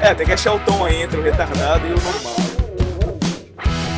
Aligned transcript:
É, 0.00 0.14
tem 0.14 0.24
que 0.24 0.32
achar 0.32 0.54
o 0.54 0.60
tom 0.60 0.84
aí 0.84 1.02
entre 1.02 1.18
o 1.18 1.22
retardado 1.22 1.84
e 1.84 1.90
o 1.90 1.96
normal. 1.96 2.36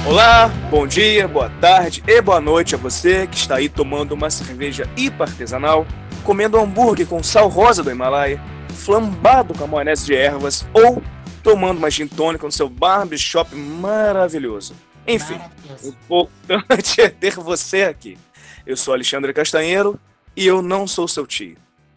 Olá, 0.06 0.50
bom 0.70 0.86
dia, 0.86 1.28
boa 1.28 1.50
tarde 1.60 2.02
e 2.06 2.22
boa 2.22 2.40
noite 2.40 2.74
a 2.74 2.78
você 2.78 3.26
que 3.26 3.36
está 3.36 3.56
aí 3.56 3.68
tomando 3.68 4.12
uma 4.12 4.30
cerveja 4.30 4.88
hiper 4.96 5.28
artesanal, 5.28 5.86
comendo 6.24 6.58
hambúrguer 6.58 7.06
com 7.06 7.22
sal 7.22 7.48
rosa 7.48 7.82
do 7.82 7.90
Himalaia, 7.90 8.40
flambado 8.70 9.52
com 9.52 9.78
a 9.78 9.84
de 9.94 10.14
ervas 10.14 10.66
ou 10.72 11.02
tomando 11.42 11.78
uma 11.78 11.90
gin 11.90 12.06
tônica 12.06 12.46
no 12.46 12.52
seu 12.52 12.68
barbershop 12.68 13.54
maravilhoso. 13.54 14.74
Enfim, 15.06 15.40
o 15.82 15.88
importante 15.88 17.00
é 17.02 17.08
ter 17.08 17.34
você 17.34 17.82
aqui. 17.82 18.18
Eu 18.66 18.76
sou 18.76 18.94
Alexandre 18.94 19.32
Castanheiro 19.32 19.98
e 20.36 20.46
eu 20.46 20.62
não 20.62 20.86
sou 20.86 21.08
seu 21.08 21.26
tio. 21.26 21.56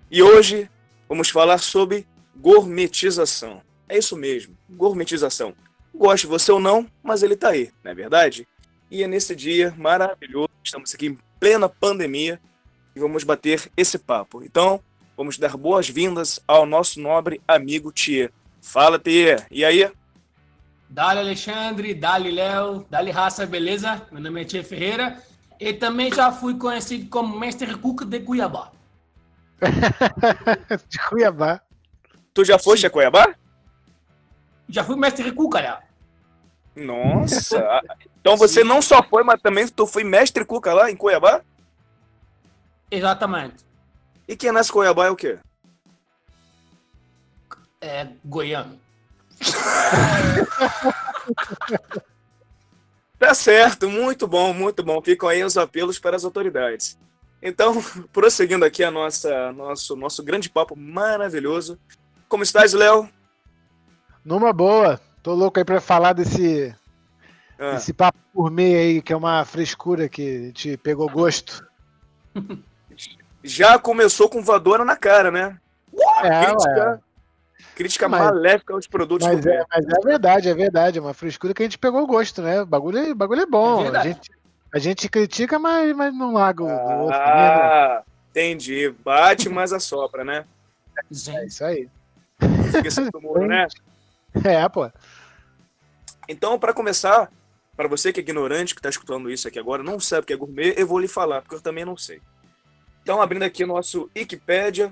E 0.09 0.23
hoje 0.23 0.69
vamos 1.07 1.29
falar 1.29 1.57
sobre 1.57 2.07
gourmetização. 2.35 3.61
É 3.87 3.97
isso 3.97 4.15
mesmo, 4.15 4.57
gourmetização. 4.69 5.53
Goste 5.93 6.25
você 6.25 6.51
ou 6.51 6.59
não, 6.59 6.87
mas 7.03 7.21
ele 7.21 7.35
tá 7.35 7.49
aí, 7.49 7.71
não 7.83 7.91
é 7.91 7.95
verdade? 7.95 8.47
E 8.89 9.03
é 9.03 9.07
nesse 9.07 9.35
dia 9.35 9.73
maravilhoso, 9.77 10.49
estamos 10.63 10.93
aqui 10.93 11.07
em 11.07 11.17
plena 11.39 11.67
pandemia 11.67 12.39
e 12.95 12.99
vamos 12.99 13.23
bater 13.23 13.69
esse 13.75 13.99
papo. 13.99 14.43
Então, 14.43 14.81
vamos 15.15 15.37
dar 15.37 15.55
boas-vindas 15.57 16.39
ao 16.47 16.65
nosso 16.65 16.99
nobre 16.99 17.41
amigo 17.47 17.91
Thier. 17.91 18.31
Fala, 18.63 18.97
Thier. 18.97 19.45
E 19.51 19.65
aí? 19.65 19.91
Dali 20.89 21.19
Alexandre, 21.19 21.93
Dali 21.93 22.31
Léo, 22.31 22.85
Dali 22.89 23.11
Raça, 23.11 23.45
beleza? 23.45 24.01
Meu 24.09 24.21
nome 24.21 24.41
é 24.41 24.45
Tia 24.45 24.63
Ferreira 24.63 25.21
e 25.59 25.73
também 25.73 26.11
já 26.11 26.31
fui 26.31 26.57
conhecido 26.57 27.09
como 27.09 27.37
Mestre 27.37 27.75
Cook 27.75 28.05
de 28.05 28.21
Cuiabá. 28.21 28.71
de 30.87 30.99
Cuiabá. 31.09 31.61
Tu 32.33 32.45
já 32.45 32.57
foste 32.57 32.81
Sim. 32.81 32.87
a 32.87 32.89
Cuiabá? 32.89 33.35
Já 34.69 34.83
fui 34.83 34.95
Mestre 34.95 35.31
Cook, 35.33 35.53
cara. 35.53 35.83
Nossa! 36.75 37.81
então 38.21 38.37
você 38.37 38.61
Sim. 38.61 38.67
não 38.67 38.81
só 38.81 39.03
foi, 39.03 39.23
mas 39.23 39.41
também 39.41 39.67
tu 39.67 39.85
foi 39.85 40.03
Mestre 40.03 40.45
Cuca 40.45 40.73
lá 40.73 40.89
em 40.89 40.95
Cuiabá? 40.95 41.41
Exatamente. 42.89 43.65
E 44.25 44.37
quem 44.37 44.51
nasce 44.53 44.69
em 44.69 44.73
Cuiabá 44.73 45.07
é 45.07 45.09
o 45.09 45.15
quê? 45.15 45.37
É 47.83 48.07
goiano. 48.23 48.79
tá 53.19 53.33
certo, 53.33 53.89
muito 53.89 54.25
bom, 54.25 54.53
muito 54.53 54.81
bom. 54.81 55.01
Ficam 55.01 55.27
aí 55.27 55.43
os 55.43 55.57
apelos 55.57 55.99
para 55.99 56.15
as 56.15 56.23
autoridades. 56.23 56.97
Então, 57.41 57.83
prosseguindo 58.13 58.63
aqui 58.63 58.85
a 58.85 58.89
nossa 58.89 59.51
nosso 59.51 59.97
nosso 59.97 60.23
grande 60.23 60.49
papo 60.49 60.77
maravilhoso. 60.77 61.77
Como 62.29 62.41
estás, 62.41 62.71
Léo? 62.71 63.09
Numa 64.23 64.53
boa. 64.53 64.97
Tô 65.21 65.33
louco 65.33 65.59
aí 65.59 65.65
para 65.65 65.81
falar 65.81 66.13
desse 66.13 66.73
ah. 67.59 67.75
esse 67.75 67.91
papo 67.91 68.17
gourmet 68.33 68.75
aí, 68.77 69.01
que 69.01 69.11
é 69.11 69.17
uma 69.17 69.43
frescura 69.43 70.07
que 70.07 70.53
te 70.53 70.77
pegou 70.77 71.09
gosto. 71.09 71.67
Já 73.43 73.77
começou 73.77 74.29
com 74.29 74.41
voadora 74.41 74.85
na 74.85 74.95
cara, 74.95 75.29
né? 75.29 75.59
É, 76.23 76.45
crítica. 76.45 77.01
Crítica 77.75 78.07
mas, 78.07 78.21
maléfica 78.21 78.73
aos 78.73 78.85
produtos 78.85 79.27
mas 79.27 79.45
é, 79.45 79.63
mas 79.69 79.85
é 79.85 80.07
verdade, 80.07 80.49
é 80.49 80.53
verdade. 80.53 80.99
É 80.99 81.01
uma 81.01 81.13
frescura 81.13 81.53
que 81.53 81.63
a 81.63 81.65
gente 81.65 81.77
pegou 81.77 82.05
gosto, 82.05 82.41
né? 82.41 82.61
O 82.61 82.65
bagulho, 82.65 82.99
é, 82.99 83.13
bagulho 83.13 83.41
é 83.41 83.45
bom. 83.45 83.85
É 83.85 83.97
a, 83.97 84.03
gente, 84.03 84.31
a 84.73 84.79
gente 84.79 85.09
critica, 85.09 85.57
mas, 85.57 85.95
mas 85.95 86.15
não 86.15 86.33
larga 86.33 86.63
o 86.63 86.69
ah, 86.69 86.95
outro. 86.97 87.15
Ah, 87.15 88.03
entendi. 88.29 88.93
Bate, 89.03 89.49
mas 89.49 89.73
assopra, 89.73 90.23
né? 90.23 90.45
É 91.11 91.45
isso 91.45 91.65
aí. 91.65 91.89
Esqueci 92.75 93.09
do 93.09 93.21
muro, 93.21 93.45
né? 93.47 93.67
É, 94.43 94.67
pô. 94.67 94.89
Então, 96.27 96.57
para 96.57 96.73
começar, 96.73 97.31
para 97.77 97.87
você 97.87 98.11
que 98.11 98.19
é 98.19 98.23
ignorante, 98.23 98.73
que 98.73 98.79
está 98.79 98.89
escutando 98.89 99.29
isso 99.29 99.47
aqui 99.47 99.59
agora, 99.59 99.83
não 99.83 99.99
sabe 99.99 100.23
o 100.23 100.25
que 100.25 100.33
é 100.33 100.35
gourmet, 100.35 100.73
eu 100.75 100.87
vou 100.87 100.97
lhe 100.97 101.07
falar, 101.07 101.43
porque 101.43 101.53
eu 101.53 101.61
também 101.61 101.85
não 101.85 101.95
sei. 101.95 102.19
Então, 103.03 103.21
abrindo 103.21 103.43
aqui 103.43 103.63
o 103.63 103.67
nosso 103.67 104.09
Wikipédia, 104.15 104.91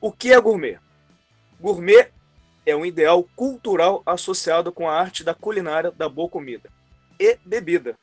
o 0.00 0.12
que 0.12 0.32
é 0.32 0.40
gourmet? 0.40 0.78
Gourmet 1.60 2.10
é 2.64 2.74
um 2.74 2.86
ideal 2.86 3.22
cultural 3.36 4.02
associado 4.06 4.72
com 4.72 4.88
a 4.88 4.98
arte 4.98 5.22
da 5.22 5.34
culinária 5.34 5.90
da 5.90 6.08
boa 6.08 6.26
comida 6.26 6.72
e 7.18 7.38
bebida, 7.44 7.98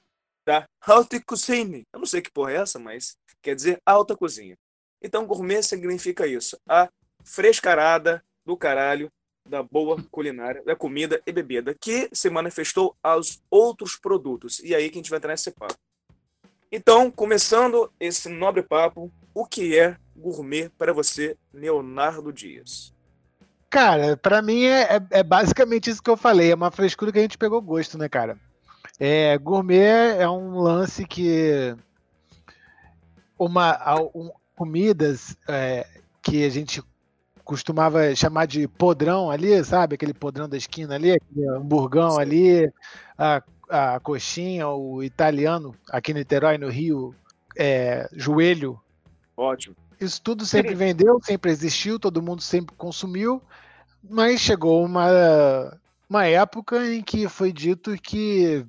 da 0.45 0.67
haute 0.85 1.19
cuisine. 1.19 1.83
Eu 1.91 1.97
não 1.99 2.05
sei 2.05 2.21
que 2.21 2.31
porra 2.31 2.51
é 2.51 2.55
essa, 2.57 2.77
mas 2.77 3.17
quer 3.41 3.55
dizer 3.55 3.81
alta 3.83 4.15
cozinha. 4.15 4.55
Então, 5.01 5.25
gourmet 5.25 5.63
significa 5.63 6.27
isso, 6.27 6.55
a 6.69 6.87
frescarada 7.23 8.23
do 8.45 8.55
caralho 8.55 9.11
da 9.43 9.63
boa 9.63 9.97
culinária, 10.11 10.63
da 10.63 10.75
comida 10.75 11.19
e 11.25 11.31
bebida, 11.31 11.73
que 11.73 12.09
se 12.13 12.29
manifestou 12.29 12.95
aos 13.01 13.41
outros 13.49 13.95
produtos. 13.95 14.59
E 14.59 14.75
aí 14.75 14.89
que 14.91 14.97
a 14.97 15.01
gente 15.01 15.09
vai 15.09 15.17
entrar 15.17 15.31
nesse 15.31 15.49
papo. 15.49 15.77
Então, 16.71 17.09
começando 17.09 17.91
esse 17.99 18.29
nobre 18.29 18.61
papo, 18.61 19.11
o 19.33 19.47
que 19.47 19.75
é 19.79 19.97
gourmet 20.15 20.69
para 20.77 20.93
você, 20.93 21.35
Leonardo 21.51 22.31
Dias? 22.31 22.95
Cara, 23.69 24.15
para 24.15 24.41
mim 24.41 24.63
é, 24.63 24.95
é, 24.95 25.01
é, 25.11 25.23
basicamente 25.23 25.89
isso 25.89 26.01
que 26.01 26.09
eu 26.09 26.17
falei. 26.17 26.51
É 26.51 26.55
uma 26.55 26.71
frescura 26.71 27.11
que 27.11 27.19
a 27.19 27.21
gente 27.21 27.37
pegou 27.37 27.61
gosto, 27.61 27.97
né, 27.97 28.07
cara? 28.07 28.37
É, 28.99 29.37
gourmet 29.37 30.17
é 30.17 30.29
um 30.29 30.59
lance 30.59 31.05
que 31.05 31.75
uma 33.37 33.77
um, 34.15 34.31
comidas 34.55 35.37
é, 35.47 35.85
que 36.21 36.43
a 36.43 36.49
gente 36.49 36.81
costumava 37.43 38.13
chamar 38.15 38.45
de 38.45 38.67
podrão 38.67 39.29
ali, 39.29 39.63
sabe? 39.63 39.95
Aquele 39.95 40.13
podrão 40.13 40.49
da 40.49 40.57
esquina 40.57 40.95
ali, 40.95 41.11
aquele 41.11 41.47
hamburgão 41.47 42.11
Sim. 42.11 42.21
ali, 42.21 42.73
a, 43.17 43.43
a 43.69 43.99
coxinha, 43.99 44.67
o 44.67 45.03
italiano 45.03 45.75
aqui 45.89 46.13
no 46.13 46.19
Niterói, 46.19 46.57
no 46.57 46.69
Rio, 46.69 47.13
é, 47.57 48.09
joelho. 48.13 48.79
Ótimo. 49.35 49.75
Isso 49.99 50.21
tudo 50.21 50.45
sempre 50.45 50.75
vendeu, 50.75 51.19
sempre 51.23 51.51
existiu, 51.51 51.99
todo 51.99 52.21
mundo 52.21 52.41
sempre 52.41 52.75
consumiu, 52.75 53.41
mas 54.07 54.39
chegou 54.39 54.85
uma, 54.85 55.75
uma 56.09 56.25
época 56.25 56.85
em 56.85 57.01
que 57.01 57.27
foi 57.27 57.51
dito 57.51 57.95
que 58.01 58.65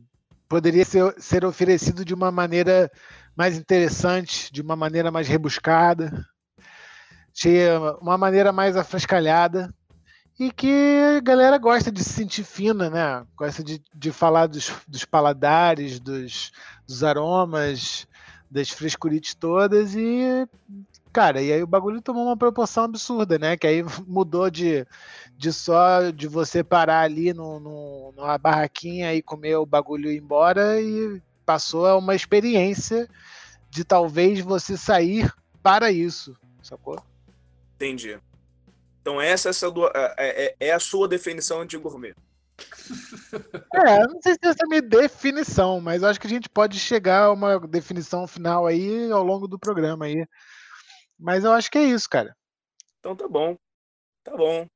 poderia 0.49 0.85
ser, 0.85 1.15
ser 1.19 1.45
oferecido 1.45 2.05
de 2.05 2.15
uma 2.15 2.31
maneira 2.31 2.91
mais 3.37 3.57
interessante, 3.57 4.51
de 4.53 4.63
uma 4.63 4.75
maneira 4.75 5.11
mais 5.11 5.29
rebuscada, 5.29 6.27
de 7.33 7.69
uma 8.01 8.17
maneira 8.17 8.51
mais 8.51 8.77
afrescalhada 8.77 9.73
e 10.39 10.51
que 10.51 11.01
a 11.17 11.21
galera 11.21 11.59
gosta 11.59 11.91
de 11.91 12.03
se 12.03 12.11
sentir 12.11 12.45
fina, 12.45 12.89
né? 12.89 13.27
Gosta 13.37 13.63
de, 13.63 13.83
de 13.95 14.13
falar 14.13 14.47
dos, 14.47 14.73
dos 14.87 15.05
paladares, 15.05 15.99
dos, 15.99 16.53
dos 16.87 17.05
aromas, 17.05 18.07
das 18.51 18.71
frescurites 18.71 19.35
todas 19.35 19.95
e 19.95 20.49
cara, 21.19 21.43
e 21.43 21.53
aí 21.53 21.61
o 21.61 21.67
bagulho 21.67 22.01
tomou 22.01 22.27
uma 22.27 22.37
proporção 22.37 22.85
absurda, 22.85 23.41
né? 23.41 23.57
Que 23.57 23.67
aí 23.67 23.83
mudou 24.07 24.49
de, 24.49 24.87
de 25.37 25.53
só 25.53 26.11
de 26.11 26.29
você 26.29 26.63
parar 26.63 27.01
ali 27.01 27.35
no, 27.35 27.59
no, 27.59 28.13
numa 28.17 28.39
barraquinha 28.39 29.13
e 29.13 29.21
comer 29.21 29.57
o 29.57 29.67
bagulho 29.67 30.13
e 30.13 30.15
ir 30.15 30.19
embora 30.19 30.81
e 30.81 31.21
passou 31.45 31.89
a 31.89 31.97
uma 31.97 32.15
experiência 32.15 33.09
de 33.69 33.83
talvez 33.83 34.39
você 34.39 34.77
sair 34.77 35.29
para 35.61 35.91
isso, 35.91 36.37
sacou? 36.63 37.03
Entendi. 37.75 38.17
Então 39.01 39.21
essa 39.21 39.49
é 39.49 39.51
a 39.51 39.53
sua, 39.53 39.93
é, 39.93 40.15
é, 40.19 40.57
é 40.69 40.73
a 40.73 40.79
sua 40.79 41.09
definição 41.09 41.67
de 41.67 41.77
gourmet. 41.77 42.15
É, 43.75 44.07
não 44.07 44.21
sei 44.21 44.33
se 44.33 44.41
essa 44.43 44.63
é 44.63 44.65
a 44.65 44.69
minha 44.69 44.83
definição, 44.83 45.81
mas 45.81 46.03
acho 46.03 46.19
que 46.19 46.27
a 46.27 46.31
gente 46.31 46.49
pode 46.49 46.81
chegar 46.81 47.25
a 47.25 47.33
uma 47.33 47.61
definição 47.61 48.27
final 48.27 48.67
aí 48.67 49.11
ao 49.13 49.23
longo 49.23 49.47
do 49.47 49.59
programa 49.59 50.07
aí. 50.07 50.27
Mas 51.19 51.45
eu 51.45 51.53
acho 51.53 51.71
que 51.71 51.79
é 51.79 51.85
isso, 51.85 52.09
cara. 52.09 52.37
Então 53.01 53.17
tá 53.17 53.27
bom. 53.27 53.57
Tá 54.23 54.37
bom. 54.37 54.67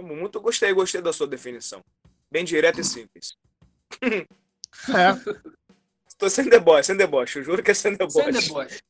Muito 0.00 0.40
gostei, 0.40 0.72
gostei 0.72 1.02
da 1.02 1.12
sua 1.12 1.26
definição. 1.26 1.82
Bem 2.30 2.44
direta 2.44 2.80
e 2.80 2.84
simples. 2.84 3.36
É. 4.88 5.12
Estou 6.08 6.30
sem 6.30 6.48
deboche, 6.48 6.84
sem 6.84 6.96
deboche. 6.96 7.38
Eu 7.38 7.44
juro 7.44 7.62
que 7.62 7.72
é 7.72 7.74
sem 7.74 7.94
deboche. 7.94 8.32
Sem 8.32 8.48
deboche. 8.48 8.82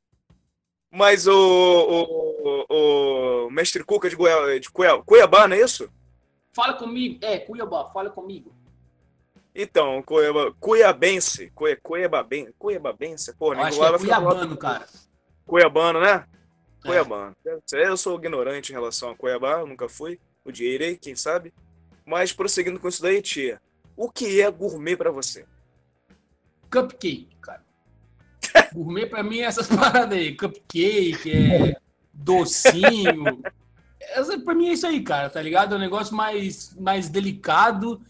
Mas 0.89 1.27
o, 1.27 1.33
o, 1.35 2.67
o, 2.69 3.47
o 3.47 3.51
mestre 3.51 3.83
Cuca 3.83 4.09
de, 4.09 4.15
Goiá, 4.15 4.59
de 4.61 4.71
Cuiabá, 4.71 5.03
Cuiabá, 5.03 5.49
não 5.49 5.57
é 5.57 5.61
isso? 5.61 5.91
Fala 6.53 6.75
comigo. 6.75 7.19
É, 7.21 7.39
Cuiabá, 7.41 7.91
fala 7.91 8.11
comigo. 8.11 8.55
Então, 9.55 10.03
Cuiabá, 10.03 10.53
Cuiabense. 10.61 11.51
Cuiabá, 11.51 11.81
Cuiababense. 11.83 12.55
Cuiababense. 12.59 13.35
Pô, 13.35 13.53
acho 13.53 13.79
que 13.79 13.85
é 13.85 13.99
Cuiabano, 13.99 14.57
cara. 14.57 14.87
Cuiabano, 15.45 16.01
né? 16.01 16.27
É. 16.85 16.87
Cuiabano. 16.87 17.37
Eu 17.73 17.97
sou 17.97 18.19
ignorante 18.19 18.71
em 18.71 18.75
relação 18.75 19.11
a 19.11 19.17
Cuiabá, 19.17 19.65
nunca 19.65 19.89
fui. 19.89 20.19
O 20.45 20.51
direi, 20.51 20.97
quem 20.97 21.15
sabe. 21.15 21.53
Mas 22.05 22.33
prosseguindo 22.33 22.81
com 22.81 22.89
isso 22.89 23.03
daí, 23.03 23.23
tia. 23.23 23.61
O 23.97 24.11
que 24.11 24.41
é 24.41 24.51
gourmet 24.51 24.97
pra 24.97 25.11
você? 25.11 25.45
Cupcake, 26.71 27.29
cara. 27.41 27.63
Gourmet 28.75 29.07
pra 29.07 29.23
mim 29.23 29.41
é 29.41 29.45
essas 29.45 29.69
paradas 29.69 30.19
aí. 30.19 30.37
Cupcake, 30.37 31.31
é 31.31 31.77
docinho. 32.13 33.43
Essa, 34.01 34.39
pra 34.41 34.55
mim 34.55 34.69
é 34.69 34.73
isso 34.73 34.87
aí, 34.87 35.01
cara, 35.01 35.31
tá 35.31 35.41
ligado? 35.41 35.75
É 35.75 35.79
um 35.79 35.81
negócio 35.81 36.15
mais, 36.15 36.75
mais 36.75 37.09
delicado. 37.09 38.01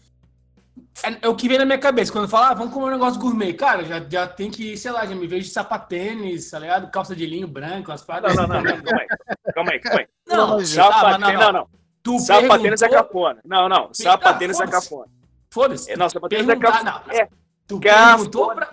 É, 1.01 1.25
é 1.25 1.27
o 1.27 1.35
que 1.35 1.47
vem 1.47 1.57
na 1.57 1.65
minha 1.65 1.79
cabeça. 1.79 2.11
Quando 2.11 2.25
eu 2.25 2.29
falo, 2.29 2.45
ah, 2.45 2.53
vamos 2.53 2.73
comer 2.73 2.85
um 2.85 2.91
negócio 2.91 3.19
gourmet. 3.19 3.53
Cara, 3.53 3.83
já, 3.83 3.99
já 4.07 4.27
tem 4.27 4.51
que, 4.51 4.77
sei 4.77 4.91
lá, 4.91 5.05
já 5.05 5.15
me 5.15 5.25
vejo 5.25 5.47
de 5.47 5.51
sapatênis, 5.53 6.51
tá 6.51 6.59
ligado? 6.59 6.91
Calça 6.91 7.15
de 7.15 7.25
linho 7.25 7.47
branco, 7.47 7.91
as 7.91 8.03
paradas. 8.03 8.35
Não, 8.35 8.47
não, 8.47 8.61
não, 8.61 8.75
não, 8.75 8.83
calma 8.83 9.01
aí. 9.01 9.07
Calma 9.53 9.71
aí, 9.71 9.79
calma 9.79 9.99
aí. 9.99 10.07
Não, 10.27 10.47
Não, 10.47 10.65
Sapatênis, 10.65 11.19
mas 11.29 11.39
não, 11.39 11.51
não. 11.51 11.67
Tu 12.03 12.19
Sapatênis 12.19 12.81
é 12.81 12.87
perguntou- 12.89 13.13
cafona. 13.13 13.41
Não, 13.45 13.69
não. 13.69 13.89
Sapatênis 13.93 14.59
é 14.59 14.65
foda-se. 14.65 14.89
cafona. 14.89 15.11
Foda-se. 15.49 15.91
É, 15.91 15.97
Não, 15.97 16.09
sapatênis 16.09 16.47
é 16.47 16.55
não, 16.55 17.01
É 17.09 17.27
Tu 17.65 17.79
perguntou 17.79 18.53
pra... 18.53 18.69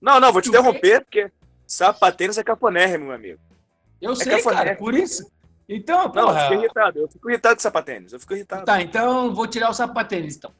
Não, 0.00 0.18
não, 0.20 0.32
vou 0.32 0.40
te 0.40 0.46
Tu 0.46 0.48
interromper, 0.48 1.00
porque 1.04 1.30
sapatênis 1.66 2.38
é 2.38 2.42
cafonérrimo, 2.42 3.06
meu 3.06 3.14
amigo. 3.14 3.38
Eu 4.00 4.16
sei, 4.16 4.36
cafonérrimo. 4.36 4.64
cara, 4.66 4.76
por 4.78 4.94
isso. 4.94 5.30
Então, 5.68 6.10
Não, 6.14 6.28
eu 6.28 6.40
fico 6.48 6.54
irritado. 6.54 6.98
Eu 6.98 7.08
fico 7.08 7.30
irritado 7.30 7.54
com 7.56 7.60
sapatênis. 7.62 8.12
Eu 8.12 8.20
fico 8.20 8.34
irritado. 8.34 8.64
Tá, 8.64 8.80
então 8.82 9.34
vou 9.34 9.46
tirar 9.46 9.70
o 9.70 9.74
sapatênis, 9.74 10.36
então. 10.36 10.52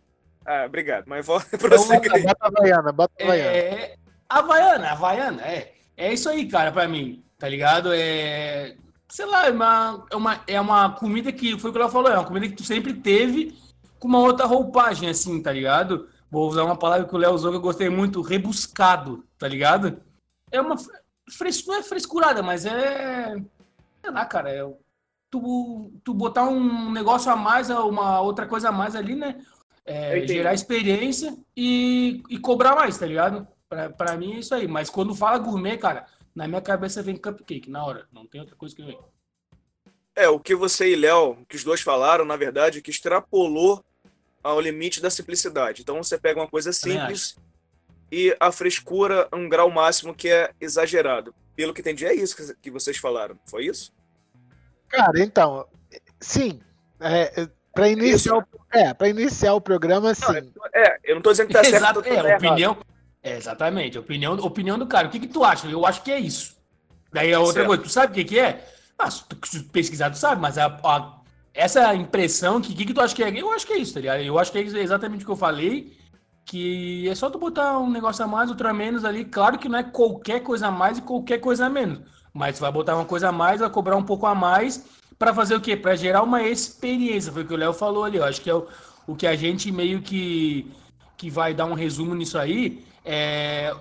Ah, 0.47 0.65
obrigado. 0.67 1.05
Mas 1.07 1.27
vou 1.27 1.41
Então, 1.53 1.59
prosseguir 1.59 2.13
aí. 2.15 2.23
Bota 2.23 2.45
a 2.45 2.49
Havaiana, 2.49 2.93
bota 2.93 3.15
a 3.21 3.25
Havaiana. 3.25 3.51
É, 3.51 3.97
Havaiana, 4.29 4.91
Havaiana, 4.91 5.43
é. 5.43 5.75
É 5.97 6.13
isso 6.13 6.29
aí, 6.29 6.49
cara, 6.49 6.73
pra 6.73 6.89
mim, 6.89 7.25
tá 7.39 7.49
ligado? 7.49 7.91
É. 7.93 8.77
Sei 9.09 9.27
lá, 9.27 9.47
é 9.47 9.51
uma, 9.51 10.07
é 10.11 10.17
uma, 10.17 10.41
é 10.47 10.61
uma 10.61 10.91
comida 10.91 11.31
que, 11.31 11.59
foi 11.59 11.71
o 11.71 11.73
que 11.73 11.79
ela 11.79 11.91
falou, 11.91 12.11
é 12.11 12.19
uma 12.19 12.27
comida 12.27 12.49
que 12.49 12.57
tu 12.57 12.65
sempre 12.65 12.93
teve 12.95 13.57
com 14.01 14.09
uma 14.09 14.19
outra 14.19 14.45
roupagem, 14.45 15.09
assim, 15.09 15.41
tá 15.41 15.53
ligado? 15.53 16.09
Vou 16.31 16.49
usar 16.49 16.65
uma 16.65 16.77
palavra 16.77 17.07
que 17.07 17.15
o 17.15 17.19
Léo 17.19 17.33
usou 17.33 17.53
que 17.53 17.59
eu 17.59 17.63
gostei 17.63 17.89
muito, 17.89 18.21
rebuscado, 18.23 19.25
tá 19.39 19.47
ligado? 19.47 20.01
É 20.51 20.61
uma. 20.61 20.75
Fres, 21.31 21.65
não 21.65 21.77
é 21.77 21.83
frescurada, 21.83 22.43
mas 22.43 22.67
é. 22.67 23.37
Sei 24.03 24.11
lá, 24.11 24.25
cara, 24.27 24.51
é. 24.51 24.63
Tu, 25.31 25.93
tu 26.05 26.13
botar 26.13 26.45
um 26.45 26.91
negócio 26.91 27.31
a 27.31 27.37
mais, 27.37 27.71
uma 27.71 28.21
outra 28.21 28.47
coisa 28.47 28.69
a 28.69 28.73
mais 28.73 28.95
ali, 28.95 29.15
né? 29.15 29.37
É, 29.87 30.27
gerar 30.27 30.55
experiência 30.55 31.37
e, 31.57 32.23
e 32.31 32.39
cobrar 32.39 32.75
mais, 32.75 32.97
tá 32.97 33.05
ligado? 33.07 33.47
Pra, 33.69 33.91
pra 33.91 34.17
mim 34.17 34.35
é 34.35 34.39
isso 34.39 34.55
aí. 34.55 34.67
Mas 34.67 34.89
quando 34.89 35.15
fala 35.15 35.37
gourmet, 35.39 35.77
cara, 35.77 36.07
na 36.35 36.49
minha 36.49 36.61
cabeça 36.63 37.03
vem 37.03 37.17
cupcake, 37.17 37.69
na 37.71 37.85
hora. 37.85 38.07
Não 38.13 38.27
tem 38.27 38.41
outra 38.41 38.57
coisa 38.57 38.75
que 38.75 38.83
vem. 38.83 38.99
É, 40.17 40.29
o 40.29 40.39
que 40.41 40.55
você 40.55 40.93
e 40.93 40.97
Léo, 40.97 41.45
que 41.49 41.57
os 41.57 41.65
dois 41.65 41.81
falaram, 41.81 42.25
na 42.25 42.37
verdade, 42.37 42.79
é 42.79 42.81
que 42.81 42.91
extrapolou 42.91 43.85
ao 44.43 44.61
limite 44.61 45.03
da 45.03 45.11
simplicidade. 45.11 45.83
Então 45.83 46.03
você 46.03 46.17
pega 46.19 46.41
uma 46.41 46.49
coisa 46.49 46.73
simples 46.73 47.37
e 48.13 48.35
a 48.39 48.53
frescura 48.53 49.29
um 49.33 49.49
grau 49.49 49.71
máximo 49.71 50.15
que 50.15 50.29
é 50.29 50.53
exagerado. 50.61 51.35
Pelo 51.57 51.75
que 51.75 51.81
entendi, 51.81 52.07
é 52.07 52.15
isso 52.15 52.37
que- 52.37 52.55
que 52.63 52.71
vocês 52.71 52.97
falaram. 52.97 53.39
Foi 53.47 53.67
isso? 53.67 53.93
Cara, 54.89 55.21
então, 55.21 55.67
sim. 56.21 56.61
É, 57.01 57.49
para 57.75 57.89
iniciar, 57.89 58.37
o, 58.39 58.45
é, 58.73 58.95
pra 58.95 59.09
iniciar 59.09 59.55
o 59.55 59.61
programa, 59.61 60.15
sim. 60.15 60.25
Não, 60.27 60.67
é, 60.75 60.99
eu 61.05 61.15
não 61.17 61.23
tô 61.23 61.31
dizendo 61.31 61.49
que 61.49 61.53
tá 61.55 61.65
certo 61.65 61.77
Exato, 61.77 62.03
tá 62.03 62.09
é, 62.09 62.13
errado. 62.15 62.37
opinião. 62.37 62.77
É, 63.23 63.37
exatamente, 63.37 63.99
opinião, 63.99 64.35
opinião 64.35 64.79
do 64.79 64.87
cara. 64.87 65.09
O 65.09 65.11
que, 65.11 65.19
que 65.19 65.27
tu 65.27 65.43
acha? 65.45 65.67
Eu 65.67 65.87
acho 65.87 66.03
que 66.03 66.13
é 66.13 66.19
isso. 66.19 66.57
Daí 67.13 67.33
a 67.33 67.39
outra 67.41 67.55
Certo. 67.55 67.67
coisa, 67.67 67.83
tu 67.83 67.89
sabe 67.89 68.13
o 68.13 68.15
que, 68.15 68.25
que 68.25 68.39
é? 68.39 68.67
Ah, 68.99 69.11
se 69.11 69.25
tu 69.27 69.37
se 69.49 69.63
tu 69.63 69.71
pesquisar, 69.71 70.11
tu 70.11 70.19
sabe, 70.19 70.41
mas 70.41 70.59
a, 70.59 70.67
a- 70.67 71.19
essa 71.53 71.95
impressão 71.95 72.61
que 72.61 72.73
o 72.73 72.77
que, 72.77 72.85
que 72.87 72.95
tu 72.95 73.01
acha 73.01 73.15
que 73.15 73.23
é? 73.25 73.31
Eu 73.31 73.51
acho 73.53 73.67
que 73.67 73.73
é 73.73 73.79
isso, 73.79 73.95
tá 73.95 74.01
ligado? 74.01 74.21
Eu 74.21 74.39
acho 74.39 74.53
que 74.53 74.59
é 74.59 74.63
exatamente 74.63 75.23
o 75.23 75.27
que 75.27 75.33
eu 75.33 75.37
falei. 75.37 75.97
Que 76.47 77.09
é 77.09 77.15
só 77.15 77.31
tu 77.31 77.39
botar 77.39 77.79
um 77.79 77.91
negócio 77.91 78.23
a 78.23 78.29
mais, 78.29 78.51
outro 78.51 78.69
a 78.69 78.75
menos 78.75 79.05
ali. 79.05 79.25
Claro 79.25 79.57
que 79.59 79.69
não 79.69 79.79
é 79.79 79.83
qualquer 79.83 80.41
coisa 80.41 80.67
a 80.67 80.71
mais 80.71 80.99
e 80.99 81.03
qualquer 81.03 81.39
coisa 81.39 81.65
a 81.67 81.71
menos. 81.71 82.01
Mas 82.35 82.57
tu 82.59 82.61
vai 82.61 82.71
botar 82.71 82.95
uma 82.97 83.07
coisa 83.07 83.29
a 83.31 83.33
mais, 83.33 83.61
vai 83.61 83.71
cobrar 83.71 83.97
um 83.97 84.03
pouco 84.03 84.27
a 84.27 84.35
mais 84.35 84.85
pra 85.19 85.35
fazer 85.35 85.55
o 85.55 85.61
quê? 85.61 85.77
Pra 85.77 85.95
gerar 85.97 86.23
uma 86.23 86.43
experiência. 86.43 87.33
Foi 87.33 87.43
o 87.43 87.47
que 87.47 87.55
o 87.55 87.57
Léo 87.57 87.73
falou 87.73 88.05
ali. 88.05 88.19
Eu 88.19 88.25
acho 88.25 88.41
que 88.41 88.51
é 88.51 88.55
o, 88.55 88.67
o 89.07 89.15
que 89.15 89.27
a 89.27 89.37
gente 89.37 89.71
meio 89.73 90.03
que, 90.03 90.71
que 91.17 91.31
vai 91.31 91.55
dar 91.55 91.67
um 91.67 91.75
resumo 91.75 92.15
nisso 92.15 92.39
aí. 92.39 92.85
É, 93.05 93.75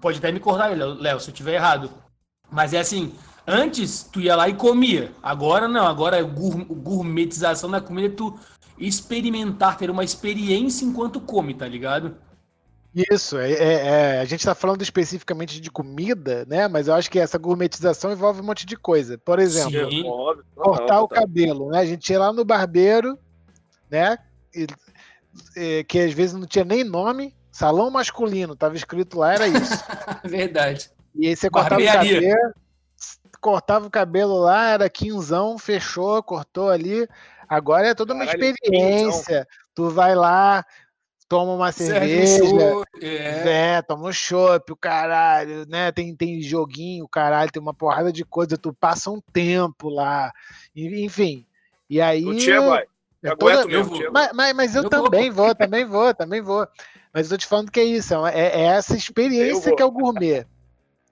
pode 0.00 0.18
até 0.18 0.30
me 0.32 0.40
cortar 0.40 0.76
Léo, 0.76 1.20
se 1.20 1.30
eu 1.30 1.34
tiver 1.34 1.54
errado. 1.54 1.90
Mas 2.50 2.74
é 2.74 2.80
assim, 2.80 3.14
antes 3.46 4.02
tu 4.02 4.20
ia 4.20 4.36
lá 4.36 4.48
e 4.48 4.54
comia. 4.54 5.12
Agora 5.22 5.66
não, 5.68 5.86
agora 5.86 6.18
é 6.18 6.22
gour- 6.22 6.64
gourmetização 6.66 7.70
da 7.70 7.80
comida, 7.80 8.08
é 8.08 8.10
tu 8.16 8.38
experimentar, 8.78 9.78
ter 9.78 9.90
uma 9.90 10.04
experiência 10.04 10.84
enquanto 10.84 11.20
come, 11.20 11.54
tá 11.54 11.66
ligado? 11.66 12.16
Isso, 12.94 13.38
é, 13.38 13.52
é- 13.52 13.86
é, 14.16 14.20
a 14.20 14.24
gente 14.24 14.40
está 14.40 14.54
falando 14.54 14.82
especificamente 14.82 15.60
de 15.60 15.70
comida, 15.70 16.44
né? 16.46 16.68
Mas 16.68 16.88
eu 16.88 16.94
acho 16.94 17.10
que 17.10 17.18
essa 17.18 17.38
gourmetização 17.38 18.12
envolve 18.12 18.40
um 18.40 18.44
monte 18.44 18.66
de 18.66 18.76
coisa. 18.76 19.16
Por 19.16 19.38
exemplo, 19.38 19.90
Sim. 19.90 20.04
Cortar 20.54 21.00
o 21.00 21.08
cabelo, 21.08 21.70
né? 21.70 21.78
A 21.80 21.86
gente 21.86 22.10
ia 22.12 22.18
lá 22.18 22.32
no 22.32 22.44
barbeiro, 22.44 23.18
né? 23.90 24.18
E- 24.54 24.66
e- 25.56 25.84
que 25.84 25.98
às 26.00 26.12
vezes 26.12 26.34
não 26.34 26.46
tinha 26.46 26.64
nem 26.66 26.84
nome, 26.84 27.34
salão 27.50 27.90
masculino, 27.90 28.54
tava 28.54 28.76
escrito 28.76 29.18
lá, 29.18 29.34
era 29.34 29.48
isso. 29.48 29.84
Verdade. 30.24 30.90
E 31.14 31.28
aí 31.28 31.36
você 31.36 31.48
cortava 31.48 31.80
o 31.80 31.84
Barbearia. 31.84 32.20
cabelo, 32.20 32.54
cortava 33.40 33.86
o 33.86 33.90
cabelo 33.90 34.38
lá, 34.38 34.68
era 34.68 34.90
quinzão, 34.90 35.56
fechou, 35.58 36.22
cortou 36.22 36.68
ali. 36.68 37.08
Agora 37.48 37.88
é 37.88 37.94
toda 37.94 38.12
uma 38.14 38.26
Caralho, 38.26 38.44
experiência. 38.44 39.46
Tu 39.74 39.88
vai 39.88 40.14
lá, 40.14 40.64
toma 41.32 41.54
uma 41.54 41.70
um 41.70 41.72
cerveja, 41.72 42.44
show, 42.44 42.84
é. 43.00 43.76
é, 43.76 43.82
toma 43.82 44.08
um 44.08 44.12
chopp, 44.12 44.70
o 44.70 44.76
caralho, 44.76 45.64
né? 45.66 45.90
Tem, 45.90 46.14
tem 46.14 46.42
joguinho, 46.42 47.08
caralho, 47.08 47.50
tem 47.50 47.62
uma 47.62 47.72
porrada 47.72 48.12
de 48.12 48.22
coisa, 48.22 48.58
tu 48.58 48.70
passa 48.74 49.10
um 49.10 49.18
tempo 49.32 49.88
lá, 49.88 50.30
enfim. 50.76 51.46
E 51.88 52.02
aí. 52.02 52.22
O 52.26 52.36
Tia 52.36 52.60
vai. 52.60 52.84
é 53.22 53.28
Aguento 53.30 53.38
toda- 53.38 53.66
mesmo, 53.66 53.96
eu 53.96 54.12
mas, 54.12 54.30
mas, 54.34 54.54
mas 54.54 54.74
eu, 54.74 54.82
Eu 54.82 54.90
vou, 54.90 55.04
também 55.04 55.30
vou, 55.30 55.54
também 55.54 55.84
vou, 55.86 56.14
também 56.14 56.40
vou. 56.42 56.68
Mas 57.14 57.26
eu 57.26 57.30
tô 57.30 57.38
te 57.38 57.46
falando 57.46 57.70
que 57.70 57.80
é 57.80 57.84
isso, 57.84 58.14
é, 58.26 58.48
é 58.48 58.60
essa 58.64 58.92
Eu 58.92 58.98
experiência 58.98 59.68
vou. 59.70 59.76
que 59.76 59.82
é 59.82 59.86
o 59.86 59.90
gourmet. 59.90 60.46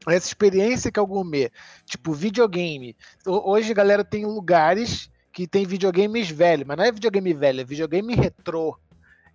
Essa 0.07 0.27
experiência 0.27 0.93
que 0.93 0.99
é 0.99 1.03
o 1.03 1.07
gourmet. 1.07 1.51
Tipo, 1.87 2.13
videogame. 2.13 2.95
Ho- 3.27 3.51
Hoje, 3.53 3.73
galera, 3.73 4.05
tem 4.05 4.27
lugares 4.27 5.11
que 5.33 5.47
tem 5.47 5.65
videogames 5.65 6.29
velho, 6.29 6.67
mas 6.67 6.77
não 6.77 6.85
é 6.85 6.93
videogame 6.93 7.33
velho, 7.33 7.61
é 7.63 7.65
videogame 7.65 8.15
retrô. 8.15 8.77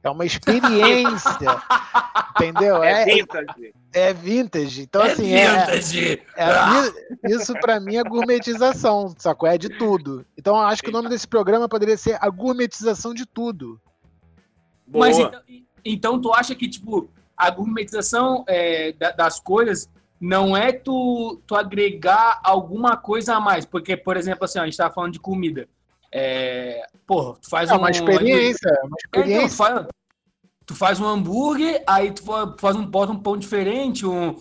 É 0.05 0.09
uma 0.11 0.23
experiência. 0.23 1.61
entendeu? 2.35 2.83
É 2.83 3.01
É, 3.01 3.05
vintage. 3.05 3.73
é 3.91 4.13
vintage. 4.13 4.81
Então, 4.83 5.01
É 5.01 5.11
assim, 5.11 5.33
é, 5.33 5.59
vintage. 5.65 6.21
é- 6.37 6.49
i- 7.27 7.35
isso 7.35 7.53
pra 7.55 7.79
mim 7.79 7.95
é 7.95 8.03
gourmetização, 8.03 9.15
sacou? 9.17 9.49
É 9.49 9.57
de 9.57 9.67
tudo. 9.69 10.23
Então, 10.37 10.55
eu 10.55 10.61
acho 10.61 10.83
que 10.83 10.89
o 10.89 10.93
nome 10.93 11.09
desse 11.09 11.27
programa 11.27 11.67
poderia 11.67 11.97
ser 11.97 12.19
a 12.21 12.29
gourmetização 12.29 13.15
de 13.15 13.25
tudo. 13.25 13.81
Boa. 14.85 15.07
Mas 15.07 15.17
então, 15.17 15.41
então 15.83 16.21
tu 16.21 16.31
acha 16.31 16.53
que, 16.53 16.67
tipo, 16.69 17.09
a 17.35 17.49
gourmetização 17.49 18.43
é, 18.47 18.91
da- 18.93 19.09
das 19.11 19.39
coisas 19.39 19.89
não 20.21 20.55
é 20.55 20.71
tu, 20.71 21.41
tu 21.47 21.55
agregar 21.55 22.39
alguma 22.43 22.95
coisa 22.95 23.35
a 23.35 23.39
mais? 23.39 23.65
Porque, 23.65 23.97
por 23.97 24.17
exemplo, 24.17 24.45
assim, 24.45 24.59
ó, 24.59 24.61
a 24.61 24.65
gente 24.65 24.77
tava 24.77 24.93
falando 24.93 25.13
de 25.13 25.19
comida. 25.19 25.67
É, 26.17 26.87
porra, 27.05 27.35
tu 27.41 27.49
faz 27.49 27.69
É 27.69 27.75
um... 27.75 27.77
uma 27.77 27.91
experiência, 27.91 28.69
é 28.69 28.85
uma 28.85 28.95
É, 29.13 29.19
então, 29.19 29.23
tu, 29.23 29.25
experiência. 29.25 29.57
faz, 29.57 29.87
tu 30.65 30.73
faz 30.75 30.99
um 31.01 31.05
hambúrguer, 31.05 31.83
aí 31.85 32.09
tu 32.11 32.23
fa- 32.23 32.55
faz 32.57 32.73
um, 32.77 32.85
bota 32.85 33.11
um 33.11 33.19
pão 33.19 33.35
diferente, 33.35 34.05
um, 34.05 34.33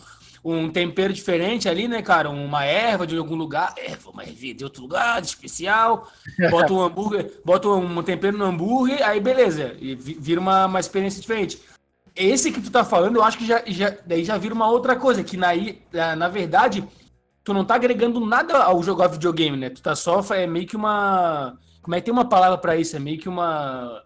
um 0.45 0.71
tempero 0.71 1.13
diferente 1.13 1.69
ali, 1.69 1.89
né, 1.89 2.01
cara? 2.01 2.31
Uma 2.31 2.65
erva 2.65 3.05
de 3.05 3.17
algum 3.17 3.35
lugar, 3.35 3.75
erva, 3.77 4.11
uma 4.11 4.23
erva 4.23 4.55
de 4.55 4.63
outro 4.63 4.83
lugar, 4.83 5.21
de 5.21 5.27
especial. 5.27 6.09
Bota 6.49 6.73
um 6.73 6.81
hambúrguer, 6.81 7.41
bota 7.45 7.69
um 7.69 8.03
tempero 8.05 8.39
no 8.39 8.45
hambúrguer, 8.45 9.03
aí 9.05 9.19
beleza, 9.19 9.75
e 9.81 9.97
vi- 9.97 10.17
vira 10.21 10.41
uma, 10.41 10.67
uma 10.67 10.79
experiência 10.79 11.21
diferente. 11.21 11.61
Esse 12.15 12.53
que 12.53 12.61
tu 12.61 12.71
tá 12.71 12.85
falando, 12.85 13.17
eu 13.17 13.25
acho 13.25 13.37
que 13.37 13.45
já, 13.47 13.65
já, 13.67 13.97
daí 14.07 14.25
já 14.25 14.39
vira 14.39 14.55
uma 14.55 14.71
outra 14.71 14.95
coisa, 14.95 15.25
que 15.25 15.37
na, 15.37 15.49
na 16.15 16.29
verdade, 16.29 16.85
tu 17.43 17.53
não 17.53 17.65
tá 17.65 17.75
agregando 17.75 18.25
nada 18.25 18.63
ao 18.63 18.81
jogar 18.81 19.09
videogame, 19.09 19.57
né? 19.57 19.71
Tu 19.71 19.83
tá 19.83 19.97
só, 19.97 20.21
é 20.31 20.47
meio 20.47 20.69
que 20.69 20.77
uma... 20.77 21.59
Como 21.85 21.95
é 21.95 22.01
que 22.01 22.07
tem 22.07 22.13
uma 22.15 22.27
palavra 22.27 22.57
pra 22.57 22.77
isso? 22.77 22.97
É 22.97 22.99
meio 22.99 23.19
que 23.19 23.29
uma... 23.29 24.03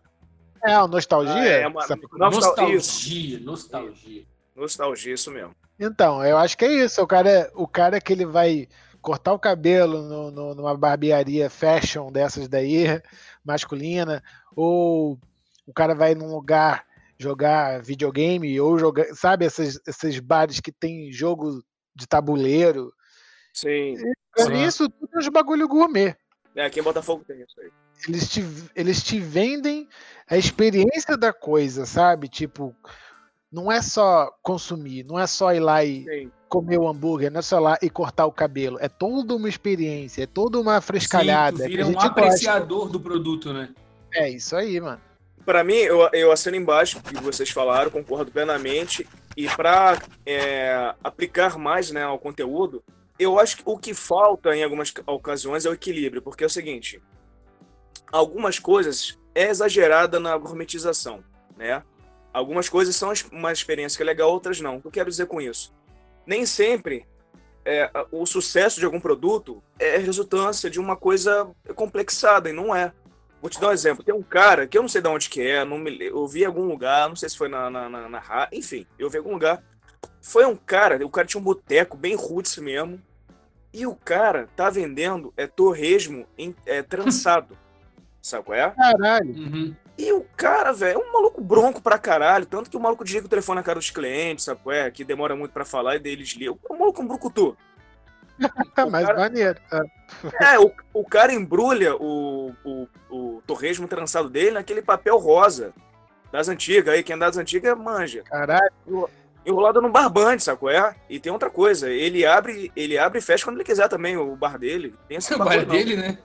É, 0.65 0.75
a 0.75 0.89
nostalgia. 0.89 1.33
Ah, 1.33 1.47
é 1.47 1.67
uma- 1.69 1.85
Essa- 1.85 1.97
Nostal- 2.13 2.71
Nostalgia, 2.73 3.39
nostalgia. 3.39 4.25
Nostalgia, 4.57 5.15
isso 5.15 5.31
mesmo. 5.31 5.55
Então, 5.79 6.25
eu 6.25 6.37
acho 6.37 6.59
que 6.59 6.65
é 6.65 6.85
isso. 6.85 7.01
O 7.01 7.07
cara, 7.07 7.49
o 7.55 7.69
cara 7.69 8.01
que 8.01 8.13
ele 8.13 8.27
vai 8.27 8.67
cortar 9.01 9.33
o 9.33 9.39
cabelo 9.39 10.03
no- 10.03 10.31
no- 10.33 10.55
numa 10.57 10.77
barbearia 10.77 11.49
fashion 11.49 12.11
dessas 12.11 12.49
daí, 12.49 13.01
masculina, 13.45 14.21
ou 14.57 15.17
o 15.65 15.73
cara 15.73 15.95
vai 15.95 16.17
num 16.17 16.35
lugar 16.35 16.85
jogar 17.17 17.81
videogame, 17.81 18.61
ou 18.61 18.77
jogar, 18.77 19.07
sabe, 19.15 19.45
esses, 19.45 19.81
esses 19.87 20.19
bares 20.19 20.59
que 20.59 20.73
tem 20.73 21.13
jogo 21.13 21.63
de 21.95 22.09
tabuleiro. 22.09 22.93
Sim. 23.55 23.95
Isso 24.67 24.89
tudo 24.89 25.09
é 25.15 25.19
uns 25.19 25.29
bagulho 25.29 25.69
gourmet. 25.69 26.17
É, 26.55 26.65
aqui 26.65 26.81
em 26.81 26.83
Botafogo 26.83 27.25
tem 27.27 27.41
isso 27.41 27.61
aí. 27.61 27.71
eles 28.09 28.29
te, 28.29 28.45
eles 28.75 29.03
te 29.03 29.21
vendem 29.21 29.89
a 30.29 30.37
experiência 30.37 31.17
da 31.17 31.33
coisa, 31.33 31.87
sabe? 31.87 32.29
Tipo, 32.29 32.75
não 33.51 33.71
é 33.71 33.81
só 33.81 34.31
consumir, 34.43 35.05
não 35.05 35.19
é 35.19 35.27
só 35.27 35.53
ir 35.53 35.61
lá 35.61 35.85
e 35.85 36.05
Sim. 36.05 36.31
comer 36.49 36.79
o 36.79 36.89
hambúrguer, 36.89 37.31
não 37.31 37.41
é 37.41 37.43
só 37.43 37.59
ir 37.59 37.63
lá 37.63 37.79
e 37.81 37.89
cortar 37.89 38.27
o 38.27 38.33
cabelo. 38.33 38.79
É 38.81 38.89
toda 38.89 39.35
uma 39.35 39.49
experiência, 39.49 40.23
é 40.23 40.27
toda 40.27 40.61
uma 40.61 40.81
frescalhada. 40.81 41.59
Sim, 41.59 41.65
tu 41.65 41.69
vira 41.69 41.87
um 41.87 42.01
apreciador 42.01 42.79
gosta. 42.81 42.93
do 42.93 43.01
produto, 43.01 43.53
né? 43.53 43.71
É 44.15 44.29
isso 44.29 44.57
aí, 44.57 44.81
mano. 44.81 45.01
Para 45.45 45.65
mim, 45.65 45.77
eu, 45.77 46.09
eu 46.13 46.31
assino 46.31 46.57
embaixo 46.57 46.99
o 46.99 47.03
que 47.03 47.23
vocês 47.23 47.49
falaram, 47.51 47.91
concordo 47.91 48.31
plenamente. 48.31 49.07
E 49.35 49.49
para 49.49 49.99
é, 50.27 50.93
aplicar 51.03 51.57
mais 51.57 51.91
né, 51.91 52.03
ao 52.03 52.19
conteúdo, 52.19 52.83
eu 53.19 53.39
acho 53.39 53.57
que 53.59 53.63
o 53.67 53.77
que 53.77 53.93
falta 53.93 54.55
em 54.55 54.63
algumas 54.63 54.93
ocasiões 55.07 55.65
é 55.65 55.71
o 55.71 55.75
equilíbrio, 55.75 56.23
porque 56.23 56.45
é 56.45 56.47
o 56.47 56.51
seguinte: 56.51 57.03
algumas 58.13 58.59
coisas 58.59 59.19
é 59.35 59.49
exagerada 59.49 60.21
na 60.21 60.37
gourmetização, 60.37 61.23
né? 61.57 61.83
Algumas 62.33 62.69
coisas 62.69 62.95
são 62.95 63.13
uma 63.33 63.53
experiência 63.53 63.97
que 63.97 64.03
é 64.03 64.07
legal, 64.07 64.31
outras 64.31 64.61
não. 64.61 64.77
O 64.77 64.81
que 64.81 64.87
eu 64.87 64.93
quero 64.93 65.11
dizer 65.11 65.27
com 65.27 65.41
isso? 65.41 65.75
Nem 66.27 66.45
sempre 66.45 67.07
é, 67.65 67.91
o 68.13 68.25
sucesso 68.25 68.79
de 68.79 68.87
algum 68.87 69.01
produto 69.01 69.63
é 69.79 69.97
resultância 69.99 70.71
de 70.71 70.79
uma 70.79 70.97
coisa 70.97 71.51
complexada, 71.75 72.49
e 72.49 72.53
não 72.53 72.75
é. 72.75 72.93
Vou 73.41 73.51
te 73.51 73.61
dar 73.61 73.69
um 73.69 73.73
exemplo. 73.73 74.03
Tem 74.03 74.15
um 74.15 74.23
cara 74.23 74.67
que 74.67 74.77
eu 74.77 74.83
não 74.83 74.89
sei 74.89 75.01
de 75.01 75.09
onde 75.09 75.29
que 75.29 75.41
é, 75.41 75.65
não 75.65 75.79
me, 75.79 75.97
eu 76.01 76.27
vi 76.27 76.43
em 76.43 76.47
algum 76.47 76.67
lugar, 76.67 77.09
não 77.09 77.17
sei 77.17 77.29
se 77.29 77.37
foi 77.37 77.49
na, 77.49 77.71
na, 77.71 77.89
na, 77.89 78.09
na 78.09 78.49
enfim, 78.53 78.87
eu 78.99 79.09
vi 79.09 79.17
em 79.17 79.21
algum 79.21 79.33
lugar. 79.33 79.63
Foi 80.21 80.45
um 80.45 80.57
cara, 80.57 81.05
o 81.05 81.11
cara 81.11 81.27
tinha 81.27 81.41
um 81.41 81.45
boteco 81.45 81.97
bem 81.97 82.15
roots 82.15 82.57
mesmo, 82.59 83.01
e 83.73 83.87
o 83.87 83.95
cara 83.95 84.49
tá 84.57 84.71
vendendo 84.71 85.33
é 85.37 85.47
torresmo 85.47 86.27
em, 86.37 86.55
é, 86.67 86.83
trançado. 86.83 87.57
Sabe 88.21 88.45
qual 88.45 88.59
é? 88.59 88.71
Caralho. 88.71 89.31
Uhum. 89.31 89.77
E 89.97 90.13
o 90.13 90.25
cara, 90.37 90.73
velho, 90.73 91.01
é 91.01 91.03
um 91.03 91.13
maluco 91.13 91.41
bronco 91.41 91.81
pra 91.81 91.99
caralho. 91.99 92.47
Tanto 92.47 92.71
que 92.71 92.77
o 92.77 92.81
maluco 92.81 93.05
desliga 93.05 93.27
o 93.27 93.31
telefone 93.31 93.57
na 93.57 93.63
cara 93.63 93.79
dos 93.79 93.91
clientes, 93.91 94.45
sabe 94.45 94.61
qual 94.63 94.75
é? 94.75 94.91
Que 94.91 95.05
demora 95.05 95.35
muito 95.35 95.53
pra 95.53 95.65
falar 95.65 95.97
e 95.97 95.99
deles 95.99 96.31
ligam. 96.31 96.59
É 96.69 96.73
um 96.73 96.79
maluco 96.79 97.03
um 97.03 97.07
brucutu. 97.07 97.57
Mas 98.91 99.07
cara... 99.07 99.19
maneiro. 99.19 99.61
É, 100.41 100.59
o, 100.59 100.73
o 100.95 101.05
cara 101.05 101.35
embrulha 101.35 101.95
o, 101.95 102.55
o, 102.65 102.89
o 103.11 103.43
torresmo 103.47 103.87
trançado 103.87 104.31
dele 104.31 104.53
naquele 104.53 104.81
papel 104.81 105.19
rosa 105.19 105.75
das 106.33 106.49
antigas. 106.49 106.95
Aí, 106.95 107.03
quem 107.03 107.15
é 107.15 107.19
das 107.19 107.37
antigas 107.37 107.77
manja. 107.77 108.23
Caralho. 108.23 109.11
Enrolado 109.49 109.81
no 109.81 109.89
barbante, 109.89 110.45
qual 110.57 110.71
é? 110.71 110.95
E 111.09 111.19
tem 111.19 111.33
outra 111.33 111.49
coisa, 111.49 111.89
ele 111.89 112.27
abre, 112.27 112.71
ele 112.77 112.99
abre 112.99 113.19
e 113.19 113.23
fecha 113.23 113.45
quando 113.45 113.57
ele 113.57 113.65
quiser 113.65 113.89
também, 113.89 114.15
o 114.15 114.37
bar 114.37 114.59
dele. 114.59 114.95
O 115.35 115.39
bar 115.39 115.55
é 115.55 115.65
dele, 115.65 115.97
né? 115.97 116.19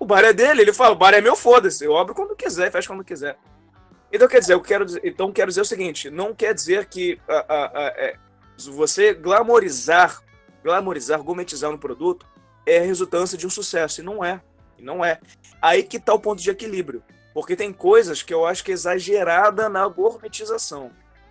O 0.00 0.04
bar 0.04 0.24
é 0.24 0.32
dele, 0.32 0.62
ele 0.62 0.72
fala, 0.72 0.92
o 0.92 0.98
bar 0.98 1.14
é 1.14 1.20
meu, 1.20 1.36
foda-se. 1.36 1.84
Eu 1.84 1.96
abro 1.96 2.16
quando 2.16 2.34
quiser, 2.34 2.72
fecho 2.72 2.88
quando 2.88 3.04
quiser. 3.04 3.36
Então 4.12 4.26
quer 4.26 4.40
dizer, 4.40 4.54
eu 4.54 4.60
quero 4.60 4.84
dizer, 4.84 5.00
então 5.04 5.30
quero 5.30 5.48
dizer 5.50 5.60
o 5.60 5.64
seguinte, 5.64 6.10
não 6.10 6.34
quer 6.34 6.52
dizer 6.52 6.86
que 6.86 7.20
a, 7.28 7.44
a, 7.48 7.66
a, 7.66 7.86
é, 7.96 8.16
você 8.56 9.14
glamorizar, 9.14 10.20
glamorizar, 10.64 11.22
gourmetizar 11.22 11.70
um 11.70 11.78
produto 11.78 12.26
é 12.66 12.80
resultância 12.80 13.38
de 13.38 13.46
um 13.46 13.50
sucesso, 13.50 14.00
e 14.00 14.04
não 14.04 14.24
é. 14.24 14.40
E 14.76 14.82
não 14.82 15.04
é. 15.04 15.20
Aí 15.62 15.84
que 15.84 16.00
tá 16.00 16.12
o 16.12 16.18
ponto 16.18 16.42
de 16.42 16.50
equilíbrio. 16.50 17.04
Porque 17.32 17.54
tem 17.54 17.72
coisas 17.72 18.20
que 18.20 18.34
eu 18.34 18.44
acho 18.44 18.64
que 18.64 18.72
é 18.72 18.74
exagerada 18.74 19.68
na 19.68 19.86
gourmetização. 19.86 20.90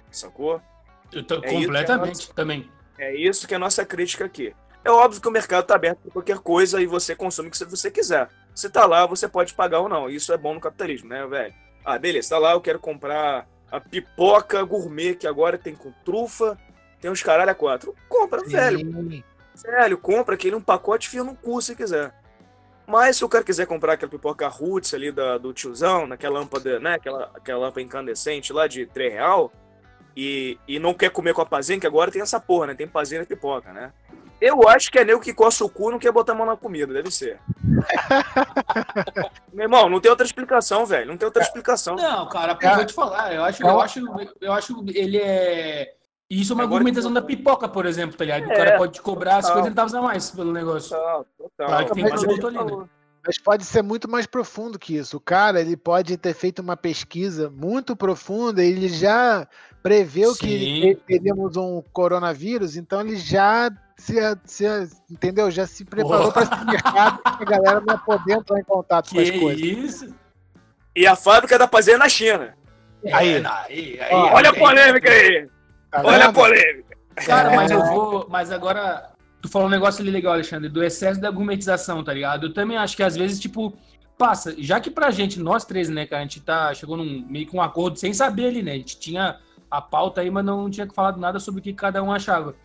Sacou? 0.09 0.61
Eu 1.11 1.23
tô 1.23 1.35
é 1.35 1.41
completamente 1.41 2.21
nossa, 2.21 2.33
também. 2.33 2.69
É 2.97 3.15
isso 3.15 3.47
que 3.47 3.53
é 3.53 3.57
a 3.57 3.59
nossa 3.59 3.85
crítica 3.85 4.25
aqui. 4.25 4.53
É 4.83 4.89
óbvio 4.89 5.21
que 5.21 5.27
o 5.27 5.31
mercado 5.31 5.63
está 5.63 5.75
aberto 5.75 5.99
para 5.99 6.11
qualquer 6.11 6.39
coisa 6.39 6.81
e 6.81 6.85
você 6.85 7.15
consome 7.15 7.49
o 7.49 7.51
que 7.51 7.57
você 7.57 7.91
quiser. 7.91 8.29
Se 8.55 8.69
tá 8.69 8.85
lá, 8.85 9.05
você 9.05 9.27
pode 9.27 9.53
pagar 9.53 9.79
ou 9.79 9.89
não. 9.89 10.09
Isso 10.09 10.31
é 10.33 10.37
bom 10.37 10.53
no 10.53 10.61
capitalismo, 10.61 11.09
né, 11.09 11.25
velho? 11.27 11.53
Ah, 11.83 11.97
beleza, 11.97 12.29
tá 12.29 12.37
lá, 12.37 12.53
eu 12.53 12.61
quero 12.61 12.79
comprar 12.79 13.47
a 13.71 13.79
pipoca 13.79 14.63
gourmet 14.63 15.15
que 15.15 15.27
agora 15.27 15.57
tem 15.57 15.75
com 15.75 15.91
trufa, 16.03 16.57
tem 16.99 17.11
uns 17.11 17.21
caralho 17.21 17.51
a 17.51 17.55
quatro. 17.55 17.95
Compra, 18.07 18.39
Sim. 18.41 18.51
velho. 18.51 19.23
Velho, 19.55 19.97
compra 19.97 20.35
aquele 20.35 20.55
um 20.55 20.61
pacote 20.61 21.09
fio 21.09 21.23
no 21.23 21.35
cu 21.35 21.61
se 21.61 21.75
quiser. 21.75 22.13
Mas 22.85 23.17
se 23.17 23.25
o 23.25 23.29
cara 23.29 23.43
quiser 23.43 23.65
comprar 23.65 23.93
aquela 23.93 24.09
pipoca 24.09 24.47
roots 24.47 24.93
ali 24.93 25.11
da, 25.11 25.37
do 25.37 25.51
tiozão, 25.51 26.07
naquela 26.07 26.39
lâmpada, 26.39 26.79
né? 26.79 26.93
Aquela, 26.93 27.29
aquela 27.33 27.59
lâmpada 27.59 27.81
incandescente 27.81 28.53
lá 28.53 28.67
de 28.67 28.85
3 28.85 29.13
real, 29.13 29.51
e, 30.19 30.57
e 30.67 30.79
não 30.79 30.95
quer 30.95 31.11
comer 31.11 31.31
com 31.31 31.43
a 31.43 31.45
pazinha, 31.45 31.79
que 31.79 31.85
agora 31.85 32.09
tem 32.09 32.23
essa 32.23 32.39
porra, 32.39 32.65
né? 32.65 32.73
Tem 32.73 32.87
pazinha 32.87 33.21
e 33.21 33.25
pipoca, 33.25 33.71
né? 33.71 33.93
Eu 34.41 34.67
acho 34.67 34.91
que 34.91 34.97
é 34.97 35.05
nego 35.05 35.21
que 35.21 35.31
coça 35.31 35.63
o 35.63 35.69
cu 35.69 35.91
não 35.91 35.99
quer 35.99 36.11
botar 36.11 36.31
a 36.33 36.35
mão 36.35 36.47
na 36.47 36.57
comida, 36.57 36.91
deve 36.91 37.11
ser. 37.11 37.39
Meu 39.53 39.65
irmão, 39.65 39.87
não 39.87 39.99
tem 39.99 40.09
outra 40.09 40.25
explicação, 40.25 40.87
velho. 40.87 41.05
Não 41.05 41.17
tem 41.17 41.27
outra 41.27 41.43
explicação. 41.43 41.95
Não, 41.95 42.27
cara, 42.29 42.57
eu 42.59 42.75
vou 42.75 42.85
te 42.85 42.93
falar. 42.93 43.31
Eu 43.31 43.43
acho, 43.43 43.61
eu 43.61 43.79
acho, 43.79 43.99
eu 44.41 44.53
acho 44.53 44.85
ele 44.87 45.17
é. 45.17 45.93
Isso 46.27 46.51
é 46.51 46.55
uma 46.55 46.63
Agora 46.63 46.77
argumentação 46.77 47.11
que... 47.11 47.15
da 47.15 47.21
pipoca, 47.21 47.69
por 47.69 47.85
exemplo, 47.85 48.17
tá 48.17 48.25
ligado? 48.25 48.49
É, 48.49 48.53
o 48.53 48.57
cara 48.57 48.77
pode 48.77 48.93
te 48.93 49.01
cobrar 49.03 49.37
as 49.37 49.45
50 49.45 49.67
centavos 49.69 49.93
a 49.93 50.01
mais 50.01 50.31
pelo 50.31 50.51
negócio. 50.51 50.97
Total, 50.97 51.25
total. 51.37 51.67
Claro 51.67 51.85
que 51.85 51.93
tem 51.93 52.09
produto 52.09 52.47
ali, 52.47 52.57
né? 52.57 52.89
Mas 53.27 53.37
pode 53.37 53.65
ser 53.65 53.81
muito 53.81 54.09
mais 54.09 54.25
profundo 54.25 54.79
que 54.79 54.95
isso. 54.95 55.17
O 55.17 55.19
cara, 55.19 55.59
ele 55.59 55.75
pode 55.75 56.15
ter 56.15 56.33
feito 56.33 56.59
uma 56.59 56.77
pesquisa 56.77 57.49
muito 57.49 57.93
profunda, 57.93 58.63
ele 58.63 58.87
já 58.87 59.45
preveu 59.83 60.33
Sim. 60.33 60.39
que 60.39 60.99
teríamos 61.05 61.57
um 61.57 61.83
coronavírus, 61.91 62.77
então 62.77 63.01
ele 63.01 63.17
já 63.17 63.69
se, 63.97 64.15
se 64.45 64.65
entendeu? 65.11 65.51
Já 65.51 65.67
se 65.67 65.83
preparou 65.83 66.31
para 66.31 66.43
esse 66.43 66.65
mercado 66.65 67.19
a 67.25 67.43
galera 67.43 67.83
não 67.85 67.97
poder 67.99 68.35
entrar 68.35 68.59
em 68.59 68.63
contato 68.63 69.09
que 69.09 69.15
com 69.15 69.21
as 69.21 69.29
coisas. 69.41 69.61
Isso? 69.61 70.15
E 70.95 71.05
a 71.05 71.15
fábrica 71.15 71.59
da 71.59 71.67
fazer 71.67 71.97
na 71.97 72.07
China. 72.07 72.55
É, 73.03 73.13
aí, 73.13 73.45
aí, 73.45 73.99
aí, 73.99 74.13
olha 74.13 74.51
a 74.51 74.53
polêmica 74.53 75.11
aí. 75.11 75.49
Tá 75.91 76.01
olha 76.01 76.25
a 76.27 76.33
polêmica. 76.33 76.97
Cara, 77.25 77.53
mas 77.53 77.71
eu 77.71 77.85
vou. 77.87 78.25
Mas 78.29 78.51
agora, 78.51 79.11
tu 79.47 79.51
falou 79.51 79.67
um 79.67 79.71
negócio 79.71 80.01
ali 80.01 80.11
legal, 80.11 80.33
Alexandre, 80.33 80.69
do 80.69 80.83
excesso 80.83 81.19
da 81.19 81.29
argumentização, 81.29 82.03
tá 82.03 82.13
ligado? 82.13 82.47
Eu 82.47 82.53
também 82.53 82.77
acho 82.77 82.95
que 82.97 83.01
às 83.01 83.15
vezes, 83.15 83.39
tipo, 83.39 83.73
passa, 84.17 84.53
já 84.57 84.79
que 84.79 84.91
pra 84.91 85.09
gente, 85.09 85.39
nós 85.39 85.63
três, 85.63 85.89
né, 85.89 86.05
que 86.05 86.13
a 86.13 86.19
gente 86.19 86.41
tá, 86.41 86.73
chegou 86.73 86.97
num 86.97 87.25
meio 87.27 87.47
que 87.47 87.55
um 87.55 87.61
acordo 87.61 87.97
sem 87.97 88.13
saber 88.13 88.47
ali, 88.47 88.61
né? 88.61 88.73
A 88.73 88.75
gente 88.75 88.99
tinha 88.99 89.39
a 89.71 89.81
pauta 89.81 90.21
aí, 90.21 90.29
mas 90.29 90.45
não 90.45 90.69
tinha 90.69 90.87
falado 90.87 91.19
nada 91.19 91.39
sobre 91.39 91.61
o 91.61 91.63
que 91.63 91.73
cada 91.73 92.03
um 92.03 92.11
achava. 92.11 92.55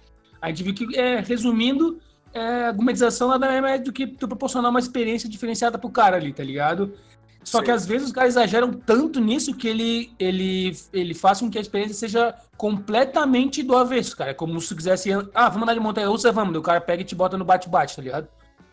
A 0.40 0.48
gente 0.48 0.62
viu 0.64 0.74
que, 0.74 0.98
é, 0.98 1.20
resumindo, 1.20 2.00
é, 2.34 2.66
a 2.66 2.72
gometização 2.72 3.28
nada 3.28 3.46
mais 3.62 3.80
é 3.80 3.84
do 3.84 3.92
que 3.92 4.06
tu 4.06 4.26
proporcionar 4.26 4.70
uma 4.70 4.80
experiência 4.80 5.28
diferenciada 5.28 5.78
pro 5.78 5.88
cara 5.88 6.16
ali, 6.16 6.32
tá 6.32 6.42
ligado? 6.42 6.94
Só 7.44 7.58
Sim. 7.58 7.64
que 7.64 7.70
às 7.70 7.86
vezes 7.86 8.06
os 8.08 8.12
caras 8.12 8.30
exageram 8.30 8.72
tanto 8.72 9.20
nisso 9.20 9.54
que 9.54 9.66
ele, 9.66 10.12
ele, 10.18 10.76
ele 10.92 11.14
faz 11.14 11.40
com 11.40 11.50
que 11.50 11.58
a 11.58 11.60
experiência 11.60 11.94
seja 11.94 12.34
completamente 12.56 13.62
do 13.62 13.76
avesso, 13.76 14.16
cara. 14.16 14.30
É 14.30 14.34
como 14.34 14.60
se 14.60 14.68
tu 14.68 14.76
quisesse. 14.76 15.10
Ah, 15.34 15.48
vamos 15.48 15.64
andar 15.64 15.74
de 15.74 15.80
montanha 15.80 16.08
russa, 16.08 16.30
vamos. 16.30 16.56
O 16.56 16.62
cara 16.62 16.80
pega 16.80 17.02
e 17.02 17.04
te 17.04 17.14
bota 17.14 17.36
no 17.36 17.44
bate-bate, 17.44 17.96
tá 17.96 18.02
ligado? 18.02 18.28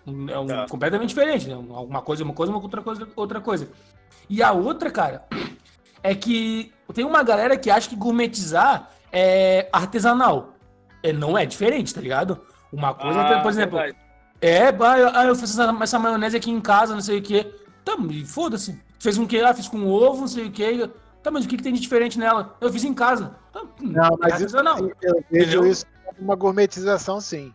É 0.05 0.37
um, 0.39 0.47
tá. 0.47 0.65
completamente 0.69 1.09
diferente, 1.09 1.47
né? 1.47 1.53
Alguma 1.53 2.01
coisa, 2.01 2.23
uma 2.23 2.33
coisa, 2.33 2.51
uma 2.51 2.61
outra 2.61 2.81
coisa, 2.81 3.07
outra 3.15 3.41
coisa. 3.41 3.69
E 4.29 4.43
a 4.43 4.51
outra, 4.51 4.91
cara, 4.91 5.25
é 6.03 6.13
que 6.15 6.71
tem 6.93 7.05
uma 7.05 7.23
galera 7.23 7.57
que 7.57 7.69
acha 7.69 7.89
que 7.89 7.95
gourmetizar 7.95 8.89
é 9.11 9.67
artesanal. 9.71 10.55
É, 11.01 11.13
não 11.13 11.37
é 11.37 11.45
diferente, 11.45 11.93
tá 11.93 12.01
ligado? 12.01 12.41
Uma 12.71 12.93
coisa, 12.93 13.21
ah, 13.21 13.41
por 13.41 13.49
exemplo, 13.49 13.77
verdade. 13.79 13.97
é, 14.41 14.67
ah, 14.67 15.25
eu 15.25 15.35
fiz 15.35 15.51
essa, 15.51 15.75
essa, 15.81 15.99
maionese 15.99 16.37
aqui 16.37 16.51
em 16.51 16.61
casa, 16.61 16.93
não 16.93 17.01
sei 17.01 17.19
o 17.19 17.21
quê. 17.21 17.51
Tá, 17.83 17.95
foda-se. 18.25 18.79
Fez 18.99 19.17
um 19.17 19.25
quê? 19.25 19.39
Ah, 19.39 19.53
fiz 19.53 19.67
com 19.67 19.87
ovo, 19.87 20.21
não 20.21 20.27
sei 20.27 20.47
o 20.47 20.51
quê. 20.51 20.89
Tá, 21.23 21.31
mas 21.31 21.45
o 21.45 21.47
que, 21.47 21.57
que 21.57 21.63
tem 21.63 21.73
de 21.73 21.79
diferente 21.79 22.17
nela? 22.17 22.55
Eu 22.61 22.71
fiz 22.71 22.83
em 22.83 22.93
casa. 22.93 23.35
Tá, 23.51 23.61
não, 23.81 24.17
mas 24.19 24.41
isso, 24.41 24.61
não. 24.63 24.91
eu 25.01 25.23
vejo 25.31 25.65
isso 25.65 25.85
como 26.05 26.19
uma 26.19 26.35
gourmetização, 26.35 27.19
sim. 27.19 27.53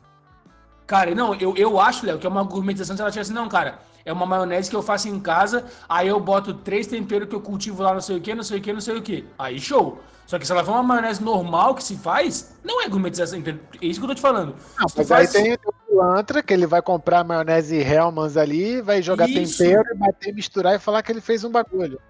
Cara, 0.86 1.14
não, 1.14 1.34
eu, 1.36 1.56
eu 1.56 1.80
acho, 1.80 2.04
Léo, 2.04 2.18
que 2.18 2.26
é 2.26 2.30
uma 2.30 2.42
gourmetização 2.42 2.94
se 2.94 3.00
ela 3.00 3.10
tivesse, 3.10 3.32
não, 3.32 3.48
cara, 3.48 3.78
é 4.04 4.12
uma 4.12 4.26
maionese 4.26 4.68
que 4.68 4.76
eu 4.76 4.82
faço 4.82 5.08
em 5.08 5.18
casa, 5.18 5.64
aí 5.88 6.08
eu 6.08 6.20
boto 6.20 6.52
três 6.52 6.86
temperos 6.86 7.28
que 7.28 7.34
eu 7.34 7.40
cultivo 7.40 7.82
lá, 7.82 7.94
não 7.94 8.02
sei 8.02 8.18
o 8.18 8.20
que, 8.20 8.34
não 8.34 8.42
sei 8.42 8.58
o 8.58 8.62
que, 8.62 8.72
não 8.72 8.80
sei 8.80 8.96
o 8.96 9.02
que. 9.02 9.26
Aí 9.38 9.58
show. 9.58 9.98
Só 10.26 10.38
que 10.38 10.46
se 10.46 10.52
ela 10.52 10.64
for 10.64 10.72
uma 10.72 10.82
maionese 10.82 11.22
normal 11.22 11.74
que 11.74 11.84
se 11.84 11.96
faz, 11.96 12.56
não 12.64 12.82
é 12.82 12.88
gourmetização. 12.88 13.38
É 13.38 13.86
isso 13.86 14.00
que 14.00 14.04
eu 14.04 14.08
tô 14.08 14.14
te 14.14 14.20
falando. 14.20 14.54
Não, 14.78 14.86
mas 14.96 15.08
faz... 15.08 15.34
aí 15.34 15.42
tem 15.42 15.52
o 15.52 15.72
pilantra, 15.86 16.42
que 16.42 16.54
ele 16.54 16.66
vai 16.66 16.80
comprar 16.80 17.20
a 17.20 17.24
maionese 17.24 17.76
Hellmann's 17.76 18.36
ali, 18.36 18.80
vai 18.80 19.02
jogar 19.02 19.28
isso. 19.28 19.58
tempero, 19.58 19.96
bater, 19.96 20.34
misturar 20.34 20.74
e 20.74 20.78
falar 20.78 21.02
que 21.02 21.12
ele 21.12 21.20
fez 21.20 21.44
um 21.44 21.50
bagulho. 21.50 22.00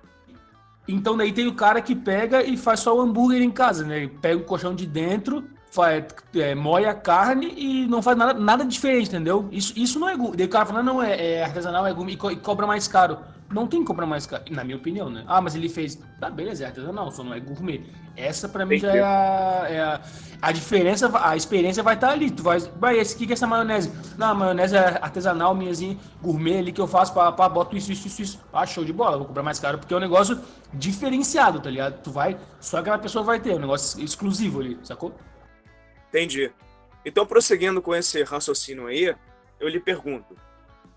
Então 0.86 1.16
daí 1.16 1.32
tem 1.32 1.46
o 1.46 1.54
cara 1.54 1.80
que 1.80 1.94
pega 1.94 2.42
e 2.42 2.56
faz 2.56 2.80
só 2.80 2.96
o 2.96 3.00
hambúrguer 3.00 3.42
em 3.42 3.50
casa, 3.50 3.84
né? 3.84 3.98
Ele 3.98 4.08
pega 4.08 4.36
o 4.36 4.44
colchão 4.44 4.74
de 4.74 4.86
dentro, 4.86 5.44
faz, 5.70 6.04
é, 6.36 6.54
moe 6.54 6.84
a 6.84 6.94
carne 6.94 7.52
e 7.56 7.86
não 7.86 8.00
faz 8.00 8.16
nada, 8.16 8.34
nada 8.34 8.64
diferente, 8.64 9.08
entendeu? 9.08 9.48
Isso, 9.50 9.72
isso 9.76 9.98
não 9.98 10.08
é 10.08 10.16
Daí 10.16 10.46
o 10.46 10.48
cara 10.48 10.66
fala, 10.66 10.82
não, 10.82 11.02
é, 11.02 11.36
é 11.38 11.44
artesanal, 11.44 11.86
é 11.86 11.90
e, 11.90 12.16
co 12.16 12.30
e 12.30 12.36
cobra 12.36 12.66
mais 12.66 12.86
caro. 12.86 13.18
Não 13.54 13.68
tem 13.68 13.80
que 13.80 13.86
comprar 13.86 14.04
mais 14.04 14.26
caro, 14.26 14.42
na 14.50 14.64
minha 14.64 14.76
opinião, 14.76 15.08
né? 15.08 15.24
Ah, 15.28 15.40
mas 15.40 15.54
ele 15.54 15.68
fez. 15.68 15.96
Tá, 16.20 16.28
beleza, 16.28 16.64
é 16.64 16.66
artesanal, 16.66 17.10
só 17.12 17.22
não 17.22 17.32
é 17.32 17.38
gourmet. 17.38 17.84
Essa 18.16 18.48
pra 18.48 18.66
mim 18.66 18.78
já 18.78 18.92
é 18.92 19.00
a, 19.00 19.66
é 19.68 19.80
a, 19.80 20.00
a. 20.42 20.52
diferença, 20.52 21.10
a 21.24 21.36
experiência 21.36 21.80
vai 21.80 21.94
estar 21.94 22.08
tá 22.08 22.12
ali. 22.12 22.32
Tu 22.32 22.42
vai. 22.42 22.58
Vai, 22.58 22.98
esse 22.98 23.14
aqui 23.14 23.26
que 23.26 23.32
é 23.32 23.34
essa 23.34 23.46
maionese? 23.46 23.92
Não, 24.18 24.26
a 24.26 24.34
maionese 24.34 24.76
é 24.76 24.98
artesanal, 25.00 25.54
minhazinha, 25.54 25.96
gourmet 26.20 26.58
ali 26.58 26.72
que 26.72 26.80
eu 26.80 26.88
faço 26.88 27.14
pra, 27.14 27.30
pra 27.30 27.48
boto 27.48 27.76
isso, 27.76 27.92
isso, 27.92 28.08
isso, 28.08 28.22
isso. 28.22 28.40
Ah, 28.52 28.66
show 28.66 28.84
de 28.84 28.92
bola, 28.92 29.18
vou 29.18 29.26
comprar 29.26 29.44
mais 29.44 29.60
caro, 29.60 29.78
porque 29.78 29.94
é 29.94 29.96
um 29.96 30.00
negócio 30.00 30.40
diferenciado, 30.72 31.60
tá 31.60 31.70
ligado? 31.70 32.02
Tu 32.02 32.10
vai. 32.10 32.36
Só 32.60 32.78
aquela 32.78 32.98
pessoa 32.98 33.24
vai 33.24 33.38
ter, 33.38 33.52
é 33.52 33.54
um 33.54 33.60
negócio 33.60 34.02
exclusivo 34.02 34.60
ali, 34.60 34.76
sacou? 34.82 35.14
Entendi. 36.08 36.50
Então, 37.04 37.24
prosseguindo 37.24 37.80
com 37.80 37.94
esse 37.94 38.22
raciocínio 38.24 38.88
aí, 38.88 39.14
eu 39.60 39.68
lhe 39.68 39.78
pergunto: 39.78 40.36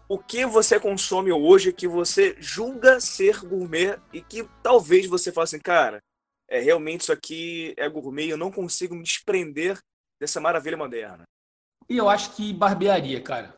o 0.09 0.17
que 0.17 0.45
você 0.45 0.79
consome 0.79 1.31
hoje 1.31 1.73
que 1.73 1.87
você 1.87 2.35
julga 2.39 2.99
ser 2.99 3.39
gourmet 3.41 3.99
e 4.13 4.21
que 4.21 4.47
talvez 4.63 5.05
você 5.05 5.31
fale 5.31 5.43
assim, 5.45 5.59
cara, 5.59 6.01
é 6.49 6.59
realmente 6.59 7.01
isso 7.01 7.11
aqui 7.11 7.73
é 7.77 7.89
gourmet 7.89 8.29
eu 8.29 8.37
não 8.37 8.51
consigo 8.51 8.95
me 8.95 9.03
desprender 9.03 9.77
dessa 10.19 10.39
maravilha 10.39 10.77
moderna? 10.77 11.23
E 11.89 11.97
eu 11.97 12.09
acho 12.09 12.35
que 12.35 12.53
barbearia, 12.53 13.21
cara. 13.21 13.55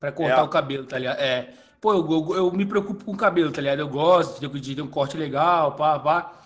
Pra 0.00 0.12
cortar 0.12 0.38
é. 0.38 0.42
o 0.42 0.48
cabelo, 0.48 0.86
tá 0.86 0.98
ligado? 0.98 1.18
É. 1.18 1.54
Pô, 1.80 1.92
eu, 1.92 2.10
eu, 2.10 2.36
eu, 2.36 2.52
me 2.52 2.64
preocupo 2.64 3.04
com 3.04 3.12
o 3.12 3.16
cabelo, 3.16 3.52
tá 3.52 3.60
ligado? 3.60 3.80
Eu 3.80 3.88
gosto 3.88 4.40
de, 4.40 4.60
de 4.60 4.74
ter 4.74 4.82
um 4.82 4.90
corte 4.90 5.16
legal, 5.16 5.76
pá, 5.76 5.98
pá. 5.98 6.40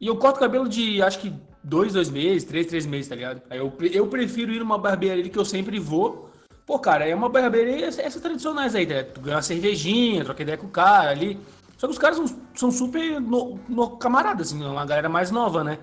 E 0.00 0.06
eu 0.06 0.16
corto 0.16 0.36
o 0.36 0.40
cabelo 0.40 0.68
de, 0.68 1.02
acho 1.02 1.18
que 1.18 1.32
dois, 1.62 1.92
dois 1.92 2.08
meses, 2.08 2.44
três, 2.44 2.66
três 2.66 2.86
meses, 2.86 3.08
tá 3.08 3.14
ligado? 3.14 3.42
Aí 3.50 3.58
eu, 3.58 3.72
eu 3.92 4.06
prefiro 4.06 4.52
ir 4.52 4.60
numa 4.60 4.78
barbearia 4.78 5.28
que 5.28 5.38
eu 5.38 5.44
sempre 5.44 5.78
vou 5.78 6.30
Pô, 6.66 6.80
cara, 6.80 7.08
é 7.08 7.14
uma 7.14 7.28
barbearia 7.28 7.86
essas 7.86 8.20
tradicionais 8.20 8.74
aí, 8.74 8.84
né? 8.84 9.04
Tu 9.04 9.20
ganha 9.20 9.36
uma 9.36 9.42
cervejinha, 9.42 10.24
troca 10.24 10.42
ideia 10.42 10.58
com 10.58 10.66
o 10.66 10.70
cara 10.70 11.10
ali. 11.10 11.38
Só 11.78 11.86
que 11.86 11.92
os 11.92 11.98
caras 11.98 12.16
são, 12.16 12.26
são 12.56 12.70
super 12.72 13.20
no, 13.20 13.56
no 13.68 13.96
camaradas, 13.96 14.48
assim, 14.48 14.64
uma 14.64 14.84
galera 14.84 15.08
mais 15.08 15.30
nova, 15.30 15.62
né? 15.62 15.78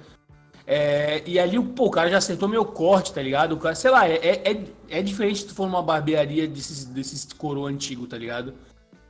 É, 0.67 1.23
e 1.25 1.39
ali, 1.39 1.61
pô, 1.61 1.85
o 1.85 1.91
cara 1.91 2.09
já 2.09 2.17
acertou 2.17 2.49
meu 2.49 2.65
corte, 2.65 3.13
tá 3.13 3.21
ligado? 3.21 3.53
O 3.53 3.57
cara, 3.57 3.75
sei 3.75 3.91
lá, 3.91 4.07
é, 4.07 4.15
é, 4.15 4.51
é, 4.51 4.65
é 4.89 5.01
diferente 5.01 5.39
se 5.39 5.47
tu 5.47 5.55
for 5.55 5.67
numa 5.67 5.81
barbearia 5.81 6.47
desses, 6.47 6.85
desses 6.85 7.31
coroa 7.31 7.69
antigo, 7.69 8.05
tá 8.05 8.17
ligado? 8.17 8.53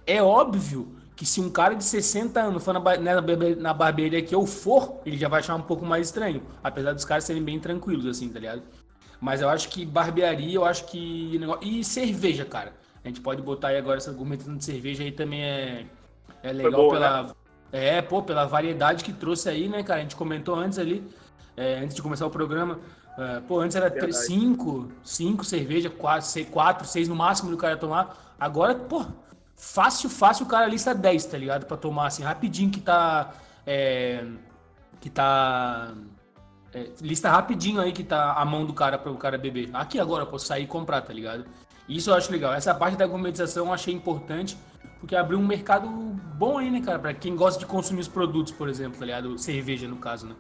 É 0.06 0.22
óbvio 0.22 0.96
que 1.16 1.26
se 1.26 1.42
um 1.42 1.50
cara 1.50 1.74
de 1.74 1.84
60 1.84 2.40
anos 2.40 2.64
for 2.64 2.74
na, 2.74 2.80
na, 2.98 3.22
na 3.56 3.74
barbearia 3.74 4.22
que 4.22 4.36
eu 4.36 4.46
for, 4.46 5.00
ele 5.06 5.18
já 5.18 5.28
vai 5.28 5.40
achar 5.40 5.56
um 5.56 5.62
pouco 5.62 5.86
mais 5.86 6.08
estranho. 6.08 6.44
Apesar 6.64 6.94
dos 6.94 7.06
caras 7.06 7.24
serem 7.24 7.44
bem 7.44 7.60
tranquilos, 7.60 8.06
assim, 8.06 8.30
tá 8.30 8.40
ligado? 8.40 8.64
Mas 9.24 9.40
eu 9.40 9.48
acho 9.48 9.70
que 9.70 9.86
barbearia, 9.86 10.56
eu 10.56 10.66
acho 10.66 10.84
que. 10.84 11.40
E 11.62 11.82
cerveja, 11.82 12.44
cara. 12.44 12.74
A 13.02 13.08
gente 13.08 13.22
pode 13.22 13.42
botar 13.42 13.70
aí 13.70 13.78
agora 13.78 13.96
essa 13.96 14.10
argumentação 14.10 14.58
de 14.58 14.66
cerveja 14.66 15.02
aí 15.02 15.14
também 15.14 15.42
é, 15.42 15.86
é 16.44 16.52
legal 16.52 16.90
pela. 16.90 17.24
Né? 17.24 17.30
É, 17.72 18.02
pô, 18.02 18.22
pela 18.22 18.44
variedade 18.44 19.02
que 19.02 19.14
trouxe 19.14 19.48
aí, 19.48 19.70
né, 19.70 19.82
cara? 19.82 20.02
A 20.02 20.04
gente 20.04 20.18
comentou 20.18 20.56
antes 20.56 20.78
ali, 20.78 21.02
é, 21.56 21.76
antes 21.76 21.96
de 21.96 22.02
começar 22.02 22.26
o 22.26 22.30
programa. 22.30 22.82
É, 23.18 23.40
pô, 23.40 23.62
antes 23.62 23.78
era 23.78 23.90
três, 23.90 24.26
cinco, 24.26 24.92
cinco 25.06 25.46
cerveja, 25.46 25.90
quatro, 25.90 26.28
seis, 26.28 26.50
quatro, 26.50 26.86
seis 26.86 27.08
no 27.08 27.16
máximo 27.16 27.50
do 27.50 27.56
cara 27.56 27.78
tomar. 27.78 28.36
Agora, 28.38 28.76
pô, 28.76 29.06
fácil, 29.56 30.10
fácil 30.10 30.46
o 30.46 30.50
cara 30.50 30.68
lista 30.68 30.94
10, 30.94 31.26
tá 31.28 31.38
ligado? 31.38 31.66
Pra 31.66 31.78
tomar 31.78 32.08
assim, 32.08 32.24
rapidinho 32.24 32.70
que 32.70 32.82
tá. 32.82 33.32
É, 33.66 34.26
que 35.00 35.10
tá 35.10 35.94
é, 36.74 36.90
lista 37.02 37.30
rapidinho 37.30 37.80
aí 37.80 37.92
que 37.92 38.04
tá 38.04 38.34
a 38.34 38.44
mão 38.44 38.66
do 38.66 38.74
cara 38.74 38.98
para 38.98 39.12
o 39.12 39.18
cara 39.18 39.38
beber. 39.38 39.70
Aqui 39.74 40.00
agora 40.00 40.24
eu 40.24 40.28
posso 40.28 40.48
sair 40.48 40.64
e 40.64 40.68
comprar, 40.68 41.02
tá 41.02 41.14
ligado? 41.14 41.46
Isso 41.88 42.10
eu 42.10 42.16
acho 42.16 42.32
legal. 42.32 42.54
Essa 42.54 42.74
parte 42.74 42.98
da 42.98 43.06
gourmetização 43.06 43.68
eu 43.68 43.74
achei 43.74 43.94
importante, 43.94 44.58
porque 45.00 45.16
abriu 45.16 45.38
um 45.38 45.46
mercado 45.46 45.88
bom 45.88 46.58
aí, 46.58 46.72
né, 46.72 46.82
cara? 46.82 46.98
Pra 46.98 47.14
quem 47.14 47.36
gosta 47.36 47.60
de 47.60 47.66
consumir 47.66 48.02
os 48.02 48.08
produtos, 48.08 48.52
por 48.54 48.70
exemplo, 48.70 49.00
tá 49.00 49.06
ligado? 49.06 49.38
Cerveja, 49.38 49.88
no 49.88 49.98
caso, 49.98 50.28
né? 50.28 50.36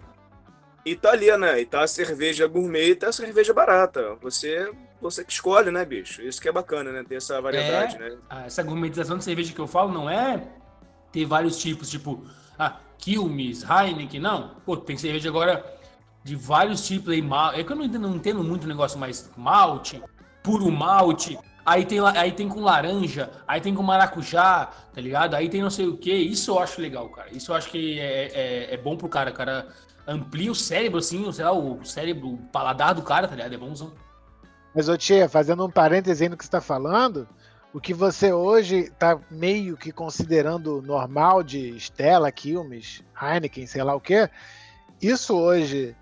E 0.85 0.95
tá 0.95 1.11
ali, 1.11 1.35
né? 1.37 1.61
E 1.61 1.65
tá 1.65 1.83
a 1.83 1.87
cerveja 1.87 2.47
gourmet 2.47 2.89
e 2.89 2.95
tá 2.95 3.09
a 3.09 3.13
cerveja 3.13 3.53
barata. 3.53 4.15
Você, 4.21 4.71
você 5.01 5.23
que 5.23 5.31
escolhe, 5.31 5.69
né, 5.69 5.85
bicho? 5.85 6.21
Isso 6.21 6.41
que 6.41 6.49
é 6.49 6.51
bacana, 6.51 6.91
né? 6.91 7.03
Ter 7.07 7.15
essa 7.15 7.39
variedade, 7.39 7.95
é, 7.97 7.99
né? 7.99 8.17
Essa 8.45 8.63
gourmetização 8.63 9.17
de 9.17 9.23
cerveja 9.23 9.53
que 9.53 9.59
eu 9.59 9.67
falo 9.67 9.93
não 9.93 10.09
é 10.09 10.43
ter 11.11 11.25
vários 11.25 11.57
tipos, 11.57 11.89
tipo, 11.89 12.25
ah, 12.57 12.79
Quilmes, 12.97 13.63
Heineken, 13.63 14.19
não. 14.19 14.55
Pô, 14.65 14.75
tem 14.75 14.97
cerveja 14.97 15.29
agora 15.29 15.63
de 16.23 16.35
vários 16.35 16.85
tipos 16.85 17.13
aí, 17.13 17.21
mal. 17.21 17.53
É 17.53 17.63
que 17.63 17.71
eu 17.71 17.75
não 17.75 17.83
entendo, 17.83 18.07
não 18.07 18.15
entendo 18.15 18.43
muito 18.43 18.63
o 18.63 18.67
negócio, 18.67 18.97
mas 18.97 19.29
malte, 19.35 20.01
puro 20.41 20.71
malte, 20.71 21.37
aí 21.65 21.85
tem, 21.85 21.99
aí 21.99 22.31
tem 22.31 22.47
com 22.47 22.61
laranja, 22.61 23.31
aí 23.47 23.59
tem 23.59 23.73
com 23.73 23.83
maracujá, 23.83 24.71
tá 24.93 25.01
ligado? 25.01 25.35
Aí 25.35 25.49
tem 25.49 25.61
não 25.61 25.69
sei 25.69 25.87
o 25.87 25.97
que. 25.97 26.13
Isso 26.13 26.51
eu 26.51 26.59
acho 26.59 26.81
legal, 26.81 27.09
cara. 27.09 27.29
Isso 27.31 27.51
eu 27.51 27.55
acho 27.55 27.69
que 27.69 27.99
é, 27.99 28.31
é, 28.33 28.73
é 28.73 28.77
bom 28.77 28.95
pro 28.95 29.09
cara. 29.09 29.31
Cara 29.31 29.67
amplia 30.07 30.51
o 30.51 30.55
cérebro, 30.55 30.99
assim, 30.99 31.29
sei 31.31 31.45
lá, 31.45 31.51
o 31.51 31.83
cérebro, 31.83 32.33
o 32.33 32.37
paladar 32.37 32.93
do 32.93 33.01
cara, 33.01 33.27
tá 33.27 33.35
ligado? 33.35 33.53
É 33.53 33.57
bonzão. 33.57 33.91
Mas, 34.75 34.89
ô 34.89 34.97
Tia, 34.97 35.29
fazendo 35.29 35.65
um 35.65 35.69
parêntese 35.69 36.23
aí 36.23 36.29
no 36.29 36.37
que 36.37 36.43
você 36.43 36.51
tá 36.51 36.59
falando, 36.59 37.27
o 37.73 37.79
que 37.79 37.93
você 37.93 38.33
hoje 38.33 38.91
tá 38.97 39.19
meio 39.29 39.77
que 39.77 39.91
considerando 39.91 40.81
normal 40.81 41.43
de 41.43 41.77
Stella, 41.77 42.31
Quilmes, 42.31 43.03
Heineken, 43.19 43.67
sei 43.67 43.83
lá 43.83 43.95
o 43.95 44.01
quê, 44.01 44.29
isso 45.01 45.35
hoje 45.35 45.95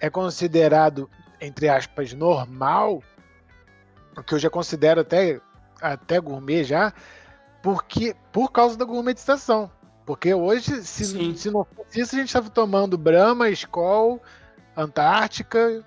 é 0.00 0.10
considerado, 0.10 1.08
entre 1.40 1.68
aspas, 1.68 2.12
normal, 2.12 3.02
o 4.16 4.22
que 4.22 4.34
eu 4.34 4.38
já 4.38 4.50
considero 4.50 5.00
até, 5.00 5.40
até 5.80 6.20
gourmet 6.20 6.64
já, 6.64 6.92
porque 7.62 8.14
por 8.32 8.50
causa 8.50 8.76
da 8.76 8.84
gourmetização. 8.84 9.70
Porque 10.06 10.32
hoje, 10.32 10.82
se, 10.82 11.36
se 11.36 11.50
não 11.50 11.64
fosse 11.64 12.00
isso, 12.00 12.16
a 12.16 12.18
gente 12.18 12.28
estava 12.28 12.48
tomando 12.48 12.96
Brahma, 12.96 13.50
Skol, 13.50 14.22
Antártica, 14.76 15.84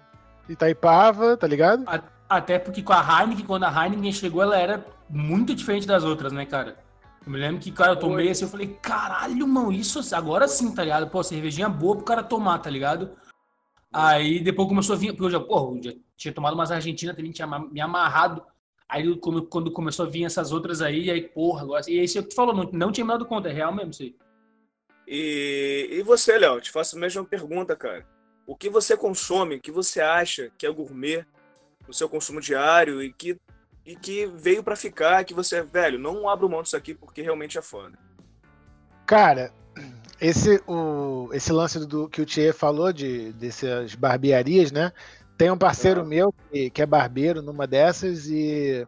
Itaipava, 0.48 1.36
tá 1.36 1.48
ligado? 1.48 1.86
Até 2.30 2.60
porque 2.60 2.84
com 2.84 2.94
a 2.94 3.02
Heineken, 3.02 3.46
quando 3.46 3.64
a 3.64 3.72
Heineken 3.86 4.12
chegou, 4.14 4.44
ela 4.44 4.58
era 4.58 4.86
muito 5.10 5.56
diferente 5.56 5.88
das 5.88 6.04
outras, 6.04 6.32
né, 6.32 6.46
cara? 6.46 6.78
Eu 7.26 7.32
me 7.32 7.40
lembro 7.40 7.60
que, 7.60 7.72
cara, 7.72 7.94
eu 7.94 7.96
tomei 7.96 8.30
assim, 8.30 8.44
eu 8.44 8.50
falei, 8.50 8.68
caralho, 8.82 9.48
mano, 9.48 9.72
isso 9.72 10.00
agora 10.16 10.48
sim, 10.48 10.74
tá 10.74 10.84
ligado? 10.84 11.08
Pô, 11.08 11.24
cervejinha 11.24 11.70
boa 11.70 11.96
pro 11.96 12.06
cara 12.06 12.24
tomar, 12.24 12.60
tá 12.60 12.70
ligado? 12.70 13.12
Aí 13.92 14.40
depois 14.40 14.70
começou 14.70 14.96
a 14.96 15.00
vir, 15.00 15.12
porque 15.12 15.26
eu 15.26 15.30
já, 15.30 15.40
porra, 15.40 15.78
eu 15.78 15.84
já 15.84 15.94
tinha 16.16 16.34
tomado 16.34 16.54
umas 16.54 16.72
Argentina 16.72 17.14
também, 17.14 17.32
tinha 17.32 17.48
me 17.48 17.82
amarrado. 17.82 18.44
Aí 18.88 19.16
quando 19.18 19.72
começou 19.72 20.06
a 20.06 20.10
vir 20.10 20.26
essas 20.26 20.52
outras 20.52 20.82
aí, 20.82 21.10
aí, 21.10 21.22
porra, 21.22 21.64
agora. 21.64 21.84
E 21.90 22.00
aí 22.00 22.08
você 22.08 22.22
falou, 22.32 22.56
não, 22.56 22.70
não 22.72 22.92
tinha 22.92 23.06
me 23.06 23.12
dado 23.12 23.26
conta, 23.26 23.50
é 23.50 23.54
real 23.54 23.74
mesmo 23.74 23.92
isso 23.92 24.04
aí. 24.04 24.16
E, 25.08 25.90
e 25.92 26.04
você, 26.04 26.38
Léo, 26.38 26.62
te 26.62 26.72
faço 26.72 26.96
a 26.96 27.00
mesma 27.00 27.24
pergunta, 27.26 27.76
cara. 27.76 28.06
O 28.46 28.56
que 28.56 28.70
você 28.70 28.96
consome, 28.96 29.56
o 29.56 29.62
que 29.62 29.72
você 29.72 30.00
acha 30.00 30.52
que 30.58 30.66
é 30.66 30.72
gourmet 30.72 31.26
no 31.88 31.94
seu 31.94 32.08
consumo 32.08 32.40
diário 32.40 33.02
e 33.02 33.12
que, 33.12 33.38
e 33.86 33.96
que 33.96 34.26
veio 34.26 34.64
para 34.64 34.76
ficar, 34.76 35.24
que 35.26 35.34
você, 35.34 35.62
velho, 35.64 36.00
não 36.00 36.30
abra 36.30 36.48
mão 36.48 36.64
disso 36.64 36.78
aqui 36.78 36.94
porque 36.94 37.22
realmente 37.22 37.58
é 37.58 37.62
foda? 37.62 37.98
Cara, 39.06 39.54
esse, 40.22 40.62
o, 40.68 41.30
esse 41.34 41.52
lance 41.52 41.84
do, 41.86 42.08
que 42.08 42.22
o 42.22 42.26
Thier 42.26 42.54
falou 42.54 42.94
de 42.94 43.34
dessas 43.34 43.96
barbearias, 43.96 44.72
né? 44.72 44.94
Tem 45.36 45.50
um 45.50 45.58
parceiro 45.58 46.06
meu 46.06 46.32
que, 46.32 46.70
que, 46.70 46.82
é 46.84 46.86
barbeiro 46.86 47.42
numa 47.42 47.66
dessas 47.66 48.28
e 48.28 48.88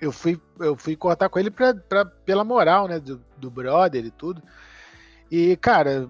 eu 0.00 0.12
fui, 0.12 0.40
eu 0.60 0.76
fui 0.76 0.94
cortar 0.94 1.28
com 1.28 1.40
ele 1.40 1.50
pra, 1.50 1.74
pra, 1.74 2.04
pela 2.04 2.44
moral, 2.44 2.86
né? 2.86 3.00
Do, 3.00 3.20
do 3.36 3.50
brother 3.50 4.04
e 4.04 4.10
tudo. 4.12 4.40
E, 5.28 5.56
cara, 5.56 6.08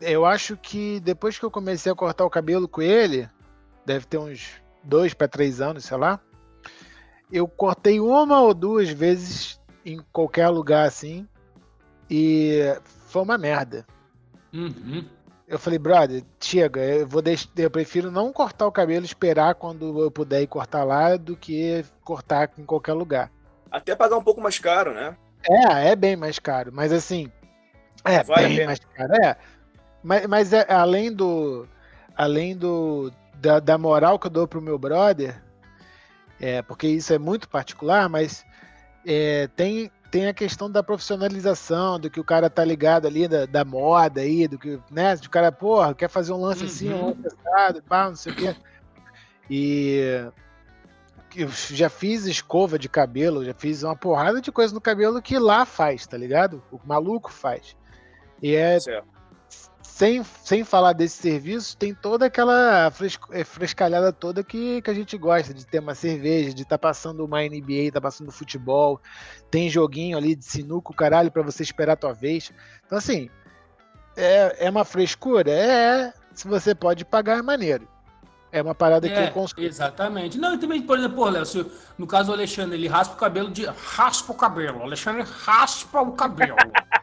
eu 0.00 0.24
acho 0.24 0.56
que 0.56 0.98
depois 1.00 1.38
que 1.38 1.44
eu 1.44 1.50
comecei 1.50 1.92
a 1.92 1.94
cortar 1.94 2.24
o 2.24 2.30
cabelo 2.30 2.66
com 2.66 2.80
ele, 2.80 3.28
deve 3.84 4.06
ter 4.06 4.16
uns 4.16 4.52
dois 4.82 5.12
para 5.12 5.28
três 5.28 5.60
anos, 5.60 5.84
sei 5.84 5.98
lá. 5.98 6.18
Eu 7.30 7.46
cortei 7.46 8.00
uma 8.00 8.40
ou 8.40 8.54
duas 8.54 8.88
vezes 8.88 9.60
em 9.84 10.00
qualquer 10.10 10.48
lugar 10.48 10.86
assim. 10.86 11.28
E 12.08 12.60
foi 13.12 13.22
uma 13.22 13.38
merda. 13.38 13.86
Uhum. 14.52 15.04
Eu 15.46 15.58
falei, 15.58 15.78
brother, 15.78 16.24
chega, 16.40 16.80
eu 16.80 17.06
vou 17.06 17.20
deixar, 17.20 17.48
eu 17.56 17.70
prefiro 17.70 18.10
não 18.10 18.32
cortar 18.32 18.66
o 18.66 18.72
cabelo, 18.72 19.04
esperar 19.04 19.54
quando 19.54 20.00
eu 20.00 20.10
puder 20.10 20.40
ir 20.40 20.46
cortar 20.46 20.82
lá, 20.82 21.16
do 21.16 21.36
que 21.36 21.84
cortar 22.02 22.50
em 22.56 22.64
qualquer 22.64 22.94
lugar. 22.94 23.30
Até 23.70 23.94
pagar 23.94 24.16
um 24.16 24.24
pouco 24.24 24.40
mais 24.40 24.58
caro, 24.58 24.94
né? 24.94 25.16
É, 25.48 25.90
é 25.90 25.96
bem 25.96 26.16
mais 26.16 26.38
caro, 26.38 26.70
mas 26.72 26.92
assim, 26.92 27.30
é 28.04 28.22
Vai 28.22 28.48
bem 28.48 28.66
mais 28.66 28.78
caro, 28.78 29.12
é. 29.22 29.36
Mas, 30.02 30.26
mas 30.26 30.52
é, 30.52 30.66
além 30.72 31.12
do, 31.12 31.68
além 32.16 32.56
do 32.56 33.12
da, 33.34 33.60
da 33.60 33.76
moral 33.76 34.18
que 34.18 34.26
eu 34.26 34.30
dou 34.30 34.48
pro 34.48 34.62
meu 34.62 34.78
brother, 34.78 35.42
é, 36.40 36.62
porque 36.62 36.86
isso 36.86 37.12
é 37.12 37.18
muito 37.18 37.48
particular, 37.48 38.08
mas 38.08 38.44
é, 39.06 39.48
tem 39.54 39.90
tem 40.12 40.28
a 40.28 40.34
questão 40.34 40.70
da 40.70 40.82
profissionalização, 40.82 41.98
do 41.98 42.10
que 42.10 42.20
o 42.20 42.24
cara 42.24 42.50
tá 42.50 42.62
ligado 42.62 43.06
ali, 43.06 43.26
da, 43.26 43.46
da 43.46 43.64
moda 43.64 44.20
aí, 44.20 44.46
do 44.46 44.58
que, 44.58 44.78
né? 44.90 45.16
De 45.16 45.26
cara, 45.26 45.50
porra, 45.50 45.94
quer 45.94 46.10
fazer 46.10 46.34
um 46.34 46.36
lance 46.36 46.60
uhum. 46.60 46.66
assim, 46.66 46.92
um 46.92 47.06
lance 47.06 47.26
assado, 47.26 47.82
pá, 47.82 48.08
não 48.10 48.14
sei 48.14 48.32
o 48.32 48.36
quê. 48.36 48.56
E, 49.48 50.30
eu 51.34 51.48
já 51.48 51.88
fiz 51.88 52.26
escova 52.26 52.78
de 52.78 52.90
cabelo, 52.90 53.42
já 53.42 53.54
fiz 53.54 53.82
uma 53.82 53.96
porrada 53.96 54.38
de 54.42 54.52
coisa 54.52 54.74
no 54.74 54.82
cabelo 54.82 55.22
que 55.22 55.38
lá 55.38 55.64
faz, 55.64 56.06
tá 56.06 56.18
ligado? 56.18 56.62
O 56.70 56.78
maluco 56.84 57.32
faz. 57.32 57.74
E 58.42 58.54
é. 58.54 58.78
Certo. 58.78 59.08
Sem, 59.92 60.24
sem 60.42 60.64
falar 60.64 60.94
desse 60.94 61.18
serviço, 61.18 61.76
tem 61.76 61.94
toda 61.94 62.24
aquela 62.24 62.90
fresco, 62.90 63.28
é, 63.30 63.44
frescalhada 63.44 64.10
toda 64.10 64.42
que, 64.42 64.80
que 64.80 64.90
a 64.90 64.94
gente 64.94 65.18
gosta, 65.18 65.52
de 65.52 65.66
ter 65.66 65.80
uma 65.80 65.94
cerveja, 65.94 66.54
de 66.54 66.62
estar 66.62 66.78
tá 66.78 66.88
passando 66.88 67.22
uma 67.22 67.42
NBA, 67.42 67.92
tá 67.92 68.00
passando 68.00 68.32
futebol, 68.32 68.98
tem 69.50 69.68
joguinho 69.68 70.16
ali 70.16 70.34
de 70.34 70.46
sinuco, 70.46 70.94
caralho, 70.94 71.30
para 71.30 71.42
você 71.42 71.62
esperar 71.62 71.92
a 71.92 71.96
tua 71.96 72.14
vez. 72.14 72.50
Então, 72.86 72.96
assim, 72.96 73.28
é, 74.16 74.66
é 74.66 74.70
uma 74.70 74.82
frescura? 74.82 75.50
É, 75.50 76.10
se 76.32 76.48
você 76.48 76.74
pode 76.74 77.04
pagar, 77.04 77.38
é 77.38 77.42
maneiro. 77.42 77.86
É 78.50 78.62
uma 78.62 78.74
parada 78.74 79.06
é, 79.06 79.10
que 79.10 79.28
eu 79.28 79.30
consumo. 79.32 79.62
Exatamente. 79.62 80.38
Não, 80.38 80.54
e 80.54 80.58
também, 80.58 80.80
por 80.80 80.98
exemplo, 80.98 81.16
pô, 81.16 81.28
Léo, 81.28 81.44
se, 81.44 81.66
no 81.98 82.06
caso 82.06 82.28
do 82.28 82.32
Alexandre, 82.32 82.78
ele 82.78 82.88
raspa 82.88 83.12
o 83.12 83.18
cabelo 83.18 83.50
de. 83.50 83.66
Raspa 83.66 84.32
o 84.32 84.34
cabelo. 84.34 84.78
O 84.78 84.82
Alexandre 84.84 85.22
raspa 85.22 86.00
o 86.00 86.12
cabelo. 86.12 86.56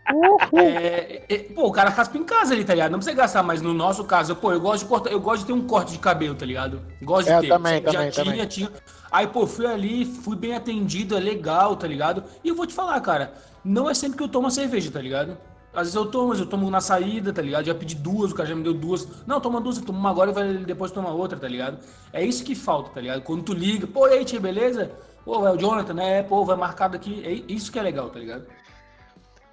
é, 0.53 1.23
é, 1.29 1.37
pô, 1.53 1.67
o 1.67 1.71
cara 1.71 1.89
raspa 1.89 2.17
em 2.17 2.23
casa 2.23 2.53
ali, 2.53 2.65
tá 2.65 2.73
ligado? 2.73 2.91
Não 2.91 2.99
precisa 2.99 3.15
gastar, 3.15 3.43
mas 3.43 3.61
no 3.61 3.73
nosso 3.73 4.03
caso, 4.03 4.35
pô, 4.35 4.51
eu 4.51 4.59
gosto 4.59 4.83
de 4.83 4.89
cortar, 4.89 5.11
eu 5.11 5.19
gosto 5.19 5.41
de 5.41 5.47
ter 5.47 5.53
um 5.53 5.65
corte 5.67 5.91
de 5.91 5.99
cabelo, 5.99 6.35
tá 6.35 6.45
ligado? 6.45 6.81
Gosto 7.01 7.27
de 7.27 7.33
é, 7.33 7.41
ter. 7.41 7.47
Também, 7.49 7.83
já 7.83 7.91
também, 7.91 8.09
tinha, 8.11 8.25
também. 8.25 8.47
tinha. 8.47 8.71
Aí, 9.11 9.27
pô, 9.27 9.45
fui 9.45 9.65
ali, 9.65 10.05
fui 10.05 10.35
bem 10.35 10.55
atendido, 10.55 11.15
é 11.15 11.19
legal, 11.19 11.75
tá 11.75 11.87
ligado? 11.87 12.23
E 12.43 12.49
eu 12.49 12.55
vou 12.55 12.65
te 12.65 12.73
falar, 12.73 12.99
cara, 13.01 13.33
não 13.63 13.89
é 13.89 13.93
sempre 13.93 14.17
que 14.17 14.23
eu 14.23 14.27
tomo 14.27 14.49
cerveja, 14.49 14.89
tá 14.91 15.01
ligado? 15.01 15.37
Às 15.71 15.81
vezes 15.81 15.95
eu 15.95 16.07
tomo, 16.07 16.29
mas 16.29 16.39
eu 16.39 16.47
tomo 16.47 16.69
na 16.71 16.81
saída, 16.81 17.31
tá 17.31 17.41
ligado? 17.41 17.65
Já 17.65 17.75
pedi 17.75 17.93
duas, 17.93 18.31
o 18.31 18.35
cara 18.35 18.49
já 18.49 18.55
me 18.55 18.63
deu 18.63 18.73
duas. 18.73 19.07
Não, 19.27 19.39
toma 19.39 19.61
duas, 19.61 19.77
toma 19.77 19.99
uma 19.99 20.09
agora 20.09 20.31
e 20.43 20.65
depois 20.65 20.91
toma 20.91 21.11
outra, 21.11 21.37
tá 21.37 21.47
ligado? 21.47 21.77
É 22.11 22.23
isso 22.25 22.43
que 22.43 22.55
falta, 22.55 22.89
tá 22.89 23.01
ligado? 23.01 23.21
Quando 23.21 23.43
tu 23.43 23.53
liga, 23.53 23.85
pô, 23.85 24.07
e 24.07 24.13
aí, 24.13 24.25
tia, 24.25 24.39
beleza? 24.39 24.91
Pô, 25.23 25.45
é 25.47 25.51
o 25.51 25.57
Jonathan, 25.57 25.93
né? 25.93 26.23
Pô, 26.23 26.43
vai 26.43 26.55
marcado 26.55 26.95
aqui. 26.95 27.21
É 27.23 27.53
isso 27.53 27.71
que 27.71 27.77
é 27.77 27.83
legal, 27.83 28.09
tá 28.09 28.17
ligado? 28.17 28.47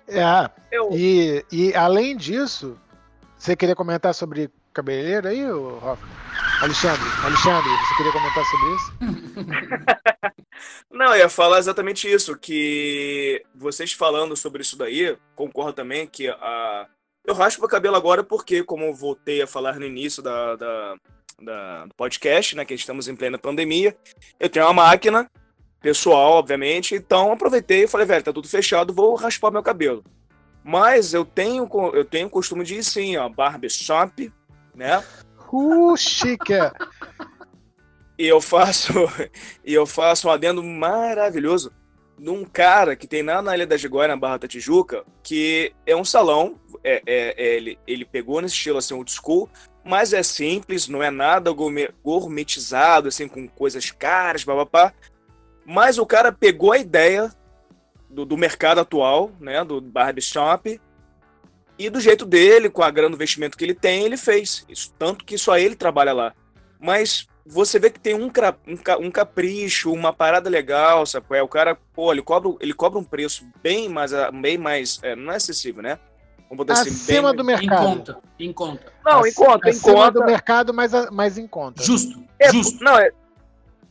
É. 0.09 0.51
Eu... 0.71 0.91
E, 0.93 1.45
e 1.51 1.75
além 1.75 2.17
disso, 2.17 2.79
você 3.37 3.57
queria 3.57 3.75
comentar 3.75 4.15
sobre 4.15 4.51
cabeleireiro 4.73 5.29
aí, 5.29 5.43
Rafa? 5.81 6.07
Alexandre, 6.61 7.09
Alexandre, 7.23 7.71
você 7.71 7.95
queria 7.97 8.13
comentar 8.13 8.45
sobre 8.45 8.75
isso? 8.75 8.93
Não, 10.91 11.07
eu 11.15 11.19
ia 11.19 11.29
falar 11.29 11.59
exatamente 11.59 12.11
isso, 12.11 12.37
que 12.37 13.43
vocês 13.55 13.93
falando 13.93 14.37
sobre 14.37 14.63
isso 14.63 14.77
daí, 14.77 15.17
concordo 15.35 15.75
também 15.75 16.07
que 16.07 16.29
a... 16.29 16.87
eu 17.27 17.35
raspo 17.35 17.65
o 17.65 17.69
cabelo 17.69 17.97
agora 17.97 18.25
porque, 18.25 18.63
como 18.63 18.85
eu 18.85 18.95
voltei 18.95 19.43
a 19.43 19.47
falar 19.47 19.79
no 19.79 19.85
início 19.85 20.23
da, 20.23 20.57
da, 20.57 20.97
da, 21.43 21.87
do 21.87 21.95
podcast, 21.95 22.57
né, 22.57 22.65
que 22.65 22.75
estamos 22.75 23.07
em 23.07 23.17
plena 23.17 23.39
pandemia, 23.39 23.95
eu 24.41 24.49
tenho 24.49 24.65
uma 24.65 24.73
máquina 24.73 25.31
pessoal, 25.81 26.33
obviamente, 26.33 26.95
então 26.95 27.33
aproveitei 27.33 27.85
e 27.85 27.89
falei, 27.89 28.07
velho, 28.07 28.25
tá 28.25 28.33
tudo 28.33 28.49
fechado, 28.49 28.95
vou 28.95 29.15
raspar 29.15 29.51
meu 29.51 29.63
cabelo. 29.63 30.05
Mas 30.65 31.15
eu 31.15 31.25
tenho 31.25 31.69
eu 31.95 32.05
tenho 32.05 32.27
o 32.27 32.31
costume 32.31 32.65
de 32.65 32.77
ir 32.77 32.85
sim, 32.85 33.17
ó, 33.17 33.29
barbershop, 33.29 34.33
né? 34.75 35.03
Uh, 35.53 35.97
chique! 35.97 36.55
E 38.19 38.27
eu 38.27 38.41
faço 38.41 38.93
e 39.65 39.73
eu 39.73 39.87
faço 39.87 40.29
um 40.29 40.31
adendo 40.31 40.63
maravilhoso 40.63 41.71
num 42.19 42.45
cara 42.45 42.97
que 42.97 43.07
tem 43.07 43.23
lá 43.23 43.43
na 43.43 43.55
Ilha 43.55 43.67
da 43.67 43.77
Gigóia, 43.77 44.09
na 44.09 44.17
Barra 44.17 44.39
da 44.39 44.49
Tijuca, 44.49 45.05
que 45.23 45.73
é 45.85 45.95
um 45.95 46.05
salão, 46.05 46.59
é, 46.83 47.03
é, 47.07 47.35
é, 47.37 47.57
ele, 47.57 47.79
ele 47.87 48.05
pegou 48.05 48.41
nesse 48.41 48.55
estilo 48.55 48.79
assim, 48.79 48.95
old 48.95 49.11
school, 49.11 49.49
mas 49.85 50.13
é 50.13 50.23
simples, 50.23 50.89
não 50.89 51.03
é 51.03 51.11
nada 51.11 51.51
gourmetizado, 52.03 53.09
assim, 53.09 53.29
com 53.29 53.47
coisas 53.47 53.91
caras, 53.91 54.45
papapá. 54.45 54.93
Mas 55.67 55.99
o 55.99 56.07
cara 56.07 56.31
pegou 56.31 56.73
a 56.73 56.79
ideia 56.79 57.31
do, 58.09 58.25
do 58.25 58.37
mercado 58.37 58.81
atual, 58.81 59.33
né, 59.41 59.65
do 59.65 59.81
barbershop, 59.81 60.81
e 61.79 61.91
do 61.91 62.01
jeito 62.01 62.25
dele, 62.25 62.71
com 62.71 62.83
a 62.83 62.91
grana 62.91 63.11
do 63.11 63.17
investimento 63.17 63.57
que 63.57 63.65
ele 63.65 63.75
tem, 63.75 64.05
ele 64.05 64.17
fez. 64.17 64.65
Isso, 64.69 64.95
tanto 64.99 65.25
que 65.25 65.37
só 65.37 65.59
ele 65.59 65.75
trabalha 65.75 66.13
lá. 66.13 66.33
Mas 66.81 67.27
você 67.45 67.79
vê 67.79 67.91
que 67.91 68.01
tem 68.01 68.15
um, 68.15 68.27
um, 68.27 69.07
um 69.07 69.11
capricho, 69.11 69.93
uma 69.93 70.13
parada 70.13 70.49
legal, 70.49 71.05
sabe? 71.05 71.27
É, 71.33 71.43
o 71.43 71.49
cara, 71.49 71.77
pô, 71.93 72.13
ele 72.13 72.23
cobra, 72.23 72.55
ele 72.61 72.73
cobra 72.73 72.99
um 72.99 73.05
preço 73.05 73.45
bem 73.63 73.89
mais, 73.89 74.13
bem 74.41 74.57
mais 74.57 75.01
é, 75.03 75.15
não 75.15 75.33
é 75.33 75.37
acessível, 75.37 75.83
né? 75.83 75.99
Vamos 76.49 76.59
botar 76.59 76.81
assim, 76.81 76.91
Acima 76.91 77.31
bem, 77.31 77.37
do 77.37 77.45
mercado. 77.45 77.83
Em 77.83 77.87
conta, 77.87 78.19
em 78.39 78.53
conta. 78.53 78.93
Não, 79.05 79.27
em 79.27 79.33
conta, 79.33 79.69
em 79.69 79.79
conta. 79.79 80.11
do 80.13 80.25
mercado, 80.25 80.73
mas, 80.73 80.93
mas 81.11 81.37
em 81.37 81.47
conta. 81.47 81.83
Justo, 81.83 82.23
é, 82.39 82.53
justo. 82.53 82.83
Não, 82.83 82.97
é, 82.99 83.11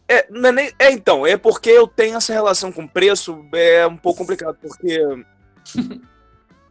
é, 0.07 0.27
não 0.29 0.49
é, 0.49 0.51
nem, 0.51 0.73
é, 0.77 0.91
então, 0.91 1.25
é 1.25 1.35
porque 1.35 1.69
eu 1.69 1.87
tenho 1.87 2.17
essa 2.17 2.31
relação 2.31 2.71
com 2.71 2.87
preço, 2.87 3.43
é 3.53 3.87
um 3.87 3.97
pouco 3.97 4.19
complicado, 4.19 4.57
porque 4.61 4.99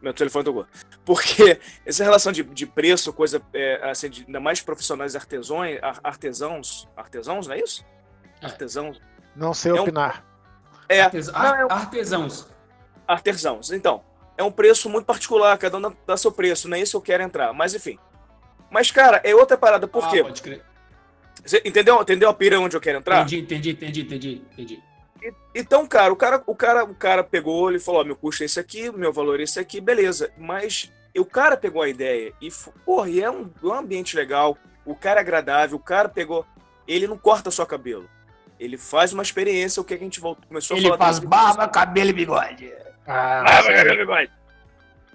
meu 0.01 0.15
telefone 0.15 0.45
tocou. 0.45 0.67
Porque 1.05 1.61
essa 1.85 2.05
relação 2.05 2.31
de, 2.31 2.45
de 2.45 2.67
preço, 2.67 3.13
coisa 3.13 3.43
é, 3.53 3.91
assim, 3.91 4.09
de, 4.09 4.25
ainda 4.25 4.39
mais 4.39 4.61
profissionais 4.61 5.17
artesões, 5.17 5.81
artesãos, 6.03 6.89
artesãos, 6.97 7.47
não 7.49 7.55
é 7.55 7.59
isso? 7.59 7.85
É. 8.41 8.47
Artesãos. 8.47 9.01
Não 9.35 9.53
sei 9.53 9.73
é 9.73 9.81
opinar. 9.81 10.25
Um, 10.25 10.85
é, 10.89 11.01
Artes, 11.01 11.27
não, 11.27 11.55
é 11.57 11.67
um, 11.67 11.71
artesãos. 11.71 12.47
Artesãos. 13.07 13.73
Então, 13.73 14.05
é 14.37 14.45
um 14.45 14.53
preço 14.53 14.89
muito 14.89 15.07
particular, 15.07 15.59
cada 15.59 15.77
um 15.79 15.81
dá, 15.81 15.93
dá 16.07 16.17
seu 16.17 16.31
preço, 16.31 16.69
não 16.69 16.77
é 16.77 16.81
isso 16.81 16.93
que 16.93 16.97
eu 16.97 17.03
quero 17.03 17.25
entrar, 17.25 17.53
mas 17.53 17.75
enfim. 17.75 17.99
Mas, 18.71 18.91
cara, 18.91 19.21
é 19.25 19.35
outra 19.35 19.57
parada, 19.57 19.89
por 19.89 20.05
ah, 20.05 20.09
quê? 20.09 20.23
Pode 20.23 20.43
crer. 20.43 20.65
Você 21.45 21.63
entendeu, 21.65 22.01
entendeu 22.01 22.29
a 22.29 22.35
pira 22.35 22.59
onde 22.59 22.77
eu 22.77 22.81
quero 22.81 22.99
entrar? 22.99 23.23
Entendi, 23.23 23.41
entendi, 23.41 23.71
entendi, 23.71 24.01
entendi, 24.03 24.43
entendi. 24.53 24.83
Então, 25.55 25.87
cara, 25.87 26.13
o 26.13 26.17
cara, 26.17 26.43
o 26.47 26.55
cara, 26.55 26.85
o 26.85 26.95
cara 26.95 27.25
pegou, 27.25 27.71
ele 27.71 27.79
falou: 27.79 28.05
meu 28.05 28.17
custo 28.17 28.43
é 28.43 28.47
esse 28.47 28.59
aqui, 28.59 28.91
meu 28.91 29.13
valor 29.13 29.41
é 29.41 29.45
esse 29.45 29.59
aqui, 29.59 29.81
beleza. 29.81 30.31
Mas 30.37 30.91
o 31.17 31.25
cara 31.25 31.57
pegou 31.57 31.83
a 31.83 31.89
ideia 31.89 32.33
e, 32.41 32.49
porra, 32.85 33.09
e 33.09 33.23
é 33.23 33.31
um, 33.31 33.51
um 33.63 33.73
ambiente 33.73 34.17
legal, 34.17 34.59
o 34.85 34.95
cara 34.95 35.21
é 35.21 35.23
agradável, 35.23 35.77
o 35.77 35.81
cara 35.81 36.09
pegou. 36.09 36.45
Ele 36.87 37.07
não 37.07 37.17
corta 37.17 37.51
só 37.51 37.65
cabelo. 37.65 38.09
Ele 38.59 38.77
faz 38.77 39.13
uma 39.13 39.23
experiência, 39.23 39.81
o 39.81 39.85
que 39.85 39.95
a 39.95 39.99
gente 39.99 40.21
voltou, 40.21 40.47
começou 40.47 40.77
ele 40.77 40.87
a 40.87 40.91
falar. 40.91 41.11
Ele 41.11 41.15
faz 41.15 41.19
barba, 41.25 41.69
cabelo 41.69 42.11
e 42.11 42.13
bigode. 42.13 42.73
Ah, 43.07 43.43
barba, 43.43 43.75
cabelo 43.75 43.95
e 43.95 43.99
bigode. 43.99 44.31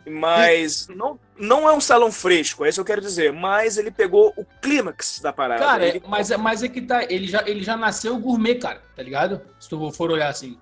Mas 0.09 0.87
não, 0.87 1.19
não 1.37 1.69
é 1.69 1.73
um 1.73 1.79
salão 1.79 2.11
fresco, 2.11 2.65
é 2.65 2.69
isso 2.69 2.77
que 2.77 2.81
eu 2.81 2.95
quero 2.95 3.01
dizer. 3.01 3.31
Mas 3.31 3.77
ele 3.77 3.91
pegou 3.91 4.33
o 4.35 4.45
clímax 4.61 5.19
da 5.21 5.31
parada. 5.31 5.63
Cara, 5.63 5.85
ele... 5.85 6.03
mas, 6.07 6.29
mas 6.37 6.63
é 6.63 6.67
que 6.67 6.81
tá. 6.81 7.03
Ele 7.03 7.27
já, 7.27 7.43
ele 7.47 7.63
já 7.63 7.77
nasceu 7.77 8.17
gourmet, 8.17 8.55
cara, 8.55 8.81
tá 8.95 9.03
ligado? 9.03 9.41
Se 9.59 9.69
tu 9.69 9.91
for 9.91 10.11
olhar 10.11 10.29
assim. 10.29 10.57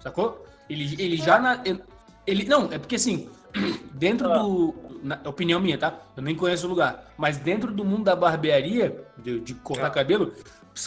Sacou? 0.00 0.44
Ele, 0.68 1.02
ele 1.02 1.16
já. 1.16 1.38
Na, 1.38 1.62
ele, 2.26 2.44
não, 2.44 2.72
é 2.72 2.78
porque 2.78 2.96
assim, 2.96 3.28
dentro 3.92 4.32
ah. 4.32 4.38
do. 4.38 4.74
Na, 5.02 5.18
opinião 5.24 5.58
minha, 5.58 5.78
tá? 5.78 5.98
Eu 6.14 6.22
nem 6.22 6.34
conheço 6.34 6.66
o 6.66 6.70
lugar. 6.70 7.12
Mas 7.16 7.38
dentro 7.38 7.72
do 7.72 7.84
mundo 7.84 8.04
da 8.04 8.14
barbearia, 8.14 9.02
de, 9.16 9.40
de 9.40 9.54
cortar 9.54 9.86
ah. 9.86 9.90
cabelo, 9.90 10.34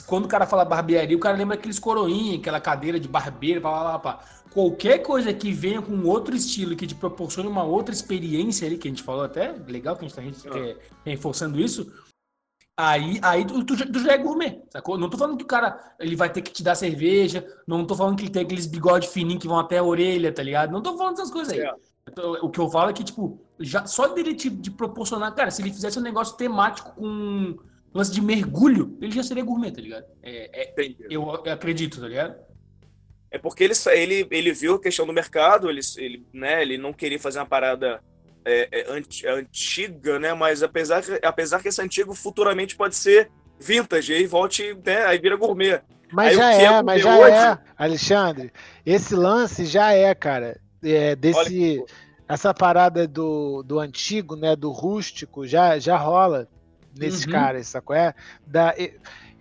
quando 0.06 0.26
o 0.26 0.28
cara 0.28 0.46
fala 0.46 0.64
barbearia, 0.64 1.18
o 1.18 1.20
cara 1.20 1.36
lembra 1.36 1.56
aqueles 1.56 1.80
coroinhas, 1.80 2.40
aquela 2.40 2.60
cadeira 2.60 3.00
de 3.00 3.08
barbeiro, 3.08 3.60
pá, 3.60 3.98
pá, 3.98 4.00
pá 4.00 4.20
qualquer 4.54 5.00
coisa 5.00 5.34
que 5.34 5.52
venha 5.52 5.82
com 5.82 6.04
outro 6.04 6.36
estilo, 6.36 6.76
que 6.76 6.88
te 6.88 6.96
proporcione 6.96 7.50
uma 7.50 7.64
outra 7.64 7.94
experiência 7.94 8.68
ali, 8.68 8.78
que 8.78 8.88
a 8.88 8.92
gente 8.92 9.04
falou 9.04 9.24
até, 9.24 9.52
legal 9.68 9.96
que 9.96 10.06
a 10.06 10.08
gente 10.08 10.36
está 10.36 10.58
é, 10.58 10.78
reforçando 11.06 11.60
isso, 11.60 11.92
aí, 12.78 13.20
aí 13.24 13.46
tu, 13.46 13.64
tu, 13.66 13.92
tu, 13.92 14.00
já 14.00 14.14
é 14.14 14.18
gourmet, 14.18 14.62
sacou? 14.70 14.98
Não 14.98 15.10
tô 15.10 15.18
falando 15.18 15.38
que 15.38 15.44
o 15.44 15.48
cara 15.48 15.96
ele 16.00 16.16
vai 16.16 16.32
ter 16.32 16.42
que 16.42 16.52
te 16.52 16.64
dar 16.64 16.76
cerveja, 16.76 17.46
não 17.68 17.86
tô 17.86 17.96
falando 17.96 18.16
que 18.16 18.24
ele 18.24 18.32
tem 18.32 18.44
aqueles 18.44 18.68
bigode 18.68 19.08
fininhos 19.08 19.42
que 19.42 19.48
vão 19.48 19.60
até 19.60 19.80
a 19.80 19.84
orelha, 19.84 20.32
tá 20.32 20.44
ligado? 20.44 20.72
Não 20.72 20.82
tô 20.82 20.96
falando 20.98 21.16
dessas 21.16 21.32
coisas 21.32 21.52
aí. 21.52 21.60
É. 21.60 21.74
O 22.42 22.50
que 22.50 22.60
eu 22.60 22.70
falo 22.70 22.92
é 22.92 22.94
que, 22.94 23.04
tipo, 23.04 23.40
já, 23.60 23.86
só 23.86 24.08
dele 24.08 24.36
te 24.36 24.50
de 24.50 24.70
proporcionar, 24.70 25.34
cara, 25.34 25.50
se 25.50 25.62
ele 25.62 25.74
fizesse 25.74 25.98
um 25.98 26.04
negócio 26.04 26.38
temático 26.38 26.94
com 26.96 27.58
lance 27.94 28.12
de 28.12 28.22
mergulho, 28.22 28.98
ele 29.02 29.12
já 29.12 29.24
seria 29.24 29.44
gourmet, 29.44 29.72
tá 29.72 29.82
ligado? 29.82 30.06
É, 30.22 30.64
é 30.64 30.96
eu, 31.10 31.24
eu 31.44 31.54
acredito, 31.54 32.00
tá 32.00 32.08
ligado? 32.08 32.53
É 33.34 33.40
porque 33.40 33.64
ele, 33.64 33.74
ele, 33.92 34.28
ele 34.30 34.54
viu 34.54 34.76
a 34.76 34.80
questão 34.80 35.08
do 35.08 35.12
mercado, 35.12 35.68
ele, 35.68 35.80
ele, 35.98 36.24
né, 36.32 36.62
ele 36.62 36.78
não 36.78 36.94
queria 36.94 37.20
fazer 37.20 37.40
uma 37.40 37.48
parada 37.48 38.00
é, 38.46 38.70
é, 38.72 39.32
antiga, 39.32 40.20
né? 40.20 40.36
Mas 40.36 40.62
apesar, 40.62 41.02
apesar 41.24 41.60
que 41.60 41.68
esse 41.68 41.82
antigo 41.82 42.14
futuramente 42.14 42.76
pode 42.76 42.96
ser 42.96 43.32
vintage, 43.60 44.14
aí 44.14 44.28
volte, 44.28 44.78
né, 44.86 45.04
aí 45.06 45.18
vira 45.18 45.36
gourmet. 45.36 45.82
Mas 46.12 46.38
aí, 46.38 46.62
já 46.62 46.74
é, 46.76 46.84
mas 46.84 47.02
já 47.02 47.18
hoje... 47.18 47.36
é, 47.36 47.58
Alexandre. 47.76 48.54
Esse 48.86 49.16
lance 49.16 49.66
já 49.66 49.92
é, 49.92 50.14
cara. 50.14 50.60
É, 50.84 51.16
desse, 51.16 51.84
essa 52.28 52.54
parada 52.54 53.08
do, 53.08 53.64
do 53.64 53.80
antigo, 53.80 54.36
né? 54.36 54.56
Do 54.56 54.70
rústico, 54.70 55.48
já, 55.48 55.80
já 55.80 55.98
rola 55.98 56.48
nesses 56.96 57.26
uhum. 57.26 57.32
caras, 57.32 57.68
sacou? 57.68 57.96
É? 57.96 58.14
Da, 58.46 58.76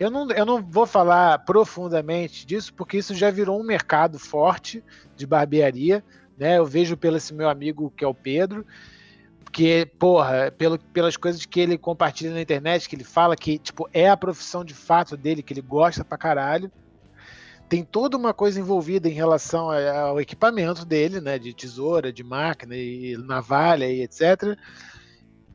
eu 0.03 0.11
não, 0.11 0.29
eu 0.33 0.45
não 0.45 0.61
vou 0.61 0.85
falar 0.85 1.39
profundamente 1.41 2.45
disso, 2.45 2.75
porque 2.75 2.97
isso 2.97 3.15
já 3.15 3.31
virou 3.31 3.61
um 3.61 3.65
mercado 3.65 4.19
forte 4.19 4.83
de 5.17 5.25
barbearia. 5.25 6.05
Né? 6.37 6.59
Eu 6.59 6.67
vejo 6.67 6.97
pelo 6.97 7.19
esse 7.19 7.33
meu 7.33 7.49
amigo 7.49 7.93
que 7.97 8.05
é 8.05 8.09
o 8.09 8.15
Pedro, 8.15 8.67
que, 9.53 9.87
porra, 10.01 10.51
pelo, 10.51 10.77
pelas 10.77 11.17
coisas 11.17 11.47
que 11.47 11.61
ele 11.61 11.79
compartilha 11.79 12.33
na 12.33 12.41
internet, 12.41 12.89
que 12.89 12.97
ele 12.97 13.05
fala 13.05 13.37
que 13.37 13.59
tipo, 13.59 13.89
é 13.93 14.09
a 14.09 14.17
profissão 14.17 14.65
de 14.65 14.75
fato 14.75 15.17
dele, 15.17 15.43
que 15.43 15.53
ele 15.53 15.61
gosta 15.61 16.05
pra 16.05 16.19
caralho. 16.19 16.69
tem 17.69 17.85
toda 17.85 18.17
uma 18.17 18.35
coisa 18.35 18.59
envolvida 18.59 19.09
em 19.09 19.13
relação 19.13 19.71
ao 19.71 20.21
equipamento 20.21 20.85
dele, 20.85 21.21
né? 21.21 21.39
De 21.39 21.55
tesoura, 21.55 22.13
de 22.13 22.25
máquina 22.25 22.75
e 22.75 23.17
navalha 23.19 23.89
e 23.89 24.03
etc. 24.03 24.59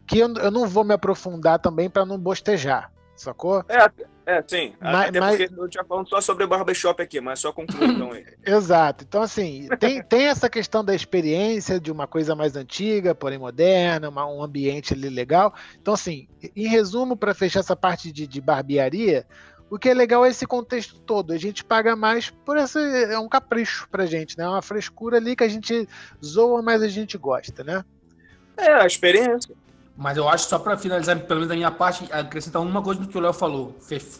Que 0.06 0.20
eu, 0.20 0.34
eu 0.36 0.52
não 0.52 0.70
vou 0.70 0.86
me 0.86 0.94
aprofundar 0.94 1.60
também 1.60 1.90
para 1.90 2.06
não 2.06 2.18
bostejar, 2.18 2.90
sacou? 3.14 3.66
É, 3.68 3.92
é, 4.28 4.44
sim. 4.46 4.74
Mas, 4.82 5.08
Até 5.08 5.20
mas... 5.22 5.38
porque 5.38 5.62
eu 5.62 5.70
tinha 5.70 5.86
falando 5.86 6.10
só 6.10 6.20
sobre 6.20 6.46
barbershop 6.46 7.02
aqui, 7.02 7.22
mas 7.22 7.40
só 7.40 7.54
concluir 7.54 7.92
então 7.96 8.12
aí. 8.12 8.26
Exato. 8.46 9.06
Então, 9.08 9.22
assim, 9.22 9.70
tem, 9.80 10.04
tem 10.04 10.28
essa 10.28 10.50
questão 10.50 10.84
da 10.84 10.94
experiência 10.94 11.80
de 11.80 11.90
uma 11.90 12.06
coisa 12.06 12.36
mais 12.36 12.58
antiga, 12.58 13.16
porém 13.16 13.38
moderna, 13.38 14.10
uma, 14.10 14.28
um 14.28 14.44
ambiente 14.44 14.94
ali 14.94 15.08
legal. 15.08 15.54
Então, 15.82 15.94
assim, 15.94 16.28
em 16.54 16.68
resumo, 16.68 17.16
para 17.16 17.34
fechar 17.34 17.62
essa 17.62 17.74
parte 17.74 18.12
de, 18.12 18.28
de 18.28 18.42
barbearia, 18.42 19.26
o 19.70 19.80
que 19.80 19.88
é 19.88 19.94
legal 19.94 20.26
é 20.26 20.30
esse 20.30 20.46
contexto 20.46 21.00
todo. 21.00 21.32
A 21.32 21.38
gente 21.38 21.64
paga 21.64 21.96
mais 21.96 22.30
por 22.30 22.58
essa. 22.58 22.82
É 22.82 23.18
um 23.18 23.30
capricho 23.30 23.88
pra 23.90 24.06
gente, 24.06 24.38
né? 24.38 24.44
É 24.44 24.50
uma 24.50 24.62
frescura 24.62 25.16
ali 25.16 25.38
que 25.38 25.44
a 25.46 25.50
gente 25.50 25.88
zoa, 26.24 26.62
mas 26.62 26.84
a 26.84 26.90
gente 26.90 27.18
gosta, 27.18 27.64
né? 27.64 27.82
É, 28.58 28.74
a 28.74 28.86
experiência. 28.86 29.56
Mas 29.98 30.16
eu 30.16 30.30
acho, 30.30 30.48
só 30.48 30.60
para 30.60 30.78
finalizar, 30.78 31.20
pelo 31.22 31.40
menos 31.40 31.50
da 31.50 31.56
minha 31.56 31.72
parte, 31.72 32.08
acrescentar 32.12 32.62
uma 32.62 32.84
coisa 32.84 33.02
do 33.02 33.08
que 33.08 33.18
o 33.18 33.20
Léo 33.20 33.34
falou. 33.34 33.76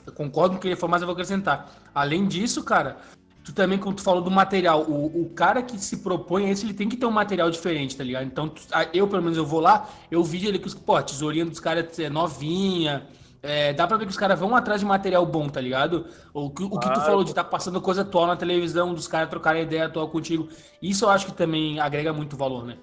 Eu 0.06 0.14
concordo 0.14 0.56
com 0.56 0.58
o 0.58 0.62
que 0.62 0.68
ele 0.68 0.76
falou, 0.76 0.90
mas 0.90 1.02
eu 1.04 1.06
vou 1.06 1.14
acrescentar. 1.14 1.72
Além 1.94 2.26
disso, 2.26 2.64
cara, 2.64 2.98
tu 3.44 3.54
também, 3.54 3.78
quando 3.78 3.98
tu 3.98 4.02
falou 4.02 4.24
do 4.24 4.32
material, 4.32 4.82
o, 4.82 5.22
o 5.22 5.30
cara 5.30 5.62
que 5.62 5.78
se 5.80 5.98
propõe 5.98 6.48
a 6.48 6.50
esse, 6.50 6.66
ele 6.66 6.74
tem 6.74 6.90
que 6.90 6.98
ter 6.98 7.06
um 7.06 7.12
material 7.12 7.52
diferente, 7.52 7.96
tá 7.96 8.04
ligado? 8.04 8.26
Então, 8.26 8.50
tu, 8.50 8.62
eu, 8.92 9.08
pelo 9.08 9.22
menos, 9.22 9.38
eu 9.38 9.46
vou 9.46 9.60
lá, 9.60 9.88
eu 10.10 10.24
vi 10.24 10.48
ali 10.48 10.58
que, 10.58 10.76
pô, 10.78 10.96
a 10.96 11.04
tesourinha 11.04 11.46
dos 11.46 11.60
caras 11.60 12.00
é 12.00 12.10
novinha, 12.10 13.06
é, 13.44 13.72
dá 13.72 13.86
pra 13.86 13.98
ver 13.98 14.06
que 14.06 14.12
os 14.12 14.18
caras 14.18 14.40
vão 14.40 14.56
atrás 14.56 14.82
de 14.82 14.86
material 14.88 15.26
bom, 15.28 15.48
tá 15.48 15.62
ligado? 15.62 16.08
O, 16.34 16.50
que, 16.50 16.64
o 16.64 16.80
que 16.80 16.92
tu 16.92 17.02
falou 17.02 17.24
de 17.24 17.30
estar 17.30 17.44
tá 17.44 17.50
passando 17.50 17.80
coisa 17.80 18.02
atual 18.02 18.26
na 18.26 18.36
televisão, 18.36 18.96
dos 18.96 19.08
caras 19.08 19.30
trocarem 19.30 19.62
ideia 19.62 19.86
atual 19.86 20.10
contigo, 20.10 20.50
isso 20.82 21.06
eu 21.06 21.10
acho 21.12 21.28
que 21.28 21.34
também 21.34 21.80
agrega 21.80 22.12
muito 22.12 22.36
valor, 22.36 22.66
né? 22.66 22.78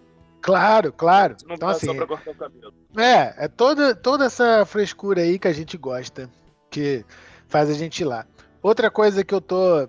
Claro, 0.44 0.92
claro. 0.92 1.36
Não 1.46 1.54
então, 1.54 1.70
assim, 1.70 1.86
só 1.86 1.94
pra 1.94 2.06
cortar 2.06 2.30
o 2.30 2.34
cabelo. 2.34 2.74
É, 2.98 3.46
é 3.46 3.48
toda, 3.48 3.94
toda 3.94 4.26
essa 4.26 4.66
frescura 4.66 5.22
aí 5.22 5.38
que 5.38 5.48
a 5.48 5.52
gente 5.54 5.78
gosta, 5.78 6.28
que 6.70 7.02
faz 7.48 7.70
a 7.70 7.72
gente 7.72 8.00
ir 8.00 8.04
lá. 8.04 8.26
Outra 8.60 8.90
coisa 8.90 9.24
que 9.24 9.32
eu 9.32 9.40
tô 9.40 9.88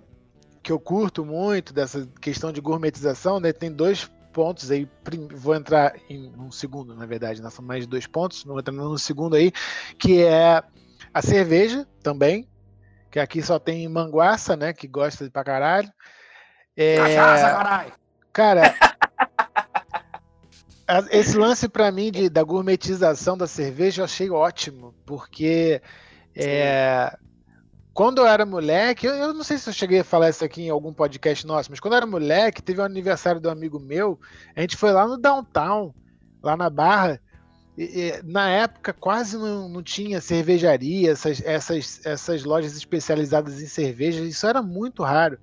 que 0.63 0.71
eu 0.71 0.79
curto 0.79 1.25
muito 1.25 1.73
dessa 1.73 2.07
questão 2.21 2.53
de 2.53 2.61
gourmetização, 2.61 3.37
né? 3.37 3.51
Tem 3.51 3.69
dois 3.69 4.09
pontos 4.31 4.71
aí, 4.71 4.89
vou 5.33 5.53
entrar 5.53 5.93
em 6.09 6.31
um 6.39 6.49
segundo, 6.49 6.95
na 6.95 7.05
verdade, 7.05 7.41
nós 7.41 7.51
né, 7.51 7.55
são 7.57 7.65
mais 7.65 7.83
de 7.83 7.89
dois 7.89 8.07
pontos, 8.07 8.45
não 8.45 8.57
entrando 8.57 8.81
no 8.81 8.97
segundo 8.97 9.35
aí, 9.35 9.51
que 9.99 10.23
é 10.23 10.63
a 11.13 11.21
cerveja 11.21 11.85
também, 12.01 12.47
que 13.11 13.19
aqui 13.19 13.41
só 13.41 13.59
tem 13.59 13.87
manguaça, 13.89 14.55
né? 14.55 14.71
Que 14.71 14.87
gosta 14.87 15.25
de 15.25 15.29
pra 15.29 15.43
caralho. 15.43 15.91
É, 16.77 16.95
Cachaça, 16.95 17.55
caralho! 17.55 17.93
Cara, 18.31 18.75
esse 21.11 21.37
lance 21.37 21.67
para 21.67 21.91
mim 21.91 22.11
de, 22.11 22.29
da 22.29 22.43
gourmetização 22.43 23.37
da 23.37 23.47
cerveja 23.47 24.01
eu 24.01 24.05
achei 24.05 24.29
ótimo, 24.29 24.93
porque 25.05 25.81
é, 26.35 27.17
quando 27.93 28.19
eu 28.19 28.27
era 28.27 28.45
moleque, 28.45 29.07
eu, 29.07 29.13
eu, 29.13 29.33
não 29.33 29.43
sei 29.43 29.57
se 29.57 29.69
eu 29.69 29.73
cheguei 29.73 30.01
a 30.01 30.03
falar 30.03 30.29
isso 30.29 30.43
aqui 30.43 30.63
em 30.63 30.69
algum 30.69 30.93
podcast 30.93 31.47
nosso, 31.47 31.71
mas 31.71 31.79
quando 31.79 31.93
eu 31.93 31.97
era 31.97 32.05
moleque, 32.05 32.61
teve 32.61 32.81
um 32.81 32.83
aniversário 32.83 33.41
do 33.41 33.49
amigo 33.49 33.79
meu, 33.79 34.19
a 34.55 34.61
gente 34.61 34.75
foi 34.75 34.91
lá 34.91 35.07
no 35.07 35.17
downtown, 35.17 35.93
lá 36.43 36.57
na 36.57 36.69
Barra, 36.69 37.19
e, 37.77 37.83
e, 37.83 38.21
na 38.23 38.49
época 38.49 38.93
quase 38.93 39.37
não, 39.37 39.67
não 39.67 39.81
tinha 39.81 40.21
cervejaria, 40.21 41.11
essas, 41.11 41.41
essas, 41.43 42.05
essas 42.05 42.43
lojas 42.43 42.75
especializadas 42.75 43.61
em 43.61 43.67
cerveja, 43.67 44.21
isso 44.21 44.45
era 44.45 44.61
muito 44.61 45.01
raro. 45.01 45.39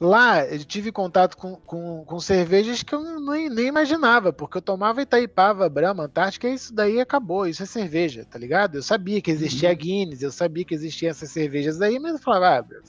Lá 0.00 0.46
eu 0.46 0.64
tive 0.64 0.90
contato 0.90 1.36
com, 1.36 1.56
com, 1.56 2.04
com 2.06 2.20
cervejas 2.20 2.82
que 2.82 2.94
eu 2.94 3.20
nem, 3.20 3.50
nem 3.50 3.66
imaginava, 3.66 4.32
porque 4.32 4.56
eu 4.56 4.62
tomava 4.62 5.02
Itaipava, 5.02 5.68
Brahma, 5.68 6.04
Antártica, 6.04 6.48
e 6.48 6.54
isso 6.54 6.72
daí 6.72 6.98
acabou, 6.98 7.46
isso 7.46 7.62
é 7.62 7.66
cerveja, 7.66 8.24
tá 8.24 8.38
ligado? 8.38 8.76
Eu 8.76 8.82
sabia 8.82 9.20
que 9.20 9.30
existia 9.30 9.68
uhum. 9.68 9.76
Guinness, 9.76 10.22
eu 10.22 10.32
sabia 10.32 10.64
que 10.64 10.74
existiam 10.74 11.10
essas 11.10 11.30
cervejas 11.30 11.82
aí, 11.82 11.98
mas 11.98 12.14
eu 12.14 12.18
falava, 12.18 12.66
ah, 12.72 12.80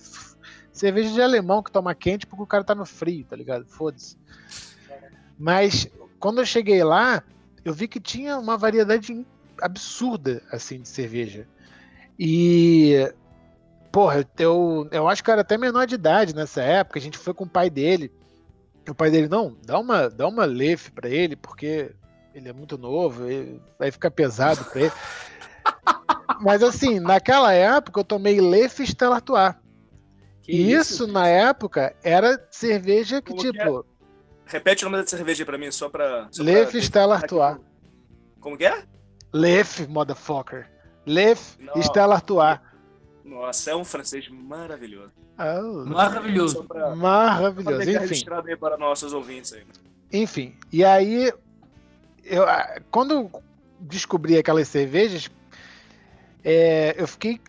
cerveja 0.72 1.12
de 1.12 1.22
alemão 1.22 1.62
que 1.62 1.70
toma 1.70 1.94
quente 1.94 2.26
porque 2.26 2.44
o 2.44 2.48
cara 2.48 2.64
tá 2.64 2.74
no 2.74 2.86
frio, 2.86 3.26
tá 3.26 3.36
ligado? 3.36 3.66
Foda-se. 3.66 4.18
Mas 5.38 5.92
quando 6.18 6.40
eu 6.40 6.46
cheguei 6.46 6.82
lá, 6.82 7.22
eu 7.66 7.74
vi 7.74 7.90
que 7.90 8.00
tinha 8.00 8.38
uma 8.38 8.58
variedade 8.58 9.26
absurda, 9.62 10.42
assim, 10.50 10.80
de 10.80 10.88
cerveja. 10.88 11.46
E 12.18 13.12
Porra, 13.92 14.26
eu, 14.40 14.88
eu 14.92 15.08
acho 15.08 15.24
que 15.24 15.30
eu 15.30 15.34
era 15.34 15.42
até 15.42 15.58
menor 15.58 15.86
de 15.86 15.96
idade 15.96 16.34
nessa 16.34 16.62
época. 16.62 16.98
A 16.98 17.02
gente 17.02 17.18
foi 17.18 17.34
com 17.34 17.44
o 17.44 17.50
pai 17.50 17.70
dele. 17.70 18.12
O 18.90 18.96
pai 18.96 19.12
dele, 19.12 19.28
não, 19.28 19.56
dá 19.64 19.78
uma, 19.78 20.10
dá 20.10 20.28
uma 20.28 20.46
Lef 20.46 20.90
pra 20.92 21.10
ele, 21.10 21.36
porque 21.36 21.92
ele 22.34 22.50
é 22.50 22.54
muito 22.54 22.78
novo, 22.78 23.24
vai 23.78 23.92
ficar 23.92 24.10
pesado 24.10 24.64
pra 24.66 24.82
ele. 24.82 24.92
Mas 26.42 26.64
assim, 26.64 27.00
naquela 27.00 27.54
época 27.54 28.00
eu 28.00 28.04
tomei 28.04 28.42
Lef 28.42 28.80
Stella 28.82 29.16
Artois. 29.16 29.54
E 30.48 30.74
isso, 30.74 31.06
na 31.06 31.28
época, 31.28 31.96
era 32.04 32.44
cerveja 32.50 33.22
que, 33.22 33.30
Como 33.30 33.42
tipo. 33.42 33.84
Que 33.84 33.88
é? 33.88 33.92
Repete 34.46 34.84
o 34.84 34.90
nome 34.90 35.04
da 35.04 35.08
cerveja 35.08 35.46
pra 35.46 35.58
mim, 35.58 35.72
só 35.72 35.88
pra. 35.88 36.28
Só 36.32 36.42
Lef 36.42 36.72
pra... 36.72 36.80
Stella 36.82 37.16
Artois. 37.16 37.58
Como 38.40 38.58
que 38.58 38.66
é? 38.66 38.84
Lef, 39.32 39.86
motherfucker. 39.88 40.70
Lef 41.06 41.58
Stella 41.78 42.16
Artois. 42.16 42.60
Nossa, 43.32 43.72
é 43.72 43.76
um 43.76 43.86
francês 43.86 44.28
maravilhoso. 44.28 45.14
Oh, 45.40 45.86
maravilhoso. 45.86 46.66
Pra, 46.66 46.94
maravilhoso. 46.94 47.78
Pra 47.78 48.04
Enfim. 48.04 48.26
Aí 48.46 48.58
para 48.58 48.78
nossos 48.78 49.14
ouvintes 49.14 49.54
aí. 49.54 49.64
Enfim, 50.12 50.54
e 50.70 50.84
aí, 50.84 51.32
eu, 52.26 52.44
quando 52.92 53.32
descobri 53.80 54.38
aquelas 54.38 54.68
cervejas, 54.68 55.30
é, 56.44 56.94
eu 56.98 57.08
fiquei, 57.08 57.40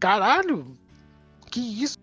caralho, 0.00 0.76
que 1.48 1.60
isso, 1.84 1.96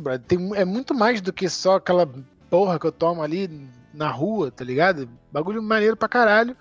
brother? 0.00 0.24
Tem, 0.24 0.54
é 0.54 0.64
muito 0.64 0.94
mais 0.94 1.20
do 1.20 1.32
que 1.32 1.48
só 1.48 1.74
aquela 1.74 2.08
porra 2.48 2.78
que 2.78 2.86
eu 2.86 2.92
tomo 2.92 3.20
ali 3.20 3.68
na 3.92 4.10
rua, 4.10 4.52
tá 4.52 4.64
ligado? 4.64 5.08
Bagulho 5.32 5.60
maneiro 5.60 5.96
pra 5.96 6.06
caralho. 6.06 6.56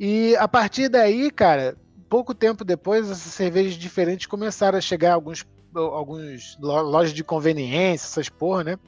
E 0.00 0.34
a 0.36 0.48
partir 0.48 0.88
daí, 0.88 1.30
cara, 1.30 1.76
pouco 2.14 2.32
tempo 2.32 2.64
depois, 2.64 3.10
essas 3.10 3.32
cervejas 3.32 3.74
diferentes 3.74 4.26
começaram 4.26 4.78
a 4.78 4.80
chegar 4.80 5.14
alguns 5.14 5.44
alguns 5.74 6.56
lojas 6.60 7.12
de 7.12 7.24
conveniência, 7.24 8.06
essas 8.06 8.28
porra, 8.28 8.62
né? 8.62 8.78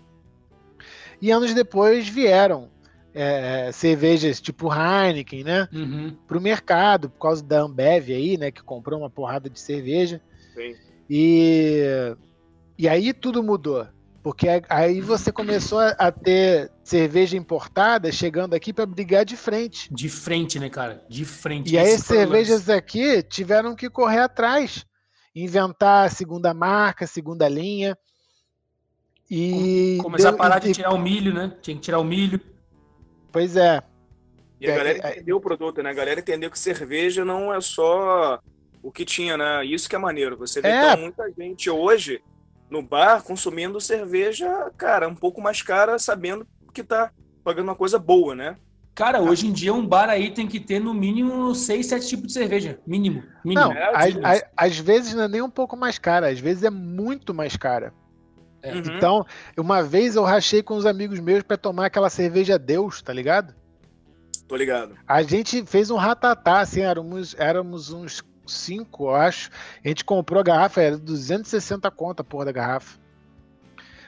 E 1.20 1.32
anos 1.32 1.52
depois 1.52 2.08
vieram 2.08 2.70
é, 3.12 3.72
cervejas 3.72 4.40
tipo 4.40 4.68
Heineken, 4.72 5.42
né? 5.42 5.68
Uhum. 5.72 6.16
Pro 6.28 6.40
mercado, 6.40 7.10
por 7.10 7.18
causa 7.18 7.42
da 7.42 7.62
Ambev 7.62 8.12
aí, 8.12 8.38
né? 8.38 8.52
Que 8.52 8.62
comprou 8.62 9.00
uma 9.00 9.10
porrada 9.10 9.50
de 9.50 9.58
cerveja. 9.58 10.22
Sim. 10.54 10.76
E, 11.10 11.82
e 12.78 12.88
aí 12.88 13.12
tudo 13.12 13.42
mudou. 13.42 13.88
Porque 14.26 14.48
aí 14.68 15.00
você 15.00 15.30
começou 15.30 15.78
a 15.78 16.10
ter 16.10 16.68
cerveja 16.82 17.36
importada 17.36 18.10
chegando 18.10 18.54
aqui 18.54 18.72
para 18.72 18.84
brigar 18.84 19.24
de 19.24 19.36
frente. 19.36 19.88
De 19.94 20.08
frente, 20.08 20.58
né, 20.58 20.68
cara? 20.68 21.04
De 21.08 21.24
frente. 21.24 21.72
E 21.72 21.78
aí 21.78 21.92
as 21.92 22.02
cervejas 22.02 22.68
aqui 22.68 23.22
tiveram 23.22 23.76
que 23.76 23.88
correr 23.88 24.18
atrás, 24.18 24.84
inventar 25.32 26.10
segunda 26.10 26.52
marca, 26.52 27.06
segunda 27.06 27.48
linha. 27.48 27.96
E 29.30 29.96
começar 30.02 30.32
deu, 30.32 30.34
a 30.34 30.42
parar 30.42 30.56
e, 30.56 30.66
de 30.66 30.74
tirar 30.74 30.92
o 30.92 30.98
milho, 30.98 31.32
né? 31.32 31.56
Tinha 31.62 31.76
que 31.76 31.82
tirar 31.82 32.00
o 32.00 32.04
milho. 32.04 32.40
Pois 33.30 33.54
é. 33.54 33.80
E 34.60 34.68
a 34.68 34.72
é, 34.72 34.76
galera 34.76 35.06
é, 35.06 35.12
entendeu 35.12 35.36
o 35.36 35.40
produto, 35.40 35.84
né? 35.84 35.90
A 35.90 35.94
galera 35.94 36.18
entendeu 36.18 36.50
que 36.50 36.58
cerveja 36.58 37.24
não 37.24 37.54
é 37.54 37.60
só 37.60 38.40
o 38.82 38.90
que 38.90 39.04
tinha, 39.04 39.36
né? 39.36 39.64
Isso 39.64 39.88
que 39.88 39.94
é 39.94 39.98
maneiro. 40.00 40.36
Você 40.36 40.60
vê 40.60 40.66
é. 40.66 40.96
muita 40.96 41.30
gente 41.30 41.70
hoje 41.70 42.20
no 42.70 42.82
bar 42.82 43.22
consumindo 43.22 43.80
cerveja, 43.80 44.70
cara, 44.76 45.08
um 45.08 45.14
pouco 45.14 45.40
mais 45.40 45.62
cara, 45.62 45.98
sabendo 45.98 46.46
que 46.72 46.82
tá 46.82 47.10
pagando 47.44 47.68
uma 47.68 47.74
coisa 47.74 47.98
boa, 47.98 48.34
né? 48.34 48.56
Cara, 48.94 49.20
hoje 49.20 49.46
em 49.46 49.52
dia 49.52 49.74
um 49.74 49.86
bar 49.86 50.08
aí 50.08 50.30
tem 50.30 50.48
que 50.48 50.58
ter 50.58 50.80
no 50.80 50.94
mínimo 50.94 51.54
seis, 51.54 51.86
sete 51.86 52.08
tipos 52.08 52.28
de 52.28 52.32
cerveja. 52.32 52.78
Mínimo. 52.86 53.22
mínimo. 53.44 53.66
Não, 53.66 53.72
é, 53.72 53.92
às, 54.24 54.42
às, 54.56 54.78
vezes 54.78 55.14
não 55.14 55.24
é 55.24 55.28
nem 55.28 55.42
um 55.42 55.50
pouco 55.50 55.76
mais 55.76 55.98
cara, 55.98 56.28
às 56.28 56.40
vezes 56.40 56.64
é 56.64 56.70
muito 56.70 57.34
mais 57.34 57.56
cara. 57.56 57.92
É. 58.62 58.72
Uhum. 58.72 58.82
Então, 58.96 59.26
uma 59.56 59.82
vez 59.82 60.16
eu 60.16 60.24
rachei 60.24 60.62
com 60.62 60.76
uns 60.76 60.86
amigos 60.86 61.20
meus 61.20 61.42
para 61.42 61.58
tomar 61.58 61.86
aquela 61.86 62.08
cerveja 62.08 62.58
Deus, 62.58 63.02
tá 63.02 63.12
ligado? 63.12 63.54
Tô 64.48 64.56
ligado. 64.56 64.96
A 65.06 65.22
gente 65.22 65.64
fez 65.66 65.90
um 65.90 65.96
ratatá, 65.96 66.60
assim, 66.60 66.80
éramos, 66.80 67.34
éramos 67.38 67.92
uns 67.92 68.22
5, 68.46 69.04
eu 69.04 69.14
acho. 69.14 69.50
A 69.84 69.88
gente 69.88 70.04
comprou 70.04 70.40
a 70.40 70.44
garrafa, 70.44 70.80
era 70.80 70.98
260 70.98 71.90
conta, 71.90 72.24
porra 72.24 72.46
da 72.46 72.52
garrafa. 72.52 72.98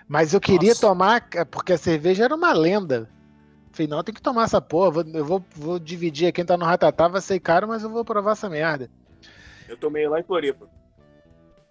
Mas 0.09 0.33
eu 0.33 0.41
queria 0.41 0.71
Nossa. 0.71 0.81
tomar, 0.81 1.29
porque 1.51 1.75
a 1.75 1.79
cerveja 1.79 2.25
era 2.25 2.35
uma 2.35 2.53
lenda. 2.53 3.11
Falei, 3.73 3.89
não, 3.89 4.03
tem 4.03 4.15
que 4.15 4.23
tomar 4.23 4.45
essa 4.45 4.61
porra. 4.61 5.05
Eu 5.13 5.25
vou, 5.25 5.45
vou 5.55 5.79
dividir. 5.79 6.33
Quem 6.33 6.45
tá 6.45 6.57
no 6.57 6.65
Ratatá 6.65 7.07
vai 7.09 7.21
ser 7.21 7.39
caro, 7.41 7.69
mas 7.69 7.83
eu 7.83 7.91
vou 7.91 8.05
provar 8.05 8.33
essa 8.33 8.49
merda. 8.49 8.91
Eu 9.69 9.77
tomei 9.77 10.09
lá 10.09 10.19
em 10.19 10.25
Floripa. 10.25 10.69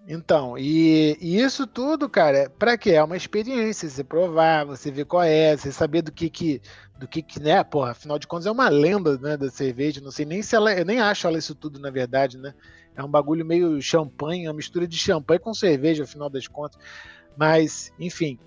Então, 0.08 0.58
e, 0.58 1.18
e 1.20 1.42
isso 1.42 1.68
tudo, 1.68 2.08
cara, 2.08 2.50
para 2.58 2.78
quê? 2.78 2.92
É 2.92 3.04
uma 3.04 3.18
experiência, 3.18 3.90
você 3.90 4.06
provar, 4.06 4.66
você 4.66 4.90
ver 4.90 5.04
qual 5.04 5.22
é, 5.22 5.58
você 5.58 5.70
saber 5.70 6.02
do 6.02 6.14
que 6.14 6.30
que, 6.30 6.62
do 7.00 7.08
que 7.08 7.22
que, 7.22 7.40
né, 7.40 7.64
porra, 7.64 7.92
afinal 7.92 8.18
de 8.18 8.28
contas 8.28 8.46
é 8.46 8.52
uma 8.52 8.70
lenda, 8.70 9.18
né, 9.18 9.38
da 9.38 9.50
cerveja, 9.50 10.02
não 10.02 10.12
sei 10.12 10.26
nem 10.26 10.42
se 10.42 10.56
ela, 10.56 10.74
eu 10.74 10.86
nem 10.86 11.00
acho 11.00 11.28
ela 11.28 11.38
isso 11.38 11.54
tudo, 11.54 11.80
na 11.80 11.92
verdade, 11.92 12.38
né, 12.38 12.54
é 12.96 13.04
um 13.04 13.10
bagulho 13.10 13.46
meio 13.46 13.82
champanhe, 13.82 14.48
uma 14.48 14.54
mistura 14.54 14.88
de 14.88 14.98
champanhe 14.98 15.40
com 15.40 15.54
cerveja, 15.54 16.04
afinal 16.04 16.30
das 16.30 16.48
contas, 16.48 16.80
mas, 17.38 17.94
enfim, 18.00 18.40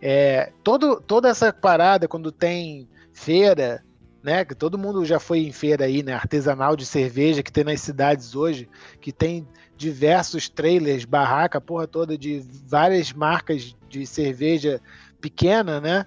é, 0.00 0.52
todo, 0.62 1.00
toda 1.00 1.28
essa 1.28 1.52
parada, 1.52 2.06
quando 2.06 2.30
tem 2.30 2.88
feira, 3.12 3.82
né? 4.22 4.44
Que 4.44 4.54
todo 4.54 4.76
mundo 4.76 5.04
já 5.04 5.18
foi 5.18 5.40
em 5.40 5.52
feira 5.52 5.84
aí, 5.84 6.02
né? 6.02 6.12
Artesanal 6.12 6.76
de 6.76 6.84
cerveja 6.84 7.42
que 7.42 7.52
tem 7.52 7.64
nas 7.64 7.80
cidades 7.80 8.34
hoje, 8.34 8.68
que 9.00 9.12
tem 9.12 9.46
diversos 9.76 10.48
trailers, 10.48 11.04
barraca, 11.04 11.60
porra 11.60 11.86
toda 11.86 12.18
de 12.18 12.44
várias 12.66 13.12
marcas 13.12 13.76
de 13.88 14.06
cerveja 14.06 14.80
pequena, 15.20 15.80
né? 15.80 16.06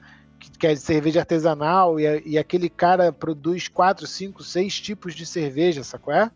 Que, 0.57 0.67
é 0.67 0.73
de 0.73 0.79
cerveja 0.79 1.21
artesanal 1.21 1.99
e, 1.99 2.21
e, 2.25 2.37
aquele 2.37 2.69
cara 2.69 3.13
produz 3.13 3.67
quatro, 3.69 4.05
cinco, 4.05 4.43
seis 4.43 4.79
tipos 4.79 5.15
de 5.15 5.25
cerveja, 5.25 5.83
sacou 5.83 6.13
é? 6.13 6.29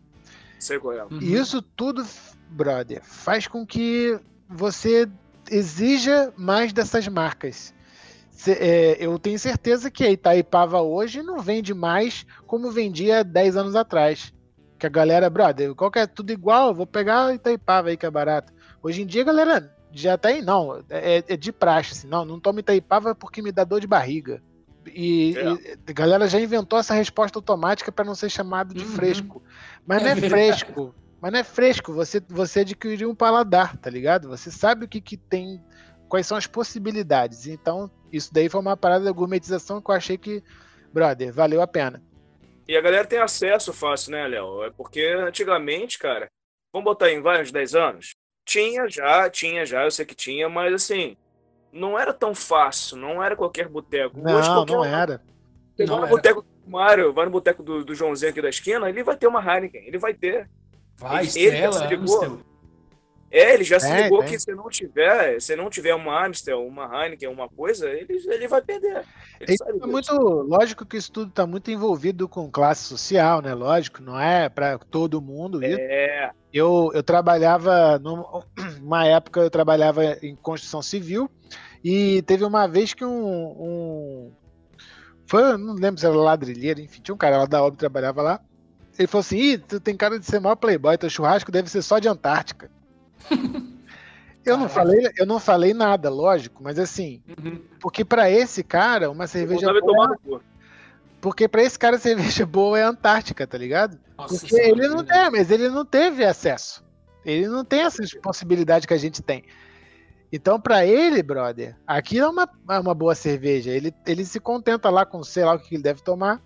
Sei 0.58 0.78
qual 0.78 0.94
é. 0.94 1.04
Uhum. 1.04 1.18
E 1.20 1.34
isso 1.34 1.60
tudo, 1.60 2.06
brother, 2.48 3.02
faz 3.04 3.46
com 3.46 3.66
que 3.66 4.18
você 4.48 5.06
exija 5.50 6.32
mais 6.36 6.72
dessas 6.72 7.06
marcas. 7.06 7.74
É, 8.46 8.96
eu 8.98 9.18
tenho 9.18 9.38
certeza 9.38 9.90
que 9.90 10.04
a 10.04 10.10
Itaipava 10.10 10.80
hoje 10.80 11.22
não 11.22 11.38
vende 11.38 11.72
mais 11.72 12.26
como 12.46 12.70
vendia 12.70 13.22
10 13.22 13.56
anos 13.56 13.76
atrás. 13.76 14.32
Que 14.78 14.86
a 14.86 14.90
galera, 14.90 15.30
brother, 15.30 15.74
qualquer 15.74 16.08
tudo 16.08 16.32
igual, 16.32 16.74
vou 16.74 16.86
pegar 16.86 17.26
a 17.26 17.34
Itaipava 17.34 17.88
aí 17.88 17.96
que 17.96 18.06
é 18.06 18.10
barato. 18.10 18.52
Hoje 18.82 19.02
em 19.02 19.06
dia 19.06 19.24
galera 19.24 19.74
já 19.94 20.18
tem, 20.18 20.40
tá 20.40 20.52
não, 20.52 20.84
é, 20.90 21.24
é 21.26 21.36
de 21.36 21.52
praxe, 21.52 21.92
assim, 21.92 22.06
não, 22.06 22.24
não 22.24 22.40
toma 22.40 22.60
Itaipava 22.60 23.14
porque 23.14 23.42
me 23.42 23.52
dá 23.52 23.64
dor 23.64 23.80
de 23.80 23.86
barriga. 23.86 24.42
E, 24.86 25.34
é. 25.36 25.76
e 25.86 25.90
a 25.90 25.92
galera 25.92 26.26
já 26.28 26.40
inventou 26.40 26.78
essa 26.78 26.94
resposta 26.94 27.38
automática 27.38 27.90
para 27.90 28.04
não 28.04 28.14
ser 28.14 28.28
chamado 28.28 28.74
de 28.74 28.84
uhum. 28.84 28.90
fresco. 28.90 29.42
Mas 29.86 30.02
não 30.02 30.08
é, 30.08 30.12
é 30.12 30.16
fresco. 30.16 30.94
Mas 31.20 31.32
não 31.32 31.38
é 31.38 31.44
fresco, 31.44 31.92
você, 31.92 32.20
você 32.28 32.60
adquiriu 32.60 33.08
um 33.08 33.14
paladar, 33.14 33.78
tá 33.78 33.88
ligado? 33.88 34.28
Você 34.28 34.50
sabe 34.50 34.84
o 34.84 34.88
que, 34.88 35.00
que 35.00 35.16
tem, 35.16 35.62
quais 36.06 36.26
são 36.26 36.36
as 36.36 36.46
possibilidades. 36.46 37.46
Então, 37.46 37.90
isso 38.12 38.32
daí 38.32 38.48
foi 38.50 38.60
uma 38.60 38.76
parada 38.76 39.06
da 39.06 39.12
gourmetização 39.12 39.80
que 39.80 39.90
eu 39.90 39.94
achei 39.94 40.18
que, 40.18 40.42
brother, 40.92 41.32
valeu 41.32 41.62
a 41.62 41.66
pena. 41.66 42.02
E 42.68 42.76
a 42.76 42.80
galera 42.80 43.06
tem 43.06 43.18
acesso 43.18 43.72
fácil, 43.72 44.12
né, 44.12 44.26
Léo? 44.26 44.64
É 44.64 44.70
porque 44.70 45.02
antigamente, 45.18 45.98
cara, 45.98 46.26
vamos 46.72 46.84
botar 46.84 47.10
em 47.10 47.22
vários 47.22 47.50
10 47.50 47.74
anos? 47.74 48.14
Tinha 48.44 48.88
já, 48.88 49.28
tinha 49.30 49.64
já, 49.64 49.84
eu 49.84 49.90
sei 49.90 50.04
que 50.04 50.14
tinha, 50.14 50.48
mas 50.48 50.74
assim, 50.74 51.16
não 51.72 51.98
era 51.98 52.12
tão 52.12 52.34
fácil, 52.34 52.96
não 52.96 53.22
era 53.22 53.34
qualquer 53.34 53.68
boteco. 53.68 54.20
Não, 54.20 54.36
Hoje, 54.36 54.48
qualquer 54.48 54.72
não 54.72 54.84
era. 54.84 55.20
Você 55.74 55.86
vai 55.86 56.00
no 56.00 56.06
boteco 56.06 56.42
do 56.42 56.70
Mário, 56.70 57.12
vai 57.12 57.24
no 57.24 57.30
boteco 57.30 57.62
do, 57.62 57.84
do 57.84 57.94
Joãozinho 57.94 58.30
aqui 58.30 58.40
da 58.40 58.48
esquina, 58.48 58.88
ele 58.88 59.02
vai 59.02 59.16
ter 59.16 59.26
uma 59.26 59.40
Heineken, 59.40 59.86
ele 59.86 59.98
vai 59.98 60.14
ter. 60.14 60.48
Vai, 60.96 61.24
ele, 61.24 61.26
estrela, 61.26 61.84
ele 61.86 61.96
é, 63.34 63.54
ele 63.54 63.64
já 63.64 63.80
se 63.80 63.90
é, 63.90 64.02
ligou 64.02 64.22
que 64.22 64.38
se 64.38 64.54
não 64.54 64.68
tiver, 64.68 65.40
se 65.40 65.56
não 65.56 65.68
tiver 65.68 65.92
uma 65.92 66.24
Amstel, 66.24 66.64
uma 66.64 66.84
Heineken, 66.84 67.28
uma 67.28 67.48
coisa, 67.48 67.90
ele, 67.90 68.22
ele 68.28 68.46
vai 68.46 68.62
perder. 68.62 69.04
Ele 69.40 69.56
é 69.60 69.86
muito 69.86 70.14
lógico 70.14 70.86
que 70.86 70.96
isso 70.96 71.10
tudo 71.10 71.30
está 71.30 71.44
muito 71.44 71.68
envolvido 71.68 72.28
com 72.28 72.48
classe 72.48 72.84
social, 72.84 73.42
né? 73.42 73.52
Lógico, 73.52 74.00
não 74.00 74.20
é 74.20 74.48
para 74.48 74.78
todo 74.78 75.20
mundo. 75.20 75.58
É. 75.64 76.30
Eu, 76.52 76.92
eu 76.94 77.02
trabalhava 77.02 77.98
numa 77.98 79.04
época 79.04 79.40
eu 79.40 79.50
trabalhava 79.50 80.04
em 80.22 80.36
construção 80.36 80.80
civil 80.80 81.28
e 81.82 82.22
teve 82.22 82.44
uma 82.44 82.68
vez 82.68 82.94
que 82.94 83.04
um, 83.04 83.10
um 83.10 84.32
foi, 85.26 85.56
não 85.56 85.74
lembro 85.74 85.98
se 85.98 86.06
era 86.06 86.14
ladrilheiro, 86.14 86.80
enfim, 86.80 87.00
tinha 87.02 87.14
um 87.14 87.18
cara 87.18 87.38
lá 87.38 87.46
da 87.46 87.60
obra 87.60 87.72
que 87.72 87.78
trabalhava 87.78 88.22
lá. 88.22 88.40
Ele 88.96 89.08
falou 89.08 89.22
assim: 89.22 89.38
Ih, 89.38 89.58
tu 89.58 89.80
tem 89.80 89.96
cara 89.96 90.20
de 90.20 90.24
ser 90.24 90.38
maior 90.38 90.54
playboy, 90.54 90.96
teu 90.96 91.10
churrasco 91.10 91.50
deve 91.50 91.68
ser 91.68 91.82
só 91.82 91.98
de 91.98 92.08
Antártica. 92.08 92.70
Eu 94.44 94.58
não, 94.58 94.68
falei, 94.68 95.10
eu 95.16 95.24
não 95.24 95.40
falei 95.40 95.72
nada, 95.72 96.10
lógico, 96.10 96.62
mas 96.62 96.78
assim, 96.78 97.22
uhum. 97.26 97.62
porque 97.80 98.04
para 98.04 98.30
esse 98.30 98.62
cara, 98.62 99.10
uma 99.10 99.26
cerveja 99.26 99.72
boa. 99.80 100.18
Porque 101.18 101.48
para 101.48 101.62
esse 101.62 101.78
cara, 101.78 101.96
cerveja 101.96 102.44
boa 102.44 102.78
é 102.78 102.82
Antártica, 102.82 103.46
tá 103.46 103.56
ligado? 103.56 103.98
Nossa, 104.18 104.38
porque 104.38 104.54
ele 104.54 104.86
não 104.86 105.02
tem, 105.02 105.30
mas 105.30 105.50
ele 105.50 105.70
não 105.70 105.82
teve 105.82 106.26
acesso. 106.26 106.84
Ele 107.24 107.48
não 107.48 107.64
tem 107.64 107.80
essas 107.80 108.12
possibilidades 108.12 108.84
que 108.84 108.92
a 108.92 108.98
gente 108.98 109.22
tem. 109.22 109.44
Então, 110.30 110.60
para 110.60 110.84
ele, 110.84 111.22
brother, 111.22 111.74
aqui 111.86 112.18
é 112.18 112.28
uma, 112.28 112.46
é 112.68 112.78
uma 112.78 112.94
boa 112.94 113.14
cerveja. 113.14 113.70
Ele, 113.70 113.94
ele 114.06 114.26
se 114.26 114.38
contenta 114.38 114.90
lá 114.90 115.06
com 115.06 115.24
sei 115.24 115.44
lá 115.44 115.54
o 115.54 115.58
que 115.58 115.76
ele 115.76 115.82
deve 115.82 116.02
tomar. 116.02 116.42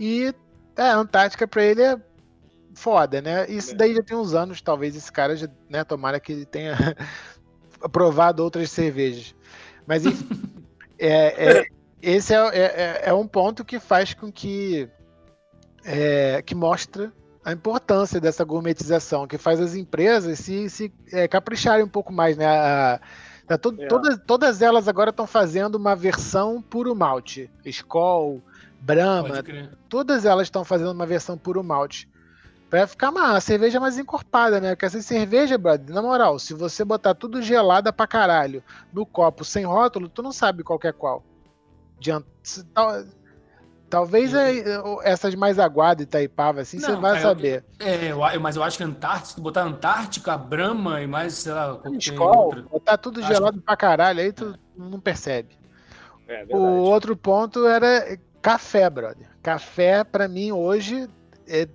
E 0.00 0.34
é, 0.76 0.82
a 0.82 0.96
Antártica 0.96 1.46
para 1.46 1.62
ele 1.62 1.82
é 1.82 2.00
foda, 2.78 3.20
né? 3.20 3.46
Isso 3.48 3.72
é. 3.72 3.74
daí 3.74 3.94
já 3.94 4.02
tem 4.02 4.16
uns 4.16 4.34
anos, 4.34 4.62
talvez 4.62 4.96
esse 4.96 5.10
cara 5.10 5.36
já, 5.36 5.48
né, 5.68 5.84
tomara 5.84 6.20
que 6.20 6.32
ele 6.32 6.46
tenha 6.46 6.76
provado 7.92 8.42
outras 8.42 8.70
cervejas. 8.70 9.34
Mas 9.86 10.06
enfim, 10.06 10.28
é, 10.98 11.58
é, 11.60 11.66
esse 12.00 12.32
é, 12.32 12.38
é, 12.38 12.60
é, 12.60 13.02
é, 13.06 13.14
um 13.14 13.26
ponto 13.26 13.64
que 13.64 13.80
faz 13.80 14.14
com 14.14 14.30
que 14.30 14.88
é, 15.84 16.40
que 16.42 16.54
mostra 16.54 17.12
a 17.44 17.52
importância 17.52 18.20
dessa 18.20 18.44
gourmetização, 18.44 19.26
que 19.26 19.38
faz 19.38 19.60
as 19.60 19.74
empresas 19.74 20.38
se, 20.38 20.68
se 20.68 20.92
capricharem 21.30 21.84
um 21.84 21.88
pouco 21.88 22.12
mais, 22.12 22.36
né? 22.36 22.46
A, 22.46 23.00
a, 23.48 23.58
to, 23.58 23.72
todas, 23.88 24.18
todas 24.26 24.60
elas 24.60 24.86
agora 24.86 25.10
estão 25.10 25.26
fazendo 25.26 25.76
uma 25.76 25.96
versão 25.96 26.60
puro 26.60 26.94
malte. 26.94 27.50
Skol, 27.64 28.42
Brahma, 28.80 29.42
todas 29.88 30.24
elas 30.26 30.46
estão 30.46 30.62
fazendo 30.64 30.92
uma 30.92 31.06
versão 31.06 31.38
puro 31.38 31.64
malte. 31.64 32.08
Pra 32.70 32.86
ficar 32.86 33.10
uma 33.10 33.40
cerveja 33.40 33.80
mais 33.80 33.98
encorpada, 33.98 34.60
né? 34.60 34.74
Porque 34.74 34.84
essa 34.84 35.00
cerveja, 35.00 35.56
brother, 35.56 35.94
na 35.94 36.02
moral, 36.02 36.38
se 36.38 36.52
você 36.52 36.84
botar 36.84 37.14
tudo 37.14 37.40
gelada 37.40 37.92
pra 37.92 38.06
caralho 38.06 38.62
no 38.92 39.06
copo 39.06 39.42
sem 39.44 39.64
rótulo, 39.64 40.08
tu 40.08 40.22
não 40.22 40.32
sabe 40.32 40.62
qual 40.62 40.78
é 40.82 40.92
qual. 40.92 41.24
Tal, 42.74 43.04
talvez 43.88 44.34
uhum. 44.34 45.00
essas 45.02 45.34
mais 45.34 45.58
aguadas 45.58 46.04
Itaipava, 46.04 46.60
assim, 46.60 46.78
não, 46.78 46.88
você 46.88 46.96
vai 46.96 47.16
é, 47.16 47.20
saber. 47.20 47.64
É, 47.78 48.12
eu, 48.12 48.20
mas 48.40 48.56
eu 48.56 48.62
acho 48.62 48.76
que 48.76 48.84
Antártica, 48.84 49.34
se 49.34 49.40
botar 49.40 49.62
Antártica, 49.62 50.36
Brahma 50.36 51.00
e 51.00 51.06
mais, 51.06 51.34
sei 51.34 51.52
lá, 51.52 51.74
qualquer 51.74 52.62
Botar 52.70 52.98
tudo 52.98 53.20
acho 53.20 53.28
gelado 53.28 53.62
pra 53.62 53.76
caralho, 53.76 54.20
aí 54.20 54.30
tu 54.30 54.54
é. 54.54 54.58
não 54.76 55.00
percebe. 55.00 55.56
É, 56.28 56.44
o 56.50 56.58
outro 56.58 57.16
ponto 57.16 57.66
era 57.66 58.18
café, 58.42 58.90
brother. 58.90 59.26
Café, 59.42 60.04
para 60.04 60.28
mim, 60.28 60.52
hoje, 60.52 61.08
é 61.46 61.66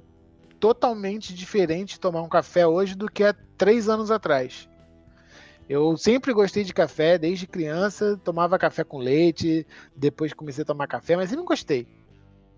totalmente 0.63 1.33
diferente 1.33 1.99
tomar 1.99 2.21
um 2.21 2.29
café 2.29 2.65
hoje 2.65 2.95
do 2.95 3.11
que 3.11 3.21
há 3.21 3.35
três 3.57 3.89
anos 3.89 4.09
atrás. 4.09 4.69
Eu 5.67 5.97
sempre 5.97 6.31
gostei 6.31 6.63
de 6.63 6.73
café, 6.73 7.17
desde 7.17 7.45
criança, 7.45 8.17
tomava 8.23 8.57
café 8.57 8.81
com 8.81 8.97
leite, 8.97 9.67
depois 9.93 10.31
comecei 10.31 10.61
a 10.61 10.65
tomar 10.65 10.87
café, 10.87 11.17
mas 11.17 11.29
sempre 11.29 11.43
gostei. 11.43 11.85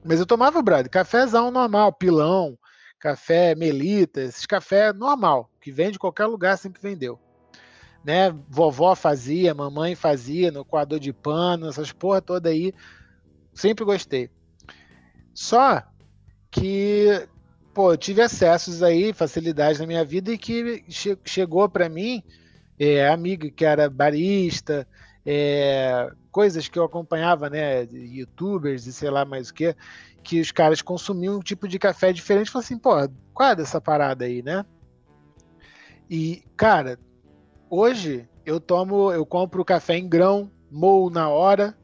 Mas 0.04 0.20
eu 0.20 0.26
tomava, 0.28 0.62
brother, 0.62 0.88
cafézão 0.88 1.50
normal, 1.50 1.92
pilão, 1.94 2.56
café 3.00 3.56
melita, 3.56 4.22
esses 4.22 4.46
café 4.46 4.94
normal, 4.94 5.50
que 5.60 5.72
vende 5.72 5.94
de 5.94 6.00
qualquer 6.00 6.28
lugar, 6.28 6.60
sempre 6.60 6.80
vendeu. 6.80 7.20
Né? 8.04 8.30
Vovó 8.48 8.94
fazia, 8.94 9.52
mamãe 9.56 9.96
fazia, 9.96 10.52
no 10.52 10.64
coador 10.64 11.00
de 11.00 11.12
pano, 11.12 11.70
essas 11.70 11.92
porra 11.92 12.22
toda 12.22 12.50
aí, 12.50 12.72
sempre 13.52 13.84
gostei. 13.84 14.30
Só 15.34 15.82
que 16.52 17.28
pô, 17.76 17.92
eu 17.92 17.98
tive 17.98 18.22
acessos 18.22 18.82
aí, 18.82 19.12
facilidades 19.12 19.82
na 19.82 19.86
minha 19.86 20.06
vida 20.06 20.32
e 20.32 20.38
que 20.38 20.86
che 20.88 21.18
chegou 21.26 21.68
para 21.68 21.90
mim, 21.90 22.24
é, 22.80 23.10
amigo 23.10 23.52
que 23.52 23.66
era 23.66 23.90
barista, 23.90 24.88
é, 25.26 26.10
coisas 26.32 26.70
que 26.70 26.80
eu 26.80 26.86
acompanhava, 26.86 27.50
né, 27.50 27.84
youtubers 27.92 28.88
e 28.88 28.94
sei 28.94 29.10
lá 29.10 29.26
mais 29.26 29.50
o 29.50 29.54
que, 29.54 29.76
que 30.24 30.40
os 30.40 30.54
caras 30.54 30.82
consumiam 30.82 31.36
um 31.36 31.42
tipo 31.42 31.68
de 31.68 31.78
café 31.78 32.14
diferente. 32.14 32.50
Falei 32.50 32.64
assim, 32.64 32.78
pô, 32.78 32.92
qual 33.34 33.50
é 33.50 33.56
dessa 33.58 33.82
parada 33.82 34.24
aí, 34.24 34.42
né? 34.42 34.66
E, 36.10 36.44
cara, 36.56 36.98
hoje 37.70 38.26
eu 38.46 38.58
tomo, 38.58 39.12
eu 39.12 39.26
compro 39.26 39.66
café 39.66 39.98
em 39.98 40.08
grão, 40.08 40.50
moo 40.72 41.10
na 41.10 41.28
hora, 41.28 41.76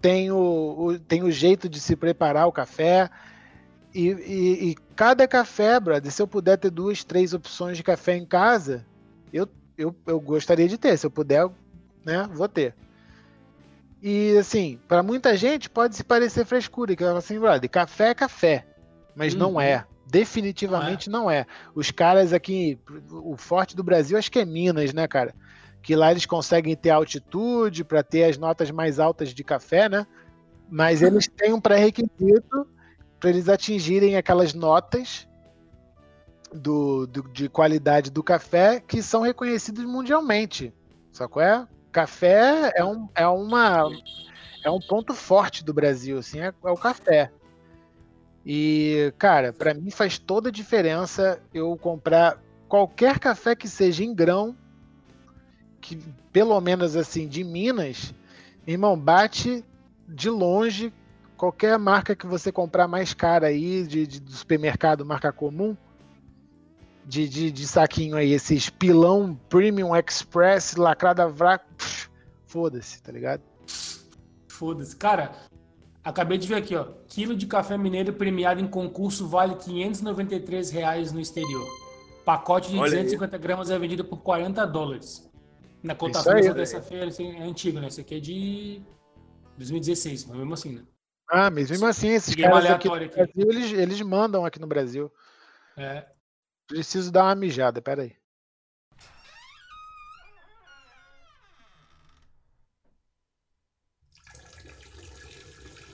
tenho, 0.00 0.96
tenho 1.08 1.28
jeito 1.32 1.68
de 1.68 1.80
se 1.80 1.96
preparar 1.96 2.46
o 2.46 2.52
café, 2.52 3.10
e, 3.94 4.08
e, 4.08 4.70
e, 4.70 4.74
cada 4.96 5.28
café, 5.28 5.78
brother, 5.78 6.10
se 6.10 6.22
eu 6.22 6.26
puder 6.26 6.56
ter 6.56 6.70
duas, 6.70 7.04
três 7.04 7.34
opções 7.34 7.76
de 7.76 7.82
café 7.82 8.16
em 8.16 8.24
casa, 8.24 8.86
eu, 9.32 9.48
eu, 9.76 9.94
eu 10.06 10.20
gostaria 10.20 10.68
de 10.68 10.78
ter. 10.78 10.96
Se 10.96 11.06
eu 11.06 11.10
puder, 11.10 11.48
né, 12.04 12.28
vou 12.32 12.48
ter. 12.48 12.74
E 14.02 14.36
assim, 14.38 14.80
para 14.88 15.02
muita 15.02 15.36
gente 15.36 15.70
pode 15.70 15.94
se 15.94 16.02
parecer 16.02 16.44
frescura, 16.44 16.96
que 16.96 17.04
assim, 17.04 17.38
brother, 17.38 17.70
café 17.70 18.08
é 18.08 18.14
café, 18.14 18.66
mas 19.14 19.34
uhum. 19.34 19.40
não 19.40 19.60
é. 19.60 19.84
Definitivamente 20.06 21.08
não 21.08 21.30
é. 21.30 21.34
não 21.36 21.42
é. 21.42 21.46
Os 21.74 21.90
caras 21.90 22.32
aqui, 22.32 22.78
o 23.10 23.36
forte 23.36 23.76
do 23.76 23.84
Brasil 23.84 24.18
acho 24.18 24.30
que 24.30 24.40
é 24.40 24.44
Minas, 24.44 24.92
né, 24.92 25.06
cara? 25.06 25.34
Que 25.82 25.94
lá 25.94 26.10
eles 26.10 26.26
conseguem 26.26 26.74
ter 26.74 26.90
altitude 26.90 27.84
para 27.84 28.02
ter 28.02 28.24
as 28.24 28.36
notas 28.36 28.70
mais 28.70 28.98
altas 28.98 29.30
de 29.30 29.44
café, 29.44 29.88
né? 29.88 30.06
Mas 30.68 31.02
eles 31.02 31.28
têm 31.28 31.52
um 31.52 31.60
pré-requisito 31.60 32.66
para 33.22 33.30
eles 33.30 33.48
atingirem 33.48 34.16
aquelas 34.16 34.52
notas 34.52 35.28
do, 36.52 37.06
do, 37.06 37.22
de 37.28 37.48
qualidade 37.48 38.10
do 38.10 38.20
café 38.20 38.80
que 38.80 39.00
são 39.00 39.22
reconhecidas 39.22 39.84
mundialmente. 39.84 40.74
Sacou? 41.12 41.40
É? 41.40 41.64
Café 41.92 42.72
é, 42.74 42.84
um, 42.84 43.08
é, 43.14 43.24
uma, 43.28 43.88
é 44.64 44.68
um 44.68 44.80
ponto 44.80 45.14
forte 45.14 45.64
do 45.64 45.72
Brasil, 45.72 46.18
assim, 46.18 46.40
é, 46.40 46.46
é 46.46 46.70
o 46.70 46.76
café. 46.76 47.30
E, 48.44 49.14
cara, 49.18 49.52
para 49.52 49.72
mim 49.72 49.92
faz 49.92 50.18
toda 50.18 50.48
a 50.48 50.52
diferença 50.52 51.40
eu 51.54 51.76
comprar 51.76 52.42
qualquer 52.68 53.20
café 53.20 53.54
que 53.54 53.68
seja 53.68 54.02
em 54.02 54.12
grão, 54.12 54.56
que 55.80 55.96
pelo 56.32 56.60
menos 56.60 56.96
assim, 56.96 57.28
de 57.28 57.44
Minas, 57.44 58.12
irmão, 58.66 58.98
bate 58.98 59.64
de 60.08 60.28
longe 60.28 60.92
qualquer 61.42 61.76
marca 61.76 62.14
que 62.14 62.24
você 62.24 62.52
comprar 62.52 62.86
mais 62.86 63.12
cara 63.12 63.48
aí, 63.48 63.84
de, 63.84 64.06
de 64.06 64.20
do 64.20 64.30
supermercado, 64.30 65.04
marca 65.04 65.32
comum, 65.32 65.76
de, 67.04 67.28
de, 67.28 67.50
de, 67.50 67.66
saquinho 67.66 68.16
aí, 68.16 68.30
esses 68.30 68.70
pilão 68.70 69.34
Premium 69.48 69.90
Express, 69.96 70.76
lacrada 70.76 71.26
vrac, 71.26 71.64
foda-se, 72.46 73.02
tá 73.02 73.10
ligado? 73.10 73.42
Foda-se. 74.46 74.94
Cara, 74.94 75.32
acabei 76.04 76.38
de 76.38 76.46
ver 76.46 76.54
aqui, 76.54 76.76
ó. 76.76 76.84
Quilo 77.08 77.34
de 77.34 77.48
café 77.48 77.76
mineiro 77.76 78.12
premiado 78.12 78.60
em 78.60 78.68
concurso 78.68 79.26
vale 79.26 79.56
593 79.56 80.70
reais 80.70 81.10
no 81.10 81.18
exterior. 81.18 81.66
Pacote 82.24 82.70
de 82.70 82.78
Olha 82.78 82.90
250 82.90 83.34
aí. 83.34 83.42
gramas 83.42 83.68
é 83.68 83.76
vendido 83.80 84.04
por 84.04 84.22
40 84.22 84.64
dólares. 84.64 85.28
Na 85.82 85.96
cotação 85.96 86.34
dessa 86.54 86.80
feira, 86.80 87.10
é 87.18 87.42
antigo, 87.42 87.80
né? 87.80 87.88
Esse 87.88 88.00
aqui 88.00 88.14
é 88.14 88.20
de 88.20 88.80
2016, 89.58 90.26
mas 90.26 90.38
mesmo 90.38 90.54
assim, 90.54 90.74
né? 90.74 90.82
Ah, 91.34 91.50
mas 91.50 91.70
mesmo 91.70 91.86
assim, 91.86 92.10
esses 92.10 92.34
caras 92.34 92.66
aqui, 92.66 92.88
aqui. 92.88 93.08
Brasil, 93.08 93.50
eles, 93.50 93.72
eles 93.72 94.00
mandam 94.02 94.44
aqui 94.44 94.60
no 94.60 94.66
Brasil. 94.66 95.10
É. 95.78 96.04
Preciso 96.66 97.10
dar 97.10 97.24
uma 97.24 97.34
mijada, 97.34 97.80
peraí. 97.80 98.14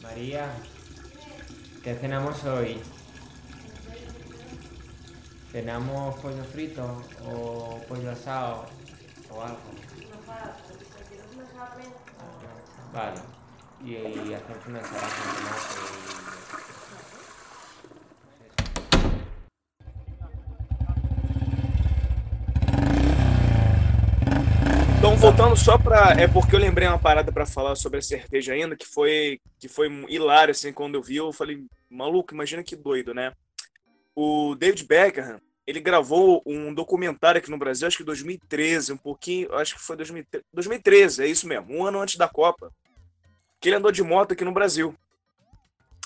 María, 0.02 0.50
¿qué 1.84 1.94
cenamos 1.94 2.42
hoy? 2.42 2.82
¿Cenamos 5.52 6.18
pollo 6.18 6.42
frito 6.46 6.82
o 7.22 7.80
pollo 7.86 8.10
asado 8.10 8.66
o 9.30 9.40
algo? 9.40 9.60
Vale. 12.92 13.37
Y, 13.84 13.92
y 13.92 14.34
hacerte 14.34 14.68
una 14.68 14.80
Então, 24.98 25.16
voltando 25.16 25.54
só 25.56 25.78
para. 25.78 26.20
É 26.20 26.26
porque 26.26 26.54
eu 26.54 26.60
lembrei 26.60 26.88
uma 26.88 26.98
parada 26.98 27.30
para 27.30 27.46
falar 27.46 27.76
sobre 27.76 28.00
a 28.00 28.02
cerveja 28.02 28.52
ainda, 28.52 28.76
que 28.76 28.84
foi, 28.84 29.40
que 29.58 29.68
foi 29.68 29.88
hilário, 30.08 30.50
assim, 30.50 30.72
quando 30.72 30.96
eu 30.96 31.02
vi, 31.02 31.16
eu 31.16 31.32
falei, 31.32 31.64
maluco, 31.88 32.34
imagina 32.34 32.64
que 32.64 32.74
doido, 32.74 33.14
né? 33.14 33.32
O 34.14 34.56
David 34.56 34.84
Beckham, 34.86 35.40
ele 35.64 35.80
gravou 35.80 36.42
um 36.44 36.74
documentário 36.74 37.38
aqui 37.38 37.48
no 37.48 37.56
Brasil, 37.56 37.86
acho 37.86 37.96
que 37.96 38.02
2013, 38.02 38.92
um 38.92 38.96
pouquinho, 38.96 39.54
acho 39.54 39.76
que 39.76 39.80
foi 39.80 39.96
2013, 39.96 40.44
2013, 40.52 41.22
é 41.22 41.26
isso 41.28 41.46
mesmo, 41.46 41.72
um 41.72 41.86
ano 41.86 42.00
antes 42.00 42.16
da 42.16 42.26
Copa 42.26 42.72
que 43.60 43.68
ele 43.68 43.76
andou 43.76 43.92
de 43.92 44.02
moto 44.02 44.32
aqui 44.32 44.44
no 44.44 44.52
Brasil. 44.52 44.94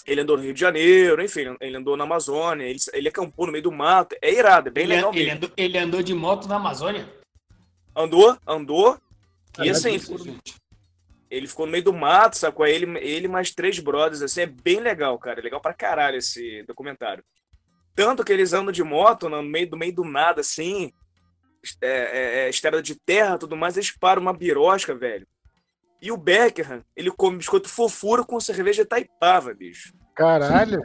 Ele 0.07 0.21
andou 0.21 0.37
no 0.37 0.43
Rio 0.43 0.55
de 0.55 0.61
Janeiro, 0.61 1.23
enfim, 1.23 1.57
ele 1.61 1.77
andou 1.77 1.97
na 1.97 2.05
Amazônia, 2.05 2.65
ele, 2.65 2.79
ele 2.93 3.09
acampou 3.09 3.47
no 3.47 3.53
meio 3.53 3.63
do 3.63 3.71
mato. 3.71 4.17
É 4.21 4.33
irado, 4.33 4.69
é 4.69 4.73
bem 4.73 4.85
ele, 4.85 4.97
legal 4.97 5.15
ele 5.15 5.31
Andou, 5.31 5.51
ele 5.57 5.79
andou 5.79 6.03
de 6.03 6.15
moto 6.15 6.49
na 6.49 6.57
Amazônia? 6.57 7.09
Andou, 7.95 8.37
andou. 8.47 8.99
e 9.63 9.71
assim, 9.71 9.99
ele 11.31 11.47
ficou 11.47 11.67
no 11.67 11.73
meio 11.73 11.85
do 11.85 11.93
mato, 11.93 12.37
sacou? 12.37 12.67
Ele, 12.67 12.99
ele 12.99 13.29
mais 13.29 13.53
três 13.53 13.79
brothers, 13.79 14.23
assim, 14.23 14.43
é 14.43 14.47
bem 14.47 14.81
legal, 14.81 15.19
cara. 15.19 15.41
É 15.41 15.43
legal 15.43 15.61
pra 15.61 15.73
caralho 15.73 16.19
esse 16.19 16.63
documentário. 16.65 17.23
Tanto 17.95 18.25
que 18.25 18.33
eles 18.33 18.53
andam 18.53 18.73
de 18.73 18.83
moto 18.83 19.29
no 19.29 19.43
meio 19.43 19.71
do 19.71 19.77
meio 19.77 19.95
do 19.95 20.05
nada, 20.05 20.41
assim, 20.41 20.93
é, 21.81 21.89
é, 21.89 22.39
é, 22.41 22.51
estrada 22.51 22.83
de 22.83 22.97
terra 22.97 23.39
tudo 23.39 23.57
mais, 23.57 23.77
eles 23.77 23.91
param 23.91 24.23
uma 24.23 24.33
birosca, 24.33 24.95
velho. 24.95 25.27
E 26.03 26.11
o 26.11 26.17
Beckham, 26.17 26.83
ele 26.97 27.13
come 27.13 27.37
biscoito 27.37 27.69
fofura 27.69 28.25
com 28.25 28.41
cerveja 28.41 28.85
taipava, 28.85 29.55
bicho. 29.55 29.95
Caralho. 30.17 30.83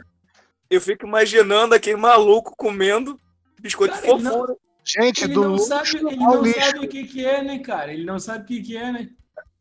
Eu 0.70 0.80
fico 0.80 1.04
imaginando 1.04 1.74
aquele 1.74 1.96
maluco 1.96 2.54
comendo 2.56 3.18
biscoito 3.60 3.94
cara, 3.94 4.06
fofura. 4.06 4.30
Não... 4.30 4.56
Gente, 4.84 5.24
ele 5.24 5.34
do 5.34 5.42
não 5.42 5.58
sabe, 5.58 5.88
ele 5.96 6.16
não 6.16 6.40
lixo. 6.40 6.60
sabe 6.60 6.86
o 6.86 6.88
que, 6.88 7.04
que 7.04 7.26
é, 7.26 7.42
né, 7.42 7.58
cara? 7.58 7.92
Ele 7.92 8.04
não 8.04 8.20
sabe 8.20 8.44
o 8.44 8.46
que, 8.46 8.62
que 8.62 8.76
é, 8.76 8.92
né? 8.92 9.08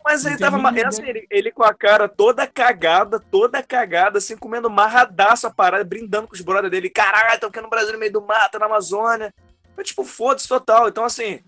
Mas 0.06 0.26
ele 0.26 0.38
tava. 0.38 0.58
Assim, 0.88 1.02
ele, 1.02 1.28
ele, 1.30 1.52
com 1.52 1.64
a 1.64 1.74
cara 1.74 2.08
toda 2.08 2.48
cagada, 2.48 3.20
toda 3.20 3.62
cagada, 3.64 4.20
assim, 4.20 4.38
comendo 4.38 4.70
marradaço 4.70 5.48
a 5.48 5.52
parada, 5.52 5.84
brindando 5.84 6.28
com 6.28 6.36
os 6.36 6.40
brothers 6.40 6.72
dele. 6.72 6.90
Caralho, 6.90 7.40
tô 7.42 7.48
aqui 7.48 7.60
no 7.60 7.70
Brasil, 7.70 7.92
no 7.92 8.00
meio 8.00 8.14
do 8.14 8.22
mato, 8.22 8.60
na 8.60 8.68
Amazônia. 8.68 9.34
Mas, 9.76 9.88
tipo, 9.88 10.06
foda-se 10.06 10.48
total. 10.48 10.88
Então, 10.88 11.04
assim, 11.04 11.42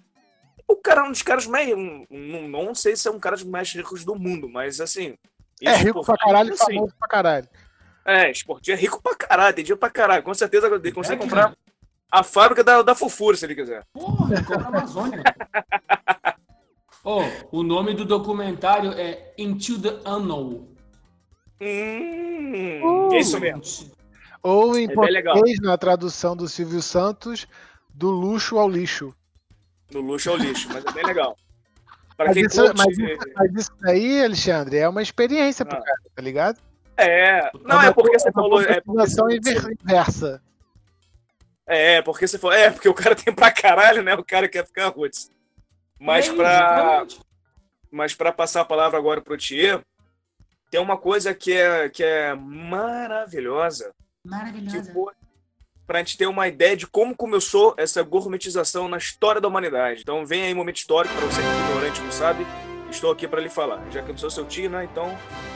o 0.69 0.75
cara 0.75 1.01
é 1.01 1.03
um 1.03 1.11
dos 1.11 1.23
caras 1.23 1.47
mais. 1.47 1.67
Não, 2.09 2.47
não 2.47 2.75
sei 2.75 2.95
se 2.95 3.07
é 3.07 3.11
um 3.11 3.19
cara 3.19 3.35
dos 3.35 3.43
mais 3.43 3.73
ricos 3.73 4.05
do 4.05 4.15
mundo, 4.15 4.47
mas 4.47 4.79
assim. 4.79 5.17
É 5.61 5.75
rico 5.75 6.05
pra 6.05 6.15
caralho 6.15 6.51
e 6.51 6.53
assim, 6.53 6.75
famoso 6.75 6.93
pra 6.97 7.07
caralho. 7.07 7.49
É, 8.05 8.31
esportivo 8.31 8.77
é 8.77 8.79
rico 8.79 9.01
pra 9.01 9.15
caralho, 9.15 9.55
tem 9.55 9.63
dinheiro 9.63 9.79
pra 9.79 9.89
caralho. 9.89 10.23
Com 10.23 10.33
certeza 10.33 10.67
ele 10.67 10.91
consegue 10.91 11.21
é, 11.21 11.25
comprar 11.25 11.57
a 12.11 12.23
fábrica 12.23 12.63
da, 12.63 12.81
da 12.81 12.95
Fofura, 12.95 13.35
se 13.35 13.45
ele 13.45 13.55
quiser. 13.55 13.83
Porra, 13.91 14.43
compra 14.43 14.63
a 14.63 14.67
Amazônia. 14.67 15.23
oh, 17.03 17.23
o 17.51 17.63
nome 17.63 17.93
do 17.93 18.05
documentário 18.05 18.93
é 18.93 19.33
Into 19.37 19.81
the 19.81 19.99
Unknown. 20.07 20.67
Hum, 21.61 23.09
uh, 23.09 23.15
isso 23.15 23.39
mesmo. 23.39 23.61
Ou 24.41 24.77
em 24.77 24.89
é 24.89 24.93
português, 24.93 25.59
na 25.59 25.77
tradução 25.77 26.37
do 26.37 26.47
Silvio 26.47 26.81
Santos, 26.81 27.45
do 27.93 28.09
luxo 28.09 28.57
ao 28.57 28.69
lixo. 28.69 29.13
No 29.91 30.01
luxo 30.01 30.29
ao 30.29 30.37
lixo, 30.37 30.67
mas 30.71 30.85
é 30.85 30.91
bem 30.91 31.05
legal. 31.05 31.35
Mas 32.17 32.35
isso, 32.35 32.61
curte... 32.61 32.77
mas, 32.77 32.97
isso, 32.97 33.33
mas, 33.33 33.53
isso, 33.55 33.71
daí, 33.79 34.25
Alexandre, 34.25 34.75
é 34.75 34.89
uma 34.89 35.01
experiência 35.01 35.63
ah. 35.63 35.65
pro 35.67 35.81
cara, 35.81 36.01
tá 36.13 36.21
ligado? 36.21 36.59
É, 36.97 37.49
não, 37.63 37.81
é, 37.81 37.87
é 37.87 37.93
porque 37.93 38.19
você 38.19 38.29
falou. 38.29 38.61
É 38.61 38.81
porque... 38.81 39.73
inversa. 39.81 40.43
É, 41.65 42.01
porque 42.01 42.27
você 42.27 42.37
falou. 42.37 42.57
É, 42.57 42.69
porque 42.69 42.89
o 42.89 42.93
cara 42.93 43.15
tem 43.15 43.33
pra 43.33 43.53
caralho, 43.53 44.03
né? 44.03 44.15
O 44.15 44.25
cara 44.25 44.49
quer 44.49 44.65
ficar 44.65 44.89
roots. 44.89 45.31
Mas 45.97 46.27
é 46.27 46.33
pra. 46.33 47.07
Mas 47.89 48.13
pra 48.13 48.33
passar 48.33 48.61
a 48.61 48.65
palavra 48.65 48.99
agora 48.99 49.21
pro 49.21 49.37
Thier, 49.37 49.81
tem 50.69 50.79
uma 50.79 50.97
coisa 50.97 51.33
que 51.33 51.53
é, 51.53 51.89
que 51.89 52.03
é 52.03 52.35
maravilhosa. 52.35 53.93
Maravilhosa. 54.25 54.81
Que 54.81 54.93
foi, 54.93 55.13
para 55.89 55.97
a 55.97 56.03
gente 56.03 56.19
ter 56.19 56.27
uma 56.27 56.47
ideia 56.47 56.77
de 56.77 56.85
como 56.85 57.17
começou 57.17 57.73
essa 57.75 58.03
gourmetização 58.03 58.87
na 58.87 58.97
história 58.97 59.41
da 59.41 59.47
humanidade. 59.47 60.01
Então 60.01 60.23
vem 60.23 60.43
aí 60.43 60.53
um 60.53 60.57
momento 60.57 60.77
histórico 60.77 61.15
para 61.15 61.25
você 61.25 61.41
que 61.41 61.47
é 61.47 61.51
ignorante 61.51 62.01
não 62.01 62.11
sabe. 62.11 62.45
Estou 62.91 63.11
aqui 63.11 63.27
para 63.27 63.41
lhe 63.41 63.49
falar. 63.49 63.83
Já 63.89 64.03
que 64.03 64.11
eu 64.11 64.17
sou 64.17 64.29
seu 64.29 64.45
tio, 64.45 64.69
né? 64.69 64.83
Então, 64.83 65.11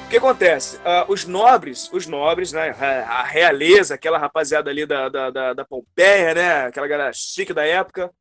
o 0.05 0.09
que 0.09 0.17
acontece? 0.17 0.77
Uh, 0.77 1.11
os 1.11 1.25
nobres, 1.25 1.87
os 1.93 2.07
nobres, 2.07 2.51
né? 2.51 2.71
A 2.71 3.21
realeza, 3.21 3.93
aquela 3.93 4.17
rapaziada 4.17 4.71
ali 4.71 4.87
da, 4.87 5.07
da, 5.07 5.29
da, 5.29 5.53
da 5.53 5.65
Pompeia, 5.65 6.33
né? 6.33 6.65
Aquela 6.65 6.87
galera 6.87 7.13
chique 7.13 7.53
da 7.53 7.63
época. 7.63 8.11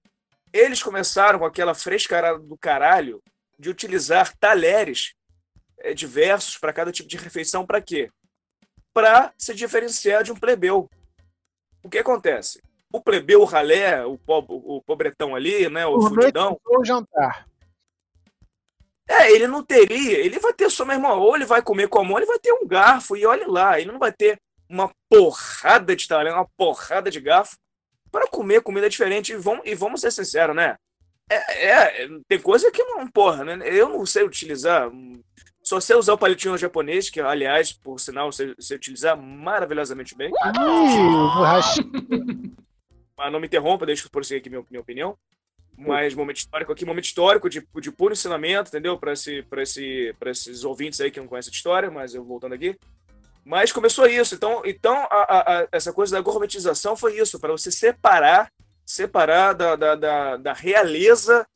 Eles 0.53 0.83
começaram 0.83 1.39
com 1.39 1.47
aquela 1.47 1.75
frescarada 1.75 2.39
do 2.39 2.59
caralho 2.59 3.23
de 3.59 3.71
utilizar 3.71 4.37
talheres 4.37 5.15
é, 5.79 5.95
diversos 5.95 6.59
para 6.59 6.75
cada 6.75 6.93
tipo 6.93 7.09
de 7.09 7.17
refeição. 7.17 7.65
Para 7.65 7.81
quê? 7.81 8.11
Para 8.93 9.33
se 9.39 9.55
diferenciar 9.55 10.23
de 10.23 10.31
um 10.31 10.37
plebeu 10.37 10.91
o 11.83 11.89
que 11.89 11.99
acontece? 11.99 12.63
O 12.93 13.01
plebeu, 13.01 13.41
o 13.41 13.45
ralé, 13.45 14.05
o, 14.05 14.19
po 14.19 14.45
o 14.49 14.83
pobretão 14.83 15.35
ali, 15.35 15.69
né, 15.69 15.87
o 15.87 16.01
fudidão... 16.03 16.61
O 16.67 16.85
jantar. 16.85 17.47
É, 19.09 19.31
ele 19.33 19.47
não 19.47 19.63
teria, 19.63 20.19
ele 20.19 20.39
vai 20.39 20.53
ter 20.53 20.71
só, 20.71 20.85
meu 20.85 20.95
irmão, 20.95 21.19
ou 21.19 21.35
ele 21.35 21.45
vai 21.45 21.61
comer 21.61 21.89
com 21.89 22.01
a 22.01 22.05
mão, 22.05 22.19
ele 22.19 22.27
vai 22.27 22.39
ter 22.39 22.53
um 22.53 22.67
garfo, 22.67 23.17
e 23.17 23.27
olhe 23.27 23.45
lá, 23.45 23.79
ele 23.79 23.91
não 23.91 23.99
vai 23.99 24.13
ter 24.13 24.41
uma 24.69 24.91
porrada 25.09 25.95
de 25.95 26.09
talento, 26.09 26.35
uma 26.35 26.49
porrada 26.57 27.11
de 27.11 27.21
garfo 27.21 27.57
para 28.11 28.27
comer 28.27 28.63
comida 28.63 28.89
diferente. 28.89 29.33
E 29.33 29.37
vamos, 29.37 29.67
e 29.67 29.75
vamos 29.75 30.01
ser 30.01 30.11
sinceros, 30.11 30.57
né? 30.57 30.77
É, 31.31 31.67
é, 31.67 32.09
tem 32.29 32.41
coisa 32.41 32.71
que 32.71 32.83
não, 32.85 33.07
porra, 33.07 33.45
né? 33.45 33.59
Eu 33.65 33.89
não 33.89 34.05
sei 34.07 34.23
utilizar 34.23 34.91
Só 35.63 35.79
sei 35.81 35.95
usar 35.97 36.15
o 36.15 36.19
palitinho 36.19 36.59
japonês, 36.59 37.09
que, 37.09 37.21
aliás, 37.21 37.73
por 37.73 37.99
sinal, 38.01 38.33
você, 38.33 38.55
você 38.59 38.75
utilizar 38.75 39.17
maravilhosamente 39.17 40.15
bem. 40.17 40.31
Hashi- 41.45 41.83
Mas 43.17 43.33
não 43.33 43.39
me 43.39 43.47
interrompa, 43.47 43.87
deixa 43.87 44.05
eu 44.07 44.11
prosseguir 44.11 44.41
aqui 44.41 44.51
minha, 44.51 44.65
minha 44.71 44.81
opinião. 44.81 45.17
Mas 45.77 46.15
momento 46.15 46.37
histórico 46.39 46.73
aqui, 46.73 46.85
momento 46.85 47.05
histórico 47.05 47.49
de, 47.49 47.67
de 47.81 47.91
puro 47.93 48.13
ensinamento, 48.13 48.69
entendeu? 48.69 48.99
Para 48.99 49.13
esse, 49.13 49.43
pra 49.45 49.63
esse, 49.63 50.15
pra 50.19 50.31
esses 50.31 50.65
ouvintes 50.65 51.01
aí 51.01 51.11
que 51.11 51.19
não 51.21 51.27
conhecem 51.27 51.51
a 51.51 51.55
história, 51.55 51.91
mas 51.91 52.15
eu 52.15 52.25
voltando 52.25 52.55
aqui. 52.55 52.77
Mas 53.45 53.73
começou 53.73 54.07
isso. 54.07 54.35
Então, 54.35 54.63
então 54.65 54.95
a, 55.11 55.17
a- 55.29 55.61
a- 55.63 55.69
essa 55.73 55.93
coisa 55.93 56.15
da 56.17 56.21
gourmetização 56.23 56.97
foi 56.97 57.19
isso, 57.19 57.41
para 57.41 57.53
você 57.53 57.71
separar, 57.73 58.51
separar 58.85 59.53
da, 59.55 59.75
da, 59.77 59.95
da, 59.95 60.37
da 60.37 60.53
realeza 60.53 61.47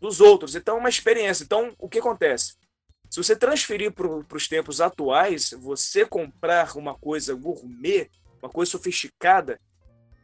dos 0.00 0.20
outros. 0.20 0.54
Então, 0.54 0.76
é 0.76 0.80
uma 0.80 0.88
experiência. 0.88 1.44
Então, 1.44 1.74
o 1.78 1.88
que 1.88 1.98
acontece? 1.98 2.54
Se 3.14 3.22
você 3.22 3.36
transferir 3.36 3.92
para 3.92 4.08
os 4.08 4.48
tempos 4.48 4.80
atuais, 4.80 5.54
você 5.56 6.04
comprar 6.04 6.76
uma 6.76 6.96
coisa 6.96 7.32
gourmet, 7.32 8.10
uma 8.42 8.50
coisa 8.50 8.72
sofisticada, 8.72 9.60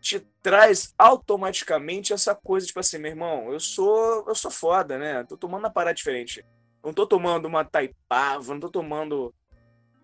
te 0.01 0.19
traz 0.43 0.93
automaticamente 0.99 2.13
essa 2.13 2.35
coisa, 2.35 2.67
tipo 2.67 2.81
assim, 2.81 2.99
meu 2.99 3.13
irmão, 3.13 3.53
eu 3.53 3.61
sou, 3.61 4.25
eu 4.27 4.35
sou 4.35 4.51
foda, 4.51 4.99
né? 4.99 5.23
Tô 5.23 5.37
tomando 5.37 5.61
uma 5.61 5.71
parada 5.71 5.95
diferente. 5.95 6.45
Não 6.83 6.93
tô 6.93 7.07
tomando 7.07 7.47
uma 7.47 7.65
taipava, 7.65 8.55
não 8.55 8.59
tô 8.59 8.69
tomando. 8.69 9.33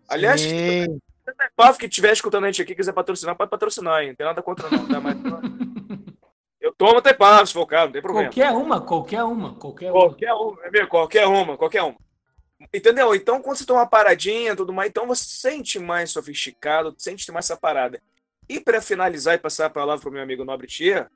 Aliás, 0.08 0.42
Sim. 0.42 1.00
taipava 1.36 1.76
que 1.76 1.86
estiver 1.86 2.12
escutando 2.12 2.44
a 2.44 2.52
gente 2.52 2.62
aqui, 2.62 2.76
quiser 2.76 2.92
patrocinar, 2.92 3.34
pode 3.34 3.50
patrocinar, 3.50 4.02
hein? 4.02 4.10
Não 4.10 4.14
tem 4.14 4.26
nada 4.28 4.42
contra 4.44 4.70
não, 4.70 4.86
tá? 4.86 5.00
Mas 5.00 5.16
eu 6.62 6.72
tomo 6.72 7.02
taipava, 7.02 7.44
se 7.44 7.52
for 7.52 7.62
o 7.62 7.66
caso, 7.66 7.86
não 7.86 7.92
tem 7.94 8.02
problema. 8.02 8.28
Qualquer 8.28 8.52
uma, 8.52 8.80
qualquer 8.80 9.24
uma, 9.24 9.54
qualquer 9.56 9.90
uma. 9.90 10.00
Qualquer 10.00 10.32
uma, 10.34 10.64
é 10.64 10.70
mesmo, 10.70 10.88
qualquer 10.88 11.26
uma, 11.26 11.56
qualquer 11.56 11.82
uma. 11.82 12.05
Entendeu? 12.72 13.14
Então, 13.14 13.40
quando 13.42 13.56
você 13.58 13.66
toma 13.66 13.80
uma 13.80 13.86
paradinha 13.86 14.52
e 14.52 14.56
tudo 14.56 14.72
mais, 14.72 14.88
então 14.88 15.06
você 15.06 15.24
sente 15.24 15.78
mais 15.78 16.10
sofisticado, 16.10 16.94
sente 16.98 17.30
mais 17.30 17.44
essa 17.46 17.56
parada. 17.56 18.02
E 18.48 18.60
para 18.60 18.80
finalizar 18.80 19.34
e 19.34 19.38
passar 19.38 19.66
a 19.66 19.70
palavra 19.70 20.00
para 20.00 20.08
o 20.10 20.12
meu 20.12 20.22
amigo 20.22 20.44
Nobre 20.44 20.66
Tia, 20.66 21.10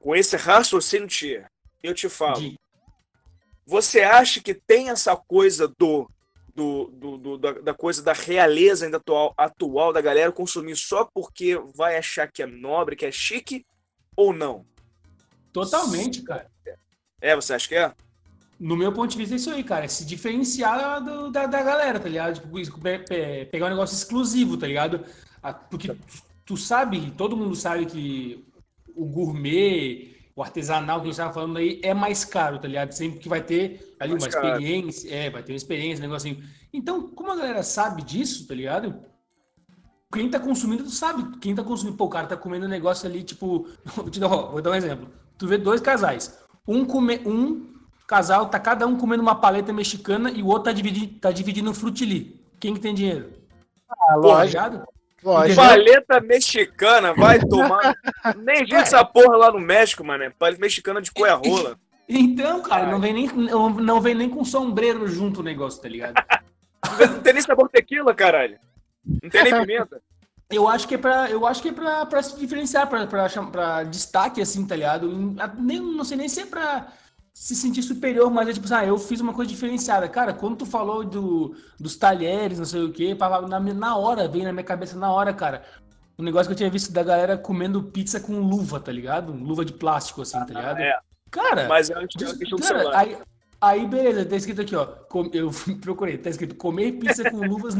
com 0.00 0.16
esse 0.16 0.36
raciocínio, 0.36 1.06
Tia, 1.06 1.50
eu 1.82 1.94
te 1.94 2.08
falo. 2.08 2.40
De- 2.40 2.58
Você 3.66 4.00
acha 4.00 4.40
que 4.40 4.54
tem 4.54 4.88
essa 4.90 5.14
coisa 5.14 5.68
do, 5.78 6.10
do, 6.54 6.86
do- 6.86 7.18
do- 7.18 7.38
da, 7.38 7.52
da 7.52 7.74
coisa 7.74 8.02
da 8.02 8.12
realeza 8.12 8.84
ainda 8.86 8.96
atual, 8.96 9.34
atual 9.36 9.92
da 9.92 10.00
galera 10.00 10.32
consumir 10.32 10.74
só 10.76 11.04
porque 11.04 11.54
vai 11.74 11.96
achar 11.96 12.30
que 12.32 12.42
é 12.42 12.46
nobre, 12.46 12.96
que 12.96 13.06
é 13.06 13.12
chique, 13.12 13.64
ou 14.16 14.32
não? 14.32 14.66
Totalmente, 15.52 16.22
cara. 16.22 16.50
É, 17.20 17.36
você 17.36 17.52
acha 17.54 17.68
que 17.68 17.74
é? 17.76 17.92
No 18.58 18.76
meu 18.76 18.92
ponto 18.92 19.10
de 19.10 19.16
vista, 19.18 19.34
é 19.34 19.36
isso 19.36 19.50
aí, 19.50 19.62
cara. 19.62 19.84
É 19.84 19.88
se 19.88 20.04
diferenciar 20.04 21.02
do- 21.04 21.30
da, 21.30 21.46
da 21.46 21.62
galera, 21.62 22.00
tá 22.00 22.08
ligado? 22.08 22.34
Tipo, 22.40 22.80
pegar 23.50 23.66
um 23.66 23.70
negócio 23.70 23.94
exclusivo, 23.94 24.56
tá 24.56 24.66
ligado? 24.66 25.04
Ah, 25.42 25.52
Porque 25.54 25.96
tu, 26.44 26.56
sabe, 26.56 27.12
todo 27.12 27.36
mundo 27.36 27.54
sabe 27.54 27.86
que 27.86 28.44
o 28.96 29.06
gourmet, 29.06 30.16
o 30.34 30.42
artesanal 30.42 30.98
que 31.00 31.06
a 31.06 31.10
gente 31.10 31.16
tava 31.18 31.32
falando 31.32 31.56
aí 31.58 31.80
é 31.84 31.94
mais 31.94 32.24
caro, 32.24 32.58
tá 32.58 32.66
ligado? 32.66 32.90
Sempre 32.92 33.20
que 33.20 33.28
vai 33.28 33.40
ter 33.44 33.94
ali 34.00 34.12
Mais 34.12 34.24
uma 34.24 34.30
caro. 34.30 34.46
experiência, 34.48 35.14
é, 35.14 35.30
vai 35.30 35.42
ter 35.42 35.52
uma 35.52 35.56
experiência, 35.56 36.04
um 36.04 36.08
negocinho. 36.08 36.42
Então, 36.72 37.08
como 37.10 37.30
a 37.30 37.36
galera 37.36 37.62
sabe 37.62 38.02
disso, 38.02 38.46
tá 38.48 38.54
ligado? 38.54 39.00
Quem 40.12 40.28
tá 40.30 40.40
consumindo, 40.40 40.84
tu 40.84 40.90
sabe. 40.90 41.38
Quem 41.38 41.54
tá 41.54 41.62
consumindo, 41.62 41.96
pô, 41.96 42.06
o 42.06 42.08
cara 42.08 42.26
tá 42.26 42.36
comendo 42.36 42.66
um 42.66 42.68
negócio 42.68 43.08
ali, 43.08 43.22
tipo. 43.22 43.68
Vou, 43.94 44.10
te 44.10 44.18
dar, 44.18 44.28
vou 44.28 44.60
dar 44.62 44.70
um 44.70 44.74
exemplo. 44.74 45.08
Tu 45.36 45.46
vê 45.46 45.58
dois 45.58 45.80
casais. 45.80 46.38
Um, 46.66 46.84
come, 46.84 47.18
um 47.26 47.77
casal, 48.08 48.48
tá 48.48 48.58
cada 48.58 48.86
um 48.86 48.96
comendo 48.96 49.22
uma 49.22 49.34
paleta 49.34 49.70
mexicana 49.72 50.30
e 50.30 50.42
o 50.42 50.46
outro 50.46 50.64
tá 50.64 50.72
dividindo, 50.72 51.20
tá 51.20 51.30
dividindo 51.30 51.70
um 51.70 51.74
frutili. 51.74 52.40
Quem 52.58 52.72
que 52.74 52.80
tem 52.80 52.94
dinheiro? 52.94 53.30
Ah, 53.88 53.94
Tá 54.08 54.14
lógico, 54.16 54.88
lógico. 55.22 55.60
Paleta 55.60 56.20
mexicana, 56.20 57.12
vai 57.12 57.38
tomar. 57.38 57.94
Nem 58.38 58.64
vi 58.64 58.74
essa 58.74 59.04
porra 59.04 59.36
lá 59.36 59.52
no 59.52 59.60
México, 59.60 60.02
mano. 60.02 60.32
Paleta 60.38 60.60
mexicana 60.60 61.02
de 61.02 61.12
coia-rola. 61.12 61.78
Então, 62.08 62.62
cara, 62.62 62.90
não 62.90 62.98
vem, 62.98 63.12
nem, 63.12 63.26
não, 63.28 63.68
não 63.68 64.00
vem 64.00 64.14
nem 64.14 64.30
com 64.30 64.42
sombreiro 64.42 65.06
junto 65.06 65.40
o 65.40 65.44
negócio, 65.44 65.82
tá 65.82 65.88
ligado? 65.88 66.14
Não 66.98 67.20
tem 67.20 67.34
nem 67.34 67.42
sabor 67.42 67.68
tequila, 67.68 68.14
caralho. 68.14 68.58
Não 69.04 69.28
tem 69.28 69.42
nem 69.44 69.60
pimenta. 69.60 70.00
Eu 70.50 70.66
acho 70.66 70.88
que 70.88 70.94
é 70.94 70.98
pra, 70.98 71.28
eu 71.30 71.46
acho 71.46 71.60
que 71.60 71.68
é 71.68 71.72
pra, 71.72 72.06
pra 72.06 72.22
se 72.22 72.38
diferenciar, 72.38 72.86
pra, 72.88 73.06
pra, 73.06 73.28
pra 73.28 73.82
destaque, 73.82 74.40
assim, 74.40 74.66
tá 74.66 74.74
ligado? 74.74 75.06
Nem, 75.58 75.78
não 75.78 76.02
sei 76.04 76.16
nem 76.16 76.26
se 76.26 76.40
é 76.40 76.46
pra 76.46 76.90
se 77.38 77.54
sentir 77.54 77.82
superior, 77.82 78.30
mas 78.30 78.48
é 78.48 78.52
tipo, 78.52 78.66
ah, 78.74 78.84
eu 78.84 78.98
fiz 78.98 79.20
uma 79.20 79.32
coisa 79.32 79.48
diferenciada. 79.48 80.08
Cara, 80.08 80.34
quando 80.34 80.56
tu 80.56 80.66
falou 80.66 81.04
do, 81.04 81.54
dos 81.78 81.96
talheres, 81.96 82.58
não 82.58 82.66
sei 82.66 82.82
o 82.82 82.92
quê, 82.92 83.16
na, 83.48 83.60
na 83.60 83.96
hora, 83.96 84.26
veio 84.26 84.44
na 84.44 84.52
minha 84.52 84.64
cabeça 84.64 84.98
na 84.98 85.10
hora, 85.12 85.32
cara. 85.32 85.62
Um 86.18 86.24
negócio 86.24 86.48
que 86.48 86.52
eu 86.52 86.56
tinha 86.56 86.68
visto 86.68 86.92
da 86.92 87.02
galera 87.02 87.38
comendo 87.38 87.80
pizza 87.80 88.18
com 88.18 88.40
luva, 88.40 88.80
tá 88.80 88.90
ligado? 88.90 89.32
Luva 89.32 89.64
de 89.64 89.72
plástico, 89.72 90.20
assim, 90.20 90.38
tá 90.40 90.52
ligado? 90.52 90.80
É, 90.80 90.98
Cara, 91.30 91.68
mas 91.68 91.90
é 91.90 91.98
uma 91.98 92.08
questão 92.08 92.58
do 92.58 92.58
Cara, 92.58 92.98
aí, 92.98 93.16
aí, 93.60 93.86
beleza, 93.86 94.24
tá 94.24 94.36
escrito 94.36 94.62
aqui, 94.62 94.74
ó. 94.74 94.88
eu 95.32 95.50
procurei, 95.80 96.18
tá 96.18 96.30
escrito 96.30 96.56
comer 96.56 96.92
pizza 96.92 97.30
com 97.30 97.38
luvas. 97.38 97.74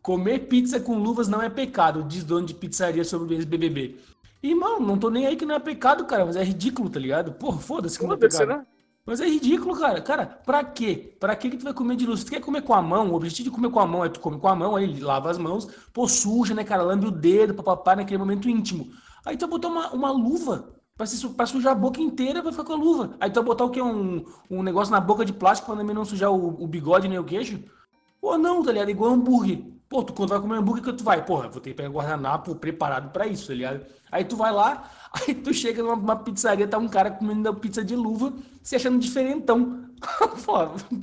comer 0.00 0.38
pizza 0.40 0.78
com 0.78 0.96
luvas 0.96 1.26
não 1.26 1.42
é 1.42 1.50
pecado, 1.50 2.04
diz 2.04 2.22
dono 2.22 2.46
de 2.46 2.54
pizzaria 2.54 3.04
sobre 3.04 3.34
o 3.34 3.36
ex-BBB. 3.36 3.96
E, 4.42 4.54
mano, 4.54 4.86
não 4.86 4.98
tô 4.98 5.10
nem 5.10 5.26
aí 5.26 5.36
que 5.36 5.44
não 5.44 5.56
é 5.56 5.58
pecado, 5.58 6.06
cara, 6.06 6.24
mas 6.24 6.36
é 6.36 6.44
ridículo, 6.44 6.88
tá 6.88 6.98
ligado? 6.98 7.32
Porra, 7.32 7.58
foda-se 7.58 7.98
que 7.98 8.06
não 8.06 8.14
é 8.14 8.16
pecado. 8.16 8.46
né? 8.46 8.66
Mas 9.10 9.20
é 9.20 9.26
ridículo, 9.26 9.76
cara. 9.76 10.00
Cara, 10.00 10.24
pra 10.24 10.62
quê? 10.62 11.16
Pra 11.18 11.34
quê 11.34 11.50
que 11.50 11.56
tu 11.56 11.64
vai 11.64 11.74
comer 11.74 11.96
de 11.96 12.06
luz? 12.06 12.22
Tu 12.22 12.30
quer 12.30 12.40
comer 12.40 12.62
com 12.62 12.72
a 12.72 12.80
mão, 12.80 13.10
o 13.10 13.16
objetivo 13.16 13.50
de 13.50 13.54
comer 13.56 13.68
com 13.68 13.80
a 13.80 13.84
mão 13.84 14.04
é 14.04 14.08
tu 14.08 14.20
come 14.20 14.38
com 14.38 14.46
a 14.46 14.54
mão, 14.54 14.76
aí 14.76 15.00
lava 15.00 15.28
as 15.28 15.36
mãos, 15.36 15.66
pô, 15.92 16.06
suja, 16.06 16.54
né, 16.54 16.62
cara? 16.62 16.84
Lambe 16.84 17.06
o 17.06 17.10
dedo, 17.10 17.52
papapá, 17.52 17.96
naquele 17.96 18.18
momento 18.18 18.48
íntimo. 18.48 18.86
Aí 19.26 19.36
tu 19.36 19.40
vai 19.40 19.50
botar 19.50 19.66
uma, 19.66 19.90
uma 19.90 20.12
luva 20.12 20.76
pra, 20.96 21.06
se, 21.06 21.28
pra 21.30 21.44
sujar 21.44 21.72
a 21.72 21.74
boca 21.74 22.00
inteira, 22.00 22.40
vai 22.40 22.52
ficar 22.52 22.62
com 22.62 22.72
a 22.72 22.76
luva. 22.76 23.16
Aí 23.18 23.28
tu 23.28 23.34
vai 23.34 23.44
botar 23.46 23.64
o 23.64 23.70
quê? 23.70 23.82
Um, 23.82 24.24
um 24.48 24.62
negócio 24.62 24.92
na 24.92 25.00
boca 25.00 25.24
de 25.24 25.32
plástico 25.32 25.72
pra 25.72 25.80
também 25.80 25.92
não 25.92 26.04
sujar 26.04 26.30
o, 26.30 26.62
o 26.62 26.68
bigode 26.68 27.08
nem 27.08 27.18
o 27.18 27.24
queixo? 27.24 27.60
Pô, 28.20 28.38
não, 28.38 28.62
tá 28.62 28.70
ligado? 28.70 28.90
Igual 28.90 29.10
hambúrguer. 29.10 29.60
Pô, 29.88 30.04
tu 30.04 30.12
quando 30.12 30.28
vai 30.28 30.40
comer 30.40 30.58
hambúrguer, 30.58 30.84
que 30.84 30.92
tu 30.92 31.02
vai? 31.02 31.24
Porra, 31.24 31.48
vou 31.48 31.60
ter 31.60 31.70
que 31.70 31.76
pegar 31.76 31.88
guardanapo 31.88 32.54
preparado 32.54 33.10
pra 33.10 33.26
isso, 33.26 33.48
tá 33.48 33.54
ligado? 33.54 33.84
Aí 34.12 34.24
tu 34.24 34.36
vai 34.36 34.52
lá, 34.52 34.88
aí 35.12 35.34
tu 35.34 35.52
chega 35.52 35.82
numa, 35.82 35.96
numa 35.96 36.16
pizzaria, 36.16 36.66
tá 36.68 36.78
um 36.78 36.88
cara 36.88 37.10
comendo 37.10 37.54
pizza 37.54 37.84
de 37.84 37.96
luva, 37.96 38.32
se 38.62 38.76
achando 38.76 38.98
diferentão. 38.98 39.88
Pô, 40.44 40.56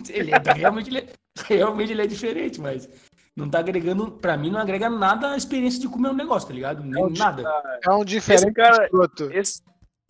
ele 0.09 0.31
é, 0.31 0.53
realmente, 0.53 0.89
ele 0.89 0.97
é, 0.99 1.07
realmente 1.45 1.91
ele 1.91 2.01
é 2.01 2.07
diferente, 2.07 2.59
mas 2.59 2.89
não 3.35 3.49
tá 3.49 3.59
agregando, 3.59 4.11
pra 4.11 4.35
mim 4.37 4.49
não 4.49 4.59
agrega 4.59 4.89
nada 4.89 5.31
a 5.31 5.37
experiência 5.37 5.79
de 5.79 5.87
comer 5.87 6.09
um 6.09 6.15
negócio, 6.15 6.47
tá 6.47 6.53
ligado? 6.53 6.83
Nem 6.83 7.11
nada. 7.13 7.43
É 7.85 7.91
um 7.91 8.03
diferente 8.03 8.45
Esse 8.45 8.53
cara- 8.53 8.83
escroto. 8.85 9.31
Esse, 9.31 9.61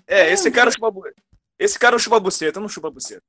é, 0.07 0.31
esse 0.31 0.49
cara 0.49 0.71
chupa 0.71 0.91
Esse 1.59 1.77
cara 1.77 1.91
não 1.93 1.99
chupa 1.99 2.19
buceta, 2.19 2.59
não 2.59 2.69
chupa 2.69 2.89
buceta. 2.89 3.23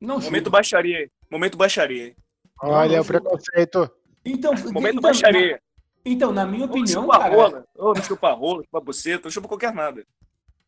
Não, 0.00 0.18
Momento 0.18 0.44
chupa. 0.46 0.50
baixaria. 0.50 0.98
aí. 0.98 1.10
Momento 1.30 1.56
baixaria. 1.56 2.04
aí. 2.06 2.16
Olha 2.62 2.96
não, 2.96 3.02
o 3.02 3.06
preconceito. 3.06 3.90
Então, 4.24 4.52
Momento 4.72 4.98
então, 4.98 5.02
baixaria. 5.02 5.60
Então, 6.04 6.32
na 6.32 6.46
minha 6.46 6.66
Não 6.66 6.72
opinião, 6.72 7.02
chupa 7.02 7.18
cara, 7.18 7.34
rola. 7.34 7.64
Não 7.76 7.94
chupa 7.96 8.32
rola, 8.32 8.62
chupa 8.64 8.80
buceta, 8.80 9.24
não 9.24 9.30
chupa 9.30 9.48
qualquer 9.48 9.74
nada. 9.74 10.04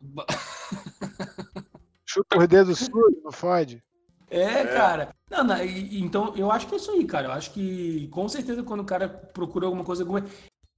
Chupa 2.04 2.40
os 2.40 2.46
dedos 2.46 2.78
sujos, 2.78 3.22
não 3.24 3.32
fode. 3.32 3.82
É, 4.28 4.64
cara. 4.64 5.14
Não, 5.30 5.44
não, 5.44 5.56
então 5.64 6.34
eu 6.36 6.50
acho 6.50 6.66
que 6.66 6.74
é 6.74 6.76
isso 6.76 6.90
aí, 6.90 7.04
cara. 7.06 7.28
Eu 7.28 7.32
acho 7.32 7.50
que 7.52 8.06
com 8.08 8.28
certeza 8.28 8.62
quando 8.62 8.80
o 8.80 8.84
cara 8.84 9.08
procura 9.08 9.66
alguma 9.66 9.84
coisa, 9.84 10.02
alguma... 10.02 10.22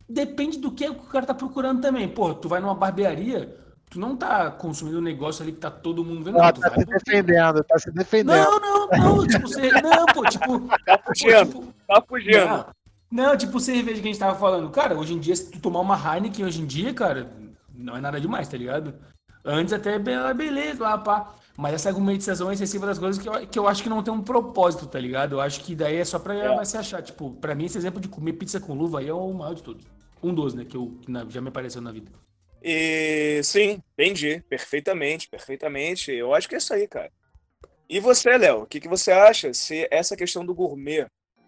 depende 0.09 0.59
do 0.59 0.71
que 0.71 0.89
o 0.89 0.95
cara 0.95 1.27
tá 1.27 1.35
procurando 1.35 1.81
também. 1.81 2.09
Pô, 2.09 2.35
tu 2.35 2.49
vai 2.49 2.61
numa 2.61 2.75
barbearia, 2.75 3.57
tu 3.91 3.99
não 3.99 4.17
tá 4.17 4.51
consumindo 4.51 4.99
um 4.99 5.03
negócio 5.03 5.43
ali 5.43 5.53
que 5.53 5.59
tá 5.59 5.71
todo 5.71 6.05
mundo 6.05 6.25
vendo. 6.25 6.39
Não, 6.39 6.53
tu 6.53 6.61
tá 6.61 6.69
vai 6.69 6.81
se 6.81 6.87
defendendo, 6.87 7.65
tá 7.65 7.79
se 7.79 7.91
defendendo. 7.91 8.37
Não, 8.37 8.61
não, 8.61 8.89
não, 8.89 9.27
tipo, 9.27 9.49
você... 9.49 9.71
não, 9.83 10.07
pô, 10.07 10.25
tipo, 10.25 10.69
Tá 10.85 10.99
pô, 10.99 11.13
fugindo, 11.15 11.47
tipo, 11.47 11.75
tá 11.89 12.03
fugindo. 12.09 12.47
não, 12.47 12.67
não, 13.15 13.37
tipo 13.37 13.59
cerveja 13.61 14.01
que 14.03 14.09
a 14.09 14.13
gente 14.13 14.19
tava 14.19 14.39
falando. 14.39 14.71
Cara, 14.71 14.99
hoje 14.99 15.15
em 15.15 15.21
dia, 15.21 15.35
se 15.37 15.51
tu 15.51 15.61
tomar 15.61 15.81
uma 15.81 15.97
Heineken 15.97 16.45
hoje 16.45 16.61
em 16.61 16.67
dia, 16.67 16.93
cara, 16.93 17.31
não 17.75 17.97
é 17.97 18.01
nada 18.01 18.21
demais, 18.21 18.49
tá 18.49 18.57
ligado? 18.57 18.95
Antes 19.45 19.73
até 19.73 19.99
be- 19.99 20.35
beleza, 20.35 20.83
lá, 20.83 20.99
pá. 20.99 21.35
Mas 21.57 21.75
essa 21.75 21.89
argumentação 21.89 22.51
excessiva 22.53 22.85
das 22.87 22.99
coisas 22.99 23.23
que 23.23 23.29
eu, 23.29 23.47
que 23.47 23.59
eu 23.59 23.69
acho 23.69 23.83
que 23.83 23.89
não 23.89 24.03
tem 24.03 24.13
um 24.13 24.21
propósito, 24.23 24.87
tá 24.87 24.99
ligado? 24.99 25.37
Eu 25.37 25.41
acho 25.41 25.61
que 25.63 25.75
daí 25.77 25.97
é 25.99 26.05
só 26.05 26.19
pra 26.19 26.35
É. 26.35 26.65
se 26.65 26.77
achar. 26.77 27.01
Tipo, 27.03 27.31
pra 27.31 27.55
mim, 27.55 27.67
esse 27.67 27.79
exemplo 27.79 28.01
de 28.01 28.09
comer 28.09 28.33
pizza 28.33 28.59
com 28.59 28.75
luva 28.75 28.99
aí 28.99 29.09
é 29.09 29.13
o 29.15 29.33
maior 29.33 29.55
de 29.55 29.63
todos. 29.63 29.87
Um 30.23 30.35
dos, 30.35 30.53
né? 30.55 30.65
Que, 30.65 30.77
eu, 30.77 30.99
que 31.01 31.13
já 31.29 31.41
me 31.41 31.49
apareceu 31.49 31.81
na 31.81 31.93
vida. 31.93 32.11
E 32.63 33.41
sim, 33.45 33.81
entendi. 33.93 34.43
Perfeitamente, 34.49 35.29
perfeitamente. 35.29 36.11
Eu 36.11 36.35
acho 36.35 36.49
que 36.49 36.55
é 36.55 36.59
isso 36.59 36.75
aí, 36.75 36.89
cara. 36.89 37.13
E 37.89 38.01
você, 38.01 38.37
Léo, 38.37 38.63
o 38.63 38.67
que, 38.67 38.81
que 38.81 38.89
você 38.89 39.13
acha 39.13 39.53
se 39.55 39.87
essa 39.91 40.17
questão 40.17 40.45
do 40.45 40.55
gourmet, 40.55 41.07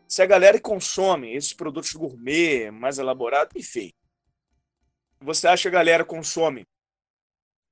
se 0.08 0.22
a 0.22 0.26
galera 0.26 0.60
consome 0.60 1.34
esses 1.34 1.52
produtos 1.52 1.92
gourmet, 1.92 2.70
mais 2.70 2.98
elaborados, 2.98 3.54
enfim, 3.56 3.92
você 5.20 5.48
acha 5.48 5.62
que 5.62 5.76
a 5.76 5.78
galera 5.78 6.04
consome 6.04 6.66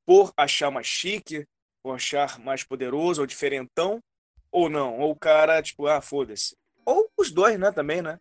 por 0.05 0.33
achar 0.37 0.71
mais 0.71 0.87
chique, 0.87 1.47
por 1.83 1.95
achar 1.95 2.39
mais 2.39 2.65
poderoso 2.65 3.21
ou 3.21 3.27
diferentão, 3.27 4.03
ou 4.51 4.69
não? 4.69 4.99
Ou 4.99 5.13
o 5.13 5.19
cara, 5.19 5.63
tipo, 5.63 5.87
ah, 5.87 6.01
foda-se. 6.01 6.57
Ou 6.85 7.11
os 7.17 7.31
dois, 7.31 7.59
né, 7.59 7.73
também, 7.73 8.03
né? 8.03 8.19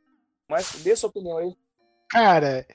Mas 0.47 0.71
dê 0.83 0.95
sua 0.95 1.09
opinião 1.09 1.37
aí. 1.37 1.55
Cara, 2.09 2.65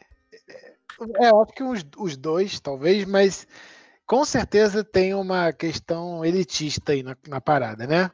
é 1.21 1.33
óbvio 1.33 1.55
que 1.55 1.63
os, 1.63 1.85
os 1.97 2.17
dois, 2.17 2.61
talvez, 2.61 3.05
mas 3.05 3.47
com 4.07 4.25
certeza 4.25 4.83
tem 4.83 5.15
uma 5.15 5.53
questão 5.53 6.25
elitista 6.25 6.93
aí 6.93 7.03
na, 7.03 7.17
na 7.27 7.41
parada, 7.41 7.87
né? 7.87 8.11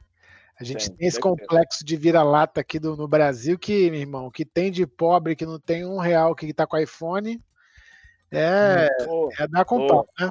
A 0.59 0.65
gente 0.65 0.89
tem, 0.89 0.97
tem 0.97 1.09
esse 1.09 1.19
complexo 1.19 1.85
de 1.85 1.97
vira-lata 1.97 2.61
aqui 2.61 2.79
do, 2.79 2.97
no 2.97 3.09
Brasil 3.09 3.59
que, 3.59 3.91
meu 3.91 4.01
irmão, 4.01 4.31
que 4.31 4.45
tem 4.45 4.71
de 4.71 4.87
pobre 4.87 5.35
que 5.35 5.45
não 5.45 5.59
tem 5.59 5.85
um 5.85 5.99
real 5.99 6.35
que 6.35 6.53
tá 6.53 6.67
com 6.67 6.79
iPhone 6.79 7.43
é, 8.31 8.89
é 9.39 9.49
dar 9.49 9.65
com 9.65 9.87
pau, 9.87 10.09
né? 10.19 10.31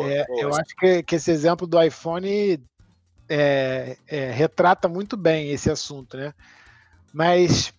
é, 0.00 0.24
eu 0.42 0.54
acho 0.54 0.74
que, 0.76 1.02
que, 1.02 1.14
esse 1.16 1.30
exemplo 1.30 1.66
do 1.66 1.82
iPhone 1.82 2.62
é, 3.28 3.96
é, 4.06 4.30
retrata 4.30 4.88
muito 4.88 5.16
bem 5.16 5.50
esse 5.50 5.70
assunto, 5.70 6.16
né? 6.16 6.34
Mas 7.12 7.72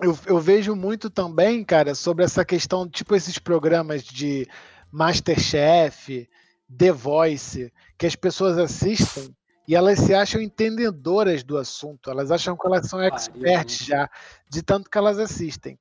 eu, 0.00 0.18
eu, 0.26 0.40
vejo 0.40 0.74
muito 0.74 1.10
também, 1.10 1.64
cara, 1.64 1.94
sobre 1.94 2.24
essa 2.24 2.44
questão, 2.44 2.88
tipo 2.88 3.14
esses 3.14 3.38
programas 3.38 4.02
de 4.02 4.48
Masterchef, 4.90 6.28
The 6.76 6.92
Voice, 6.92 7.72
que 7.98 8.06
as 8.06 8.16
pessoas 8.16 8.58
assistem 8.58 9.34
e 9.70 9.76
elas 9.76 10.00
se 10.00 10.12
acham 10.12 10.42
entendedoras 10.42 11.44
do 11.44 11.56
assunto, 11.56 12.10
elas 12.10 12.32
acham 12.32 12.56
que 12.56 12.66
elas 12.66 12.88
são 12.88 13.00
experts 13.00 13.86
já, 13.86 14.10
de 14.50 14.64
tanto 14.64 14.90
que 14.90 14.98
elas 14.98 15.16
assistem. 15.16 15.78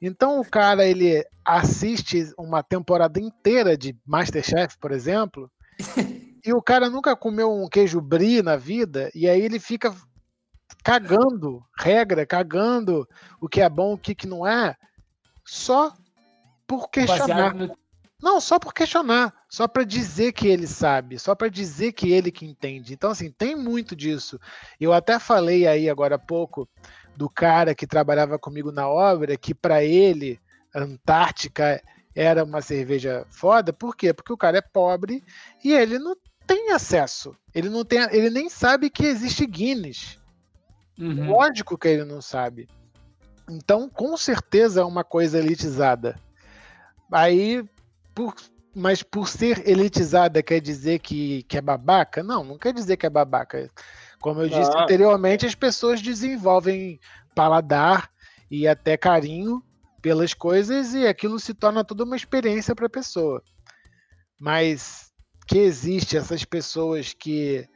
Então 0.00 0.38
o 0.38 0.48
cara 0.48 0.86
ele 0.86 1.26
assiste 1.44 2.32
uma 2.38 2.62
temporada 2.62 3.18
inteira 3.18 3.76
de 3.76 3.98
Masterchef, 4.06 4.78
por 4.78 4.92
exemplo, 4.92 5.50
e 6.46 6.52
o 6.52 6.62
cara 6.62 6.88
nunca 6.88 7.16
comeu 7.16 7.52
um 7.52 7.68
queijo 7.68 8.00
brie 8.00 8.40
na 8.40 8.54
vida, 8.54 9.10
e 9.12 9.28
aí 9.28 9.40
ele 9.40 9.58
fica 9.58 9.92
cagando 10.84 11.60
regra, 11.76 12.24
cagando 12.24 13.04
o 13.40 13.48
que 13.48 13.60
é 13.60 13.68
bom, 13.68 13.94
o 13.94 13.98
que, 13.98 14.14
que 14.14 14.28
não 14.28 14.46
é, 14.46 14.76
só 15.44 15.92
por 16.68 16.88
questionar. 16.88 17.52
No... 17.52 17.76
Não, 18.22 18.40
só 18.40 18.58
por 18.58 18.72
questionar, 18.72 19.34
só 19.48 19.68
para 19.68 19.84
dizer 19.84 20.32
que 20.32 20.48
ele 20.48 20.66
sabe, 20.66 21.18
só 21.18 21.34
para 21.34 21.48
dizer 21.48 21.92
que 21.92 22.12
ele 22.12 22.30
que 22.30 22.46
entende. 22.46 22.94
Então, 22.94 23.10
assim, 23.10 23.30
tem 23.30 23.54
muito 23.54 23.94
disso. 23.94 24.40
Eu 24.80 24.92
até 24.92 25.18
falei 25.18 25.66
aí 25.66 25.90
agora 25.90 26.14
há 26.14 26.18
pouco 26.18 26.68
do 27.16 27.28
cara 27.28 27.74
que 27.74 27.86
trabalhava 27.86 28.38
comigo 28.38 28.72
na 28.72 28.88
obra, 28.88 29.36
que 29.36 29.54
para 29.54 29.84
ele 29.84 30.40
Antártica 30.74 31.82
era 32.14 32.44
uma 32.44 32.60
cerveja 32.60 33.26
foda. 33.30 33.72
Por 33.72 33.96
quê? 33.96 34.12
Porque 34.12 34.32
o 34.32 34.36
cara 34.36 34.58
é 34.58 34.62
pobre 34.62 35.22
e 35.62 35.72
ele 35.72 35.98
não 35.98 36.16
tem 36.46 36.70
acesso. 36.70 37.36
Ele 37.54 37.68
não 37.68 37.84
tem, 37.84 38.00
ele 38.10 38.30
nem 38.30 38.48
sabe 38.48 38.90
que 38.90 39.04
existe 39.04 39.46
Guinness. 39.46 40.18
Uhum. 40.98 41.30
Lógico 41.30 41.76
que 41.76 41.88
ele 41.88 42.04
não 42.04 42.20
sabe. 42.20 42.68
Então, 43.48 43.88
com 43.88 44.16
certeza 44.16 44.80
é 44.80 44.84
uma 44.84 45.04
coisa 45.04 45.38
elitizada. 45.38 46.18
Aí, 47.12 47.64
por, 48.14 48.34
mas 48.74 49.02
por 49.02 49.28
ser 49.28 49.68
elitizada 49.68 50.42
quer 50.42 50.60
dizer 50.60 50.98
que, 50.98 51.42
que 51.44 51.58
é 51.58 51.60
babaca? 51.60 52.22
Não, 52.22 52.44
não 52.44 52.58
quer 52.58 52.72
dizer 52.72 52.96
que 52.96 53.06
é 53.06 53.10
babaca. 53.10 53.70
Como 54.20 54.40
eu 54.40 54.48
disse 54.48 54.70
ah. 54.74 54.82
anteriormente, 54.82 55.46
as 55.46 55.54
pessoas 55.54 56.00
desenvolvem 56.00 56.98
paladar 57.34 58.10
e 58.50 58.66
até 58.66 58.96
carinho 58.96 59.62
pelas 60.00 60.34
coisas 60.34 60.94
e 60.94 61.06
aquilo 61.06 61.38
se 61.38 61.54
torna 61.54 61.84
toda 61.84 62.04
uma 62.04 62.16
experiência 62.16 62.74
para 62.74 62.86
a 62.86 62.90
pessoa. 62.90 63.42
Mas 64.38 65.12
que 65.46 65.58
existe 65.58 66.16
essas 66.16 66.44
pessoas 66.44 67.12
que 67.12 67.66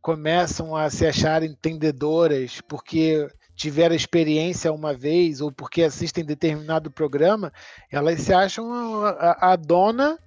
começam 0.00 0.76
a 0.76 0.88
se 0.88 1.06
achar 1.06 1.42
entendedoras 1.42 2.60
porque 2.60 3.28
tiveram 3.56 3.94
experiência 3.94 4.72
uma 4.72 4.94
vez 4.94 5.40
ou 5.40 5.50
porque 5.50 5.82
assistem 5.82 6.24
determinado 6.24 6.90
programa, 6.90 7.52
elas 7.90 8.20
se 8.20 8.32
acham 8.32 9.04
a, 9.04 9.52
a 9.52 9.56
dona 9.56 10.18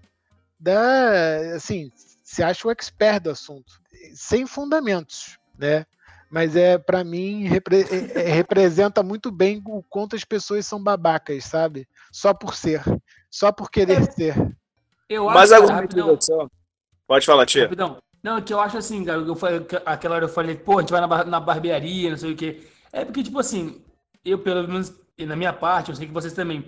da, 0.59 1.55
assim, 1.55 1.89
se 2.23 2.43
acham 2.43 2.69
o 2.69 2.71
expert 2.71 3.21
do 3.21 3.29
assunto, 3.29 3.79
sem 4.13 4.45
fundamentos 4.45 5.39
né? 5.59 5.85
Mas 6.31 6.55
é 6.55 6.77
para 6.77 7.03
mim 7.03 7.43
repre 7.43 7.81
é, 7.81 8.21
é, 8.21 8.31
representa 8.31 9.03
muito 9.03 9.31
bem 9.31 9.61
o 9.65 9.83
quanto 9.83 10.15
as 10.15 10.23
pessoas 10.23 10.65
são 10.65 10.81
babacas, 10.81 11.43
sabe? 11.43 11.87
Só 12.11 12.33
por 12.33 12.55
ser, 12.55 12.81
só 13.29 13.51
por 13.51 13.69
querer 13.69 14.01
é. 14.01 14.11
ser. 14.11 14.55
Eu 15.09 15.25
Mas 15.25 15.51
acho, 15.51 15.71
argumentação. 15.71 16.49
Pode 17.07 17.25
falar, 17.25 17.45
tia. 17.45 17.63
Rapidão. 17.63 17.97
Não, 18.21 18.37
é 18.37 18.41
que 18.41 18.53
eu 18.53 18.59
acho 18.59 18.77
assim, 18.77 19.03
cara, 19.03 19.19
eu 19.19 19.35
falei, 19.35 19.65
aquela 19.85 20.15
hora 20.15 20.25
eu 20.25 20.29
falei, 20.29 20.55
pô, 20.55 20.77
a 20.77 20.81
gente 20.81 20.91
vai 20.91 21.01
na, 21.01 21.25
na 21.25 21.39
barbearia, 21.39 22.11
não 22.11 22.17
sei 22.17 22.33
o 22.33 22.35
quê. 22.35 22.61
É 22.91 23.05
porque, 23.05 23.23
tipo 23.23 23.39
assim, 23.39 23.81
eu, 24.23 24.39
pelo 24.39 24.67
menos, 24.67 24.93
na 25.17 25.35
minha 25.35 25.53
parte, 25.53 25.89
eu 25.89 25.95
sei 25.95 26.07
que 26.07 26.13
vocês 26.13 26.33
também, 26.33 26.65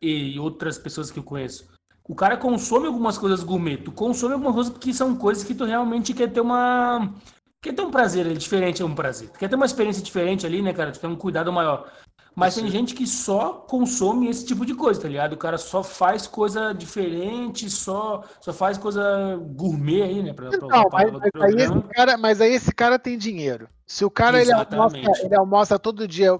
e 0.00 0.38
outras 0.38 0.78
pessoas 0.78 1.10
que 1.10 1.18
eu 1.18 1.24
conheço, 1.24 1.68
o 2.08 2.14
cara 2.14 2.36
consome 2.36 2.86
algumas 2.86 3.18
coisas 3.18 3.42
gourmet, 3.42 3.78
tu 3.78 3.90
consome 3.90 4.34
algumas 4.34 4.54
coisas 4.54 4.78
que 4.78 4.94
são 4.94 5.16
coisas 5.16 5.42
que 5.42 5.54
tu 5.54 5.64
realmente 5.64 6.14
quer 6.14 6.32
ter 6.32 6.40
uma 6.40 7.12
quer 7.60 7.72
ter 7.74 7.82
um 7.82 7.90
prazer 7.90 8.32
diferente, 8.36 8.80
é 8.80 8.84
um 8.84 8.94
prazer. 8.94 9.28
Quer 9.30 9.48
ter 9.48 9.56
uma 9.56 9.66
experiência 9.66 10.02
diferente 10.02 10.46
ali, 10.46 10.62
né, 10.62 10.72
cara? 10.72 10.92
Tu 10.92 11.00
tem 11.00 11.10
um 11.10 11.16
cuidado 11.16 11.52
maior. 11.52 11.90
Mas 12.36 12.52
Sim. 12.52 12.62
tem 12.62 12.70
gente 12.70 12.94
que 12.94 13.06
só 13.06 13.54
consome 13.54 14.28
esse 14.28 14.44
tipo 14.44 14.66
de 14.66 14.74
coisa, 14.74 15.00
tá 15.00 15.08
ligado? 15.08 15.32
O 15.32 15.38
cara 15.38 15.56
só 15.56 15.82
faz 15.82 16.26
coisa 16.26 16.74
diferente, 16.74 17.70
só, 17.70 18.22
só 18.42 18.52
faz 18.52 18.76
coisa 18.76 19.40
gourmet 19.54 20.02
aí, 20.02 20.22
né? 20.22 20.34
Pra, 20.34 20.50
pra 20.50 20.58
Não, 20.58 20.84
mas, 20.92 21.12
mas, 21.12 21.54
aí 21.54 21.62
esse 21.62 21.82
cara, 21.94 22.18
mas 22.18 22.40
aí 22.42 22.52
esse 22.52 22.74
cara 22.74 22.98
tem 22.98 23.16
dinheiro. 23.16 23.66
Se 23.86 24.04
o 24.04 24.10
cara 24.10 24.38
ele 24.38 24.52
almoça, 24.52 24.98
ele 25.24 25.34
almoça, 25.34 25.78
todo 25.78 26.06
dia, 26.06 26.38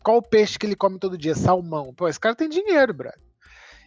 qual 0.00 0.18
o 0.18 0.22
peixe 0.22 0.56
que 0.56 0.64
ele 0.64 0.76
come 0.76 0.96
todo 0.96 1.18
dia? 1.18 1.34
Salmão. 1.34 1.92
Pô, 1.92 2.06
esse 2.06 2.20
cara 2.20 2.36
tem 2.36 2.48
dinheiro, 2.48 2.94
brother. 2.94 3.18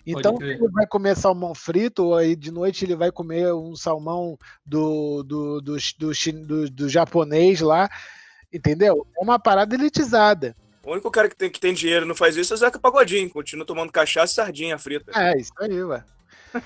Então 0.06 0.36
ele 0.41 0.68
vai 0.70 0.86
comer 0.86 1.16
salmão 1.16 1.56
frito, 1.56 2.03
ou 2.03 2.18
aí 2.18 2.36
de 2.36 2.51
noite 2.51 2.84
ele 2.84 2.97
vai 2.97 3.14
comer 3.14 3.53
um 3.53 3.78
salmão 3.78 4.38
do, 4.66 5.24
do, 5.24 5.62
do, 5.62 5.78
do, 5.78 6.12
do, 6.45 6.70
do 6.70 6.89
japonês 6.89 7.62
lá, 7.62 7.89
entendeu? 8.53 9.08
É 9.18 9.24
uma 9.24 9.39
parada 9.39 9.74
elitizada. 9.74 10.53
O 10.86 10.91
único 10.91 11.09
cara 11.09 11.27
que 11.27 11.36
tem, 11.36 11.49
que 11.49 11.59
tem 11.59 11.73
dinheiro 11.73 12.05
e 12.05 12.07
não 12.07 12.15
faz 12.15 12.38
isso 12.38 12.53
é 12.53 12.55
o 12.55 12.57
Zeca 12.57 12.79
Pagodinho. 12.79 13.29
Continua 13.29 13.65
tomando 13.65 13.91
cachaça 13.91 14.31
e 14.31 14.36
sardinha 14.36 14.77
frita. 14.77 15.11
É, 15.15 15.38
isso 15.38 15.51
aí, 15.59 15.83
ué. 15.83 16.03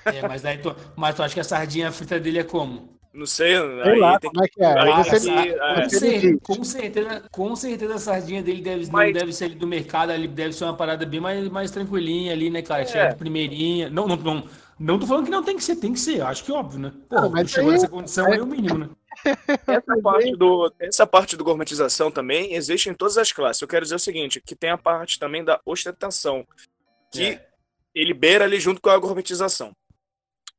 É, 0.04 0.28
mas, 0.28 0.42
daí 0.42 0.58
tu, 0.58 0.76
mas 0.94 1.14
tu 1.14 1.22
acha 1.22 1.34
que 1.34 1.40
a 1.40 1.44
sardinha 1.44 1.90
frita 1.90 2.20
dele 2.20 2.38
é 2.38 2.44
como? 2.44 3.00
Não 3.12 3.26
sei, 3.26 3.56
sei 3.56 3.98
lá, 3.98 4.20
como 4.20 4.44
é 4.44 4.48
que 4.48 4.62
é. 4.62 4.78
Aí 4.78 5.04
você, 5.04 5.30
é. 5.30 5.56
Com, 5.56 5.88
certeza, 5.88 6.38
com, 6.42 6.64
certeza, 6.64 7.24
com 7.32 7.56
certeza 7.56 7.94
a 7.94 7.98
sardinha 7.98 8.40
dele 8.40 8.62
deve, 8.62 8.88
Mas... 8.90 9.06
não 9.06 9.12
deve 9.20 9.32
ser 9.32 9.48
do 9.48 9.66
mercado, 9.66 10.10
ali 10.10 10.28
deve 10.28 10.52
ser 10.52 10.64
uma 10.64 10.76
parada 10.76 11.04
bem 11.04 11.18
mais, 11.18 11.48
mais 11.48 11.70
tranquilinha 11.72 12.32
ali, 12.32 12.50
né, 12.50 12.62
cara? 12.62 12.82
É. 12.82 13.12
primeirinha. 13.12 13.90
Não, 13.90 14.06
não, 14.06 14.16
não, 14.16 14.44
não 14.80 14.98
tô 14.98 15.06
falando 15.06 15.26
que 15.26 15.30
não 15.30 15.42
tem 15.42 15.58
que 15.58 15.62
ser, 15.62 15.76
tem 15.76 15.92
que 15.92 16.00
ser, 16.00 16.22
acho 16.22 16.42
que 16.42 16.50
óbvio, 16.50 16.80
né? 16.80 16.92
Pô, 17.06 17.20
não, 17.20 17.28
mas 17.28 17.50
chegou 17.50 17.68
aí, 17.68 17.76
nessa 17.76 17.88
condição 17.88 18.26
é... 18.32 18.38
é 18.38 18.42
o 18.42 18.46
mínimo, 18.46 18.78
né? 18.78 18.88
Essa 19.66 20.00
parte, 20.02 20.36
do, 20.36 20.72
essa 20.80 21.06
parte 21.06 21.36
do 21.36 21.44
gourmetização 21.44 22.10
também 22.10 22.54
existe 22.54 22.88
em 22.88 22.94
todas 22.94 23.18
as 23.18 23.30
classes. 23.30 23.60
Eu 23.60 23.68
quero 23.68 23.84
dizer 23.84 23.96
o 23.96 23.98
seguinte, 23.98 24.40
que 24.40 24.56
tem 24.56 24.70
a 24.70 24.78
parte 24.78 25.18
também 25.18 25.44
da 25.44 25.60
ostentação, 25.66 26.46
que 27.12 27.24
é. 27.24 27.46
ele 27.94 28.14
beira 28.14 28.44
ali 28.46 28.58
junto 28.58 28.80
com 28.80 28.88
a 28.88 28.96
gourmetização. 28.96 29.76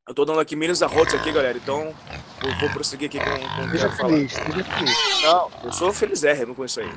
Eu 0.08 0.14
tô 0.14 0.26
dando 0.26 0.40
aqui 0.40 0.56
milhos 0.56 0.84
arrotos 0.84 1.16
aqui, 1.16 1.32
galera, 1.32 1.58
então 1.58 1.96
eu 2.44 2.60
vou 2.60 2.70
prosseguir 2.70 3.08
aqui 3.08 3.18
com, 3.18 3.26
com 3.26 3.66
o 3.66 3.72
que 3.72 3.84
eu 3.84 3.92
feliz, 3.92 4.34
feliz. 4.34 5.24
Não, 5.24 5.52
eu 5.64 5.72
sou 5.72 5.92
felizérrimo 5.92 6.54
com 6.54 6.64
isso 6.64 6.82
aí. 6.82 6.92